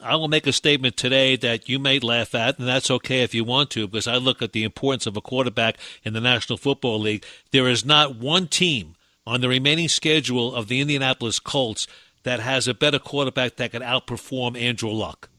I 0.00 0.16
will 0.16 0.28
make 0.28 0.46
a 0.46 0.52
statement 0.52 0.98
today 0.98 1.34
that 1.36 1.68
you 1.70 1.78
may 1.78 1.98
laugh 1.98 2.34
at, 2.34 2.58
and 2.58 2.68
that's 2.68 2.90
okay 2.90 3.22
if 3.22 3.34
you 3.34 3.42
want 3.42 3.70
to, 3.70 3.88
because 3.88 4.06
I 4.06 4.16
look 4.16 4.42
at 4.42 4.52
the 4.52 4.62
importance 4.62 5.06
of 5.06 5.16
a 5.16 5.22
quarterback 5.22 5.78
in 6.02 6.12
the 6.12 6.20
National 6.20 6.58
Football 6.58 7.00
League. 7.00 7.24
There 7.52 7.68
is 7.68 7.86
not 7.86 8.16
one 8.16 8.48
team 8.48 8.96
on 9.26 9.40
the 9.40 9.48
remaining 9.48 9.88
schedule 9.88 10.54
of 10.54 10.68
the 10.68 10.80
Indianapolis 10.80 11.40
Colts 11.40 11.86
that 12.24 12.40
has 12.40 12.68
a 12.68 12.74
better 12.74 12.98
quarterback 12.98 13.56
that 13.56 13.70
can 13.70 13.80
outperform 13.80 14.60
Andrew 14.60 14.90
Luck. 14.90 15.30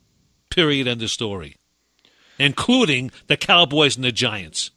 Period. 0.49 0.88
End 0.88 1.03
of 1.03 1.11
story. 1.11 1.56
Including 2.38 3.12
the 3.28 3.38
Cowboys 3.38 3.95
and 3.95 4.03
the 4.03 4.12
Giants. 4.12 4.72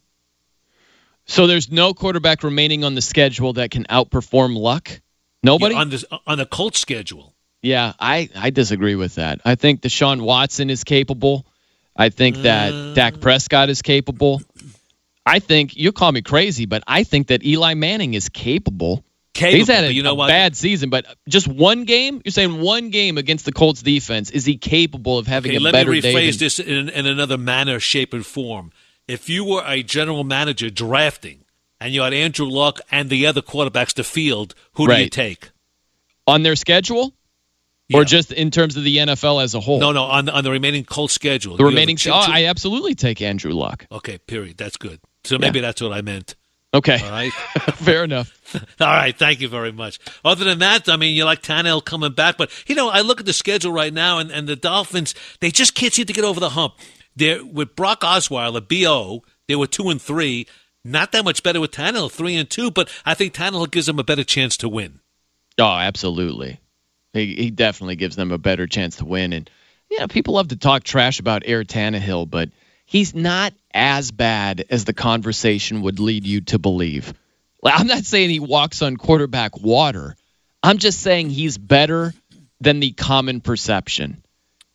So 1.27 1.47
there's 1.47 1.71
no 1.71 1.93
quarterback 1.93 2.43
remaining 2.43 2.85
on 2.85 2.95
the 2.95 3.03
schedule 3.03 3.55
that 3.55 3.71
can 3.71 3.85
outperform 3.85 4.57
Luck. 4.57 5.01
Nobody 5.43 5.75
Yeah, 5.75 5.81
on 5.81 5.91
the 5.91 6.21
on 6.27 6.39
the 6.39 6.47
Colts 6.47 6.81
schedule. 6.81 7.35
Yeah, 7.63 7.93
I, 7.99 8.29
I 8.35 8.51
disagree 8.51 8.95
with 8.95 9.17
that. 9.17 9.41
I 9.45 9.57
think 9.57 9.83
Deshaun 9.83 10.23
Watson 10.23 10.71
is 10.71 10.85
capable. 10.85 11.45
I 11.95 12.09
think 12.11 12.37
that 12.39 12.73
uh. 12.73 12.95
Dak 12.95 13.21
Prescott 13.21 13.69
is 13.69 13.83
capable. 13.83 14.41
I 15.27 15.41
think 15.41 15.77
you 15.77 15.93
call 15.93 16.13
me 16.13 16.23
crazy, 16.23 16.65
but 16.67 16.83
I 16.87 17.03
think 17.03 17.27
that 17.27 17.45
Eli 17.45 17.75
Manning 17.75 18.15
is 18.15 18.29
capable. 18.29 19.05
Capable, 19.39 19.57
He's 19.59 19.69
had 19.69 19.85
a, 19.85 19.93
you 19.93 20.03
know 20.03 20.13
a 20.13 20.15
what? 20.17 20.29
bad 20.29 20.57
season, 20.57 20.91
but 20.91 21.07
just 21.29 21.47
one 21.47 21.85
game. 21.85 22.21
You're 22.25 22.33
saying 22.33 22.61
one 22.61 22.91
game 22.91 23.19
against 23.19 23.45
the 23.45 23.53
Colts 23.53 23.83
defense. 23.83 24.31
Is 24.31 24.45
he 24.45 24.57
capable 24.57 25.17
of 25.19 25.27
having 25.29 25.51
Okay, 25.53 25.57
a 25.57 25.61
let 25.61 25.87
me 25.87 26.01
rephrase 26.01 26.33
than- 26.33 26.39
this 26.39 26.59
in, 26.59 26.89
in 26.89 27.07
another 27.07 27.39
manner, 27.39 27.79
shape, 27.79 28.13
and 28.13 28.27
form. 28.27 28.73
If 29.07 29.29
you 29.29 29.45
were 29.45 29.63
a 29.65 29.83
general 29.85 30.25
manager 30.25 30.71
drafting 30.71 31.45
and 31.81 31.95
you 31.95 32.03
had 32.03 32.13
Andrew 32.13 32.47
Luck 32.47 32.81
and 32.91 33.09
the 33.11 33.27
other 33.27 33.41
quarterbacks 33.41 33.93
to 33.95 34.05
field, 34.05 34.55
who 34.73 34.87
do 34.89 34.95
you 35.01 35.09
take? 35.09 35.51
on 36.27 36.43
their 36.43 36.57
schedule, 36.57 37.15
or 37.95 38.05
just 38.05 38.33
in 38.33 38.51
terms 38.51 38.77
of 38.77 38.85
the 38.85 38.97
NFL 38.99 39.43
as 39.43 39.55
a 39.55 39.61
whole? 39.61 39.81
No, 39.81 39.93
no, 39.93 40.03
on 40.03 40.27
the, 40.27 40.33
on 40.33 40.45
the 40.45 40.51
remaining 40.51 40.85
Colts 40.85 41.15
schedule. 41.15 41.57
the 41.57 41.65
remaining. 41.65 41.97
a 42.07 42.11
Oh, 42.11 42.25
I 42.27 42.45
absolutely 42.47 42.95
take 42.95 43.23
Andrew 43.23 43.53
Luck. 43.53 43.87
okay, 43.91 44.19
period. 44.19 44.59
That's 44.59 44.77
good. 44.77 45.01
So 45.25 45.39
maybe 45.39 45.61
that's 45.61 45.81
what 45.81 45.93
I 45.93 46.03
meant. 46.03 46.35
Okay, 46.75 47.01
All 47.03 47.11
right. 47.11 47.33
fair 47.77 48.05
enough. 48.05 48.31
All 48.81 48.87
right, 48.87 49.17
thank 49.17 49.41
you 49.41 49.49
very 49.49 49.73
much. 49.73 49.99
Other 50.25 50.45
than 50.45 50.59
that, 50.59 50.89
I 50.89 50.97
mean, 50.97 51.15
you 51.15 51.25
like 51.25 51.43
Tannehill 51.43 51.85
coming 51.85 52.13
back, 52.13 52.37
but 52.37 52.51
you 52.69 52.75
know, 52.75 52.89
I 52.91 53.01
look 53.01 53.21
at 53.21 53.27
the 53.27 53.33
schedule 53.33 53.73
right 53.73 53.93
now, 53.93 54.19
and, 54.19 54.31
and 54.31 54.47
the 54.47 54.57
Dolphins, 54.57 55.15
they 55.41 55.51
just 55.51 55.75
can't 55.75 55.93
seem 55.93 56.05
to 56.07 56.13
get 56.13 56.25
over 56.25 56.41
the 56.41 56.51
hump. 56.51 56.75
They're 57.17 57.45
with 57.45 57.75
Brock 57.75 58.03
Osweiler, 58.03 58.61
Bo. 58.67 59.25
They 59.49 59.57
were 59.57 59.67
two 59.67 59.89
and 59.89 60.01
three, 60.01 60.47
not 60.85 61.13
that 61.13 61.25
much 61.25 61.43
better 61.43 61.61
with 61.61 61.71
Tannehill, 61.71 62.13
three 62.13 62.37
and 62.37 62.49
two, 62.49 62.71
but 62.71 62.91
I 63.05 63.15
think 63.15 63.33
Tannehill 63.35 63.71
gives 63.71 63.87
them 63.87 63.99
a 63.99 64.05
better 64.05 64.25
chance 64.25 64.57
to 64.59 64.69
win. 64.69 65.01
Oh, 65.59 65.65
absolutely. 65.65 66.61
He, 67.15 67.35
he 67.35 67.51
definitely 67.51 67.97
gives 67.97 68.17
them 68.17 68.31
a 68.31 68.39
better 68.39 68.67
chance 68.67 68.97
to 68.97 69.05
win. 69.05 69.33
And, 69.33 69.51
you 69.91 69.99
know, 69.99 70.07
people 70.07 70.35
love 70.35 70.49
to 70.49 70.57
talk 70.57 70.85
trash 70.85 71.19
about 71.19 71.43
Air 71.47 71.65
Tannehill, 71.65 72.29
but 72.31 72.51
he's 72.89 73.15
not 73.15 73.53
as 73.73 74.11
bad 74.11 74.65
as 74.71 74.87
the 74.87 74.95
conversation 74.95 75.83
would 75.83 76.01
lead 76.01 76.27
you 76.27 76.41
to 76.41 76.59
believe. 76.59 77.13
I'm 77.63 77.87
not 77.87 78.05
saying 78.05 78.31
he 78.31 78.41
walks 78.41 78.81
on 78.81 78.97
quarterback 78.97 79.59
water. 79.59 80.17
I'm 80.63 80.79
just 80.79 81.01
saying 81.01 81.31
he's 81.31 81.59
better 81.59 82.15
than 82.61 82.81
the 82.81 82.93
common 82.93 83.41
perception. 83.43 84.23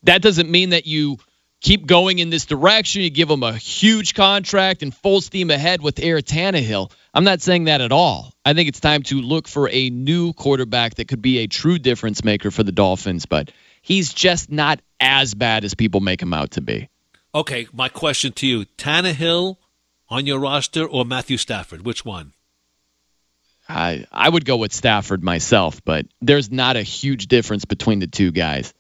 That 0.04 0.22
doesn't 0.22 0.50
mean 0.50 0.70
that 0.70 0.86
you 0.86 1.18
keep 1.60 1.88
going 1.88 2.20
in 2.20 2.30
this 2.30 2.46
direction. 2.46 3.02
You 3.02 3.10
give 3.10 3.32
him 3.32 3.42
a 3.42 3.54
huge 3.54 4.14
contract 4.14 4.84
and 4.84 4.94
full 4.94 5.20
steam 5.20 5.50
ahead 5.50 5.82
with 5.82 6.00
Air 6.00 6.20
Tannehill. 6.20 6.92
I'm 7.16 7.24
not 7.24 7.42
saying 7.42 7.64
that 7.66 7.82
at 7.82 7.92
all. 7.92 8.32
I 8.46 8.54
think 8.54 8.70
it's 8.70 8.80
time 8.80 9.02
to 9.04 9.22
look 9.22 9.48
for 9.48 9.70
a 9.70 9.90
new 9.90 10.34
quarterback 10.34 10.96
that 10.96 11.08
could 11.08 11.22
be 11.22 11.40
a 11.40 11.48
true 11.48 11.80
difference 11.80 12.24
maker 12.24 12.52
for 12.52 12.64
the 12.64 12.72
Dolphins, 12.72 13.26
but 13.26 13.52
he's 13.82 14.14
just 14.14 14.52
not 14.52 14.82
as 15.00 15.34
bad 15.34 15.64
as 15.64 15.74
people 15.74 16.00
make 16.00 16.22
him 16.22 16.34
out 16.34 16.52
to 16.52 16.62
be. 16.62 16.90
Okay, 17.36 17.68
my 17.74 17.90
question 17.90 18.32
to 18.34 18.46
you 18.46 18.66
Tannehill 18.78 19.58
on 20.10 20.28
your 20.28 20.40
roster 20.40 20.86
or 20.86 21.04
Matthew 21.04 21.38
Stafford? 21.38 21.86
Which 21.86 22.06
one? 22.06 22.34
I 23.68 24.06
I 24.12 24.30
would 24.30 24.46
go 24.46 24.58
with 24.58 24.74
Stafford 24.74 25.24
myself, 25.24 25.84
but 25.84 26.06
there's 26.22 26.52
not 26.52 26.76
a 26.76 26.84
huge 26.84 27.28
difference 27.28 27.66
between 27.66 28.00
the 28.00 28.08
two 28.08 28.32
guys. 28.32 28.74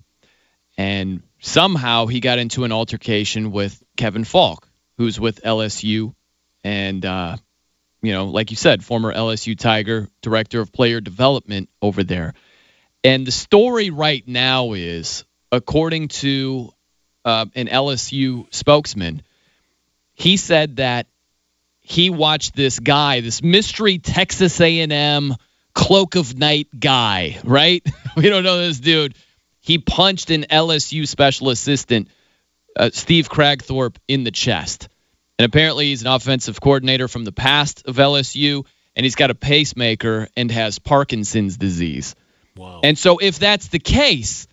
and 0.77 1.21
somehow 1.41 2.05
he 2.05 2.21
got 2.21 2.39
into 2.39 2.63
an 2.63 2.71
altercation 2.71 3.51
with 3.51 3.83
Kevin 3.97 4.23
Falk, 4.23 4.69
who's 4.97 5.19
with 5.19 5.41
LSU, 5.41 6.15
and 6.63 7.05
uh, 7.05 7.35
you 8.01 8.13
know, 8.13 8.25
like 8.25 8.51
you 8.51 8.57
said, 8.57 8.83
former 8.83 9.13
LSU 9.13 9.57
Tiger, 9.57 10.07
director 10.21 10.61
of 10.61 10.71
player 10.71 11.01
development 11.01 11.69
over 11.81 12.03
there. 12.03 12.33
And 13.03 13.25
the 13.25 13.31
story 13.31 13.89
right 13.89 14.25
now 14.27 14.73
is, 14.73 15.25
according 15.51 16.09
to 16.09 16.71
uh, 17.25 17.47
an 17.55 17.67
LSU 17.67 18.51
spokesman, 18.53 19.23
he 20.13 20.37
said 20.37 20.77
that 20.77 21.07
he 21.79 22.11
watched 22.11 22.55
this 22.55 22.79
guy, 22.79 23.21
this 23.21 23.41
mystery 23.41 23.97
Texas 23.97 24.61
A&M 24.61 25.35
cloak 25.73 26.15
of 26.15 26.37
night 26.37 26.67
guy, 26.77 27.39
right? 27.43 27.83
we 28.15 28.29
don't 28.29 28.43
know 28.43 28.59
this 28.59 28.79
dude. 28.79 29.15
He 29.61 29.77
punched 29.77 30.31
an 30.31 30.45
LSU 30.49 31.07
special 31.07 31.49
assistant, 31.49 32.09
uh, 32.75 32.89
Steve 32.91 33.29
Kragthorpe, 33.29 33.95
in 34.07 34.23
the 34.23 34.31
chest. 34.31 34.89
And 35.39 35.45
apparently 35.45 35.87
he's 35.87 36.01
an 36.01 36.07
offensive 36.07 36.59
coordinator 36.59 37.07
from 37.07 37.23
the 37.23 37.31
past 37.31 37.83
of 37.85 37.95
LSU, 37.95 38.65
and 38.95 39.03
he's 39.03 39.15
got 39.15 39.29
a 39.29 39.35
pacemaker 39.35 40.27
and 40.35 40.51
has 40.51 40.79
Parkinson's 40.79 41.57
disease. 41.57 42.15
Wow. 42.55 42.81
And 42.83 42.97
so 42.97 43.17
if 43.19 43.39
that's 43.39 43.69
the 43.69 43.79
case, 43.79 44.47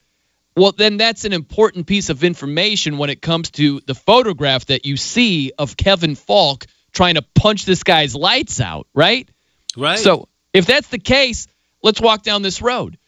well, 0.57 0.73
then 0.73 0.97
that's 0.97 1.25
an 1.25 1.33
important 1.33 1.87
piece 1.87 2.11
of 2.11 2.25
information 2.25 2.99
when 2.99 3.11
it 3.11 3.23
comes 3.23 3.51
to 3.53 3.81
the 3.87 3.95
photograph 3.95 4.67
that 4.67 4.87
you 4.87 4.97
see 4.97 5.53
of 5.59 5.77
Kevin 5.77 6.15
Falk 6.15 6.67
trying 6.93 7.15
to 7.15 7.23
punch 7.35 7.65
this 7.65 7.83
guy's 7.83 8.15
lights 8.15 8.61
out, 8.61 8.87
right? 8.95 9.29
Right. 9.77 9.99
So 9.99 10.29
if 10.53 10.67
that's 10.67 10.89
the 10.89 10.99
case, 10.99 11.47
let's 11.83 12.01
walk 12.01 12.23
down 12.23 12.43
this 12.43 12.61
road. 12.61 12.99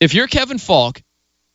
If 0.00 0.14
you're 0.14 0.26
Kevin 0.26 0.58
Falk, 0.58 1.02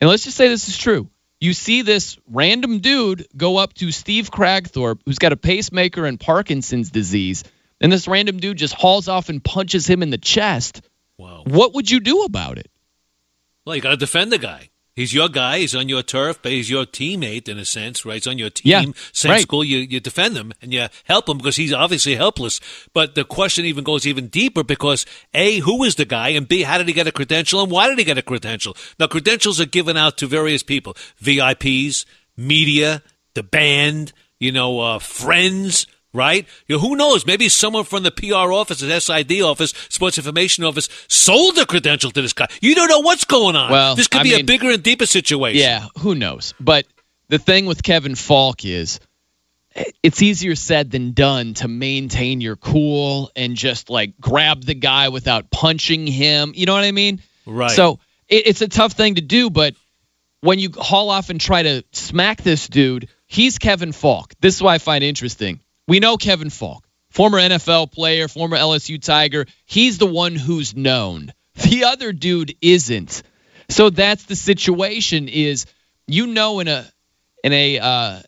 and 0.02 0.10
let's 0.10 0.26
just 0.26 0.36
say 0.36 0.50
this 0.50 0.68
is 0.68 0.78
true, 0.78 1.10
you 1.40 1.54
see 1.54 1.84
this 1.84 2.18
random 2.28 2.80
dude 2.80 3.28
go 3.38 3.58
up 3.58 3.74
to 3.76 3.92
Steve 3.92 4.30
Kragthorpe, 4.30 5.00
who's 5.06 5.20
got 5.20 5.32
a 5.32 5.38
pacemaker 5.38 6.06
and 6.06 6.20
Parkinson's 6.20 6.90
disease, 6.90 7.44
and 7.80 7.92
this 7.92 8.08
random 8.08 8.38
dude 8.38 8.58
just 8.58 8.74
hauls 8.74 9.08
off 9.08 9.30
and 9.30 9.44
punches 9.44 9.88
him 9.88 10.04
in 10.04 10.10
the 10.10 10.18
chest. 10.18 10.82
Wow. 11.18 11.44
What 11.46 11.76
would 11.76 11.90
you 11.90 12.00
do 12.00 12.24
about 12.24 12.58
it? 12.58 12.70
Well, 13.66 13.76
you 13.76 13.82
got 13.82 13.92
to 13.92 13.98
defend 13.98 14.32
the 14.32 14.38
guy. 14.40 14.70
He's 14.94 15.14
your 15.14 15.30
guy. 15.30 15.60
He's 15.60 15.74
on 15.74 15.88
your 15.88 16.04
turf, 16.04 16.40
but 16.42 16.52
he's 16.52 16.70
your 16.70 16.86
teammate 16.86 17.48
in 17.48 17.58
a 17.58 17.64
sense, 17.64 18.06
right? 18.06 18.16
He's 18.16 18.28
on 18.28 18.38
your 18.38 18.50
team. 18.50 18.70
Yeah, 18.70 18.84
Same 19.14 19.32
right. 19.32 19.42
school. 19.42 19.64
You, 19.64 19.78
you 19.80 20.00
defend 20.02 20.36
him 20.36 20.52
and 20.62 20.74
you 20.74 20.88
help 21.06 21.30
him 21.30 21.38
because 21.38 21.56
he's 21.56 21.72
obviously 21.72 22.16
helpless. 22.16 22.60
But 22.94 23.16
the 23.16 23.24
question 23.24 23.64
even 23.66 23.84
goes 23.86 24.06
even 24.06 24.28
deeper 24.28 24.64
because 24.64 25.06
A, 25.34 25.60
who 25.60 25.84
is 25.84 25.96
the 25.96 26.06
guy? 26.06 26.30
And 26.30 26.48
B, 26.48 26.64
how 26.64 26.78
did 26.78 26.88
he 26.88 26.94
get 26.94 27.08
a 27.08 27.12
credential 27.12 27.62
and 27.62 27.72
why 27.72 27.88
did 27.88 28.00
he 28.00 28.04
get 28.04 28.18
a 28.18 28.22
credential? 28.22 28.76
Now, 29.00 29.08
credentials 29.08 29.62
are 29.62 29.66
given 29.66 29.96
out 29.96 30.18
to 30.18 30.28
various 30.28 30.62
people 30.62 30.96
VIPs, 31.22 32.06
media, 32.36 33.02
the 33.34 33.44
band, 33.44 34.12
you 34.40 34.52
know, 34.52 34.80
uh, 34.82 35.00
friends, 35.00 35.88
right? 36.14 36.48
You 36.68 36.76
know, 36.76 36.82
who 36.82 36.96
knows? 36.96 37.26
Maybe 37.26 37.50
someone 37.50 37.84
from 37.84 38.04
the 38.04 38.12
PR 38.12 38.52
office, 38.52 38.80
the 38.80 39.00
SID 39.00 39.42
office, 39.42 39.74
Sports 39.90 40.18
Information 40.18 40.64
Office, 40.64 40.90
sold 41.08 41.56
the 41.56 41.66
credential 41.66 42.12
to 42.12 42.22
this 42.22 42.34
guy. 42.34 42.48
You 42.62 42.76
don't 42.76 42.90
know 42.90 43.00
what's 43.00 43.26
going 43.26 43.56
on. 43.56 43.72
Well, 43.72 43.96
this 43.96 44.08
could 44.08 44.22
I 44.22 44.24
be 44.24 44.34
a 44.36 44.44
bigger 44.44 44.70
and 44.70 44.84
deeper 44.84 45.06
situation. 45.06 45.62
Yeah, 45.62 45.88
who 46.00 46.16
knows? 46.16 46.54
But 46.60 46.86
the 47.30 47.40
thing 47.40 47.66
with 47.66 47.84
Kevin 47.84 48.16
Falk 48.16 48.66
is 48.66 49.00
it's 50.04 50.22
easier 50.22 50.56
said 50.56 50.92
than 50.92 51.14
done 51.14 51.54
to 51.56 51.68
maintain 51.68 52.42
your 52.42 52.56
cool 52.56 53.32
and 53.36 53.56
just 53.56 53.90
like 53.90 54.20
grab 54.20 54.64
the 54.64 54.74
guy 54.74 55.10
without 55.10 55.50
punching 55.50 56.08
him. 56.08 56.52
You 56.56 56.66
know 56.66 56.74
what 56.74 56.84
I 56.84 56.92
mean? 56.92 57.22
Right. 57.46 57.72
So 57.72 58.00
it, 58.28 58.48
it's 58.48 58.62
a 58.62 58.68
tough 58.68 58.94
thing 58.94 59.16
to 59.16 59.22
do, 59.22 59.50
but 59.50 59.76
when 60.42 60.60
you 60.60 60.72
haul 60.76 61.10
off 61.10 61.30
and 61.30 61.40
try 61.40 61.64
to 61.64 61.84
smack 61.94 62.42
this 62.42 62.68
dude, 62.68 63.08
he's 63.28 63.60
Kevin 63.60 63.92
Falk. 63.92 64.34
This 64.42 64.56
is 64.56 64.62
why 64.62 64.76
I 64.76 64.78
find 64.80 65.04
interesting. 65.04 65.62
We 65.92 66.00
know 66.00 66.16
Kevin 66.16 66.50
Falk, 66.50 66.88
former 67.10 67.38
NFL 67.38 67.92
player, 67.92 68.30
former 68.30 68.56
LSU 68.56 68.98
Tiger. 69.04 69.46
He's 69.66 69.98
the 69.98 70.06
one 70.06 70.36
who's 70.36 70.74
known. 70.74 71.34
The 71.70 71.84
other 71.84 72.14
dude 72.14 72.56
isn't. 72.62 73.24
So 73.68 73.90
that's 73.90 74.24
the 74.24 74.38
situation. 74.38 75.28
Is 75.28 75.66
you 76.08 76.28
know 76.28 76.62
in 76.62 76.70
a 76.70 76.90
in 77.44 77.52
a 77.52 77.80
uh, 77.80 78.22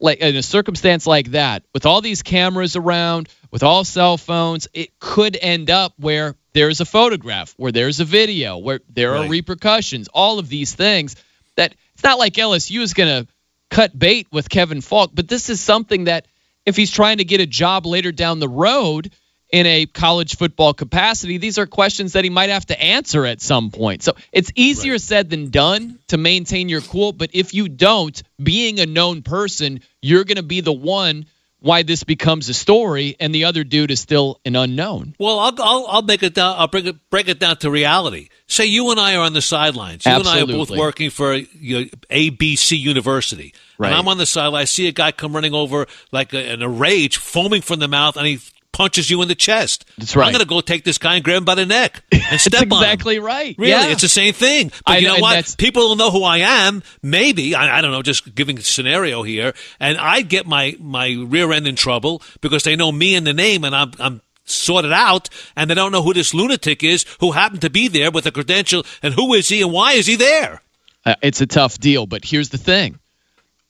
like 0.00 0.20
in 0.20 0.34
a 0.34 0.42
circumstance 0.42 1.06
like 1.06 1.32
that, 1.32 1.62
with 1.74 1.84
all 1.84 2.00
these 2.00 2.22
cameras 2.22 2.74
around, 2.74 3.28
with 3.50 3.62
all 3.64 3.84
cell 3.84 4.16
phones, 4.16 4.66
it 4.72 4.98
could 4.98 5.36
end 5.38 5.68
up 5.68 5.92
where 5.98 6.36
there's 6.54 6.80
a 6.80 6.86
photograph, 6.86 7.52
where 7.58 7.70
there's 7.70 8.00
a 8.00 8.06
video, 8.06 8.56
where 8.56 8.80
there 8.88 9.16
are 9.16 9.20
Right. 9.20 9.30
repercussions, 9.30 10.08
all 10.08 10.38
of 10.38 10.48
these 10.48 10.74
things. 10.74 11.16
That 11.56 11.74
it's 11.92 12.02
not 12.02 12.18
like 12.18 12.32
LSU 12.32 12.80
is 12.80 12.94
going 12.94 13.26
to 13.26 13.30
cut 13.68 13.96
bait 13.96 14.26
with 14.32 14.48
Kevin 14.48 14.80
Falk, 14.80 15.10
but 15.12 15.28
this 15.28 15.50
is 15.50 15.60
something 15.60 16.04
that 16.04 16.24
if 16.66 16.76
he's 16.76 16.90
trying 16.90 17.18
to 17.18 17.24
get 17.24 17.40
a 17.40 17.46
job 17.46 17.86
later 17.86 18.12
down 18.12 18.38
the 18.38 18.48
road 18.48 19.10
in 19.52 19.66
a 19.66 19.86
college 19.86 20.36
football 20.36 20.72
capacity, 20.72 21.38
these 21.38 21.58
are 21.58 21.66
questions 21.66 22.12
that 22.12 22.24
he 22.24 22.30
might 22.30 22.50
have 22.50 22.66
to 22.66 22.80
answer 22.80 23.26
at 23.26 23.40
some 23.40 23.70
point. 23.70 24.02
So 24.02 24.12
it's 24.32 24.52
easier 24.54 24.98
said 24.98 25.28
than 25.30 25.50
done 25.50 25.98
to 26.08 26.18
maintain 26.18 26.68
your 26.68 26.80
cool, 26.80 27.12
but 27.12 27.30
if 27.32 27.52
you 27.52 27.68
don't, 27.68 28.22
being 28.40 28.78
a 28.78 28.86
known 28.86 29.22
person, 29.22 29.80
you're 30.00 30.24
going 30.24 30.36
to 30.36 30.42
be 30.42 30.60
the 30.60 30.72
one 30.72 31.26
why 31.60 31.82
this 31.82 32.04
becomes 32.04 32.48
a 32.48 32.54
story 32.54 33.16
and 33.20 33.34
the 33.34 33.44
other 33.44 33.64
dude 33.64 33.90
is 33.90 34.00
still 34.00 34.40
an 34.44 34.56
unknown. 34.56 35.14
Well, 35.18 35.38
I'll, 35.38 35.54
I'll 35.58 35.86
I'll 35.88 36.02
make 36.02 36.22
it 36.22 36.34
down. 36.34 36.56
I'll 36.58 36.68
bring 36.68 36.86
it 36.86 37.10
break 37.10 37.28
it 37.28 37.38
down 37.38 37.56
to 37.58 37.70
reality. 37.70 38.28
Say 38.46 38.66
you 38.66 38.90
and 38.90 38.98
I 38.98 39.14
are 39.14 39.22
on 39.22 39.32
the 39.32 39.42
sidelines. 39.42 40.06
You 40.06 40.12
and 40.12 40.26
I 40.26 40.42
are 40.42 40.46
both 40.46 40.70
working 40.70 41.10
for 41.10 41.34
you 41.34 41.80
know, 41.80 41.84
ABC 42.10 42.78
University. 42.78 43.54
Right. 43.78 43.88
And 43.88 43.96
I'm 43.96 44.08
on 44.08 44.18
the 44.18 44.26
sideline. 44.26 44.62
I 44.62 44.64
see 44.64 44.88
a 44.88 44.92
guy 44.92 45.12
come 45.12 45.34
running 45.34 45.54
over 45.54 45.86
like 46.12 46.32
a, 46.32 46.52
in 46.52 46.62
a 46.62 46.68
rage, 46.68 47.16
foaming 47.16 47.62
from 47.62 47.78
the 47.78 47.88
mouth, 47.88 48.16
and 48.16 48.26
he 48.26 48.40
punches 48.72 49.10
you 49.10 49.20
in 49.22 49.28
the 49.28 49.34
chest. 49.34 49.84
That's 49.98 50.16
right. 50.16 50.26
I'm 50.26 50.32
going 50.32 50.42
to 50.44 50.48
go 50.48 50.60
take 50.60 50.84
this 50.84 50.98
guy 50.98 51.16
and 51.16 51.24
grab 51.24 51.38
him 51.38 51.44
by 51.44 51.54
the 51.54 51.66
neck 51.66 52.02
and 52.12 52.40
step 52.40 52.52
That's 52.52 52.62
on 52.62 52.68
him. 52.68 52.72
exactly 52.72 53.18
right. 53.18 53.54
Really, 53.58 53.70
Yeah. 53.70 53.88
it's 53.88 54.02
the 54.02 54.08
same 54.08 54.32
thing. 54.32 54.68
But 54.86 54.92
I 54.92 54.98
you 54.98 55.08
know, 55.08 55.16
know 55.16 55.20
what? 55.22 55.54
People 55.58 55.88
will 55.88 55.96
know 55.96 56.10
who 56.10 56.22
I 56.24 56.38
am. 56.38 56.82
Maybe 57.02 57.54
I, 57.54 57.78
I 57.78 57.80
don't 57.80 57.90
know. 57.90 58.02
Just 58.02 58.34
giving 58.34 58.58
a 58.58 58.62
scenario 58.62 59.22
here, 59.22 59.52
and 59.78 59.98
I'd 59.98 60.28
get 60.28 60.46
my 60.46 60.76
my 60.80 61.16
rear 61.26 61.52
end 61.52 61.66
in 61.66 61.76
trouble 61.76 62.22
because 62.40 62.62
they 62.62 62.76
know 62.76 62.90
me 62.92 63.14
and 63.16 63.26
the 63.26 63.34
name, 63.34 63.64
and 63.64 63.74
I'm 63.74 63.92
I'm 63.98 64.20
sorted 64.44 64.92
out, 64.92 65.28
and 65.56 65.70
they 65.70 65.74
don't 65.74 65.92
know 65.92 66.02
who 66.02 66.12
this 66.14 66.34
lunatic 66.34 66.82
is 66.82 67.04
who 67.20 67.32
happened 67.32 67.60
to 67.62 67.70
be 67.70 67.88
there 67.88 68.10
with 68.10 68.26
a 68.26 68.32
credential, 68.32 68.84
and 69.02 69.14
who 69.14 69.34
is 69.34 69.48
he, 69.48 69.62
and 69.62 69.72
why 69.72 69.92
is 69.92 70.06
he 70.06 70.16
there? 70.16 70.62
Uh, 71.04 71.14
it's 71.22 71.40
a 71.40 71.46
tough 71.46 71.78
deal, 71.78 72.06
but 72.06 72.24
here's 72.24 72.50
the 72.50 72.58
thing. 72.58 72.98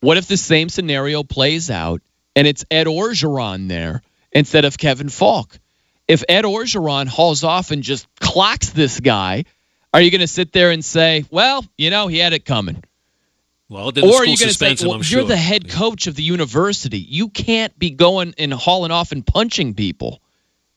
What 0.00 0.16
if 0.16 0.26
the 0.26 0.36
same 0.36 0.68
scenario 0.68 1.22
plays 1.22 1.70
out 1.70 2.00
and 2.34 2.46
it's 2.46 2.64
Ed 2.70 2.86
Orgeron 2.86 3.68
there 3.68 4.02
instead 4.32 4.64
of 4.64 4.78
Kevin 4.78 5.08
Falk? 5.08 5.58
If 6.08 6.24
Ed 6.28 6.44
Orgeron 6.44 7.06
hauls 7.06 7.44
off 7.44 7.70
and 7.70 7.82
just 7.82 8.06
clocks 8.18 8.70
this 8.70 8.98
guy, 8.98 9.44
are 9.94 10.00
you 10.00 10.10
going 10.10 10.20
to 10.20 10.26
sit 10.26 10.52
there 10.52 10.70
and 10.70 10.84
say, 10.84 11.24
well, 11.30 11.64
you 11.76 11.90
know, 11.90 12.08
he 12.08 12.18
had 12.18 12.32
it 12.32 12.44
coming? 12.44 12.82
Well, 13.68 13.92
then 13.92 14.04
the 14.04 14.10
or 14.10 14.22
are 14.22 14.26
you 14.26 14.36
going 14.36 14.48
to 14.48 14.54
say, 14.54 14.74
him, 14.74 14.88
well, 14.88 14.96
you're 14.96 15.04
sure. 15.04 15.24
the 15.24 15.36
head 15.36 15.68
coach 15.68 16.08
of 16.08 16.16
the 16.16 16.24
university. 16.24 16.98
You 16.98 17.28
can't 17.28 17.76
be 17.78 17.90
going 17.90 18.34
and 18.36 18.52
hauling 18.52 18.90
off 18.90 19.12
and 19.12 19.24
punching 19.24 19.74
people. 19.74 20.20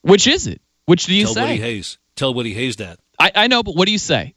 Which 0.01 0.27
is 0.27 0.45
it? 0.45 0.61
Which 0.85 1.05
do 1.05 1.15
you 1.15 1.25
Tell 1.25 1.43
Woody 1.43 1.57
say? 1.57 1.63
Hayes. 1.63 1.97
Tell 2.15 2.33
Woody 2.33 2.53
Hayes 2.53 2.75
that. 2.75 2.99
I, 3.19 3.31
I 3.33 3.47
know, 3.47 3.63
but 3.63 3.75
what 3.75 3.87
do 3.87 3.91
you 3.91 3.97
say? 3.97 4.35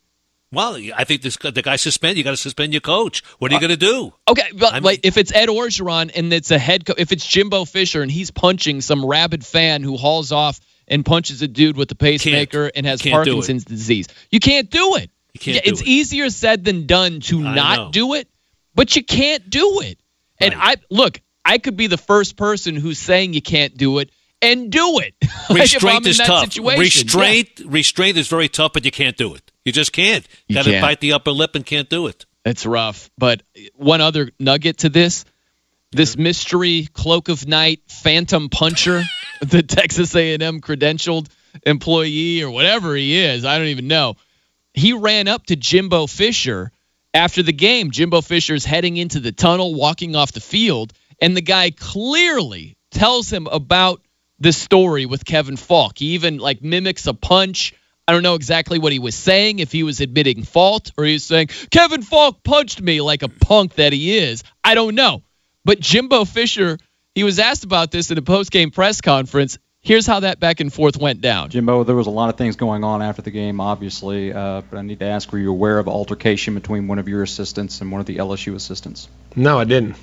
Well, 0.52 0.78
I 0.96 1.04
think 1.04 1.22
this 1.22 1.36
the 1.36 1.62
guy 1.62 1.76
suspend. 1.76 2.16
You 2.18 2.24
got 2.24 2.30
to 2.30 2.36
suspend 2.36 2.72
your 2.72 2.80
coach. 2.80 3.22
What 3.38 3.50
are 3.50 3.54
you 3.54 3.58
uh, 3.58 3.60
going 3.60 3.70
to 3.70 3.76
do? 3.76 4.12
Okay, 4.28 4.48
but 4.56 4.82
like 4.82 5.00
if 5.02 5.16
it's 5.16 5.34
Ed 5.34 5.48
Orgeron 5.48 6.10
and 6.14 6.32
it's 6.32 6.50
a 6.50 6.58
head 6.58 6.86
coach, 6.86 6.96
if 6.98 7.10
it's 7.12 7.26
Jimbo 7.26 7.64
Fisher 7.64 8.00
and 8.00 8.10
he's 8.10 8.30
punching 8.30 8.80
some 8.80 9.04
rabid 9.04 9.44
fan 9.44 9.82
who 9.82 9.96
hauls 9.96 10.30
off 10.32 10.60
and 10.86 11.04
punches 11.04 11.42
a 11.42 11.48
dude 11.48 11.76
with 11.76 11.90
a 11.90 11.96
pacemaker 11.96 12.70
and 12.74 12.86
has 12.86 13.02
Can't 13.02 13.24
do 13.24 13.30
it. 13.30 13.34
Parkinson's 13.34 13.64
disease, 13.64 14.06
you 14.30 14.38
can't 14.38 14.70
do 14.70 14.94
it. 14.96 15.10
You 15.34 15.40
can't 15.40 15.56
Yeah, 15.56 15.62
do 15.62 15.70
it's 15.72 15.80
it. 15.80 15.86
easier 15.88 16.30
said 16.30 16.64
than 16.64 16.86
done 16.86 17.20
to 17.22 17.44
I 17.44 17.54
not 17.54 17.76
know. 17.76 17.90
do 17.90 18.14
it, 18.14 18.28
but 18.74 18.94
you 18.94 19.04
can't 19.04 19.50
do 19.50 19.80
it. 19.82 19.98
And 20.38 20.54
I 20.56 20.76
look, 20.90 21.20
I 21.44 21.58
could 21.58 21.76
be 21.76 21.88
the 21.88 21.98
first 21.98 22.36
person 22.36 22.76
who's 22.76 22.98
saying 22.98 23.34
you 23.34 23.42
can't 23.42 23.76
do 23.76 23.98
it 23.98 24.10
and 24.46 24.70
do 24.70 25.00
it. 25.00 25.14
Like, 25.22 25.30
if 25.74 25.84
I'm 25.84 26.02
Restraint 26.02 26.04
in 26.04 26.10
is 26.10 26.18
tough. 26.18 26.52
situation. 26.52 26.80
Restraint, 26.80 27.48
restraint 27.64 28.16
is 28.16 28.28
very 28.28 28.48
tough, 28.48 28.72
but 28.72 28.84
you 28.84 28.90
can't 28.90 29.16
do 29.16 29.34
it. 29.34 29.50
You 29.64 29.72
just 29.72 29.92
can't. 29.92 30.26
You 30.46 30.54
got 30.54 30.64
to 30.64 30.80
bite 30.80 31.00
the 31.00 31.12
upper 31.12 31.32
lip 31.32 31.54
and 31.54 31.64
can't 31.64 31.88
do 31.88 32.06
it. 32.06 32.26
It's 32.44 32.64
rough. 32.64 33.10
But 33.18 33.42
one 33.74 34.00
other 34.00 34.30
nugget 34.38 34.78
to 34.78 34.88
this 34.88 35.24
this 35.92 36.16
mystery 36.16 36.88
cloak 36.92 37.28
of 37.28 37.46
night 37.46 37.80
phantom 37.88 38.48
puncher, 38.48 39.02
the 39.40 39.62
Texas 39.62 40.14
A&M 40.14 40.60
credentialed 40.60 41.28
employee 41.64 42.42
or 42.42 42.50
whatever 42.50 42.94
he 42.94 43.16
is, 43.18 43.44
I 43.44 43.58
don't 43.58 43.68
even 43.68 43.88
know. 43.88 44.16
He 44.74 44.92
ran 44.92 45.26
up 45.26 45.46
to 45.46 45.56
Jimbo 45.56 46.06
Fisher 46.06 46.70
after 47.14 47.42
the 47.42 47.52
game. 47.52 47.90
Jimbo 47.90 48.20
Fisher's 48.20 48.64
heading 48.64 48.96
into 48.96 49.20
the 49.20 49.32
tunnel, 49.32 49.74
walking 49.74 50.14
off 50.14 50.32
the 50.32 50.40
field, 50.40 50.92
and 51.20 51.36
the 51.36 51.42
guy 51.42 51.70
clearly 51.70 52.76
tells 52.90 53.32
him 53.32 53.46
about 53.46 54.02
the 54.38 54.52
story 54.52 55.06
with 55.06 55.24
Kevin 55.24 55.56
Falk. 55.56 55.98
He 55.98 56.14
even 56.14 56.38
like 56.38 56.62
mimics 56.62 57.06
a 57.06 57.14
punch. 57.14 57.74
I 58.08 58.12
don't 58.12 58.22
know 58.22 58.34
exactly 58.34 58.78
what 58.78 58.92
he 58.92 58.98
was 58.98 59.14
saying, 59.14 59.58
if 59.58 59.72
he 59.72 59.82
was 59.82 60.00
admitting 60.00 60.44
fault 60.44 60.92
or 60.96 61.04
he 61.04 61.14
was 61.14 61.24
saying, 61.24 61.48
Kevin 61.70 62.02
Falk 62.02 62.42
punched 62.44 62.80
me 62.80 63.00
like 63.00 63.22
a 63.22 63.28
punk 63.28 63.74
that 63.74 63.92
he 63.92 64.16
is. 64.16 64.44
I 64.62 64.74
don't 64.74 64.94
know. 64.94 65.22
But 65.64 65.80
Jimbo 65.80 66.24
Fisher, 66.24 66.78
he 67.14 67.24
was 67.24 67.40
asked 67.40 67.64
about 67.64 67.90
this 67.90 68.10
in 68.12 68.18
a 68.18 68.22
post 68.22 68.52
game 68.52 68.70
press 68.70 69.00
conference. 69.00 69.58
Here's 69.80 70.06
how 70.06 70.20
that 70.20 70.40
back 70.40 70.60
and 70.60 70.72
forth 70.72 70.96
went 70.96 71.20
down. 71.20 71.50
Jimbo, 71.50 71.84
there 71.84 71.94
was 71.94 72.08
a 72.08 72.10
lot 72.10 72.28
of 72.28 72.36
things 72.36 72.56
going 72.56 72.82
on 72.82 73.02
after 73.02 73.22
the 73.22 73.30
game, 73.30 73.60
obviously, 73.60 74.32
uh, 74.32 74.62
but 74.68 74.78
I 74.78 74.82
need 74.82 74.98
to 74.98 75.04
ask: 75.04 75.30
Were 75.30 75.38
you 75.38 75.50
aware 75.50 75.78
of 75.78 75.86
altercation 75.86 76.54
between 76.54 76.88
one 76.88 76.98
of 76.98 77.08
your 77.08 77.22
assistants 77.22 77.80
and 77.80 77.92
one 77.92 78.00
of 78.00 78.06
the 78.06 78.16
LSU 78.16 78.56
assistants? 78.56 79.08
No, 79.36 79.60
I 79.60 79.64
didn't. 79.64 79.94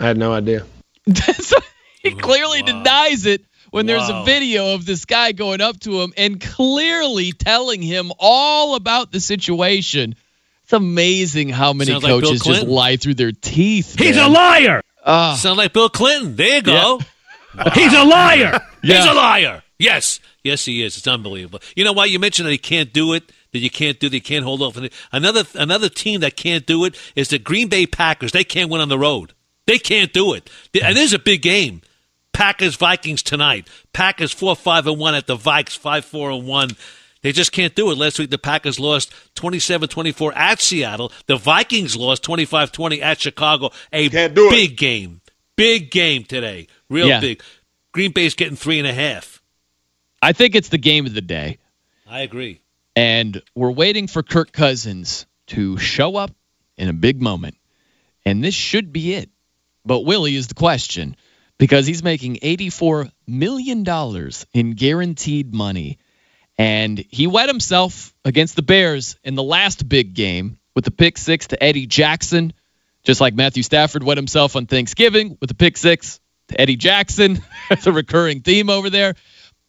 I 0.00 0.06
had 0.06 0.16
no 0.16 0.32
idea. 0.32 0.66
he 2.02 2.14
clearly 2.16 2.62
denies 2.62 3.26
it 3.26 3.44
when 3.72 3.86
there's 3.86 4.08
a 4.08 4.22
video 4.24 4.74
of 4.74 4.84
this 4.84 5.06
guy 5.06 5.32
going 5.32 5.60
up 5.60 5.80
to 5.80 6.02
him 6.02 6.12
and 6.16 6.40
clearly 6.40 7.32
telling 7.32 7.82
him 7.82 8.12
all 8.18 8.76
about 8.76 9.10
the 9.10 9.18
situation. 9.18 10.14
It's 10.64 10.72
amazing 10.74 11.48
how 11.48 11.72
many 11.72 11.90
Sounds 11.90 12.04
like 12.04 12.10
coaches 12.10 12.42
just 12.42 12.66
lie 12.66 12.96
through 12.96 13.14
their 13.14 13.32
teeth. 13.32 13.98
He's 13.98 14.16
man. 14.16 14.30
a 14.30 14.32
liar. 14.32 14.82
Ah. 15.04 15.34
Sound 15.34 15.56
like 15.56 15.72
Bill 15.72 15.88
Clinton. 15.88 16.36
There 16.36 16.56
you 16.56 16.62
go. 16.62 17.00
He's 17.74 17.92
a 17.92 18.04
liar. 18.04 18.60
He's 18.82 19.04
a 19.04 19.14
liar. 19.14 19.62
Yes. 19.78 20.20
Yes, 20.44 20.64
he 20.64 20.82
is. 20.82 20.96
It's 20.96 21.06
unbelievable. 21.06 21.60
You 21.76 21.84
know 21.84 21.92
why 21.92 22.06
you 22.06 22.18
mentioned 22.18 22.46
that 22.46 22.52
he 22.52 22.58
can't 22.58 22.92
do 22.92 23.14
it? 23.14 23.32
That 23.52 23.60
you 23.60 23.70
can't 23.70 23.98
do 23.98 24.08
that 24.08 24.14
you 24.14 24.22
can't 24.22 24.44
hold 24.44 24.60
off. 24.62 24.78
Another 25.12 25.44
another 25.54 25.88
team 25.88 26.20
that 26.20 26.36
can't 26.36 26.66
do 26.66 26.84
it 26.84 26.96
is 27.14 27.28
the 27.28 27.38
Green 27.38 27.68
Bay 27.68 27.86
Packers. 27.86 28.32
They 28.32 28.44
can't 28.44 28.70
win 28.70 28.80
on 28.80 28.88
the 28.88 28.98
road. 28.98 29.34
They 29.66 29.78
can't 29.78 30.12
do 30.12 30.34
it. 30.34 30.50
And 30.74 30.96
it 30.96 31.00
is 31.00 31.12
a 31.12 31.18
big 31.18 31.42
game. 31.42 31.82
Packers 32.32 32.76
Vikings 32.76 33.22
tonight. 33.22 33.68
Packers 33.92 34.32
four 34.32 34.56
five 34.56 34.86
and 34.86 34.98
one 34.98 35.14
at 35.14 35.26
the 35.26 35.36
Vikes 35.36 35.76
five 35.76 36.04
four 36.04 36.30
and 36.30 36.46
one. 36.46 36.70
They 37.22 37.30
just 37.32 37.52
can't 37.52 37.74
do 37.76 37.90
it. 37.92 37.98
Last 37.98 38.18
week, 38.18 38.30
the 38.30 38.38
Packers 38.38 38.80
lost 38.80 39.12
27 39.36 39.88
24 39.88 40.34
at 40.34 40.60
Seattle. 40.60 41.12
The 41.26 41.36
Vikings 41.36 41.96
lost 41.96 42.22
25 42.24 42.72
20 42.72 43.00
at 43.02 43.20
Chicago. 43.20 43.70
A 43.92 44.08
big 44.08 44.76
game. 44.76 45.20
Big 45.56 45.90
game 45.90 46.24
today. 46.24 46.66
Real 46.88 47.06
Yeah. 47.08 47.20
big. 47.20 47.42
Green 47.92 48.10
Bay's 48.12 48.34
getting 48.34 48.56
three 48.56 48.78
and 48.78 48.88
a 48.88 48.92
half. 48.94 49.40
I 50.20 50.32
think 50.32 50.54
it's 50.54 50.70
the 50.70 50.78
game 50.78 51.06
of 51.06 51.14
the 51.14 51.20
day. 51.20 51.58
I 52.08 52.20
agree. 52.20 52.60
And 52.96 53.40
we're 53.54 53.70
waiting 53.70 54.06
for 54.06 54.22
Kirk 54.22 54.52
Cousins 54.52 55.26
to 55.48 55.78
show 55.78 56.16
up 56.16 56.30
in 56.76 56.88
a 56.88 56.92
big 56.92 57.20
moment. 57.22 57.56
And 58.24 58.42
this 58.42 58.54
should 58.54 58.92
be 58.92 59.14
it. 59.14 59.30
But 59.84 60.00
Willie 60.00 60.36
is 60.36 60.46
the 60.48 60.54
question 60.54 61.16
because 61.58 61.86
he's 61.86 62.02
making 62.02 62.36
$84 62.36 63.10
million 63.26 63.84
in 64.52 64.72
guaranteed 64.72 65.54
money. 65.54 65.98
And 66.58 66.98
he 67.08 67.26
wet 67.26 67.48
himself 67.48 68.14
against 68.24 68.56
the 68.56 68.62
Bears 68.62 69.16
in 69.24 69.34
the 69.34 69.42
last 69.42 69.88
big 69.88 70.14
game 70.14 70.58
with 70.74 70.84
the 70.84 70.90
pick 70.90 71.18
six 71.18 71.48
to 71.48 71.62
Eddie 71.62 71.86
Jackson, 71.86 72.52
just 73.04 73.20
like 73.20 73.34
Matthew 73.34 73.62
Stafford 73.62 74.02
wet 74.02 74.18
himself 74.18 74.56
on 74.56 74.66
Thanksgiving 74.66 75.36
with 75.40 75.48
the 75.48 75.54
pick 75.54 75.76
six 75.76 76.20
to 76.48 76.60
Eddie 76.60 76.76
Jackson. 76.76 77.42
It's 77.70 77.86
a 77.86 77.92
recurring 77.92 78.40
theme 78.40 78.68
over 78.68 78.90
there. 78.90 79.14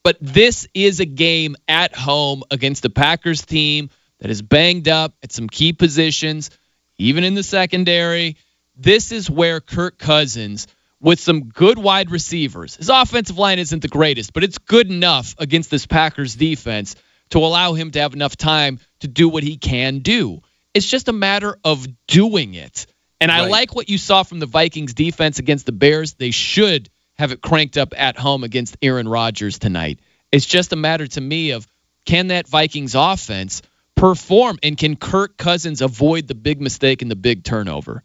But 0.03 0.17
this 0.19 0.67
is 0.73 0.99
a 0.99 1.05
game 1.05 1.55
at 1.69 1.95
home 1.95 2.43
against 2.51 2.83
the 2.83 2.89
Packers 2.89 3.45
team 3.45 3.89
that 4.19 4.29
is 4.29 4.41
banged 4.41 4.89
up 4.89 5.15
at 5.23 5.31
some 5.31 5.47
key 5.47 5.71
positions, 5.71 6.49
even 6.97 7.23
in 7.23 7.33
the 7.33 7.43
secondary. 7.43 8.35
This 8.75 9.13
is 9.13 9.29
where 9.29 9.61
Kirk 9.61 9.97
Cousins, 9.97 10.67
with 11.03 11.19
some 11.19 11.49
good 11.49 11.77
wide 11.77 12.09
receivers, 12.09 12.77
his 12.77 12.89
offensive 12.89 13.37
line 13.37 13.59
isn't 13.59 13.81
the 13.81 13.89
greatest, 13.89 14.33
but 14.33 14.43
it's 14.43 14.57
good 14.57 14.89
enough 14.89 15.35
against 15.37 15.69
this 15.69 15.85
Packers 15.85 16.33
defense 16.33 16.95
to 17.29 17.39
allow 17.39 17.73
him 17.73 17.91
to 17.91 17.99
have 17.99 18.13
enough 18.13 18.37
time 18.37 18.79
to 19.01 19.07
do 19.09 19.27
what 19.27 19.43
he 19.43 19.57
can 19.57 19.99
do. 19.99 20.41
It's 20.73 20.87
just 20.87 21.09
a 21.09 21.13
matter 21.13 21.57
of 21.63 21.85
doing 22.07 22.53
it. 22.53 22.87
And 23.19 23.31
I 23.31 23.45
like 23.47 23.75
what 23.75 23.89
you 23.89 23.97
saw 23.97 24.23
from 24.23 24.39
the 24.39 24.45
Vikings 24.45 24.93
defense 24.93 25.39
against 25.39 25.65
the 25.65 25.71
Bears. 25.71 26.13
They 26.13 26.31
should 26.31 26.89
have 27.15 27.31
it 27.31 27.41
cranked 27.41 27.77
up 27.77 27.93
at 27.95 28.17
home 28.17 28.43
against 28.43 28.77
Aaron 28.81 29.07
Rodgers 29.07 29.59
tonight. 29.59 29.99
It's 30.31 30.45
just 30.45 30.73
a 30.73 30.75
matter 30.75 31.07
to 31.07 31.21
me 31.21 31.51
of 31.51 31.67
can 32.05 32.27
that 32.27 32.47
Vikings 32.47 32.95
offense 32.95 33.61
perform 33.95 34.57
and 34.63 34.77
can 34.77 34.95
Kirk 34.95 35.37
Cousins 35.37 35.81
avoid 35.81 36.27
the 36.27 36.35
big 36.35 36.61
mistake 36.61 37.01
and 37.01 37.11
the 37.11 37.15
big 37.15 37.43
turnover? 37.43 38.03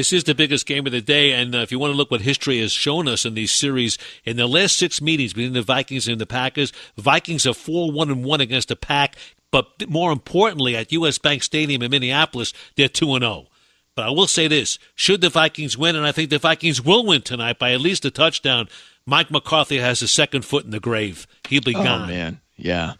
This 0.00 0.14
is 0.14 0.24
the 0.24 0.34
biggest 0.34 0.64
game 0.64 0.86
of 0.86 0.92
the 0.92 1.02
day, 1.02 1.32
and 1.32 1.54
uh, 1.54 1.58
if 1.58 1.70
you 1.70 1.78
want 1.78 1.92
to 1.92 1.94
look 1.94 2.10
what 2.10 2.22
history 2.22 2.58
has 2.60 2.72
shown 2.72 3.06
us 3.06 3.26
in 3.26 3.34
these 3.34 3.52
series, 3.52 3.98
in 4.24 4.38
the 4.38 4.46
last 4.46 4.78
six 4.78 5.02
meetings 5.02 5.34
between 5.34 5.52
the 5.52 5.60
Vikings 5.60 6.08
and 6.08 6.18
the 6.18 6.24
Packers, 6.24 6.72
Vikings 6.96 7.46
are 7.46 7.52
four 7.52 7.92
one 7.92 8.08
and 8.08 8.24
one 8.24 8.40
against 8.40 8.68
the 8.68 8.76
Pack, 8.76 9.16
but 9.50 9.86
more 9.90 10.10
importantly, 10.10 10.74
at 10.74 10.90
U.S. 10.92 11.18
Bank 11.18 11.42
Stadium 11.42 11.82
in 11.82 11.90
Minneapolis, 11.90 12.54
they're 12.76 12.88
two 12.88 13.14
and 13.14 13.22
zero. 13.22 13.48
But 13.94 14.06
I 14.06 14.08
will 14.08 14.26
say 14.26 14.48
this: 14.48 14.78
should 14.94 15.20
the 15.20 15.28
Vikings 15.28 15.76
win, 15.76 15.96
and 15.96 16.06
I 16.06 16.12
think 16.12 16.30
the 16.30 16.38
Vikings 16.38 16.82
will 16.82 17.04
win 17.04 17.20
tonight 17.20 17.58
by 17.58 17.72
at 17.74 17.82
least 17.82 18.06
a 18.06 18.10
touchdown, 18.10 18.70
Mike 19.04 19.30
McCarthy 19.30 19.80
has 19.80 20.00
his 20.00 20.10
second 20.10 20.46
foot 20.46 20.64
in 20.64 20.70
the 20.70 20.80
grave. 20.80 21.26
He'll 21.50 21.60
be 21.60 21.76
Oh 21.76 21.84
gone. 21.84 22.08
man, 22.08 22.40
yeah. 22.56 22.94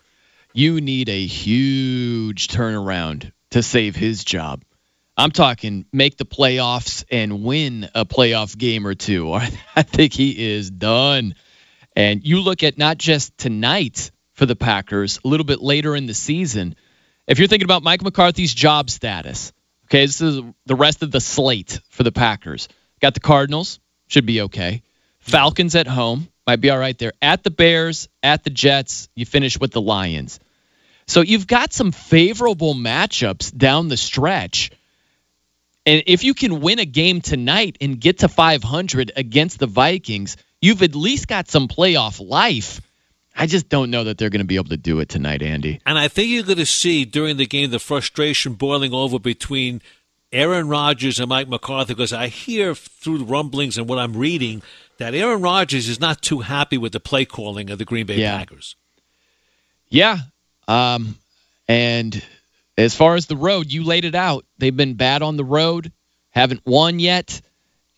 You 0.52 0.82
need 0.82 1.08
a 1.08 1.24
huge 1.24 2.48
turnaround 2.48 3.32
to 3.52 3.62
save 3.62 3.96
his 3.96 4.22
job. 4.22 4.64
I'm 5.20 5.32
talking 5.32 5.84
make 5.92 6.16
the 6.16 6.24
playoffs 6.24 7.04
and 7.10 7.44
win 7.44 7.90
a 7.94 8.06
playoff 8.06 8.56
game 8.56 8.86
or 8.86 8.94
two. 8.94 9.34
I 9.34 9.50
think 9.82 10.14
he 10.14 10.54
is 10.54 10.70
done. 10.70 11.34
And 11.94 12.24
you 12.24 12.40
look 12.40 12.62
at 12.62 12.78
not 12.78 12.96
just 12.96 13.36
tonight 13.36 14.12
for 14.32 14.46
the 14.46 14.56
Packers, 14.56 15.20
a 15.22 15.28
little 15.28 15.44
bit 15.44 15.60
later 15.60 15.94
in 15.94 16.06
the 16.06 16.14
season. 16.14 16.74
If 17.26 17.38
you're 17.38 17.48
thinking 17.48 17.66
about 17.66 17.82
Mike 17.82 18.00
McCarthy's 18.00 18.54
job 18.54 18.88
status, 18.88 19.52
okay, 19.84 20.06
this 20.06 20.22
is 20.22 20.40
the 20.64 20.74
rest 20.74 21.02
of 21.02 21.10
the 21.10 21.20
slate 21.20 21.80
for 21.90 22.02
the 22.02 22.12
Packers. 22.12 22.68
Got 23.02 23.12
the 23.12 23.20
Cardinals, 23.20 23.78
should 24.06 24.24
be 24.24 24.40
okay. 24.40 24.82
Falcons 25.18 25.74
at 25.74 25.86
home, 25.86 26.28
might 26.46 26.62
be 26.62 26.70
all 26.70 26.78
right 26.78 26.96
there. 26.96 27.12
At 27.20 27.44
the 27.44 27.50
Bears, 27.50 28.08
at 28.22 28.42
the 28.42 28.50
Jets, 28.50 29.10
you 29.14 29.26
finish 29.26 29.60
with 29.60 29.72
the 29.72 29.82
Lions. 29.82 30.40
So 31.06 31.20
you've 31.20 31.46
got 31.46 31.74
some 31.74 31.92
favorable 31.92 32.72
matchups 32.72 33.54
down 33.54 33.88
the 33.88 33.98
stretch. 33.98 34.70
And 35.86 36.02
if 36.06 36.24
you 36.24 36.34
can 36.34 36.60
win 36.60 36.78
a 36.78 36.84
game 36.84 37.20
tonight 37.20 37.78
and 37.80 37.98
get 38.00 38.18
to 38.18 38.28
500 38.28 39.12
against 39.16 39.58
the 39.58 39.66
Vikings, 39.66 40.36
you've 40.60 40.82
at 40.82 40.94
least 40.94 41.26
got 41.26 41.48
some 41.48 41.68
playoff 41.68 42.20
life. 42.26 42.80
I 43.34 43.46
just 43.46 43.68
don't 43.68 43.90
know 43.90 44.04
that 44.04 44.18
they're 44.18 44.28
going 44.28 44.40
to 44.40 44.46
be 44.46 44.56
able 44.56 44.68
to 44.70 44.76
do 44.76 45.00
it 45.00 45.08
tonight, 45.08 45.42
Andy. 45.42 45.80
And 45.86 45.98
I 45.98 46.08
think 46.08 46.28
you're 46.28 46.42
going 46.42 46.58
to 46.58 46.66
see 46.66 47.04
during 47.04 47.38
the 47.38 47.46
game 47.46 47.70
the 47.70 47.78
frustration 47.78 48.54
boiling 48.54 48.92
over 48.92 49.18
between 49.18 49.80
Aaron 50.32 50.68
Rodgers 50.68 51.18
and 51.18 51.28
Mike 51.28 51.48
McCarthy 51.48 51.94
because 51.94 52.12
I 52.12 52.26
hear 52.28 52.74
through 52.74 53.18
the 53.18 53.24
rumblings 53.24 53.78
and 53.78 53.88
what 53.88 53.98
I'm 53.98 54.16
reading 54.16 54.62
that 54.98 55.14
Aaron 55.14 55.40
Rodgers 55.40 55.88
is 55.88 55.98
not 55.98 56.20
too 56.20 56.40
happy 56.40 56.76
with 56.76 56.92
the 56.92 57.00
play 57.00 57.24
calling 57.24 57.70
of 57.70 57.78
the 57.78 57.84
Green 57.86 58.04
Bay 58.04 58.16
Yeah. 58.16 58.36
Packers. 58.36 58.76
Yeah. 59.88 60.18
Um, 60.68 61.16
and 61.66 62.22
as 62.76 62.94
far 62.94 63.14
as 63.14 63.26
the 63.26 63.36
road, 63.36 63.70
you 63.70 63.84
laid 63.84 64.04
it 64.04 64.14
out. 64.14 64.44
They've 64.58 64.76
been 64.76 64.94
bad 64.94 65.22
on 65.22 65.36
the 65.36 65.44
road, 65.44 65.92
haven't 66.30 66.62
won 66.64 66.98
yet. 66.98 67.40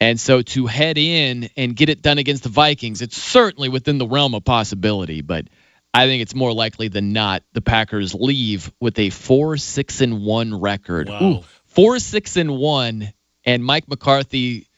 And 0.00 0.18
so 0.18 0.42
to 0.42 0.66
head 0.66 0.98
in 0.98 1.48
and 1.56 1.76
get 1.76 1.88
it 1.88 2.02
done 2.02 2.18
against 2.18 2.42
the 2.42 2.48
Vikings, 2.48 3.02
it's 3.02 3.16
certainly 3.16 3.68
within 3.68 3.98
the 3.98 4.06
realm 4.06 4.34
of 4.34 4.44
possibility, 4.44 5.22
but 5.22 5.46
I 5.94 6.06
think 6.06 6.22
it's 6.22 6.34
more 6.34 6.52
likely 6.52 6.88
than 6.88 7.12
not 7.12 7.42
the 7.52 7.60
Packers 7.60 8.14
leave 8.14 8.72
with 8.80 8.98
a 8.98 9.10
4 9.10 9.56
6 9.58 10.00
and 10.00 10.24
1 10.24 10.60
record. 10.60 11.08
Wow. 11.08 11.22
Ooh, 11.22 11.40
4 11.66 11.98
6 11.98 12.36
and 12.36 12.56
1 12.56 13.12
and 13.44 13.64
Mike 13.64 13.88
McCarthy 13.88 14.68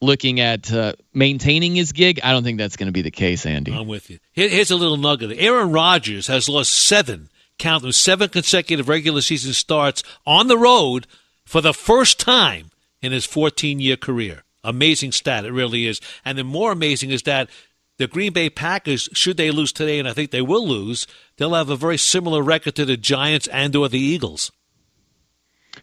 looking 0.00 0.40
at 0.40 0.72
uh, 0.72 0.94
maintaining 1.12 1.74
his 1.74 1.92
gig. 1.92 2.20
I 2.22 2.32
don't 2.32 2.44
think 2.44 2.58
that's 2.58 2.76
going 2.76 2.88
to 2.88 2.92
be 2.92 3.02
the 3.02 3.10
case, 3.10 3.46
Andy. 3.46 3.72
I'm 3.72 3.86
with 3.86 4.10
you. 4.10 4.18
Here's 4.32 4.70
a 4.70 4.76
little 4.76 4.96
nugget. 4.96 5.36
Aaron 5.38 5.70
Rodgers 5.70 6.26
has 6.26 6.48
lost 6.48 6.72
seven, 6.72 7.28
count 7.58 7.82
them, 7.82 7.92
seven 7.92 8.28
consecutive 8.28 8.88
regular 8.88 9.20
season 9.20 9.52
starts 9.52 10.02
on 10.26 10.48
the 10.48 10.58
road 10.58 11.06
for 11.44 11.60
the 11.60 11.74
first 11.74 12.18
time 12.18 12.70
in 13.02 13.12
his 13.12 13.24
14 13.24 13.80
year 13.80 13.96
career. 13.96 14.42
Amazing 14.62 15.12
stat. 15.12 15.44
It 15.44 15.52
really 15.52 15.86
is. 15.86 16.00
And 16.24 16.38
the 16.38 16.44
more 16.44 16.72
amazing 16.72 17.10
is 17.10 17.22
that 17.24 17.50
the 17.98 18.06
Green 18.08 18.32
Bay 18.32 18.50
Packers, 18.50 19.08
should 19.12 19.36
they 19.36 19.50
lose 19.50 19.72
today, 19.72 19.98
and 19.98 20.08
I 20.08 20.12
think 20.14 20.30
they 20.30 20.40
will 20.42 20.66
lose, 20.66 21.06
they'll 21.36 21.54
have 21.54 21.70
a 21.70 21.76
very 21.76 21.98
similar 21.98 22.42
record 22.42 22.74
to 22.76 22.84
the 22.84 22.96
Giants 22.96 23.46
and 23.48 23.76
or 23.76 23.88
the 23.88 24.00
Eagles. 24.00 24.50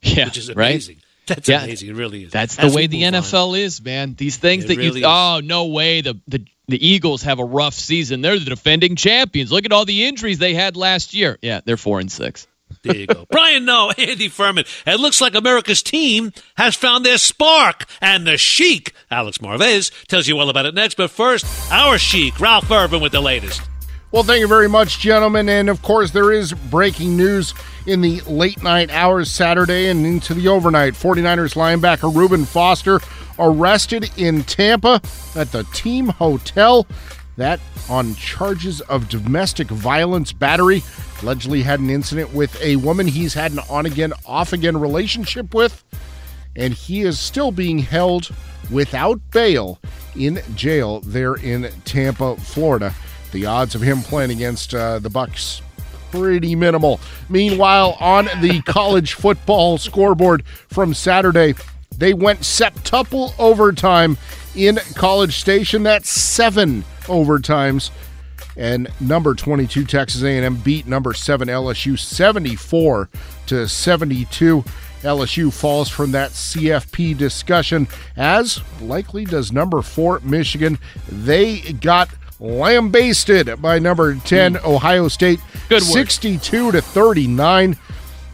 Yeah, 0.02 0.26
which 0.26 0.38
is 0.38 0.50
right? 0.54 0.72
amazing. 0.72 0.98
That's 1.28 1.48
Yeah. 1.48 1.64
amazing. 1.64 1.90
It 1.90 1.96
really 1.96 2.24
is. 2.24 2.32
That's 2.32 2.56
the 2.56 2.64
As 2.64 2.76
way 2.76 2.88
the 2.88 2.98
move 3.06 3.14
on. 3.16 3.22
NFL 3.22 3.60
is, 3.60 3.82
man. 3.82 4.16
These 4.18 4.38
things 4.38 4.66
It 4.66 4.70
that 4.70 4.78
really 4.78 5.02
you 5.02 5.06
is. 5.08 5.12
oh 5.14 5.42
no 5.44 5.68
way 5.68 6.02
the, 6.02 6.20
the 6.28 6.46
the 6.72 6.86
Eagles 6.86 7.24
have 7.24 7.40
a 7.40 7.46
rough 7.46 7.74
season. 7.74 8.22
They're 8.22 8.40
the 8.40 8.46
defending 8.46 8.96
champions. 8.96 9.52
Look 9.52 9.66
at 9.66 9.72
all 9.72 9.86
the 9.86 10.06
injuries 10.06 10.40
they 10.40 10.54
had 10.54 10.76
last 10.76 11.14
year. 11.14 11.38
Yeah, 11.42 11.62
they're 11.64 11.78
four 11.78 12.00
and 12.00 12.12
six. 12.12 12.48
There 12.84 12.96
you 12.96 13.08
go. 13.08 13.26
Brian, 13.32 13.66
Noe, 13.66 13.92
Andy 13.98 14.30
Furman. 14.30 14.66
It 14.86 15.00
looks 15.00 15.22
like 15.22 15.36
America's 15.36 15.84
team 15.84 16.32
has 16.56 16.76
found 16.76 17.06
their 17.06 17.18
spark. 17.18 17.86
And 18.02 18.26
the 18.26 18.38
Sheik, 18.38 18.94
Alex 19.10 19.40
Marvez, 19.40 19.92
tells 20.08 20.28
you 20.28 20.40
all 20.40 20.50
about 20.50 20.66
it 20.66 20.74
next. 20.74 20.96
But 20.96 21.12
first, 21.12 21.46
our 21.72 21.98
Sheik, 21.98 22.40
Ralph 22.40 22.72
Irvin, 22.72 23.02
with 23.02 23.12
the 23.12 23.22
latest. 23.22 23.62
Well, 24.12 24.24
thank 24.24 24.42
you 24.42 24.48
very 24.48 24.68
much, 24.68 25.00
gentlemen. 25.00 25.48
And 25.48 25.70
of 25.70 25.82
course, 25.82 26.12
there 26.12 26.34
is 26.34 26.52
breaking 26.54 27.16
news 27.16 27.54
in 27.86 28.02
the 28.02 28.20
late 28.22 28.62
night 28.62 28.92
hours 28.92 29.32
Saturday 29.32 29.88
and 29.88 30.06
into 30.06 30.34
the 30.34 30.50
overnight. 30.50 30.94
49ers 30.94 31.56
linebacker 31.56 32.14
Reuben 32.14 32.44
Foster 32.44 33.00
arrested 33.42 34.12
in 34.18 34.44
Tampa 34.44 35.02
at 35.36 35.52
the 35.52 35.64
team 35.74 36.08
hotel. 36.08 36.88
That 37.38 37.60
on 37.90 38.16
charges 38.16 38.82
of 38.82 39.10
domestic 39.10 39.68
violence 39.68 40.32
battery. 40.32 40.84
Allegedly 41.22 41.64
had 41.64 41.80
an 41.80 41.90
incident 41.90 42.34
with 42.34 42.60
a 42.62 42.76
woman 42.78 43.08
he's 43.08 43.34
had 43.34 43.52
an 43.52 43.60
on 43.70 43.86
again, 43.86 44.14
off 44.26 44.54
again 44.54 44.78
relationship 44.78 45.54
with. 45.54 45.84
And 46.56 46.74
he 46.74 47.02
is 47.02 47.20
still 47.20 47.52
being 47.52 47.80
held 47.80 48.30
without 48.70 49.20
bail 49.32 49.80
in 50.16 50.42
jail 50.56 51.00
there 51.02 51.36
in 51.36 51.72
Tampa, 51.86 52.36
Florida. 52.38 52.94
The 53.32 53.46
odds 53.46 53.76
of 53.76 53.82
him 53.82 54.02
playing 54.02 54.32
against 54.32 54.74
uh, 54.76 55.00
the 55.00 55.10
Bucs 55.10 55.62
pretty 56.12 56.56
minimal. 56.56 57.00
Meanwhile, 57.30 57.98
on 58.00 58.28
the 58.42 58.62
college 58.66 59.14
football 59.14 59.78
scoreboard 59.78 60.46
from 60.46 60.94
Saturday, 60.94 61.56
they 62.02 62.16
went 62.16 62.40
septuple 62.40 63.36
overtime 63.38 64.18
in 64.56 64.78
College 64.96 65.40
Station. 65.40 65.84
That's 65.84 66.10
seven 66.10 66.84
overtimes. 67.02 67.92
And 68.58 68.90
number 69.00 69.36
22 69.36 69.86
Texas 69.86 70.24
A&M 70.24 70.56
beat 70.56 70.88
number 70.88 71.14
7 71.14 71.48
LSU 71.48 72.00
74 72.00 73.08
to 73.46 73.68
72. 73.68 74.66
LSU 75.04 75.54
falls 75.54 75.90
from 75.90 76.12
that 76.14 76.32
CFP 76.32 77.16
discussion 77.20 77.88
as 78.18 78.62
likely 78.82 79.24
does 79.24 79.52
number 79.52 79.84
4 79.84 80.22
Michigan. 80.22 80.80
They 81.08 81.60
got 81.74 82.10
lambasted 82.40 83.62
by 83.62 83.78
number 83.78 84.16
10 84.16 84.56
hmm. 84.56 84.66
Ohio 84.66 85.08
State 85.08 85.40
Good 85.70 85.84
62 85.84 86.72
to 86.72 86.82
39. 86.82 87.78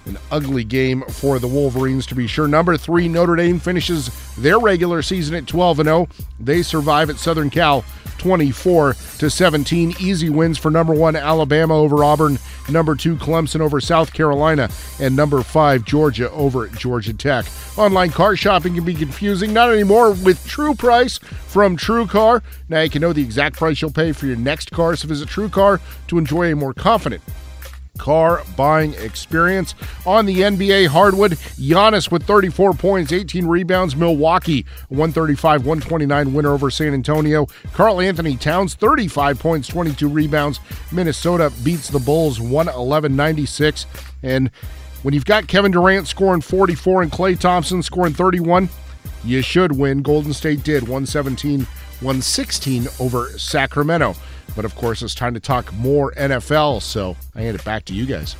An 0.07 0.17
ugly 0.31 0.63
game 0.63 1.03
for 1.09 1.37
the 1.37 1.47
Wolverines 1.47 2.05
to 2.07 2.15
be 2.15 2.27
sure. 2.27 2.47
Number 2.47 2.77
3 2.77 3.07
Notre 3.07 3.35
Dame 3.35 3.59
finishes 3.59 4.09
their 4.37 4.59
regular 4.59 5.01
season 5.01 5.35
at 5.35 5.47
12 5.47 5.79
and 5.79 5.87
0. 5.87 6.07
They 6.39 6.61
survive 6.61 7.09
at 7.09 7.17
Southern 7.17 7.49
Cal 7.49 7.83
24 8.17 8.93
to 9.19 9.29
17. 9.29 9.95
Easy 9.99 10.29
wins 10.29 10.57
for 10.57 10.71
number 10.71 10.93
1 10.93 11.15
Alabama 11.15 11.75
over 11.75 12.03
Auburn, 12.03 12.39
number 12.69 12.95
2 12.95 13.17
Clemson 13.17 13.61
over 13.61 13.79
South 13.79 14.13
Carolina, 14.13 14.69
and 14.99 15.15
number 15.15 15.41
5 15.41 15.83
Georgia 15.85 16.31
over 16.31 16.67
Georgia 16.67 17.13
Tech. 17.13 17.45
Online 17.77 18.09
car 18.09 18.35
shopping 18.35 18.75
can 18.75 18.85
be 18.85 18.93
confusing, 18.93 19.53
not 19.53 19.71
anymore 19.71 20.11
with 20.11 20.45
True 20.47 20.73
Price 20.73 21.17
from 21.17 21.77
TrueCar. 21.77 22.41
Now 22.69 22.81
you 22.81 22.89
can 22.89 23.01
know 23.01 23.13
the 23.13 23.23
exact 23.23 23.57
price 23.57 23.81
you'll 23.81 23.91
pay 23.91 24.11
for 24.11 24.25
your 24.25 24.35
next 24.35 24.71
car, 24.71 24.95
so 24.95 25.07
visit 25.07 25.29
TrueCar 25.29 25.79
to 26.07 26.17
enjoy 26.17 26.51
a 26.51 26.55
more 26.55 26.73
confident 26.73 27.21
car 27.97 28.43
buying 28.55 28.93
experience. 28.95 29.75
On 30.05 30.25
the 30.25 30.41
NBA 30.41 30.87
hardwood, 30.87 31.31
Giannis 31.31 32.11
with 32.11 32.23
34 32.23 32.73
points, 32.73 33.11
18 33.11 33.45
rebounds. 33.45 33.95
Milwaukee, 33.95 34.65
135 34.89 35.65
129 35.65 36.33
winner 36.33 36.53
over 36.53 36.69
San 36.69 36.93
Antonio. 36.93 37.47
Karl-Anthony 37.73 38.37
Towns, 38.37 38.75
35 38.75 39.39
points, 39.39 39.67
22 39.67 40.07
rebounds. 40.07 40.59
Minnesota 40.91 41.51
beats 41.63 41.89
the 41.89 41.99
Bulls 41.99 42.39
111 42.39 43.15
96. 43.15 43.85
And 44.23 44.49
when 45.03 45.13
you've 45.13 45.25
got 45.25 45.47
Kevin 45.47 45.71
Durant 45.71 46.07
scoring 46.07 46.41
44 46.41 47.03
and 47.03 47.11
Klay 47.11 47.39
Thompson 47.39 47.83
scoring 47.83 48.13
31, 48.13 48.69
you 49.23 49.41
should 49.41 49.71
win. 49.71 50.01
Golden 50.01 50.33
State 50.33 50.63
did 50.63 50.83
117 50.83 51.67
116 52.01 52.87
over 52.99 53.27
Sacramento. 53.39 54.15
But 54.55 54.65
of 54.65 54.75
course, 54.75 55.01
it's 55.01 55.15
time 55.15 55.33
to 55.33 55.39
talk 55.39 55.71
more 55.73 56.11
NFL. 56.13 56.81
So 56.81 57.15
I 57.35 57.41
hand 57.41 57.55
it 57.55 57.63
back 57.63 57.85
to 57.85 57.93
you 57.93 58.05
guys. 58.05 58.35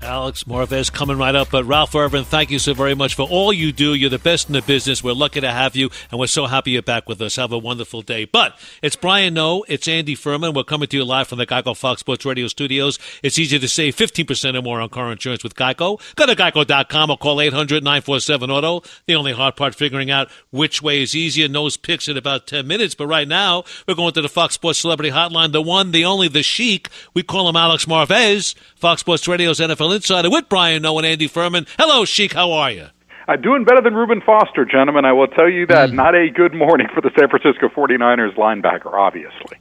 Alex 0.00 0.44
Marvez 0.44 0.92
coming 0.92 1.18
right 1.18 1.34
up. 1.34 1.50
But 1.50 1.64
Ralph 1.64 1.94
Irvin, 1.94 2.24
thank 2.24 2.50
you 2.50 2.58
so 2.58 2.72
very 2.72 2.94
much 2.94 3.14
for 3.14 3.26
all 3.28 3.52
you 3.52 3.72
do. 3.72 3.94
You're 3.94 4.10
the 4.10 4.18
best 4.18 4.48
in 4.48 4.52
the 4.52 4.62
business. 4.62 5.02
We're 5.02 5.12
lucky 5.12 5.40
to 5.40 5.50
have 5.50 5.74
you, 5.74 5.90
and 6.10 6.20
we're 6.20 6.28
so 6.28 6.46
happy 6.46 6.72
you're 6.72 6.82
back 6.82 7.08
with 7.08 7.20
us. 7.20 7.36
Have 7.36 7.52
a 7.52 7.58
wonderful 7.58 8.02
day. 8.02 8.24
But 8.24 8.58
it's 8.80 8.96
Brian 8.96 9.34
Noe, 9.34 9.64
it's 9.68 9.88
Andy 9.88 10.14
Furman. 10.14 10.54
We're 10.54 10.64
coming 10.64 10.88
to 10.88 10.96
you 10.96 11.04
live 11.04 11.28
from 11.28 11.38
the 11.38 11.46
Geico 11.46 11.76
Fox 11.76 12.00
Sports 12.00 12.24
Radio 12.24 12.46
studios. 12.46 12.98
It's 13.22 13.38
easy 13.38 13.58
to 13.58 13.68
save 13.68 13.96
15% 13.96 14.56
or 14.56 14.62
more 14.62 14.80
on 14.80 14.88
car 14.88 15.10
insurance 15.10 15.42
with 15.42 15.54
Geico. 15.54 16.00
Go 16.14 16.26
to 16.26 16.36
geico.com 16.36 17.10
or 17.10 17.16
call 17.16 17.40
800 17.40 17.82
947 17.82 18.50
Auto. 18.50 18.82
The 19.06 19.14
only 19.16 19.32
hard 19.32 19.56
part 19.56 19.74
figuring 19.74 20.10
out 20.10 20.30
which 20.50 20.80
way 20.80 21.02
is 21.02 21.16
easier. 21.16 21.48
Noe's 21.48 21.76
picks 21.76 22.08
in 22.08 22.16
about 22.16 22.46
10 22.46 22.66
minutes. 22.66 22.94
But 22.94 23.08
right 23.08 23.26
now, 23.26 23.64
we're 23.86 23.94
going 23.94 24.12
to 24.12 24.22
the 24.22 24.28
Fox 24.28 24.54
Sports 24.54 24.78
Celebrity 24.78 25.10
Hotline, 25.10 25.52
the 25.52 25.62
one, 25.62 25.90
the 25.90 26.04
only, 26.04 26.28
the 26.28 26.42
Sheik. 26.42 26.88
We 27.14 27.22
call 27.22 27.48
him 27.48 27.56
Alex 27.56 27.86
Marvez, 27.86 28.54
Fox 28.76 29.00
Sports 29.00 29.26
Radio's 29.26 29.58
NFL 29.58 29.87
Insider 29.92 30.30
with 30.30 30.48
Brian 30.48 30.82
Noe 30.82 30.98
and 30.98 31.06
Andy 31.06 31.26
Furman. 31.26 31.66
Hello, 31.78 32.04
Sheik. 32.04 32.32
How 32.34 32.52
are 32.52 32.70
you? 32.70 32.86
Uh, 33.28 33.36
doing 33.36 33.64
better 33.64 33.82
than 33.82 33.94
Reuben 33.94 34.22
Foster, 34.22 34.64
gentlemen. 34.64 35.04
I 35.04 35.12
will 35.12 35.26
tell 35.26 35.50
you 35.50 35.66
that. 35.66 35.92
Not 35.92 36.14
a 36.14 36.30
good 36.30 36.54
morning 36.54 36.88
for 36.94 37.02
the 37.02 37.10
San 37.18 37.28
Francisco 37.28 37.68
49ers 37.68 38.34
linebacker, 38.36 38.92
obviously. 38.92 39.58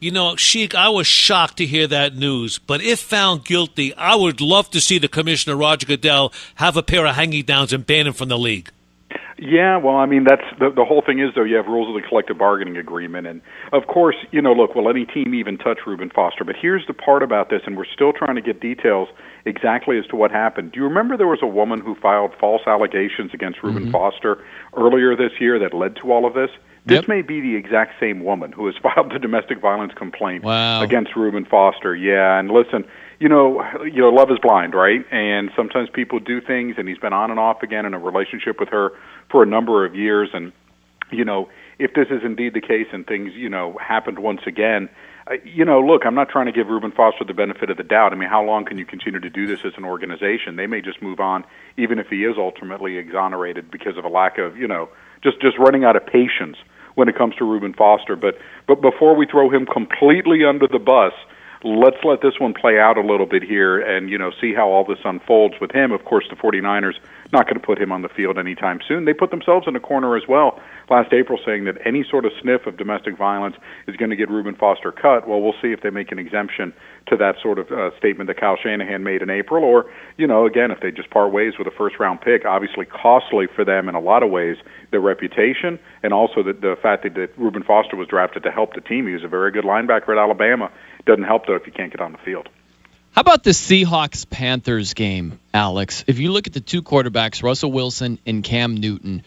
You 0.00 0.10
know, 0.10 0.34
Sheik, 0.36 0.74
I 0.74 0.88
was 0.88 1.06
shocked 1.06 1.58
to 1.58 1.66
hear 1.66 1.86
that 1.86 2.16
news, 2.16 2.58
but 2.58 2.80
if 2.80 2.98
found 3.00 3.44
guilty, 3.44 3.94
I 3.94 4.14
would 4.14 4.40
love 4.40 4.70
to 4.70 4.80
see 4.80 4.98
the 4.98 5.08
commissioner, 5.08 5.56
Roger 5.56 5.86
Goodell, 5.86 6.32
have 6.54 6.78
a 6.78 6.82
pair 6.82 7.04
of 7.04 7.16
hanging 7.16 7.44
downs 7.44 7.74
and 7.74 7.84
ban 7.84 8.06
him 8.06 8.14
from 8.14 8.30
the 8.30 8.38
league. 8.38 8.70
Yeah, 9.36 9.76
well, 9.76 9.96
I 9.96 10.06
mean, 10.06 10.24
that's 10.24 10.44
the 10.58 10.70
the 10.70 10.84
whole 10.84 11.02
thing 11.04 11.18
is 11.18 11.34
though. 11.34 11.44
You 11.44 11.56
have 11.56 11.66
rules 11.66 11.88
of 11.94 12.00
the 12.00 12.06
collective 12.06 12.36
bargaining 12.38 12.76
agreement, 12.76 13.26
and 13.26 13.40
of 13.72 13.86
course, 13.86 14.16
you 14.30 14.42
know, 14.42 14.52
look, 14.52 14.74
will 14.74 14.88
any 14.88 15.06
team 15.06 15.34
even 15.34 15.56
touch 15.56 15.78
Reuben 15.86 16.10
Foster? 16.10 16.44
But 16.44 16.56
here's 16.60 16.86
the 16.86 16.92
part 16.92 17.22
about 17.22 17.48
this, 17.48 17.62
and 17.66 17.76
we're 17.76 17.86
still 17.86 18.12
trying 18.12 18.36
to 18.36 18.42
get 18.42 18.60
details 18.60 19.08
exactly 19.44 19.98
as 19.98 20.06
to 20.06 20.16
what 20.16 20.30
happened. 20.30 20.72
Do 20.72 20.80
you 20.80 20.84
remember 20.84 21.16
there 21.16 21.26
was 21.26 21.42
a 21.42 21.46
woman 21.46 21.80
who 21.80 21.94
filed 21.94 22.32
false 22.38 22.62
allegations 22.66 23.32
against 23.34 23.62
Reuben 23.62 23.84
mm-hmm. 23.84 23.92
Foster 23.92 24.44
earlier 24.76 25.16
this 25.16 25.32
year 25.40 25.58
that 25.58 25.74
led 25.74 25.96
to 25.96 26.12
all 26.12 26.26
of 26.26 26.34
this? 26.34 26.50
This 26.86 27.06
may 27.06 27.22
be 27.22 27.40
the 27.40 27.56
exact 27.56 28.00
same 28.00 28.24
woman 28.24 28.52
who 28.52 28.66
has 28.66 28.74
filed 28.82 29.12
the 29.12 29.18
domestic 29.18 29.60
violence 29.60 29.92
complaint 29.94 30.44
Wow. 30.44 30.82
against 30.82 31.14
Reuben 31.14 31.44
Foster. 31.44 31.94
Yeah, 31.94 32.38
and 32.38 32.50
listen, 32.50 32.84
you 33.18 33.28
know, 33.28 33.62
you 33.84 34.00
know, 34.00 34.08
love 34.08 34.30
is 34.30 34.38
blind, 34.38 34.74
right? 34.74 35.04
And 35.12 35.50
sometimes 35.54 35.88
people 35.90 36.18
do 36.18 36.40
things, 36.40 36.76
and 36.78 36.88
he's 36.88 36.98
been 36.98 37.12
on 37.12 37.30
and 37.30 37.38
off 37.38 37.62
again 37.62 37.84
in 37.84 37.94
a 37.94 37.98
relationship 37.98 38.58
with 38.58 38.70
her 38.70 38.92
for 39.30 39.42
a 39.42 39.46
number 39.46 39.84
of 39.84 39.94
years, 39.94 40.30
and 40.32 40.52
you 41.12 41.24
know, 41.24 41.48
if 41.78 41.94
this 41.94 42.08
is 42.10 42.22
indeed 42.24 42.54
the 42.54 42.60
case 42.60 42.86
and 42.92 43.06
things, 43.06 43.32
you 43.34 43.48
know, 43.48 43.76
happened 43.80 44.18
once 44.18 44.42
again, 44.46 44.88
you 45.44 45.64
know, 45.64 45.80
look, 45.80 46.02
I'm 46.04 46.14
not 46.14 46.28
trying 46.28 46.46
to 46.46 46.52
give 46.52 46.68
Reuben 46.68 46.92
Foster 46.92 47.24
the 47.24 47.34
benefit 47.34 47.70
of 47.70 47.76
the 47.76 47.84
doubt. 47.84 48.12
I 48.12 48.16
mean, 48.16 48.28
how 48.28 48.42
long 48.42 48.64
can 48.64 48.78
you 48.78 48.84
continue 48.84 49.20
to 49.20 49.30
do 49.30 49.46
this 49.46 49.60
as 49.64 49.72
an 49.76 49.84
organization? 49.84 50.56
They 50.56 50.66
may 50.66 50.80
just 50.80 51.00
move 51.02 51.20
on, 51.20 51.44
even 51.76 51.98
if 51.98 52.08
he 52.08 52.24
is 52.24 52.36
ultimately 52.36 52.96
exonerated 52.96 53.70
because 53.70 53.96
of 53.96 54.04
a 54.04 54.08
lack 54.08 54.38
of, 54.38 54.56
you 54.56 54.66
know, 54.66 54.88
just 55.22 55.40
just 55.40 55.58
running 55.58 55.84
out 55.84 55.96
of 55.96 56.06
patience 56.06 56.56
when 56.94 57.08
it 57.08 57.16
comes 57.16 57.36
to 57.36 57.44
Reuben 57.44 57.74
Foster. 57.74 58.16
But 58.16 58.38
but 58.66 58.80
before 58.80 59.14
we 59.14 59.26
throw 59.26 59.50
him 59.50 59.66
completely 59.66 60.44
under 60.44 60.66
the 60.66 60.78
bus, 60.78 61.12
let's 61.62 61.96
let 62.04 62.22
this 62.22 62.38
one 62.38 62.54
play 62.54 62.78
out 62.78 62.96
a 62.96 63.02
little 63.02 63.26
bit 63.26 63.42
here 63.42 63.80
and 63.80 64.08
you 64.08 64.16
know 64.16 64.30
see 64.40 64.54
how 64.54 64.68
all 64.68 64.84
this 64.84 64.98
unfolds 65.04 65.54
with 65.60 65.72
him. 65.72 65.92
Of 65.92 66.04
course, 66.04 66.24
the 66.30 66.36
49ers 66.36 66.94
not 67.32 67.46
going 67.46 67.60
to 67.60 67.64
put 67.64 67.80
him 67.80 67.92
on 67.92 68.02
the 68.02 68.08
field 68.08 68.38
anytime 68.38 68.80
soon. 68.86 69.04
They 69.04 69.12
put 69.12 69.30
themselves 69.30 69.66
in 69.68 69.76
a 69.76 69.80
corner 69.80 70.16
as 70.16 70.22
well 70.28 70.60
last 70.90 71.12
April 71.12 71.38
saying 71.46 71.64
that 71.64 71.76
any 71.84 72.04
sort 72.10 72.24
of 72.24 72.32
sniff 72.42 72.66
of 72.66 72.76
domestic 72.76 73.16
violence 73.16 73.56
is 73.86 73.96
going 73.96 74.10
to 74.10 74.16
get 74.16 74.28
Reuben 74.28 74.56
Foster 74.56 74.90
cut. 74.92 75.28
Well, 75.28 75.40
we'll 75.40 75.54
see 75.62 75.72
if 75.72 75.82
they 75.82 75.90
make 75.90 76.10
an 76.12 76.18
exemption 76.18 76.72
to 77.08 77.16
that 77.16 77.36
sort 77.42 77.58
of 77.58 77.70
uh, 77.70 77.96
statement 77.98 78.28
that 78.28 78.38
Kyle 78.38 78.56
Shanahan 78.56 79.02
made 79.02 79.22
in 79.22 79.30
April 79.30 79.64
or, 79.64 79.90
you 80.16 80.26
know, 80.26 80.46
again, 80.46 80.70
if 80.70 80.80
they 80.80 80.90
just 80.90 81.10
part 81.10 81.32
ways 81.32 81.54
with 81.58 81.66
a 81.66 81.70
first 81.70 81.98
round 81.98 82.20
pick, 82.20 82.44
obviously 82.44 82.86
costly 82.86 83.46
for 83.54 83.64
them 83.64 83.88
in 83.88 83.94
a 83.94 84.00
lot 84.00 84.22
of 84.22 84.30
ways, 84.30 84.56
their 84.90 85.00
reputation 85.00 85.78
and 86.02 86.12
also 86.12 86.42
the, 86.42 86.52
the 86.52 86.76
fact 86.80 87.02
that, 87.02 87.14
that 87.14 87.36
Reuben 87.36 87.62
Foster 87.62 87.96
was 87.96 88.08
drafted 88.08 88.44
to 88.44 88.50
help 88.50 88.74
the 88.74 88.80
team. 88.80 89.06
He 89.06 89.14
was 89.14 89.24
a 89.24 89.28
very 89.28 89.50
good 89.50 89.64
linebacker 89.64 90.10
at 90.10 90.18
Alabama. 90.18 90.70
Doesn't 91.06 91.24
help 91.24 91.46
though 91.46 91.56
if 91.56 91.66
you 91.66 91.72
can't 91.72 91.90
get 91.90 92.00
on 92.00 92.12
the 92.12 92.18
field. 92.18 92.48
How 93.12 93.22
about 93.22 93.42
the 93.42 93.50
Seahawks 93.50 94.28
Panthers 94.28 94.94
game, 94.94 95.40
Alex? 95.52 96.04
If 96.06 96.20
you 96.20 96.30
look 96.30 96.46
at 96.46 96.52
the 96.52 96.60
two 96.60 96.80
quarterbacks, 96.80 97.42
Russell 97.42 97.72
Wilson 97.72 98.20
and 98.24 98.44
Cam 98.44 98.76
Newton, 98.76 99.24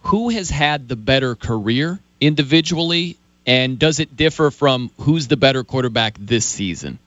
who 0.00 0.30
has 0.30 0.48
had 0.48 0.88
the 0.88 0.96
better 0.96 1.34
career 1.34 1.98
individually, 2.18 3.18
and 3.46 3.78
does 3.78 4.00
it 4.00 4.16
differ 4.16 4.50
from 4.50 4.90
who's 5.00 5.28
the 5.28 5.36
better 5.36 5.64
quarterback 5.64 6.16
this 6.18 6.46
season? 6.46 6.98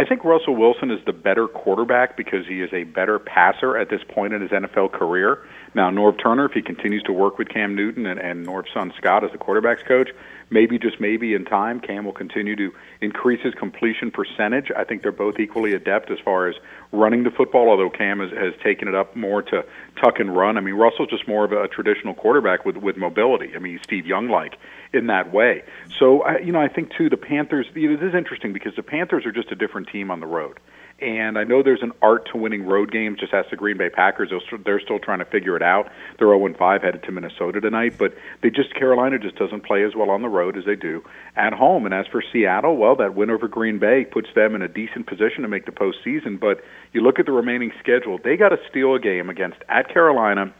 I 0.00 0.04
think 0.06 0.24
Russell 0.24 0.56
Wilson 0.56 0.90
is 0.90 1.04
the 1.04 1.12
better 1.12 1.46
quarterback 1.46 2.16
because 2.16 2.46
he 2.46 2.62
is 2.62 2.72
a 2.72 2.84
better 2.84 3.18
passer 3.18 3.76
at 3.76 3.90
this 3.90 4.00
point 4.08 4.32
in 4.32 4.40
his 4.40 4.50
NFL 4.50 4.92
career. 4.92 5.46
Now, 5.74 5.90
Norv 5.90 6.18
Turner, 6.18 6.46
if 6.46 6.52
he 6.52 6.62
continues 6.62 7.02
to 7.02 7.12
work 7.12 7.36
with 7.36 7.50
Cam 7.50 7.74
Newton 7.74 8.06
and, 8.06 8.18
and 8.18 8.46
Norv's 8.46 8.70
son 8.72 8.94
Scott 8.96 9.24
as 9.24 9.30
the 9.30 9.36
quarterbacks 9.36 9.84
coach, 9.84 10.08
maybe 10.50 10.78
just 10.78 11.00
maybe 11.00 11.34
in 11.34 11.44
time, 11.44 11.80
Cam 11.80 12.04
will 12.04 12.12
continue 12.12 12.56
to 12.56 12.72
increase 13.00 13.40
his 13.42 13.54
completion 13.54 14.10
percentage. 14.10 14.70
I 14.76 14.84
think 14.84 15.02
they're 15.02 15.12
both 15.12 15.38
equally 15.38 15.72
adept 15.72 16.10
as 16.10 16.18
far 16.18 16.48
as 16.48 16.56
running 16.92 17.22
the 17.22 17.30
football, 17.30 17.70
although 17.70 17.88
Cam 17.88 18.20
has, 18.20 18.30
has 18.30 18.52
taken 18.62 18.88
it 18.88 18.94
up 18.94 19.16
more 19.16 19.42
to 19.42 19.64
tuck 20.00 20.18
and 20.18 20.36
run. 20.36 20.58
I 20.58 20.60
mean, 20.60 20.74
Russell's 20.74 21.08
just 21.08 21.26
more 21.28 21.44
of 21.44 21.52
a, 21.52 21.68
traditional 21.70 22.14
quarterback 22.14 22.64
with 22.64 22.76
with 22.76 22.96
mobility. 22.96 23.54
I 23.54 23.60
mean, 23.60 23.78
Steve 23.84 24.04
Young 24.04 24.28
like 24.28 24.56
in 24.92 25.06
that 25.06 25.32
way. 25.32 25.62
So, 25.98 26.22
I, 26.22 26.38
you 26.38 26.50
know, 26.50 26.60
I 26.60 26.68
think 26.68 26.92
too 26.92 27.08
the 27.08 27.16
Panthers. 27.16 27.66
You 27.74 27.90
know, 27.90 27.96
this 27.96 28.08
is 28.08 28.14
interesting 28.14 28.52
because 28.52 28.74
the 28.74 28.82
Panthers 28.82 29.24
are 29.24 29.32
just 29.32 29.52
a 29.52 29.54
different 29.54 29.88
team 29.88 30.10
on 30.10 30.18
the 30.18 30.26
road. 30.26 30.58
And 31.00 31.38
I 31.38 31.44
know 31.44 31.62
there's 31.62 31.82
an 31.82 31.92
art 32.02 32.28
to 32.32 32.36
winning 32.36 32.66
road 32.66 32.92
games. 32.92 33.20
Just 33.20 33.32
ask 33.32 33.48
the 33.48 33.56
Green 33.56 33.78
Bay 33.78 33.88
Packers; 33.88 34.30
they're 34.64 34.80
still, 34.80 34.98
trying 34.98 35.20
to 35.20 35.24
figure 35.24 35.56
it 35.56 35.62
out. 35.62 35.90
They're 36.18 36.28
0 36.28 36.54
5 36.58 36.82
headed 36.82 37.02
to 37.04 37.12
Minnesota 37.12 37.60
tonight, 37.60 37.94
but 37.98 38.14
they 38.42 38.50
just 38.50 38.74
Carolina 38.74 39.18
just 39.18 39.36
doesn't 39.36 39.64
play 39.64 39.82
as 39.84 39.94
well 39.96 40.10
on 40.10 40.20
the 40.20 40.28
road 40.28 40.58
as 40.58 40.66
they 40.66 40.76
do 40.76 41.02
at 41.36 41.54
home. 41.54 41.86
And 41.86 41.94
as 41.94 42.06
for 42.06 42.22
Seattle, 42.32 42.76
well, 42.76 42.96
that 42.96 43.14
win 43.14 43.30
over 43.30 43.48
Green 43.48 43.78
Bay 43.78 44.04
puts 44.04 44.28
them 44.34 44.54
in 44.54 44.60
a 44.60 44.68
decent 44.68 45.06
position 45.06 45.42
to 45.42 45.48
make 45.48 45.64
the 45.64 45.72
postseason. 45.72 46.38
But 46.38 46.62
you 46.92 47.00
look 47.00 47.18
at 47.18 47.24
the 47.24 47.32
remaining 47.32 47.72
schedule; 47.80 48.18
they 48.22 48.36
got 48.36 48.50
to 48.50 48.58
steal 48.68 48.94
a 48.94 49.00
game 49.00 49.30
against 49.30 49.58
at 49.70 49.88
Carolina, 49.88 50.52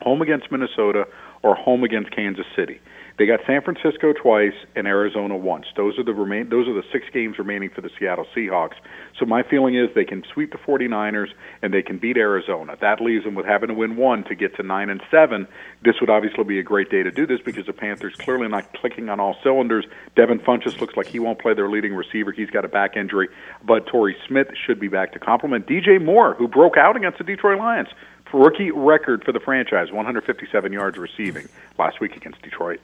home 0.00 0.22
against 0.22 0.50
Minnesota, 0.50 1.06
or 1.42 1.54
home 1.54 1.84
against 1.84 2.10
Kansas 2.10 2.46
City. 2.56 2.80
They 3.16 3.26
got 3.26 3.40
San 3.46 3.62
Francisco 3.62 4.12
twice 4.12 4.54
and 4.74 4.88
Arizona 4.88 5.36
once. 5.36 5.66
Those 5.76 5.96
are 6.00 6.02
the 6.02 6.12
remain 6.12 6.48
those 6.48 6.66
are 6.66 6.74
the 6.74 6.82
six 6.90 7.06
games 7.12 7.38
remaining 7.38 7.70
for 7.70 7.80
the 7.80 7.90
Seattle 7.96 8.26
Seahawks. 8.34 8.74
So 9.18 9.24
my 9.24 9.44
feeling 9.44 9.76
is 9.76 9.88
they 9.94 10.04
can 10.04 10.24
sweep 10.32 10.50
the 10.50 10.58
49ers 10.58 11.28
and 11.62 11.72
they 11.72 11.82
can 11.82 11.98
beat 11.98 12.16
Arizona. 12.16 12.76
That 12.80 13.00
leaves 13.00 13.24
them 13.24 13.36
with 13.36 13.46
having 13.46 13.68
to 13.68 13.74
win 13.74 13.96
one 13.96 14.24
to 14.24 14.34
get 14.34 14.56
to 14.56 14.64
9 14.64 14.90
and 14.90 15.00
7. 15.12 15.46
This 15.84 16.00
would 16.00 16.10
obviously 16.10 16.42
be 16.42 16.58
a 16.58 16.64
great 16.64 16.90
day 16.90 17.04
to 17.04 17.12
do 17.12 17.24
this 17.24 17.40
because 17.40 17.66
the 17.66 17.72
Panthers 17.72 18.16
clearly 18.16 18.48
not 18.48 18.72
clicking 18.74 19.08
on 19.08 19.20
all 19.20 19.36
cylinders. 19.44 19.86
Devin 20.16 20.40
Funchess 20.40 20.80
looks 20.80 20.96
like 20.96 21.06
he 21.06 21.20
won't 21.20 21.38
play 21.38 21.54
their 21.54 21.70
leading 21.70 21.94
receiver. 21.94 22.32
He's 22.32 22.50
got 22.50 22.64
a 22.64 22.68
back 22.68 22.96
injury, 22.96 23.28
but 23.64 23.86
Torrey 23.86 24.16
Smith 24.26 24.48
should 24.66 24.80
be 24.80 24.88
back 24.88 25.12
to 25.12 25.20
complement 25.20 25.68
DJ 25.68 26.04
Moore 26.04 26.34
who 26.34 26.48
broke 26.48 26.76
out 26.76 26.96
against 26.96 27.18
the 27.18 27.24
Detroit 27.24 27.58
Lions. 27.58 27.88
Rookie 28.34 28.72
record 28.72 29.22
for 29.22 29.30
the 29.30 29.38
franchise, 29.38 29.92
157 29.92 30.72
yards 30.72 30.98
receiving 30.98 31.48
last 31.78 32.00
week 32.00 32.16
against 32.16 32.42
Detroit. 32.42 32.80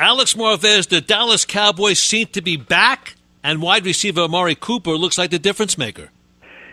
Alex 0.00 0.32
Marvez, 0.32 0.88
the 0.88 1.02
Dallas 1.02 1.44
Cowboys 1.44 1.98
seem 1.98 2.28
to 2.28 2.40
be 2.40 2.56
back, 2.56 3.16
and 3.44 3.60
wide 3.60 3.84
receiver 3.84 4.22
Amari 4.22 4.54
Cooper 4.54 4.92
looks 4.92 5.18
like 5.18 5.30
the 5.30 5.38
difference 5.38 5.76
maker. 5.76 6.08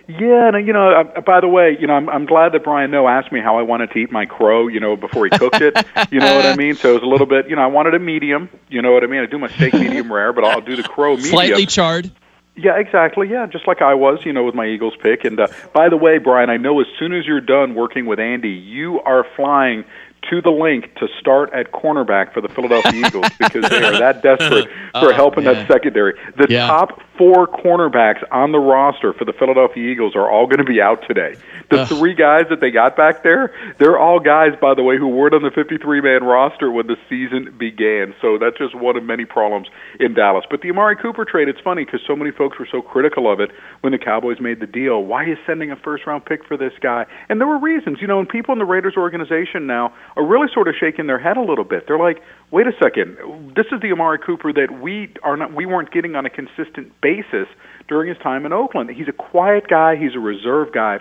Yeah, 0.07 0.47
and 0.53 0.65
you 0.65 0.71
know, 0.71 0.91
uh, 0.91 1.19
by 1.19 1.41
the 1.41 1.49
way, 1.49 1.75
you 1.77 1.87
know, 1.87 1.93
I'm, 1.95 2.07
I'm 2.07 2.25
glad 2.25 2.53
that 2.53 2.63
Brian 2.63 2.89
Noe 2.89 3.05
asked 3.05 3.33
me 3.33 3.41
how 3.41 3.57
I 3.57 3.63
wanted 3.63 3.91
to 3.91 3.99
eat 3.99 4.13
my 4.13 4.25
crow, 4.25 4.69
you 4.69 4.79
know, 4.79 4.95
before 4.95 5.25
he 5.25 5.37
cooked 5.37 5.59
it. 5.59 5.75
you 6.09 6.21
know 6.21 6.37
what 6.37 6.45
I 6.45 6.55
mean? 6.55 6.75
So 6.75 6.91
it 6.91 6.93
was 6.93 7.03
a 7.03 7.07
little 7.07 7.25
bit, 7.25 7.49
you 7.49 7.57
know, 7.57 7.63
I 7.63 7.67
wanted 7.67 7.95
a 7.95 7.99
medium. 7.99 8.49
You 8.69 8.81
know 8.81 8.93
what 8.93 9.03
I 9.03 9.07
mean? 9.07 9.19
I 9.19 9.25
do 9.25 9.37
my 9.37 9.49
steak 9.49 9.73
medium 9.73 10.09
rare, 10.09 10.31
but 10.31 10.45
I'll 10.45 10.61
do 10.61 10.77
the 10.77 10.83
crow 10.83 11.17
medium. 11.17 11.29
Slightly 11.29 11.65
charred. 11.65 12.09
Yeah, 12.55 12.79
exactly. 12.79 13.29
Yeah, 13.29 13.45
just 13.45 13.67
like 13.67 13.81
I 13.81 13.93
was, 13.93 14.19
you 14.25 14.31
know, 14.31 14.45
with 14.45 14.55
my 14.55 14.65
Eagles 14.65 14.95
pick. 15.03 15.25
And 15.25 15.37
uh, 15.37 15.47
by 15.73 15.89
the 15.89 15.97
way, 15.97 16.17
Brian, 16.17 16.49
I 16.49 16.55
know 16.55 16.79
as 16.79 16.87
soon 16.97 17.13
as 17.13 17.25
you're 17.25 17.41
done 17.41 17.75
working 17.75 18.05
with 18.05 18.19
Andy, 18.19 18.49
you 18.49 19.01
are 19.01 19.25
flying 19.35 19.83
to 20.29 20.41
the 20.41 20.49
Linc 20.49 20.93
to 20.95 21.07
start 21.19 21.53
at 21.53 21.71
cornerback 21.71 22.33
for 22.33 22.41
the 22.41 22.49
Philadelphia 22.49 22.91
Eagles 23.07 23.27
because 23.39 23.69
they 23.69 23.83
are 23.83 23.97
that 23.99 24.21
desperate 24.21 24.67
uh, 24.93 24.99
for 25.01 25.13
Oh, 25.13 25.15
help 25.15 25.37
in 25.37 25.45
man. 25.45 25.53
that 25.55 25.67
secondary. 25.67 26.13
The 26.37 26.47
Yeah. 26.49 26.67
top 26.67 27.01
four 27.17 27.47
cornerbacks 27.47 28.23
on 28.31 28.51
the 28.51 28.59
roster 28.59 29.11
for 29.13 29.25
the 29.25 29.33
Philadelphia 29.33 29.89
Eagles 29.91 30.15
are 30.15 30.29
all 30.29 30.45
going 30.45 30.59
to 30.59 30.63
be 30.71 30.79
out 30.81 31.01
today. 31.07 31.35
The 31.69 31.81
Ugh. 31.81 31.87
three 31.87 32.13
guys 32.13 32.45
that 32.49 32.59
they 32.61 32.69
got 32.71 32.95
back 32.95 33.23
there, 33.23 33.53
they're 33.79 33.97
all 33.97 34.19
guys, 34.19 34.51
by 34.61 34.73
the 34.75 34.83
way, 34.83 34.97
who 34.97 35.07
weren't 35.07 35.33
on 35.33 35.41
the 35.43 35.49
53 35.51 36.01
man 36.01 36.23
roster 36.23 36.69
when 36.71 36.87
the 36.87 36.97
season 37.09 37.55
began. 37.57 38.13
So 38.21 38.37
that's 38.37 38.57
just 38.57 38.75
one 38.75 38.97
of 38.97 39.03
many 39.03 39.25
problems 39.25 39.67
in 39.99 40.13
Dallas. 40.13 40.45
But 40.49 40.61
the 40.61 40.69
Amari 40.69 40.95
Cooper 40.95 41.25
trade, 41.25 41.47
it's 41.49 41.59
funny 41.61 41.85
because 41.85 42.01
so 42.05 42.15
many 42.15 42.31
folks 42.31 42.59
were 42.59 42.67
so 42.71 42.81
critical 42.81 43.31
of 43.31 43.39
it 43.39 43.49
when 43.81 43.93
the 43.93 43.97
Cowboys 43.99 44.39
made 44.39 44.59
the 44.59 44.67
deal. 44.67 45.03
Why 45.03 45.25
is 45.25 45.37
sending 45.47 45.71
a 45.71 45.75
first 45.75 46.05
round 46.05 46.25
pick 46.25 46.45
for 46.45 46.57
this 46.57 46.73
guy? 46.81 47.05
And 47.29 47.39
there 47.39 47.47
were 47.47 47.59
reasons, 47.59 47.97
you 48.01 48.07
know, 48.07 48.19
and 48.19 48.27
people 48.29 48.51
in 48.53 48.59
the 48.59 48.65
Raiders 48.65 48.93
organization 48.95 49.65
now 49.67 49.93
are 50.17 50.25
really 50.25 50.47
sort 50.53 50.67
of 50.67 50.75
shaking 50.77 51.07
their 51.07 51.19
head 51.19 51.37
a 51.37 51.41
little 51.41 51.63
bit. 51.63 51.85
They're 51.87 51.99
like, 51.99 52.21
wait 52.51 52.67
a 52.67 52.73
second, 52.81 53.17
this 53.55 53.67
is 53.71 53.79
the 53.81 53.91
Amari 53.91 54.17
Cooper 54.17 54.51
that 54.51 54.81
we 54.81 55.13
are 55.23 55.37
not 55.37 55.53
we 55.53 55.65
weren't 55.65 55.91
getting 55.91 56.15
on 56.15 56.25
a 56.25 56.29
consistent 56.29 56.91
basis 57.01 57.47
during 57.87 58.09
his 58.09 58.17
time 58.17 58.45
in 58.45 58.51
Oakland. 58.51 58.89
He's 58.89 59.07
a 59.07 59.13
quiet 59.13 59.67
guy, 59.69 59.95
he's 59.95 60.15
a 60.15 60.19
reserve 60.19 60.73
guy 60.73 60.99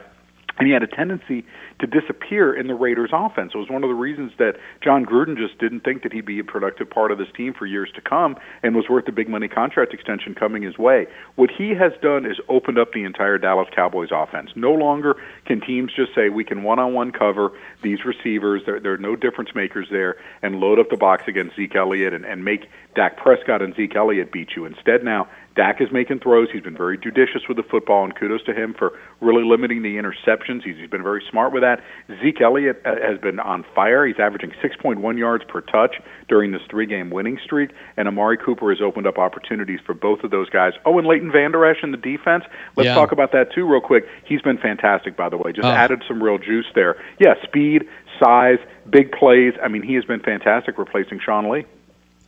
and 0.58 0.66
he 0.66 0.72
had 0.72 0.82
a 0.82 0.86
tendency 0.86 1.44
to 1.78 1.86
disappear 1.86 2.54
in 2.54 2.66
the 2.66 2.74
Raiders' 2.74 3.10
offense. 3.12 3.52
It 3.54 3.58
was 3.58 3.68
one 3.68 3.84
of 3.84 3.88
the 3.88 3.94
reasons 3.94 4.32
that 4.38 4.56
Jon 4.82 5.04
Gruden 5.04 5.36
just 5.36 5.58
didn't 5.58 5.80
think 5.80 6.02
that 6.02 6.12
he'd 6.12 6.24
be 6.24 6.38
a 6.38 6.44
productive 6.44 6.88
part 6.88 7.10
of 7.12 7.18
this 7.18 7.28
team 7.36 7.52
for 7.52 7.66
years 7.66 7.90
to 7.94 8.00
come 8.00 8.36
and 8.62 8.74
was 8.74 8.88
worth 8.88 9.04
the 9.04 9.12
big 9.12 9.28
money 9.28 9.48
contract 9.48 9.92
extension 9.92 10.34
coming 10.34 10.62
his 10.62 10.78
way. 10.78 11.06
What 11.34 11.50
he 11.50 11.70
has 11.74 11.92
done 12.00 12.24
is 12.24 12.38
opened 12.48 12.78
up 12.78 12.92
the 12.92 13.04
entire 13.04 13.38
Dallas 13.38 13.68
Cowboys 13.74 14.08
offense. 14.12 14.50
No 14.56 14.72
longer 14.72 15.16
can 15.44 15.60
teams 15.60 15.92
just 15.94 16.14
say 16.14 16.28
we 16.28 16.44
can 16.44 16.62
one-on-one 16.62 17.12
cover 17.12 17.52
these 17.82 18.04
receivers. 18.04 18.62
There, 18.64 18.80
there 18.80 18.94
are 18.94 18.98
no 18.98 19.16
difference 19.16 19.54
makers 19.54 19.88
there 19.90 20.16
and 20.42 20.60
load 20.60 20.78
up 20.78 20.90
the 20.90 20.96
box 20.96 21.24
against 21.26 21.56
Zeke 21.56 21.76
Elliott 21.76 22.14
and, 22.14 22.24
and 22.24 22.44
make 22.44 22.68
Dak 22.94 23.18
Prescott 23.18 23.60
and 23.60 23.74
Zeke 23.74 23.94
Elliott 23.96 24.32
beat 24.32 24.56
you. 24.56 24.64
Instead 24.64 25.04
now, 25.04 25.28
Dak 25.56 25.80
is 25.80 25.90
making 25.90 26.20
throws. 26.20 26.48
He's 26.52 26.62
been 26.62 26.76
very 26.76 26.98
judicious 26.98 27.48
with 27.48 27.56
the 27.56 27.62
football, 27.62 28.04
and 28.04 28.14
kudos 28.14 28.44
to 28.44 28.52
him 28.52 28.74
for 28.74 28.92
really 29.20 29.42
limiting 29.42 29.82
the 29.82 29.96
interceptions. 29.96 30.62
He's, 30.62 30.76
he's 30.76 30.90
been 30.90 31.02
very 31.02 31.22
smart 31.30 31.52
with 31.52 31.62
that. 31.62 31.82
Zeke 32.22 32.42
Elliott 32.42 32.82
uh, 32.84 32.94
has 33.02 33.18
been 33.18 33.40
on 33.40 33.64
fire. 33.74 34.06
He's 34.06 34.18
averaging 34.18 34.52
6.1 34.62 35.18
yards 35.18 35.44
per 35.48 35.62
touch 35.62 35.96
during 36.28 36.52
this 36.52 36.60
three-game 36.70 37.08
winning 37.10 37.38
streak, 37.42 37.70
and 37.96 38.06
Amari 38.06 38.36
Cooper 38.36 38.68
has 38.70 38.82
opened 38.82 39.06
up 39.06 39.16
opportunities 39.18 39.80
for 39.86 39.94
both 39.94 40.22
of 40.24 40.30
those 40.30 40.50
guys. 40.50 40.74
Oh, 40.84 40.98
and 40.98 41.06
Leighton 41.06 41.32
Vander 41.32 41.64
Esch 41.64 41.82
in 41.82 41.90
the 41.90 41.96
defense. 41.96 42.44
Let's 42.76 42.88
Yeah. 42.88 42.94
talk 42.94 43.12
about 43.12 43.32
that 43.32 43.52
too, 43.54 43.66
real 43.66 43.80
quick. 43.80 44.06
He's 44.24 44.42
been 44.42 44.58
fantastic, 44.58 45.16
by 45.16 45.30
the 45.30 45.38
way. 45.38 45.52
Just 45.52 45.66
Oh. 45.66 45.70
added 45.70 46.02
some 46.06 46.22
real 46.22 46.36
juice 46.38 46.66
there. 46.74 46.96
Yeah, 47.18 47.34
speed, 47.44 47.88
size, 48.20 48.58
big 48.88 49.10
plays. 49.12 49.54
I 49.62 49.68
mean, 49.68 49.82
he 49.82 49.94
has 49.94 50.04
been 50.04 50.20
fantastic 50.20 50.76
replacing 50.76 51.20
Sean 51.20 51.48
Lee. 51.48 51.64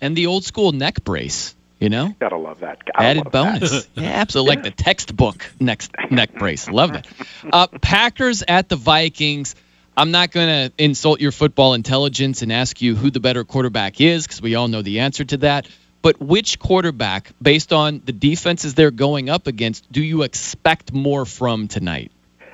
And 0.00 0.16
the 0.16 0.26
old 0.26 0.44
school 0.44 0.72
neck 0.72 1.05
brace, 1.05 1.55
you 1.80 1.88
know? 1.88 2.14
Gotta 2.18 2.36
love 2.36 2.60
that. 2.60 2.84
Gotta 2.84 3.02
Added 3.02 3.24
love 3.26 3.32
that. 3.32 3.60
bonus. 3.60 3.88
yeah, 3.94 4.09
absolutely. 4.10 4.56
Like 4.56 4.64
the 4.64 4.70
textbook 4.70 5.50
next 5.60 5.92
neck 6.10 6.34
brace. 6.34 6.68
Love 6.68 6.94
it. 6.94 7.06
Uh, 7.52 7.66
Packers 7.80 8.42
at 8.46 8.68
the 8.68 8.76
Vikings. 8.76 9.55
I'm 9.96 10.10
not 10.10 10.30
going 10.32 10.48
to 10.48 10.82
insult 10.84 11.20
your 11.20 11.32
football 11.32 11.74
intelligence 11.74 12.42
and 12.42 12.52
ask 12.52 12.80
you 12.82 12.94
who 12.94 13.10
the 13.10 13.20
better 13.20 13.44
quarterback 13.44 14.00
is 14.00 14.26
because 14.26 14.42
we 14.42 14.55
all 14.55 14.68
know 14.68 14.82
the 14.82 15.00
answer 15.00 15.24
to 15.24 15.36
that. 15.38 15.68
But 16.02 16.20
which 16.20 16.59
quarterback, 16.59 17.32
based 17.40 17.72
on 17.72 18.02
the 18.05 18.12
defenses 18.12 18.74
they're 18.74 18.90
going 18.90 19.28
up 19.30 19.46
against, 19.46 19.90
do 19.90 20.02
you 20.02 20.22
expect 20.22 20.92
more 20.92 21.24
from 21.24 21.68
tonight? 21.68 22.12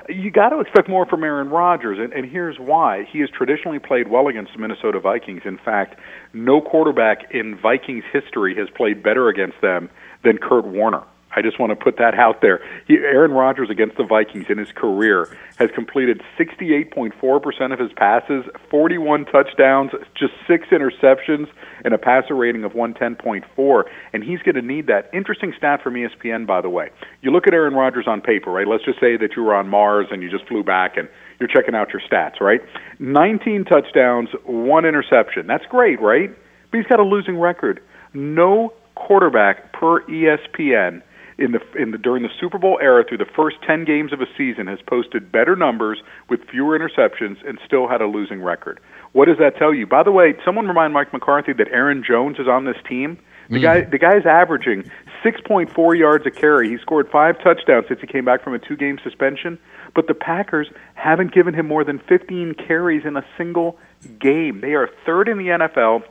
You 0.09 0.31
got 0.31 0.51
to 0.51 0.60
expect 0.60 0.89
more 0.89 1.06
from 1.06 1.24
Aaron 1.24 1.48
Rodgers, 1.48 1.98
and, 1.98 2.12
and 2.12 2.31
here's 2.31 2.59
why. 2.59 3.05
He 3.10 3.20
has 3.20 3.31
traditionally 3.31 3.78
played 3.78 4.09
well 4.09 4.28
against 4.28 4.52
the 4.52 4.59
Minnesota 4.59 5.01
Vikings. 5.01 5.43
In 5.44 5.59
fact, 5.64 5.98
no 6.32 6.60
quarterback 6.60 7.32
in 7.32 7.59
Vikings 7.60 8.05
history 8.12 8.55
has 8.56 8.68
played 8.76 9.02
better 9.02 9.28
against 9.28 9.60
them 9.62 9.89
than 10.22 10.39
Kurt 10.39 10.66
Warner. 10.66 11.05
I 11.36 11.43
just 11.43 11.59
want 11.59 11.70
to 11.70 11.77
put 11.77 11.97
that 11.98 12.15
out 12.15 12.40
there. 12.40 12.61
He, 12.86 12.94
Aaron 12.94 13.32
Rodgers 13.32 13.70
against 13.70 13.97
the 13.97 14.05
Vikings 14.05 14.47
in 14.48 14.59
his 14.59 14.70
career 14.73 15.36
has 15.56 15.70
completed 15.74 16.23
68.4% 16.39 17.73
of 17.73 17.78
his 17.78 17.93
passes, 17.93 18.44
41 18.70 19.27
touchdowns, 19.27 19.90
just 20.15 20.32
six 20.47 20.69
interceptions, 20.69 21.48
and 21.85 21.93
a 21.93 21.98
passer 21.98 22.35
rating 22.35 22.65
of 22.65 22.73
110.4. 22.73 23.85
And 24.12 24.23
he's 24.23 24.40
going 24.40 24.55
to 24.55 24.62
need 24.62 24.86
that. 24.86 25.11
Interesting 25.12 25.52
stat 25.56 25.82
from 25.82 25.94
ESPN, 25.94 26.47
by 26.47 26.61
the 26.61 26.70
way. 26.70 26.90
You 27.20 27.31
look 27.31 27.47
at 27.47 27.55
Aaron 27.55 27.74
Rodgers 27.74 28.06
on 28.06 28.20
paper, 28.20 28.51
right? 28.51 28.66
Let's 28.66 28.85
just 28.85 29.01
say 29.01 29.16
that 29.16 29.31
you 29.36 29.43
were 29.43 29.55
on 29.55 29.69
Mars 29.69 30.06
and 30.11 30.23
you 30.23 30.31
just 30.31 30.47
flew 30.47 30.62
back 30.62 30.97
and 30.97 31.09
you're 31.40 31.48
checking 31.48 31.74
out 31.74 31.93
your 31.93 32.01
stats, 32.01 32.40
right? 32.40 32.61
19 33.01 33.65
touchdowns, 33.65 34.28
one 34.44 34.85
interception. 34.85 35.47
That's 35.47 35.66
great, 35.66 36.01
right? 36.01 36.31
But 36.70 36.78
he's 36.78 36.86
got 36.86 37.01
a 37.01 37.05
losing 37.05 37.39
record. 37.39 37.82
No 38.12 38.73
quarterback 38.94 39.73
per 39.73 40.02
ESPN 40.06 41.02
in 41.39 41.52
the 41.52 41.61
in 41.77 41.90
the 41.90 41.98
during 41.98 42.23
the 42.23 42.31
Super 42.40 42.59
Bowl 42.59 42.78
era 42.81 43.05
through 43.06 43.19
the 43.19 43.31
first 43.36 43.56
10 43.66 43.85
games 43.85 44.12
of 44.12 44.20
a 44.20 44.27
season 44.36 44.66
has 44.66 44.78
posted 44.86 45.32
better 45.32 45.56
numbers 45.56 46.02
with 46.28 46.40
fewer 46.48 46.78
interceptions 46.78 47.36
and 47.47 47.59
still 47.65 47.89
had 47.89 48.01
a 48.01 48.06
losing 48.06 48.43
record. 48.43 48.81
What 49.12 49.27
does 49.27 49.39
that 49.39 49.56
tell 49.56 49.74
you? 49.74 49.86
By 49.86 50.02
the 50.02 50.12
way, 50.12 50.35
someone 50.44 50.66
remind 50.66 50.93
Mike 50.93 51.12
McCarthy 51.12 51.52
that 51.55 51.69
Aaron 51.69 52.05
Jones 52.06 52.39
is 52.39 52.48
on 52.48 52.65
this 52.65 52.77
team. 52.89 53.19
The 53.51 53.61
guy 53.61 53.82
mm. 53.82 53.90
the 53.90 53.98
guy's 53.98 54.24
averaging 54.24 54.90
6.4 55.24 55.98
yards 55.98 56.27
a 56.27 56.31
carry. 56.31 56.70
He 56.70 56.78
scored 56.78 57.11
5 57.11 57.39
touchdowns 57.43 57.86
since 57.89 58.01
he 58.01 58.06
came 58.06 58.24
back 58.24 58.43
from 58.43 58.55
a 58.55 58.59
two-game 58.59 58.98
suspension, 59.02 59.59
but 59.94 60.06
the 60.06 60.15
Packers 60.15 60.69
haven't 60.94 61.32
given 61.32 61.55
him 61.55 61.66
more 61.66 61.85
than 61.85 61.98
15 61.98 62.55
carries 62.55 63.05
in 63.05 63.16
a 63.16 63.24
single 63.36 63.78
game. 64.19 64.61
They 64.61 64.74
are 64.74 64.89
third 65.05 65.28
in 65.28 65.39
the 65.39 65.48
NFL 65.48 66.05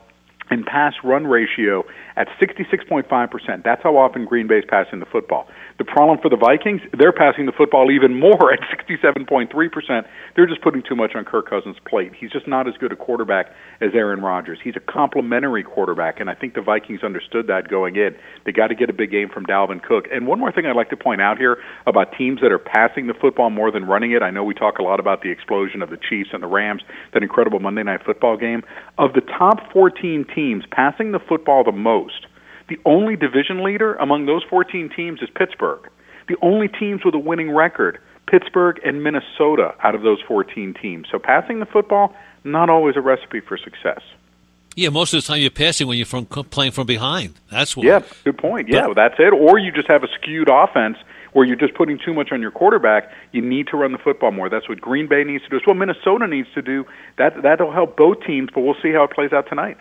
in 0.54 0.64
pass 0.64 0.94
run 1.04 1.26
ratio 1.28 1.84
at 2.16 2.28
66.5%. 2.42 3.64
That's 3.64 3.84
how 3.84 3.98
often 3.98 4.26
Green 4.26 4.48
Bay's 4.48 4.64
passing 4.68 5.00
the 5.00 5.06
football. 5.06 5.48
The 5.80 5.86
problem 5.86 6.20
for 6.22 6.30
the 6.30 6.38
Vikings, 6.38 6.82
they're 6.98 7.14
passing 7.14 7.46
the 7.46 7.52
football 7.52 7.92
even 7.92 8.20
more 8.20 8.54
at 8.54 8.60
67.3%. 8.62 10.06
They're 10.36 10.48
just 10.48 10.62
putting 10.62 10.84
too 10.88 10.96
much 10.96 11.12
on 11.16 11.26
Kirk 11.26 11.50
Cousins' 11.50 11.78
plate. 11.88 12.12
He's 12.18 12.32
just 12.32 12.48
not 12.48 12.68
as 12.68 12.76
good 12.80 12.92
a 12.92 12.96
quarterback 12.96 13.48
as 13.82 13.92
Aaron 13.94 14.22
Rodgers. 14.22 14.60
He's 14.64 14.76
a 14.76 14.80
complementary 14.80 15.64
quarterback, 15.64 16.20
and 16.20 16.30
I 16.30 16.36
think 16.36 16.54
the 16.54 16.62
Vikings 16.62 17.04
understood 17.04 17.48
that 17.48 17.68
going 17.70 17.96
in. 17.96 18.16
They 18.46 18.52
got 18.52 18.68
to 18.68 18.76
get 18.76 18.90
a 18.90 18.94
big 18.94 19.12
game 19.12 19.30
from 19.30 19.46
Dalvin 19.46 19.82
Cook. 19.82 20.06
And 20.12 20.28
one 20.28 20.40
more 20.40 20.52
thing 20.52 20.66
I'd 20.66 20.76
like 20.76 20.90
to 20.90 20.98
point 20.98 21.22
out 21.22 21.38
here 21.38 21.58
about 21.88 22.14
teams 22.18 22.42
that 22.42 22.52
are 22.52 22.60
passing 22.60 23.08
the 23.08 23.14
football 23.14 23.50
more 23.50 23.72
than 23.72 23.86
running 23.86 24.12
it. 24.12 24.22
I 24.22 24.32
know 24.32 24.44
we 24.44 24.54
talk 24.54 24.78
a 24.78 24.84
lot 24.84 25.00
about 25.00 25.22
the 25.22 25.32
explosion 25.32 25.82
of 25.82 25.90
the 25.90 25.98
Chiefs 25.98 26.30
and 26.34 26.44
the 26.44 26.48
Rams, 26.48 26.84
that 27.14 27.24
incredible 27.24 27.60
Monday 27.60 27.84
Night 27.84 28.02
Football 28.06 28.38
game. 28.38 28.64
Of 28.98 29.14
the 29.14 29.22
top 29.22 29.72
14 29.72 30.26
teams 30.36 30.64
passing 30.72 31.12
the 31.12 31.20
football 31.20 31.64
the 31.64 31.72
most, 31.72 32.28
the 32.70 32.80
only 32.86 33.16
division 33.16 33.64
leader 33.64 33.96
among 33.96 34.26
those 34.26 34.44
14 34.50 34.90
teams 34.96 35.22
is 35.22 35.30
Pittsburgh. 35.36 35.90
The 36.28 36.38
only 36.42 36.68
teams 36.68 37.04
with 37.04 37.14
a 37.16 37.20
winning 37.20 37.52
record, 37.52 38.00
Pittsburgh 38.28 38.80
and 38.86 39.04
Minnesota 39.04 39.76
out 39.84 39.96
of 39.96 40.02
those 40.02 40.22
14 40.28 40.74
teams. 40.82 41.08
So 41.12 41.20
passing 41.20 41.60
the 41.60 41.66
football, 41.66 42.16
not 42.44 42.70
always 42.70 42.96
a 42.96 43.02
recipe 43.02 43.42
for 43.42 43.58
success. 43.58 44.02
Yeah, 44.76 44.90
most 44.90 45.14
of 45.14 45.22
the 45.22 45.28
time 45.28 45.40
you're 45.40 45.52
passing 45.52 45.88
when 45.88 45.98
you're 45.98 46.06
from 46.06 46.26
playing 46.26 46.72
from 46.72 46.88
behind. 46.88 47.36
That's 47.52 47.78
what. 47.78 47.86
Yeah, 47.86 48.02
good 48.24 48.38
point. 48.38 48.70
Yeah, 48.70 48.86
well, 48.86 48.96
that's 48.96 49.16
it. 49.20 49.32
Or 49.32 49.60
you 49.60 49.72
just 49.72 49.88
have 49.88 50.04
a 50.04 50.08
skewed 50.20 50.50
offense 50.50 50.98
where 51.34 51.46
you're 51.46 51.56
just 51.58 51.76
putting 51.76 52.00
too 52.04 52.14
much 52.14 52.32
on 52.32 52.42
your 52.42 52.52
quarterback. 52.52 53.12
You 53.32 53.42
need 53.42 53.68
to 53.68 53.78
run 53.78 53.92
the 53.92 53.98
football 53.98 54.32
more. 54.32 54.50
That's 54.50 54.68
what 54.68 54.82
Green 54.82 55.08
Bay 55.08 55.24
needs 55.24 55.44
to 55.44 55.50
do. 55.50 55.58
It's 55.58 55.68
what 55.68 55.78
Minnesota 55.78 56.28
needs 56.28 56.48
to 56.56 56.62
do. 56.62 56.86
That 57.18 57.44
that'll 57.44 57.72
help 57.72 57.98
both 57.98 58.24
teams, 58.26 58.50
but 58.54 58.62
we'll 58.62 58.78
see 58.82 58.92
how 58.92 59.04
it 59.04 59.12
plays 59.12 59.32
out 59.32 59.48
tonight. 59.48 59.78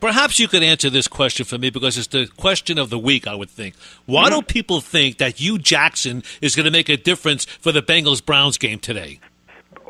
Perhaps 0.00 0.38
you 0.38 0.48
could 0.48 0.62
answer 0.62 0.90
this 0.90 1.08
question 1.08 1.46
for 1.46 1.58
me 1.58 1.70
because 1.70 1.96
it's 1.96 2.08
the 2.08 2.26
question 2.36 2.78
of 2.78 2.90
the 2.90 2.98
week, 2.98 3.26
I 3.26 3.34
would 3.34 3.50
think. 3.50 3.74
Why 4.06 4.28
do 4.28 4.42
people 4.42 4.80
think 4.80 5.18
that 5.18 5.36
Hue 5.36 5.58
Jackson 5.58 6.22
is 6.40 6.54
going 6.54 6.64
to 6.64 6.70
make 6.70 6.88
a 6.88 6.96
difference 6.96 7.44
for 7.44 7.72
the 7.72 7.82
Bengals 7.82 8.24
Browns 8.24 8.58
game 8.58 8.78
today? 8.78 9.20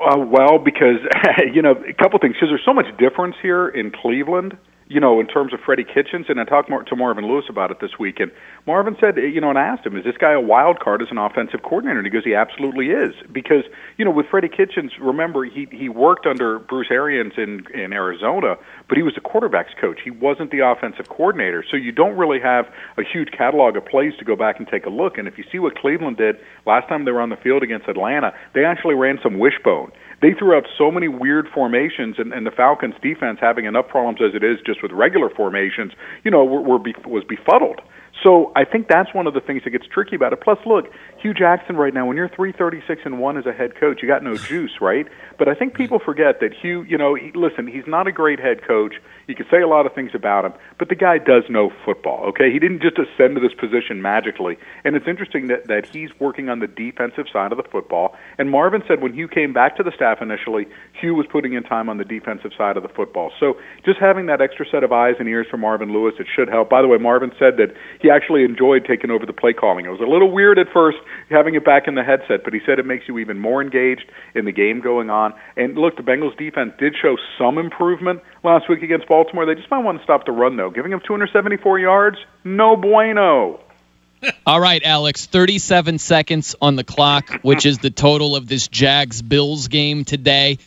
Uh, 0.00 0.18
well, 0.18 0.58
because 0.58 0.98
you 1.54 1.62
know 1.62 1.72
a 1.72 1.92
couple 1.92 2.18
things. 2.18 2.34
Because 2.34 2.48
there's 2.50 2.64
so 2.64 2.74
much 2.74 2.86
difference 2.98 3.36
here 3.42 3.68
in 3.68 3.90
Cleveland 3.90 4.56
you 4.88 5.00
know, 5.00 5.18
in 5.18 5.26
terms 5.26 5.52
of 5.54 5.60
Freddie 5.60 5.84
Kitchens, 5.84 6.26
and 6.28 6.38
I 6.38 6.44
talked 6.44 6.68
more, 6.68 6.82
to 6.82 6.96
Marvin 6.96 7.26
Lewis 7.26 7.46
about 7.48 7.70
it 7.70 7.80
this 7.80 7.98
week, 7.98 8.20
and 8.20 8.30
Marvin 8.66 8.96
said, 9.00 9.16
you 9.16 9.40
know, 9.40 9.48
and 9.48 9.58
I 9.58 9.62
asked 9.62 9.86
him, 9.86 9.96
is 9.96 10.04
this 10.04 10.16
guy 10.18 10.32
a 10.32 10.40
wild 10.40 10.80
card 10.80 11.00
as 11.00 11.08
an 11.10 11.18
offensive 11.18 11.62
coordinator? 11.62 11.98
And 11.98 12.06
he 12.06 12.10
goes, 12.10 12.24
he 12.24 12.34
absolutely 12.34 12.90
is, 12.90 13.14
because 13.32 13.64
you 13.96 14.04
know, 14.04 14.10
with 14.10 14.26
Freddie 14.26 14.48
Kitchens, 14.48 14.92
remember 15.00 15.44
he 15.44 15.66
he 15.70 15.88
worked 15.88 16.26
under 16.26 16.58
Bruce 16.58 16.88
Arians 16.90 17.32
in 17.36 17.66
in 17.72 17.92
Arizona, 17.92 18.56
but 18.88 18.96
he 18.96 19.02
was 19.02 19.14
the 19.14 19.20
quarterbacks 19.20 19.74
coach. 19.80 20.00
He 20.04 20.10
wasn't 20.10 20.50
the 20.50 20.60
offensive 20.60 21.08
coordinator, 21.08 21.64
so 21.68 21.76
you 21.76 21.92
don't 21.92 22.16
really 22.16 22.40
have 22.40 22.66
a 22.98 23.02
huge 23.02 23.30
catalog 23.30 23.76
of 23.76 23.86
plays 23.86 24.12
to 24.18 24.24
go 24.24 24.36
back 24.36 24.58
and 24.58 24.68
take 24.68 24.84
a 24.84 24.90
look. 24.90 25.16
And 25.18 25.26
if 25.26 25.38
you 25.38 25.44
see 25.50 25.58
what 25.58 25.76
Cleveland 25.76 26.18
did 26.18 26.36
last 26.66 26.88
time 26.88 27.04
they 27.04 27.12
were 27.12 27.22
on 27.22 27.30
the 27.30 27.36
field 27.36 27.62
against 27.62 27.88
Atlanta, 27.88 28.34
they 28.54 28.64
actually 28.64 28.94
ran 28.94 29.18
some 29.22 29.38
wishbone 29.38 29.92
they 30.22 30.32
threw 30.32 30.56
out 30.56 30.64
so 30.76 30.90
many 30.90 31.08
weird 31.08 31.48
formations, 31.52 32.16
and, 32.18 32.32
and 32.32 32.46
the 32.46 32.50
Falcons' 32.50 32.94
defense, 33.02 33.38
having 33.40 33.64
enough 33.64 33.88
problems 33.88 34.20
as 34.22 34.34
it 34.34 34.44
is 34.44 34.58
just 34.64 34.82
with 34.82 34.92
regular 34.92 35.30
formations, 35.30 35.92
you 36.24 36.30
know, 36.30 36.44
were, 36.44 36.60
were 36.60 36.78
be, 36.78 36.94
was 37.06 37.24
befuddled. 37.24 37.80
So 38.22 38.52
I 38.54 38.64
think 38.64 38.88
that's 38.88 39.12
one 39.12 39.26
of 39.26 39.34
the 39.34 39.40
things 39.40 39.64
that 39.64 39.70
gets 39.70 39.86
tricky 39.86 40.16
about 40.16 40.32
it. 40.32 40.40
Plus, 40.40 40.58
look, 40.64 40.86
Hue 41.18 41.34
Jackson 41.34 41.76
right 41.76 41.92
now, 41.92 42.06
when 42.06 42.16
you're 42.16 42.28
336 42.28 43.02
and 43.04 43.18
one 43.18 43.36
as 43.36 43.44
a 43.44 43.52
head 43.52 43.74
coach, 43.78 44.00
you 44.02 44.08
got 44.08 44.22
no 44.22 44.36
juice, 44.36 44.80
right? 44.80 45.06
But 45.38 45.48
I 45.48 45.54
think 45.54 45.72
hmm. 45.72 45.78
people 45.78 45.98
forget 45.98 46.40
that 46.40 46.52
Hue, 46.54 46.82
you 46.84 46.98
know, 46.98 47.14
he, 47.14 47.32
listen, 47.34 47.66
he's 47.66 47.86
not 47.86 48.06
a 48.06 48.12
great 48.12 48.38
head 48.38 48.62
coach. 48.66 48.94
You 49.26 49.34
can 49.34 49.46
say 49.50 49.62
a 49.62 49.68
lot 49.68 49.86
of 49.86 49.94
things 49.94 50.10
about 50.14 50.44
him, 50.44 50.52
but 50.78 50.90
the 50.90 50.94
guy 50.94 51.16
does 51.18 51.44
know 51.48 51.72
football. 51.84 52.24
Okay, 52.26 52.52
he 52.52 52.58
didn't 52.58 52.82
just 52.82 52.98
ascend 52.98 53.36
to 53.36 53.40
this 53.40 53.54
position 53.54 54.02
magically. 54.02 54.58
And 54.84 54.96
it's 54.96 55.08
interesting 55.08 55.48
that 55.48 55.66
that 55.68 55.86
he's 55.86 56.10
working 56.20 56.48
on 56.48 56.58
the 56.58 56.66
defensive 56.66 57.26
side 57.32 57.52
of 57.52 57.56
the 57.56 57.64
football. 57.64 58.14
And 58.38 58.50
Marvin 58.50 58.82
said 58.86 59.00
when 59.00 59.14
Hue 59.14 59.28
came 59.28 59.52
back 59.52 59.76
to 59.76 59.82
the 59.82 59.92
staff 59.92 60.20
initially, 60.20 60.66
Hue 61.00 61.14
was 61.14 61.26
putting 61.26 61.54
in 61.54 61.62
time 61.62 61.88
on 61.88 61.96
the 61.96 62.04
defensive 62.04 62.52
side 62.56 62.76
of 62.76 62.82
the 62.82 62.88
football. 62.88 63.32
So 63.40 63.56
just 63.84 63.98
having 63.98 64.26
that 64.26 64.42
extra 64.42 64.66
set 64.70 64.84
of 64.84 64.92
eyes 64.92 65.14
and 65.18 65.28
ears 65.28 65.46
for 65.50 65.56
Marvin 65.56 65.92
Lewis, 65.92 66.14
it 66.18 66.26
should 66.34 66.48
help. 66.48 66.68
By 66.68 66.82
the 66.82 66.88
way, 66.88 66.98
Marvin 66.98 67.32
said 67.38 67.56
that 67.56 67.74
he 68.00 68.10
actually 68.10 68.44
enjoyed 68.44 68.84
taking 68.84 69.10
over 69.10 69.24
the 69.24 69.32
play 69.32 69.54
calling. 69.54 69.86
It 69.86 69.90
was 69.90 70.00
a 70.00 70.10
little 70.10 70.30
weird 70.30 70.58
at 70.58 70.66
first 70.72 70.98
having 71.30 71.54
it 71.54 71.64
back 71.64 71.88
in 71.88 71.94
the 71.94 72.04
headset, 72.04 72.44
but 72.44 72.52
he 72.52 72.60
said 72.66 72.78
it 72.78 72.86
makes 72.86 73.08
you 73.08 73.18
even 73.18 73.38
more 73.38 73.62
engaged 73.62 74.04
in 74.34 74.44
the 74.44 74.52
game 74.52 74.80
going 74.80 75.08
on. 75.08 75.23
And 75.56 75.76
look, 75.76 75.96
the 75.96 76.02
Bengals 76.02 76.36
defense 76.36 76.74
did 76.78 76.94
show 77.00 77.16
some 77.38 77.58
improvement 77.58 78.20
last 78.42 78.68
week 78.68 78.82
against 78.82 79.08
Baltimore. 79.08 79.46
They 79.46 79.54
just 79.54 79.70
might 79.70 79.84
want 79.84 79.98
to 79.98 80.04
stop 80.04 80.26
the 80.26 80.32
run, 80.32 80.56
though. 80.56 80.70
Giving 80.70 80.90
them 80.90 81.00
274 81.06 81.78
yards, 81.78 82.18
no 82.44 82.76
bueno. 82.76 83.60
All 84.46 84.60
right, 84.60 84.82
Alex, 84.84 85.26
37 85.26 85.98
seconds 85.98 86.56
on 86.60 86.76
the 86.76 86.84
clock, 86.84 87.30
which 87.42 87.66
is 87.66 87.78
the 87.78 87.90
total 87.90 88.36
of 88.36 88.46
this 88.46 88.68
Jags 88.68 89.22
Bills 89.22 89.68
game 89.68 90.04
today. 90.04 90.58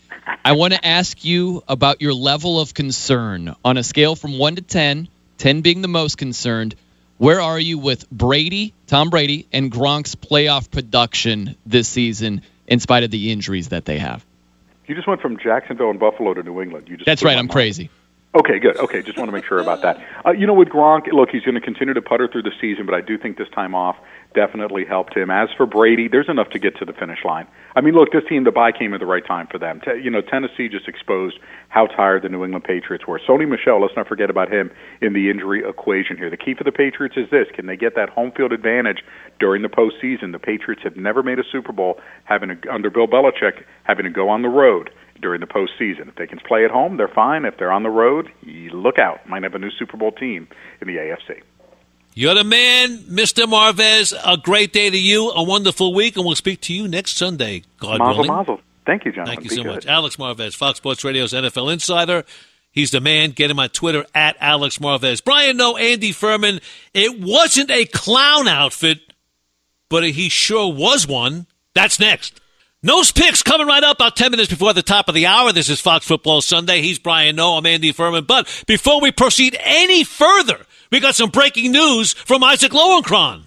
I 0.44 0.54
want 0.54 0.74
to 0.74 0.86
ask 0.86 1.24
you 1.24 1.64
about 1.68 2.02
your 2.02 2.14
level 2.14 2.60
of 2.60 2.74
concern 2.74 3.56
on 3.64 3.78
a 3.78 3.84
scale 3.84 4.16
from 4.16 4.38
1 4.38 4.56
to 4.56 4.62
10, 4.62 5.08
10 5.38 5.62
being 5.62 5.82
the 5.82 5.88
most 5.88 6.18
concerned. 6.18 6.76
Where 7.18 7.42
are 7.42 7.60
you 7.60 7.78
with 7.78 8.10
Brady, 8.12 8.74
Tom 8.88 9.10
Brady, 9.10 9.48
and 9.52 9.72
Gronk's 9.72 10.16
playoff 10.16 10.70
production 10.70 11.56
this 11.66 11.88
season 11.88 12.42
in 12.68 12.80
spite 12.80 13.04
of 13.04 13.12
the 13.12 13.32
injuries 13.32 13.70
that 13.70 13.86
they 13.86 13.98
have? 13.98 14.26
You 14.88 14.96
just 14.96 15.08
went 15.08 15.22
from 15.22 15.38
Jacksonville 15.38 15.90
and 15.90 16.00
Buffalo 16.00 16.34
to 16.34 16.42
New 16.44 16.62
England. 16.62 16.88
You 16.88 16.96
just 16.98 17.06
That's 17.06 17.24
right. 17.24 17.38
I'm 17.38 17.46
mind. 17.46 17.52
crazy. 17.52 17.90
Okay, 18.38 18.60
good. 18.60 18.78
Okay, 18.78 19.02
just 19.02 19.18
want 19.18 19.30
to 19.30 19.32
make 19.32 19.46
sure 19.46 19.58
about 19.58 19.82
that. 19.82 19.98
Uh, 20.24 20.30
you 20.30 20.46
know, 20.46 20.54
with 20.54 20.68
Gronk, 20.70 21.12
look, 21.12 21.30
he's 21.32 21.42
going 21.42 21.56
to 21.56 21.62
continue 21.62 21.96
to 21.96 22.04
putter 22.04 22.28
through 22.28 22.44
the 22.44 22.52
season, 22.62 22.86
but 22.86 22.94
I 22.94 23.02
do 23.02 23.18
think 23.18 23.36
this 23.36 23.50
time 23.50 23.74
off 23.74 23.96
definitely 24.36 24.86
helped 24.86 25.18
him. 25.18 25.32
As 25.32 25.50
for 25.58 25.66
Brady, 25.66 26.08
there's 26.08 26.30
enough 26.30 26.50
to 26.50 26.60
get 26.60 26.78
to 26.78 26.86
the 26.86 26.94
finish 26.94 27.26
line. 27.26 27.48
I 27.76 27.82
mean, 27.82 27.96
look, 27.96 28.12
this 28.12 28.22
team, 28.30 28.44
the 28.44 28.52
bye 28.52 28.72
came 28.72 28.94
at 28.94 29.00
the 29.00 29.08
right 29.08 29.26
time 29.26 29.48
for 29.48 29.58
them. 29.58 29.82
you 30.04 30.12
know, 30.12 30.22
Tennessee 30.22 30.70
just 30.70 30.88
exposed 30.88 31.40
how 31.70 31.88
tired 31.88 32.22
the 32.22 32.30
New 32.30 32.44
England 32.44 32.64
Patriots 32.64 33.08
were. 33.08 33.20
Sony 33.28 33.50
Michel, 33.50 33.82
let's 33.82 33.96
not 33.96 34.08
forget 34.08 34.30
about 34.30 34.54
him 34.54 34.70
in 35.02 35.14
the 35.14 35.32
injury 35.32 35.68
equation 35.68 36.16
here. 36.16 36.30
The 36.30 36.38
key 36.38 36.54
for 36.54 36.64
the 36.64 36.72
Patriots 36.72 37.18
is 37.18 37.32
this: 37.32 37.48
can 37.56 37.66
they 37.66 37.76
get 37.76 37.96
that 37.96 38.10
home 38.10 38.32
field 38.38 38.52
advantage 38.52 39.04
during 39.40 39.64
the 39.64 39.70
postseason? 39.70 40.32
The 40.32 40.40
Patriots 40.40 40.84
have 40.84 40.96
never 40.96 41.24
made 41.24 41.40
a 41.40 41.44
Super 41.52 41.72
Bowl 41.72 42.00
having 42.26 42.52
a, 42.52 42.58
under 42.72 42.92
Bill 42.92 43.08
Belichick 43.08 43.64
having 43.84 44.04
to 44.04 44.12
go 44.12 44.30
on 44.30 44.44
the 44.44 44.50
road 44.50 44.92
during 45.22 45.42
the 45.42 45.48
postseason. 45.48 46.08
If 46.08 46.16
they 46.16 46.28
can 46.28 46.40
play 46.40 46.66
at 46.66 46.72
home, 46.72 46.98
they're 46.98 47.08
fine. 47.08 47.46
If 47.46 47.58
they're 47.58 47.72
on 47.72 47.84
the 47.84 47.90
road, 47.90 48.30
look 48.44 49.00
out. 49.00 49.28
Might 49.28 49.44
have 49.44 49.56
a 49.56 49.60
new 49.60 49.72
Super 49.72 49.98
Bowl 49.98 50.12
team 50.12 50.48
in 50.82 50.88
the 50.88 50.96
AFC. 50.96 51.42
You're 52.14 52.34
the 52.34 52.44
man, 52.44 52.98
Mr. 53.10 53.46
Marvez. 53.46 54.12
A 54.26 54.38
great 54.38 54.74
day 54.74 54.90
to 54.90 54.98
you, 54.98 55.30
a 55.30 55.44
wonderful 55.44 55.94
week, 55.94 56.16
and 56.16 56.26
we'll 56.26 56.36
speak 56.36 56.62
to 56.62 56.74
you 56.74 56.88
next 56.88 57.16
Sunday. 57.16 57.62
God 57.78 58.00
mazel, 58.00 58.24
willing. 58.24 58.32
Mazel. 58.32 58.60
Thank 58.88 59.06
you, 59.06 59.12
Jonathan. 59.12 59.36
Thank 59.36 59.44
you 59.44 59.50
Be 59.52 59.56
so 59.58 59.64
good. 59.64 59.76
much. 59.76 59.86
Alex 59.86 60.16
Marvez, 60.16 60.56
Fox 60.56 60.78
Sports 60.78 61.04
Radio's 61.04 61.34
NFL 61.34 61.72
Insider. 61.72 62.24
He's 62.72 62.92
the 62.92 63.02
man. 63.02 63.32
Get 63.32 63.52
him 63.52 63.60
on 63.60 63.70
Twitter 63.70 64.06
at 64.16 64.36
Alex 64.40 64.78
Marvez. 64.78 65.24
Brian, 65.24 65.58
Noe, 65.58 65.78
Andy 65.78 66.12
Furman. 66.12 66.60
It 66.94 67.20
wasn't 67.20 67.70
a 67.70 67.86
clown 67.86 68.48
outfit, 68.48 69.00
but 69.90 70.04
he 70.04 70.30
sure 70.30 70.74
was 70.74 71.08
one. 71.08 71.48
That's 71.74 72.00
next. 72.00 72.40
Noe's 72.88 73.12
picks 73.12 73.44
coming 73.44 73.68
right 73.68 73.84
up 73.84 73.98
about 73.98 74.16
10 74.16 74.32
minutes 74.32 74.50
before 74.50 74.72
the 74.72 74.82
top 74.82 75.10
of 75.10 75.14
the 75.14 75.26
hour. 75.26 75.52
This 75.52 75.68
is 75.68 75.82
Fox 75.82 76.08
Football 76.08 76.40
Sunday. 76.40 76.82
He's 76.82 76.98
Brian 76.98 77.36
Noe. 77.36 77.58
I'm 77.58 77.66
Andy 77.66 77.92
Furman. 77.92 78.24
But 78.24 78.64
before 78.66 79.02
we 79.02 79.12
proceed 79.12 79.58
any 79.60 80.06
further, 80.06 80.66
we 80.90 81.02
got 81.02 81.14
some 81.14 81.30
breaking 81.30 81.74
news 81.74 82.14
from 82.14 82.46
Isaac 82.46 82.72
Lowenkron. 82.72 83.44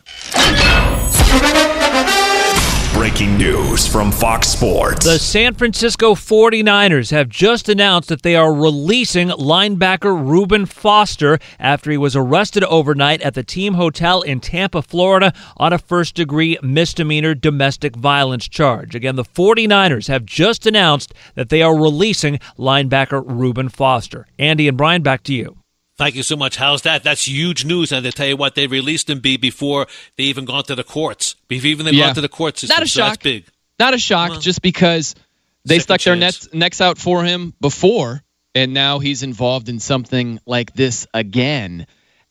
Breaking 3.01 3.39
news 3.39 3.87
from 3.87 4.13
Fox 4.13 4.49
Sports. 4.49 5.07
The 5.07 5.19
San 5.19 5.55
Francisco 5.55 6.15
49ers 6.15 7.11
have 7.13 7.31
just 7.31 7.71
announced 7.71 8.11
that 8.11 8.21
they 8.21 8.37
are 8.37 8.53
releasing 8.53 9.31
linebacker 9.31 10.15
Reuben 10.15 10.67
Foster 10.67 11.39
after 11.59 11.91
he 11.91 11.97
was 11.97 12.15
arrested 12.15 12.63
overnight 12.65 13.23
at 13.23 13.33
the 13.33 13.43
team 13.43 13.73
hotel 13.73 14.21
in 14.21 14.39
Tampa, 14.39 14.83
Florida 14.83 15.33
on 15.57 15.73
a 15.73 15.79
first 15.79 16.15
degree 16.15 16.59
misdemeanor 16.63 17.35
domestic 17.35 17.97
violence 17.97 18.47
charge. 18.47 18.95
Again, 18.95 19.17
the 19.17 19.25
49ers 19.25 20.09
have 20.09 20.27
just 20.27 20.67
announced 20.67 21.15
that 21.37 21.49
they 21.49 21.63
are 21.63 21.75
releasing 21.75 22.37
linebacker 22.59 23.25
Reuben 23.25 23.71
Foster. 23.71 24.27
Andy 24.39 24.69
and 24.69 24.77
Brian, 24.77 25.01
back 25.01 25.23
to 25.23 25.33
you. 25.33 25.60
Thank 26.01 26.15
you 26.15 26.23
so 26.23 26.35
much. 26.35 26.57
How's 26.57 26.81
that? 26.83 27.03
That's 27.03 27.29
huge 27.29 27.67
news. 27.67 27.93
And 27.93 28.05
to 28.05 28.11
tell 28.11 28.27
you 28.27 28.35
what, 28.35 28.55
they 28.55 28.67
released 28.67 29.11
him 29.11 29.21
B 29.21 29.37
before 29.37 29.87
they 30.17 30.25
even 30.25 30.47
gone 30.47 30.65
to 30.65 30.75
the 30.75 30.83
courts. 30.83 31.35
Before 31.47 31.67
even 31.67 31.85
they 31.85 31.93
yeah. 31.93 32.07
gone 32.07 32.15
to 32.15 32.23
the 32.23 32.29
court 32.31 32.57
system. 32.57 32.75
Not 32.75 32.85
a 32.85 32.89
so 32.89 33.01
shock. 33.03 33.23
big. 33.23 33.45
Not 33.79 33.93
a 33.93 33.99
shock, 33.99 34.31
well, 34.31 34.41
just 34.41 34.63
because 34.63 35.15
they 35.67 35.79
stuck 35.79 36.01
their 36.01 36.17
necks, 36.17 36.49
necks 36.55 36.81
out 36.81 36.97
for 36.97 37.23
him 37.23 37.53
before, 37.61 38.23
and 38.55 38.73
now 38.73 38.99
he's 38.99 39.23
involved 39.23 39.69
in 39.69 39.79
something 39.79 40.41
like 40.47 40.73
this 40.73 41.07
again. 41.13 41.87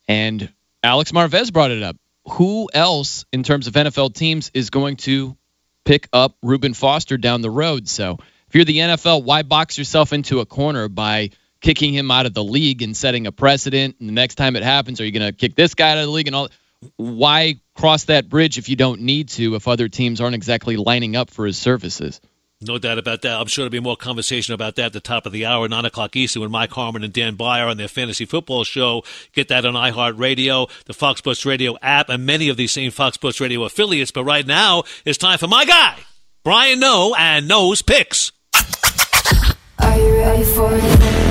And 0.08 0.52
Alex 0.82 1.12
Marvez 1.12 1.54
brought 1.54 1.70
it 1.70 1.84
up. 1.84 1.96
Who 2.28 2.72
else, 2.74 3.26
in 3.32 3.44
terms 3.44 3.68
of 3.68 3.76
NFL 3.76 4.16
teams, 4.16 4.50
is 4.56 4.72
going 4.72 4.96
to 4.98 5.38
pick 5.86 6.10
up 6.12 6.36
Reuben 6.42 6.74
Foster 6.74 7.20
down 7.20 7.42
the 7.42 7.52
road? 7.52 7.88
So 7.88 8.18
if 8.48 8.56
you're 8.56 8.66
the 8.66 8.80
NFL, 8.80 9.26
why 9.26 9.44
box 9.44 9.78
yourself 9.78 10.12
into 10.12 10.40
a 10.40 10.48
corner 10.48 10.88
by– 10.88 11.30
kicking 11.62 11.94
him 11.94 12.12
out 12.12 12.26
of 12.26 12.34
the 12.34 12.44
league 12.44 12.82
and 12.82 12.96
setting 12.96 13.28
a 13.28 13.32
precedent. 13.32 13.96
And 14.00 14.08
the 14.10 14.14
next 14.14 14.36
time 14.36 14.56
it 14.56 14.64
happens, 14.64 15.02
are 15.02 15.06
you 15.06 15.12
going 15.12 15.32
to 15.32 15.38
kick 15.38 15.56
this 15.56 15.74
guy 15.74 15.92
out 15.92 15.98
of 15.98 16.06
the 16.06 16.12
league 16.12 16.28
and 16.28 16.36
all? 16.36 16.50
Why 16.96 17.60
cross 17.76 18.06
that 18.06 18.30
bridge 18.30 18.58
if 18.58 18.70
you 18.70 18.76
don't 18.76 19.02
need 19.02 19.30
to? 19.30 19.56
If 19.56 19.68
other 19.68 19.90
teams 19.90 20.22
aren't 20.22 20.36
exactly 20.36 20.78
lining 20.78 21.16
up 21.16 21.30
for 21.30 21.46
his 21.46 21.58
services. 21.58 22.22
No 22.62 22.78
doubt 22.78 22.98
about 22.98 23.22
that. 23.22 23.40
I'm 23.40 23.48
sure 23.48 23.64
there'll 23.64 23.72
be 23.72 23.80
more 23.80 23.96
conversation 23.96 24.54
about 24.54 24.76
that 24.76 24.88
at 24.88 24.94
the 24.94 25.00
top 25.00 25.26
of 25.26 25.32
the 25.32 25.46
hour, 25.46 25.70
9 25.70 25.86
o'clock 25.86 26.14
Eastern, 26.18 26.42
when 26.42 26.52
Mike 26.52 26.72
Harmon 26.72 27.06
and 27.06 27.14
Dan 27.14 27.36
Beyer 27.36 27.66
on 27.66 27.78
their 27.78 27.88
fantasy 27.88 28.26
football 28.26 28.66
show. 28.66 29.04
Get 29.32 29.48
that 29.48 29.66
on 29.66 29.76
iHeartRadio, 29.76 30.70
the 30.84 30.94
Fox 30.94 31.20
Sports 31.20 31.46
Radio 31.46 31.78
app, 31.82 32.10
and 32.10 32.26
many 32.26 32.50
of 32.50 32.58
these 32.58 32.74
same 32.74 32.92
Fox 32.92 33.16
Sports 33.16 33.40
Radio 33.40 33.64
affiliates. 33.64 34.12
But 34.12 34.26
right 34.26 34.46
now, 34.46 34.84
it's 35.06 35.18
time 35.18 35.38
for 35.38 35.48
my 35.48 35.64
guy, 35.64 36.00
Brian 36.44 36.82
Noe, 36.82 37.16
and 37.18 37.48
Noe's 37.48 37.82
Picks. 37.82 38.34
Are 39.80 39.98
you 39.98 40.18
ready 40.18 40.44
for 40.44 40.70
it? 40.74 41.29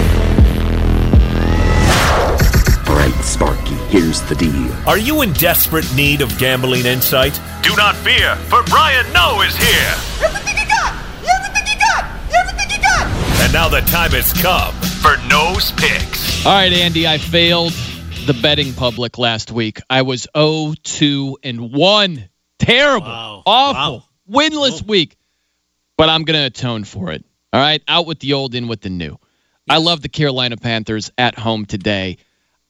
Sparky, 3.28 3.74
here's 3.90 4.22
the 4.22 4.34
deal. 4.34 4.72
Are 4.88 4.96
you 4.96 5.20
in 5.20 5.34
desperate 5.34 5.84
need 5.94 6.22
of 6.22 6.36
gambling 6.38 6.86
insight? 6.86 7.38
Do 7.62 7.76
not 7.76 7.94
fear, 7.94 8.34
for 8.36 8.62
Brian 8.64 9.04
Noe 9.12 9.42
is 9.42 9.54
here. 9.54 9.94
Everything 10.24 10.56
you 10.56 10.66
got! 10.66 10.94
Everything 11.36 11.66
you 11.66 11.78
got! 11.78 12.04
Everything 12.34 12.70
you 12.70 12.82
got! 12.82 13.06
And 13.42 13.52
now 13.52 13.68
the 13.68 13.82
time 13.82 14.12
has 14.12 14.32
come 14.32 14.72
for 15.02 15.18
Noe's 15.28 15.72
Picks. 15.72 16.46
All 16.46 16.52
right, 16.52 16.72
Andy, 16.72 17.06
I 17.06 17.18
failed 17.18 17.74
the 18.24 18.32
betting 18.32 18.72
public 18.72 19.18
last 19.18 19.52
week. 19.52 19.78
I 19.90 20.02
was 20.02 20.26
0 20.34 20.72
2 20.82 21.38
and 21.42 21.70
1. 21.70 22.28
Terrible. 22.58 23.06
Wow. 23.08 23.42
Awful. 23.44 24.04
Wow. 24.26 24.40
Winless 24.40 24.82
week. 24.82 25.18
But 25.98 26.08
I'm 26.08 26.24
going 26.24 26.40
to 26.40 26.46
atone 26.46 26.84
for 26.84 27.12
it. 27.12 27.26
All 27.52 27.60
right, 27.60 27.82
out 27.86 28.06
with 28.06 28.20
the 28.20 28.32
old, 28.32 28.54
in 28.54 28.68
with 28.68 28.80
the 28.80 28.90
new. 28.90 29.18
I 29.68 29.76
love 29.76 30.00
the 30.00 30.08
Carolina 30.08 30.56
Panthers 30.56 31.10
at 31.18 31.38
home 31.38 31.66
today. 31.66 32.16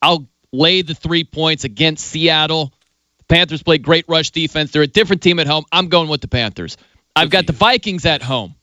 I'll 0.01 0.27
lay 0.51 0.81
the 0.81 0.95
three 0.95 1.23
points 1.23 1.63
against 1.63 2.05
Seattle. 2.05 2.73
The 3.19 3.23
Panthers 3.25 3.63
play 3.63 3.77
great 3.77 4.05
rush 4.07 4.31
defense. 4.31 4.71
They're 4.71 4.81
a 4.81 4.87
different 4.87 5.21
team 5.21 5.39
at 5.39 5.47
home. 5.47 5.65
I'm 5.71 5.87
going 5.87 6.09
with 6.09 6.21
the 6.21 6.27
Panthers. 6.27 6.77
I've 7.15 7.29
got 7.29 7.47
the 7.47 7.53
Vikings 7.53 8.05
at 8.05 8.21
home. 8.21 8.55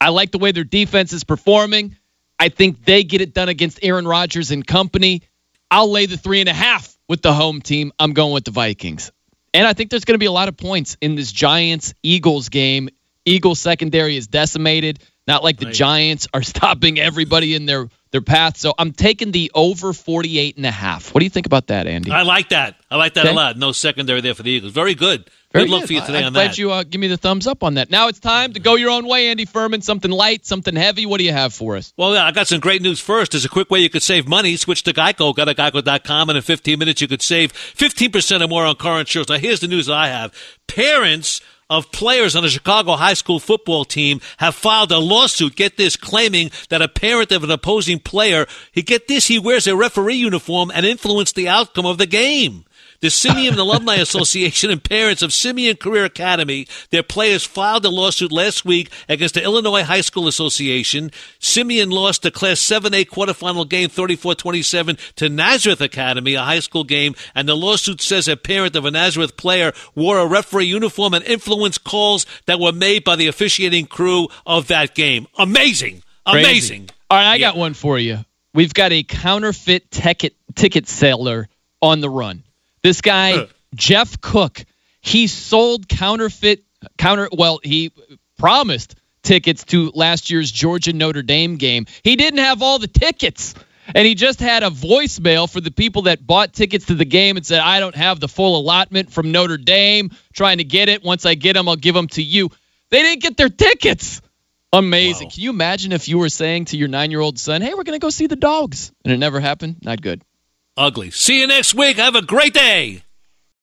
I 0.00 0.10
like 0.10 0.30
the 0.30 0.38
way 0.38 0.52
their 0.52 0.64
defense 0.64 1.12
is 1.12 1.24
performing. 1.24 1.96
I 2.38 2.50
think 2.50 2.84
they 2.84 3.02
get 3.02 3.20
it 3.20 3.32
done 3.34 3.48
against 3.48 3.80
Aaron 3.82 4.06
Rodgers 4.06 4.50
and 4.50 4.66
company. 4.66 5.22
I'll 5.70 5.90
lay 5.90 6.06
the 6.06 6.16
three 6.16 6.40
and 6.40 6.48
a 6.48 6.54
half 6.54 6.96
with 7.08 7.22
the 7.22 7.32
home 7.32 7.62
team. 7.62 7.92
I'm 7.98 8.12
going 8.12 8.32
with 8.32 8.44
the 8.44 8.50
Vikings. 8.50 9.10
And 9.54 9.66
I 9.66 9.72
think 9.72 9.90
there's 9.90 10.04
going 10.04 10.14
to 10.14 10.18
be 10.18 10.26
a 10.26 10.32
lot 10.32 10.48
of 10.48 10.56
points 10.56 10.96
in 11.00 11.14
this 11.14 11.32
Giants 11.32 11.94
Eagles 12.02 12.50
game. 12.50 12.90
Eagles 13.24 13.58
secondary 13.58 14.16
is 14.16 14.26
decimated. 14.26 15.00
Not 15.26 15.42
like 15.42 15.58
the 15.58 15.66
Giants 15.70 16.28
are 16.32 16.42
stopping 16.54 16.98
everybody 16.98 17.54
in 17.54 17.66
their 17.66 17.88
their 18.12 18.20
path. 18.22 18.56
So 18.56 18.72
I'm 18.78 18.92
taking 18.92 19.32
the 19.32 19.50
over 19.54 19.92
48 19.92 20.56
and 20.56 20.64
a 20.64 20.70
half. 20.70 21.12
What 21.12 21.18
do 21.18 21.24
you 21.24 21.30
think 21.30 21.44
about 21.46 21.66
that, 21.66 21.86
Andy? 21.86 22.10
I 22.12 22.22
like 22.22 22.50
that. 22.50 22.76
I 22.90 22.96
like 22.96 23.14
that 23.14 23.24
Okay. 23.26 23.32
a 23.32 23.36
lot. 23.36 23.58
No 23.58 23.72
secondary 23.72 24.20
there 24.20 24.34
for 24.34 24.44
the 24.44 24.50
Eagles. 24.50 24.72
Very 24.72 24.94
good. 24.94 25.28
Very 25.52 25.64
good 25.64 25.70
look 25.70 25.86
for 25.86 25.92
you 25.94 26.00
today 26.00 26.18
I, 26.18 26.20
on 26.20 26.26
I'm 26.28 26.32
glad 26.32 26.50
that. 26.50 26.58
you 26.58 26.70
uh, 26.70 26.82
give 26.84 27.00
me 27.00 27.08
the 27.08 27.16
thumbs 27.16 27.46
up 27.46 27.62
on 27.62 27.74
that. 27.74 27.90
Now 27.90 28.08
it's 28.08 28.20
time 28.20 28.52
to 28.52 28.60
go 28.60 28.74
your 28.76 28.90
own 28.90 29.06
way, 29.08 29.28
Andy 29.28 29.44
Furman. 29.44 29.80
Something 29.82 30.10
light, 30.10 30.46
something 30.46 30.76
heavy. 30.76 31.04
What 31.06 31.18
do 31.18 31.24
you 31.24 31.32
have 31.32 31.52
for 31.52 31.76
us? 31.76 31.92
Well, 31.96 32.14
yeah, 32.14 32.24
I 32.26 32.30
got 32.30 32.46
some 32.46 32.60
great 32.60 32.80
news 32.82 33.00
first. 33.00 33.32
There's 33.32 33.44
a 33.44 33.48
quick 33.48 33.70
way 33.70 33.80
you 33.80 33.90
could 33.90 34.02
save 34.02 34.28
money. 34.28 34.56
Switch 34.56 34.82
to 34.84 34.92
Geico. 34.92 35.34
Go 35.34 35.44
to 35.44 35.54
geico.com, 35.54 36.28
and 36.30 36.36
in 36.36 36.42
15 36.42 36.78
minutes, 36.78 37.00
you 37.00 37.08
could 37.08 37.22
save 37.22 37.52
15% 37.52 38.44
or 38.44 38.48
more 38.48 38.64
on 38.64 38.76
car 38.76 39.00
insurance. 39.00 39.28
Now, 39.30 39.38
here's 39.38 39.60
the 39.60 39.68
news 39.68 39.86
that 39.86 39.94
I 39.96 40.08
have. 40.08 40.32
Parents 40.68 41.40
of 41.68 41.90
players 41.90 42.36
on 42.36 42.42
the 42.42 42.48
Chicago 42.48 42.92
high 42.92 43.14
school 43.14 43.40
football 43.40 43.84
team 43.84 44.20
have 44.36 44.54
filed 44.54 44.92
a 44.92 44.98
lawsuit, 44.98 45.56
get 45.56 45.76
this, 45.76 45.96
claiming 45.96 46.50
that 46.68 46.82
a 46.82 46.88
parent 46.88 47.32
of 47.32 47.42
an 47.42 47.50
opposing 47.50 47.98
player, 47.98 48.46
he 48.72 48.82
get 48.82 49.08
this, 49.08 49.26
he 49.26 49.38
wears 49.38 49.66
a 49.66 49.76
referee 49.76 50.16
uniform 50.16 50.70
and 50.74 50.86
influenced 50.86 51.34
the 51.34 51.48
outcome 51.48 51.86
of 51.86 51.98
the 51.98 52.06
game. 52.06 52.64
The 53.00 53.10
Simeon 53.10 53.58
Alumni 53.58 53.96
Association 53.96 54.70
and 54.70 54.82
parents 54.82 55.22
of 55.22 55.32
Simeon 55.32 55.76
Career 55.76 56.04
Academy, 56.04 56.66
their 56.90 57.02
players 57.02 57.44
filed 57.44 57.84
a 57.84 57.90
lawsuit 57.90 58.32
last 58.32 58.64
week 58.64 58.90
against 59.08 59.34
the 59.34 59.42
Illinois 59.42 59.82
High 59.82 60.00
School 60.00 60.28
Association. 60.28 61.10
Simeon 61.38 61.90
lost 61.90 62.22
the 62.22 62.30
Class 62.30 62.60
7A 62.60 63.06
quarterfinal 63.06 63.68
game 63.68 63.88
34-27 63.88 64.98
to 65.16 65.28
Nazareth 65.28 65.80
Academy, 65.80 66.34
a 66.34 66.42
high 66.42 66.60
school 66.60 66.84
game, 66.84 67.14
and 67.34 67.48
the 67.48 67.56
lawsuit 67.56 68.00
says 68.00 68.28
a 68.28 68.36
parent 68.36 68.76
of 68.76 68.84
a 68.84 68.90
Nazareth 68.90 69.36
player 69.36 69.72
wore 69.94 70.18
a 70.18 70.26
referee 70.26 70.66
uniform 70.66 71.14
and 71.14 71.24
influenced 71.24 71.84
calls 71.84 72.26
that 72.46 72.60
were 72.60 72.72
made 72.72 73.04
by 73.04 73.16
the 73.16 73.26
officiating 73.26 73.86
crew 73.86 74.28
of 74.46 74.68
that 74.68 74.94
game. 74.94 75.26
Amazing. 75.38 76.02
Crazy. 76.26 76.48
Amazing. 76.48 76.90
All 77.10 77.18
right, 77.18 77.32
I 77.32 77.38
got 77.38 77.56
one 77.56 77.74
for 77.74 77.98
you. 77.98 78.24
We've 78.52 78.74
got 78.74 78.90
a 78.90 79.02
counterfeit 79.02 79.90
ticket 79.90 80.34
ticket 80.54 80.88
seller 80.88 81.48
on 81.80 82.00
the 82.00 82.10
run. 82.10 82.42
This 82.86 83.00
guy, 83.00 83.48
Jeff 83.74 84.20
Cook, 84.20 84.64
he 85.00 85.26
sold 85.26 85.88
counterfeit 85.88 86.62
counter. 86.96 87.28
Well, 87.32 87.58
he 87.60 87.90
promised 88.38 88.94
tickets 89.24 89.64
to 89.64 89.90
last 89.92 90.30
year's 90.30 90.52
Georgia 90.52 90.92
Notre 90.92 91.22
Dame 91.22 91.56
game. 91.56 91.86
He 92.04 92.14
didn't 92.14 92.38
have 92.38 92.62
all 92.62 92.78
the 92.78 92.86
tickets. 92.86 93.56
And 93.92 94.06
he 94.06 94.14
just 94.14 94.38
had 94.38 94.62
a 94.62 94.70
voicemail 94.70 95.50
for 95.50 95.60
the 95.60 95.72
people 95.72 96.02
that 96.02 96.24
bought 96.24 96.52
tickets 96.52 96.86
to 96.86 96.94
the 96.94 97.04
game 97.04 97.36
and 97.36 97.44
said, 97.44 97.58
I 97.58 97.80
don't 97.80 97.96
have 97.96 98.20
the 98.20 98.28
full 98.28 98.56
allotment 98.56 99.10
from 99.10 99.32
Notre 99.32 99.56
Dame, 99.56 100.12
trying 100.32 100.58
to 100.58 100.64
get 100.64 100.88
it. 100.88 101.02
Once 101.02 101.26
I 101.26 101.34
get 101.34 101.54
them, 101.54 101.68
I'll 101.68 101.74
give 101.74 101.94
them 101.96 102.06
to 102.10 102.22
you. 102.22 102.50
They 102.90 103.02
didn't 103.02 103.22
get 103.22 103.36
their 103.36 103.48
tickets. 103.48 104.22
Amazing. 104.72 105.30
Can 105.30 105.42
you 105.42 105.50
imagine 105.50 105.90
if 105.90 106.06
you 106.06 106.18
were 106.18 106.28
saying 106.28 106.66
to 106.66 106.76
your 106.76 106.86
nine 106.86 107.10
year 107.10 107.20
old 107.20 107.40
son, 107.40 107.62
hey, 107.62 107.74
we're 107.74 107.82
going 107.82 107.98
to 107.98 108.04
go 108.04 108.10
see 108.10 108.28
the 108.28 108.36
dogs? 108.36 108.92
And 109.04 109.12
it 109.12 109.18
never 109.18 109.40
happened? 109.40 109.78
Not 109.82 110.00
good. 110.00 110.22
Ugly. 110.76 111.10
See 111.10 111.40
you 111.40 111.46
next 111.46 111.74
week. 111.74 111.96
Have 111.96 112.14
a 112.14 112.22
great 112.22 112.54
day. 112.54 113.02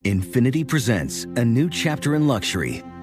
Infiniti 0.03 0.68
presents 0.68 1.23
a 1.38 1.45
new 1.45 1.69
chapter 1.69 2.14
in 2.14 2.27
luxury, 2.27 2.84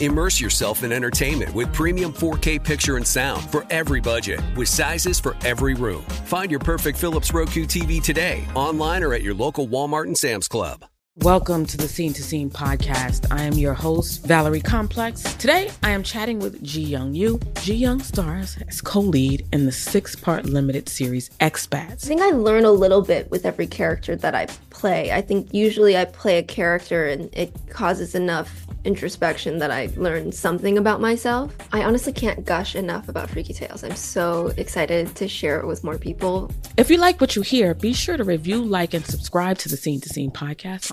Immerse 0.00 0.40
yourself 0.40 0.82
in 0.82 0.92
entertainment 0.92 1.54
with 1.54 1.70
premium 1.74 2.10
4K 2.10 2.64
picture 2.64 2.96
and 2.96 3.06
sound 3.06 3.42
for 3.50 3.66
every 3.68 4.00
budget, 4.00 4.40
with 4.56 4.66
sizes 4.66 5.20
for 5.20 5.36
every 5.44 5.74
room. 5.74 6.02
Find 6.24 6.50
your 6.50 6.60
perfect 6.60 6.96
Philips 6.96 7.34
Roku 7.34 7.66
TV 7.66 8.02
today, 8.02 8.46
online 8.54 9.02
or 9.02 9.12
at 9.12 9.20
your 9.20 9.34
local 9.34 9.68
Walmart 9.68 10.04
and 10.04 10.16
Sam's 10.16 10.48
Club. 10.48 10.86
Welcome 11.16 11.66
to 11.66 11.76
the 11.76 11.86
Scene 11.86 12.14
to 12.14 12.22
Scene 12.22 12.48
podcast. 12.48 13.26
I 13.30 13.42
am 13.42 13.52
your 13.54 13.74
host, 13.74 14.24
Valerie 14.24 14.62
Complex. 14.62 15.22
Today, 15.34 15.70
I 15.82 15.90
am 15.90 16.02
chatting 16.02 16.38
with 16.38 16.62
Ji 16.62 16.80
Young 16.82 17.14
Yoo. 17.14 17.38
Ji 17.60 17.74
Young 17.74 18.00
stars 18.00 18.56
as 18.68 18.80
co 18.80 19.00
lead 19.00 19.44
in 19.52 19.66
the 19.66 19.72
six 19.72 20.16
part 20.16 20.46
limited 20.46 20.88
series 20.88 21.28
Expats. 21.40 22.04
I 22.04 22.06
think 22.06 22.22
I 22.22 22.30
learn 22.30 22.64
a 22.64 22.70
little 22.70 23.02
bit 23.02 23.30
with 23.30 23.44
every 23.44 23.66
character 23.66 24.16
that 24.16 24.34
I 24.34 24.46
play. 24.80 25.12
I 25.12 25.20
think 25.20 25.52
usually 25.52 25.96
I 25.96 26.06
play 26.06 26.38
a 26.38 26.42
character 26.42 27.06
and 27.06 27.28
it 27.34 27.54
causes 27.68 28.14
enough 28.14 28.66
introspection 28.84 29.58
that 29.58 29.70
I 29.70 29.90
learn 29.96 30.32
something 30.32 30.78
about 30.78 31.02
myself. 31.02 31.54
I 31.70 31.84
honestly 31.84 32.14
can't 32.14 32.46
gush 32.46 32.74
enough 32.74 33.08
about 33.10 33.28
Freaky 33.28 33.52
Tales. 33.52 33.84
I'm 33.84 33.94
so 33.94 34.52
excited 34.56 35.14
to 35.16 35.28
share 35.28 35.60
it 35.60 35.66
with 35.66 35.84
more 35.84 35.98
people. 35.98 36.50
If 36.78 36.90
you 36.90 36.96
like 36.96 37.20
what 37.20 37.36
you 37.36 37.42
hear, 37.42 37.74
be 37.74 37.92
sure 37.92 38.16
to 38.16 38.24
review, 38.24 38.62
like, 38.62 38.94
and 38.94 39.04
subscribe 39.04 39.58
to 39.58 39.68
the 39.68 39.76
Scene 39.76 40.00
to 40.00 40.08
Scene 40.08 40.30
podcast. 40.30 40.92